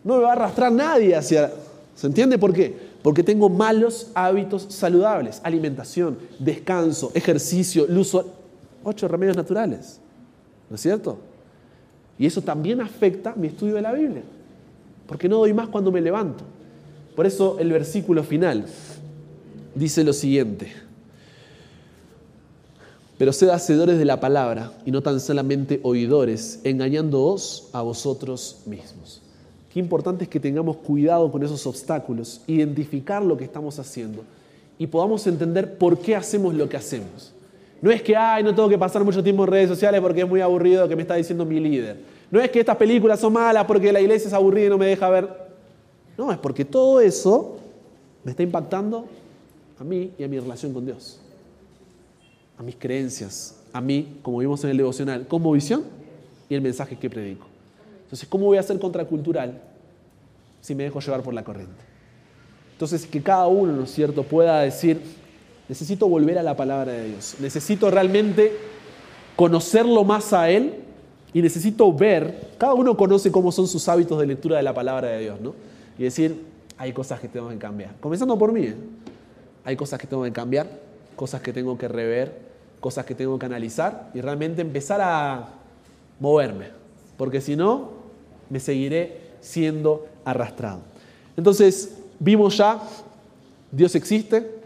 No 0.05 0.17
me 0.17 0.23
va 0.23 0.31
a 0.31 0.33
arrastrar 0.33 0.71
nadie 0.71 1.17
hacia... 1.17 1.51
¿Se 1.95 2.07
entiende 2.07 2.39
por 2.39 2.53
qué? 2.53 2.89
Porque 3.03 3.25
tengo 3.25 3.49
malos 3.49 4.11
hábitos 4.15 4.67
saludables. 4.69 5.41
Alimentación, 5.43 6.19
descanso, 6.39 7.11
ejercicio, 7.15 7.87
luz... 7.89 8.17
Ocho 8.85 9.09
remedios 9.09 9.37
naturales. 9.37 10.01
¿No 10.71 10.77
es 10.77 10.81
cierto? 10.81 11.19
Y 12.19 12.27
eso 12.27 12.43
también 12.43 12.81
afecta 12.81 13.35
mi 13.35 13.49
estudio 13.49 13.75
de 13.75 13.83
la 13.83 13.93
Biblia. 13.93 14.23
Porque 15.07 15.29
no 15.29 15.39
doy 15.39 15.53
más 15.53 15.69
cuando 15.69 15.91
me 15.91 16.01
levanto. 16.01 16.45
Por 17.19 17.27
eso 17.27 17.57
el 17.59 17.73
versículo 17.73 18.23
final 18.23 18.65
dice 19.75 20.05
lo 20.05 20.13
siguiente. 20.13 20.73
Pero 23.19 23.33
sed 23.33 23.49
hacedores 23.49 23.99
de 23.99 24.05
la 24.05 24.21
palabra 24.21 24.71
y 24.87 24.93
no 24.93 25.03
tan 25.03 25.19
solamente 25.19 25.81
oidores, 25.83 26.61
engañándoos 26.63 27.71
a 27.73 27.83
vosotros 27.83 28.61
mismos. 28.67 29.21
Qué 29.73 29.81
importante 29.81 30.23
es 30.23 30.31
que 30.31 30.39
tengamos 30.39 30.77
cuidado 30.77 31.29
con 31.33 31.43
esos 31.43 31.67
obstáculos, 31.67 32.43
identificar 32.47 33.25
lo 33.25 33.37
que 33.37 33.43
estamos 33.43 33.81
haciendo 33.81 34.23
y 34.79 34.87
podamos 34.87 35.27
entender 35.27 35.77
por 35.77 35.99
qué 35.99 36.15
hacemos 36.15 36.55
lo 36.55 36.69
que 36.69 36.77
hacemos. 36.77 37.35
No 37.83 37.91
es 37.91 38.01
que, 38.01 38.15
ay, 38.15 38.45
no 38.45 38.55
tengo 38.55 38.69
que 38.69 38.79
pasar 38.79 39.03
mucho 39.03 39.25
tiempo 39.25 39.43
en 39.43 39.51
redes 39.51 39.71
sociales 39.71 40.01
porque 40.01 40.21
es 40.21 40.29
muy 40.29 40.41
aburrido 40.41 40.87
que 40.87 40.95
me 40.95 41.03
está 41.03 41.17
diciendo 41.17 41.45
mi 41.45 41.59
líder. 41.59 41.97
No 42.31 42.41
es 42.41 42.49
que 42.49 42.61
estas 42.61 42.77
películas 42.77 43.19
son 43.19 43.33
malas 43.33 43.65
porque 43.65 43.93
la 43.93 44.01
iglesia 44.01 44.29
es 44.29 44.33
aburrida 44.33 44.67
y 44.67 44.71
no 44.71 44.79
me 44.79 44.87
deja 44.87 45.11
ver 45.11 45.48
no, 46.19 46.33
es 46.33 46.39
porque 46.39 46.65
todo 46.65 47.01
eso 47.01 47.57
me 48.25 48.33
está 48.33 48.43
impactando 48.43 49.07
a 49.79 49.85
mí 49.85 50.11
y 50.19 50.25
a 50.25 50.29
mi 50.29 50.39
relación 50.41 50.75
con 50.75 50.85
Dios, 50.85 51.21
a 52.59 52.63
mis 52.65 52.75
creencias, 52.75 53.61
a 53.73 53.81
mí, 53.81 54.19
como 54.21 54.39
vimos 54.39 54.63
en 54.65 54.71
el 54.71 54.77
devocional, 54.77 55.29
como 55.29 55.53
visión 55.53 55.85
y 56.51 56.57
el 56.57 56.61
mensaje 56.61 56.99
que 56.99 57.09
predico. 57.09 57.47
Entonces, 58.03 58.29
¿cómo 58.29 58.47
voy 58.47 58.59
a 58.59 58.63
ser 58.65 58.81
contracultural 58.81 59.63
si 60.61 60.75
me 60.75 60.83
dejo 60.83 60.99
llevar 60.99 61.23
por 61.23 61.35
la 61.35 61.45
corriente? 61.45 61.85
Entonces, 62.73 63.07
que 63.07 63.23
cada 63.23 63.47
uno, 63.47 63.73
¿no 63.73 63.85
es 63.85 63.93
cierto?, 63.93 64.25
pueda 64.25 64.61
decir, 64.63 65.01
necesito 65.69 66.09
volver 66.09 66.37
a 66.39 66.43
la 66.43 66.57
palabra 66.57 66.93
de 66.93 67.11
Dios, 67.11 67.37
necesito 67.39 67.91
realmente 67.93 68.57
conocerlo 69.37 70.03
más 70.03 70.33
a 70.33 70.51
Él 70.51 70.75
y 71.33 71.43
necesito 71.43 71.93
ver, 71.93 72.55
cada 72.59 72.75
uno 72.75 72.97
conoce 72.97 73.31
cómo 73.31 73.53
son 73.53 73.69
sus 73.69 73.89
hábitos 73.89 74.19
de 74.19 74.27
lectura 74.27 74.57
de 74.57 74.65
la 74.65 74.75
palabra 74.75 75.09
de 75.11 75.21
Dios, 75.21 75.41
¿no? 75.41 75.55
Y 75.99 76.05
decir, 76.05 76.45
hay 76.79 76.93
cosas 76.93 77.21
que 77.21 77.29
tengo 77.29 77.49
que 77.49 77.59
cambiar. 77.59 77.97
Comenzando 78.01 78.39
por 78.39 78.53
mí, 78.53 78.67
¿eh? 78.67 78.77
hay 79.65 79.77
cosas 79.77 80.01
que 80.01 80.07
tengo 80.07 80.23
que 80.23 80.33
cambiar, 80.33 80.67
cosas 81.17 81.41
que 81.43 81.53
tengo 81.53 81.77
que 81.77 81.89
rever, 81.89 82.49
cosas 82.81 83.05
que 83.05 83.15
tengo 83.15 83.39
que 83.39 83.47
analizar 83.47 84.11
y 84.15 84.21
realmente 84.21 84.63
empezar 84.63 85.01
a 85.03 85.49
moverme, 86.21 86.67
porque 87.17 87.41
si 87.41 87.57
no, 87.57 87.91
me 88.49 88.61
seguiré 88.61 89.21
siendo 89.41 90.07
arrastrado. 90.25 90.81
Entonces, 91.37 91.97
vimos 92.19 92.57
ya, 92.57 92.81
Dios 93.71 93.95
existe, 93.95 94.59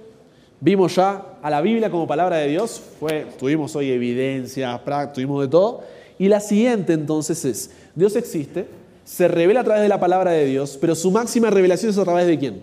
vimos 0.60 0.94
ya 0.94 1.38
a 1.42 1.50
la 1.50 1.60
Biblia 1.60 1.90
como 1.90 2.06
palabra 2.06 2.36
de 2.36 2.48
Dios, 2.48 2.80
fue, 3.00 3.26
tuvimos 3.38 3.74
hoy 3.74 3.90
evidencia, 3.90 4.80
tuvimos 5.14 5.42
de 5.42 5.48
todo, 5.48 5.82
y 6.18 6.28
la 6.28 6.40
siguiente 6.40 6.92
entonces 6.92 7.44
es, 7.44 7.70
Dios 7.94 8.14
existe, 8.16 8.66
se 9.04 9.28
revela 9.28 9.60
a 9.60 9.64
través 9.64 9.82
de 9.82 9.88
la 9.88 10.00
palabra 10.00 10.30
de 10.30 10.46
Dios, 10.46 10.78
pero 10.80 10.94
su 10.94 11.10
máxima 11.10 11.50
revelación 11.50 11.90
es 11.90 11.98
a 11.98 12.04
través 12.04 12.26
de 12.26 12.38
quién? 12.38 12.62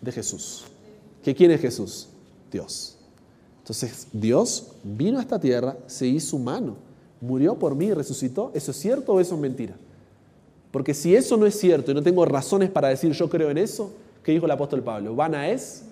De 0.00 0.12
Jesús. 0.12 0.64
¿Que 1.22 1.34
quién 1.34 1.50
es 1.50 1.60
Jesús? 1.60 2.08
Dios. 2.50 2.96
Entonces, 3.58 4.06
Dios 4.12 4.68
vino 4.82 5.18
a 5.18 5.22
esta 5.22 5.38
tierra, 5.38 5.76
se 5.86 6.06
hizo 6.06 6.36
humano, 6.36 6.76
murió 7.20 7.54
por 7.58 7.74
mí 7.74 7.86
y 7.86 7.92
resucitó. 7.92 8.50
¿Eso 8.54 8.70
es 8.70 8.76
cierto 8.78 9.12
o 9.12 9.20
eso 9.20 9.34
es 9.34 9.40
mentira? 9.40 9.74
Porque 10.70 10.94
si 10.94 11.14
eso 11.14 11.36
no 11.36 11.46
es 11.46 11.58
cierto 11.58 11.90
y 11.90 11.94
no 11.94 12.02
tengo 12.02 12.24
razones 12.24 12.70
para 12.70 12.88
decir 12.88 13.12
yo 13.12 13.28
creo 13.28 13.50
en 13.50 13.58
eso, 13.58 13.92
¿qué 14.22 14.32
dijo 14.32 14.46
el 14.46 14.52
apóstol 14.52 14.82
Pablo? 14.82 15.14
Vana 15.14 15.48
es 15.48 15.82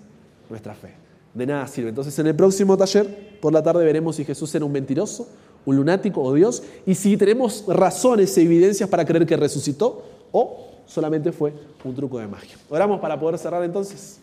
nuestra 0.48 0.74
fe. 0.74 0.94
De 1.34 1.44
nada 1.44 1.66
sirve. 1.66 1.90
Entonces, 1.90 2.18
en 2.18 2.28
el 2.28 2.34
próximo 2.34 2.76
taller, 2.76 3.38
por 3.40 3.52
la 3.52 3.62
tarde, 3.62 3.84
veremos 3.84 4.16
si 4.16 4.24
Jesús 4.24 4.55
era 4.55 4.64
un 4.64 4.72
mentiroso 4.72 5.28
un 5.66 5.76
lunático 5.76 6.22
o 6.22 6.32
Dios, 6.32 6.62
y 6.86 6.94
si 6.94 7.16
tenemos 7.16 7.64
razones 7.66 8.36
e 8.38 8.43
evidencias 8.43 8.88
para 8.88 9.05
creer 9.05 9.26
que 9.26 9.36
resucitó 9.36 10.05
o 10.32 10.68
solamente 10.86 11.32
fue 11.32 11.52
un 11.84 11.94
truco 11.94 12.18
de 12.18 12.26
magia. 12.26 12.56
Oramos 12.70 13.01
para 13.01 13.18
poder 13.18 13.38
cerrar 13.38 13.62
entonces. 13.64 14.20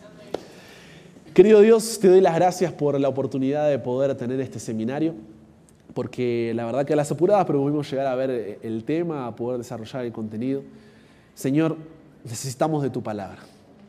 Querido 1.34 1.60
Dios, 1.60 1.98
te 2.00 2.08
doy 2.08 2.20
las 2.20 2.34
gracias 2.34 2.72
por 2.72 2.98
la 2.98 3.08
oportunidad 3.08 3.68
de 3.68 3.78
poder 3.78 4.16
tener 4.16 4.40
este 4.40 4.58
seminario, 4.58 5.14
porque 5.92 6.52
la 6.54 6.64
verdad 6.64 6.86
que 6.86 6.94
a 6.94 6.96
las 6.96 7.10
apuradas, 7.12 7.44
pudimos 7.44 7.90
llegar 7.90 8.06
a 8.06 8.14
ver 8.14 8.58
el 8.62 8.84
tema, 8.84 9.26
a 9.26 9.36
poder 9.36 9.58
desarrollar 9.58 10.04
el 10.04 10.12
contenido. 10.12 10.62
Señor, 11.34 11.76
necesitamos 12.24 12.82
de 12.82 12.90
tu 12.90 13.02
palabra, 13.02 13.40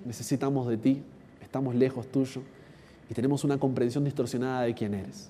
necesitamos 0.04 0.68
de 0.68 0.78
ti, 0.78 1.04
estamos 1.42 1.76
lejos 1.76 2.08
tuyo 2.08 2.42
y 3.10 3.14
tenemos 3.14 3.44
una 3.44 3.58
comprensión 3.58 4.04
distorsionada 4.04 4.64
de 4.64 4.74
quién 4.74 4.94
eres. 4.94 5.30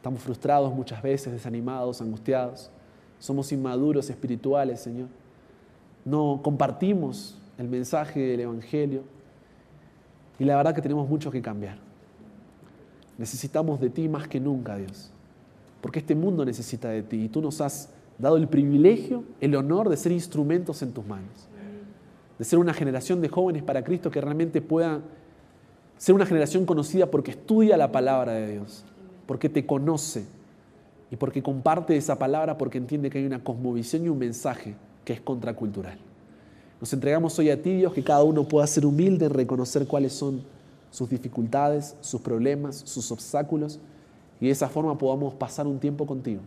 Estamos 0.00 0.22
frustrados 0.22 0.74
muchas 0.74 1.02
veces, 1.02 1.30
desanimados, 1.30 2.00
angustiados. 2.00 2.70
Somos 3.18 3.52
inmaduros 3.52 4.08
espirituales, 4.08 4.80
Señor. 4.80 5.08
No 6.06 6.40
compartimos 6.42 7.36
el 7.58 7.68
mensaje 7.68 8.18
del 8.18 8.40
Evangelio. 8.40 9.02
Y 10.38 10.44
la 10.44 10.56
verdad 10.56 10.74
que 10.74 10.80
tenemos 10.80 11.06
mucho 11.06 11.30
que 11.30 11.42
cambiar. 11.42 11.76
Necesitamos 13.18 13.78
de 13.78 13.90
ti 13.90 14.08
más 14.08 14.26
que 14.26 14.40
nunca, 14.40 14.76
Dios. 14.76 15.10
Porque 15.82 15.98
este 15.98 16.14
mundo 16.14 16.46
necesita 16.46 16.88
de 16.88 17.02
ti. 17.02 17.24
Y 17.24 17.28
tú 17.28 17.42
nos 17.42 17.60
has 17.60 17.90
dado 18.16 18.38
el 18.38 18.48
privilegio, 18.48 19.24
el 19.38 19.54
honor 19.54 19.90
de 19.90 19.98
ser 19.98 20.12
instrumentos 20.12 20.80
en 20.80 20.92
tus 20.92 21.04
manos. 21.04 21.46
De 22.38 22.44
ser 22.46 22.58
una 22.58 22.72
generación 22.72 23.20
de 23.20 23.28
jóvenes 23.28 23.62
para 23.62 23.84
Cristo 23.84 24.10
que 24.10 24.22
realmente 24.22 24.62
pueda 24.62 25.02
ser 25.98 26.14
una 26.14 26.24
generación 26.24 26.64
conocida 26.64 27.10
porque 27.10 27.32
estudia 27.32 27.76
la 27.76 27.92
palabra 27.92 28.32
de 28.32 28.52
Dios 28.52 28.86
porque 29.30 29.48
te 29.48 29.64
conoce 29.64 30.24
y 31.08 31.14
porque 31.14 31.40
comparte 31.40 31.96
esa 31.96 32.18
palabra 32.18 32.58
porque 32.58 32.78
entiende 32.78 33.10
que 33.10 33.18
hay 33.18 33.26
una 33.26 33.44
cosmovisión 33.44 34.04
y 34.04 34.08
un 34.08 34.18
mensaje 34.18 34.74
que 35.04 35.12
es 35.12 35.20
contracultural. 35.20 35.96
Nos 36.80 36.92
entregamos 36.92 37.38
hoy 37.38 37.48
a 37.50 37.62
ti, 37.62 37.76
Dios, 37.76 37.92
que 37.92 38.02
cada 38.02 38.24
uno 38.24 38.48
pueda 38.48 38.66
ser 38.66 38.84
humilde 38.84 39.26
en 39.26 39.32
reconocer 39.32 39.86
cuáles 39.86 40.14
son 40.14 40.42
sus 40.90 41.08
dificultades, 41.08 41.94
sus 42.00 42.20
problemas, 42.20 42.74
sus 42.74 43.12
obstáculos 43.12 43.78
y 44.40 44.46
de 44.46 44.50
esa 44.50 44.68
forma 44.68 44.98
podamos 44.98 45.32
pasar 45.34 45.68
un 45.68 45.78
tiempo 45.78 46.06
contigo, 46.06 46.40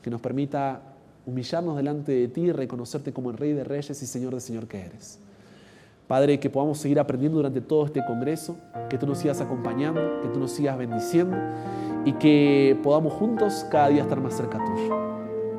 que 0.00 0.08
nos 0.08 0.20
permita 0.20 0.80
humillarnos 1.26 1.76
delante 1.76 2.12
de 2.12 2.28
ti 2.28 2.42
y 2.42 2.52
reconocerte 2.52 3.12
como 3.12 3.30
el 3.30 3.36
Rey 3.36 3.52
de 3.52 3.64
Reyes 3.64 4.00
y 4.00 4.06
Señor 4.06 4.32
de 4.36 4.40
Señor 4.40 4.68
que 4.68 4.78
eres. 4.78 5.18
Padre, 6.06 6.38
que 6.38 6.48
podamos 6.48 6.78
seguir 6.78 7.00
aprendiendo 7.00 7.36
durante 7.36 7.60
todo 7.60 7.84
este 7.84 8.02
congreso, 8.06 8.56
que 8.88 8.96
tú 8.96 9.08
nos 9.08 9.18
sigas 9.18 9.40
acompañando, 9.40 10.00
que 10.22 10.28
tú 10.28 10.38
nos 10.38 10.52
sigas 10.52 10.78
bendiciendo 10.78 11.36
y 12.04 12.12
que 12.12 12.78
podamos 12.82 13.12
juntos 13.12 13.66
cada 13.70 13.88
día 13.88 14.02
estar 14.02 14.20
más 14.20 14.34
cerca 14.34 14.58
tuyo. 14.58 14.96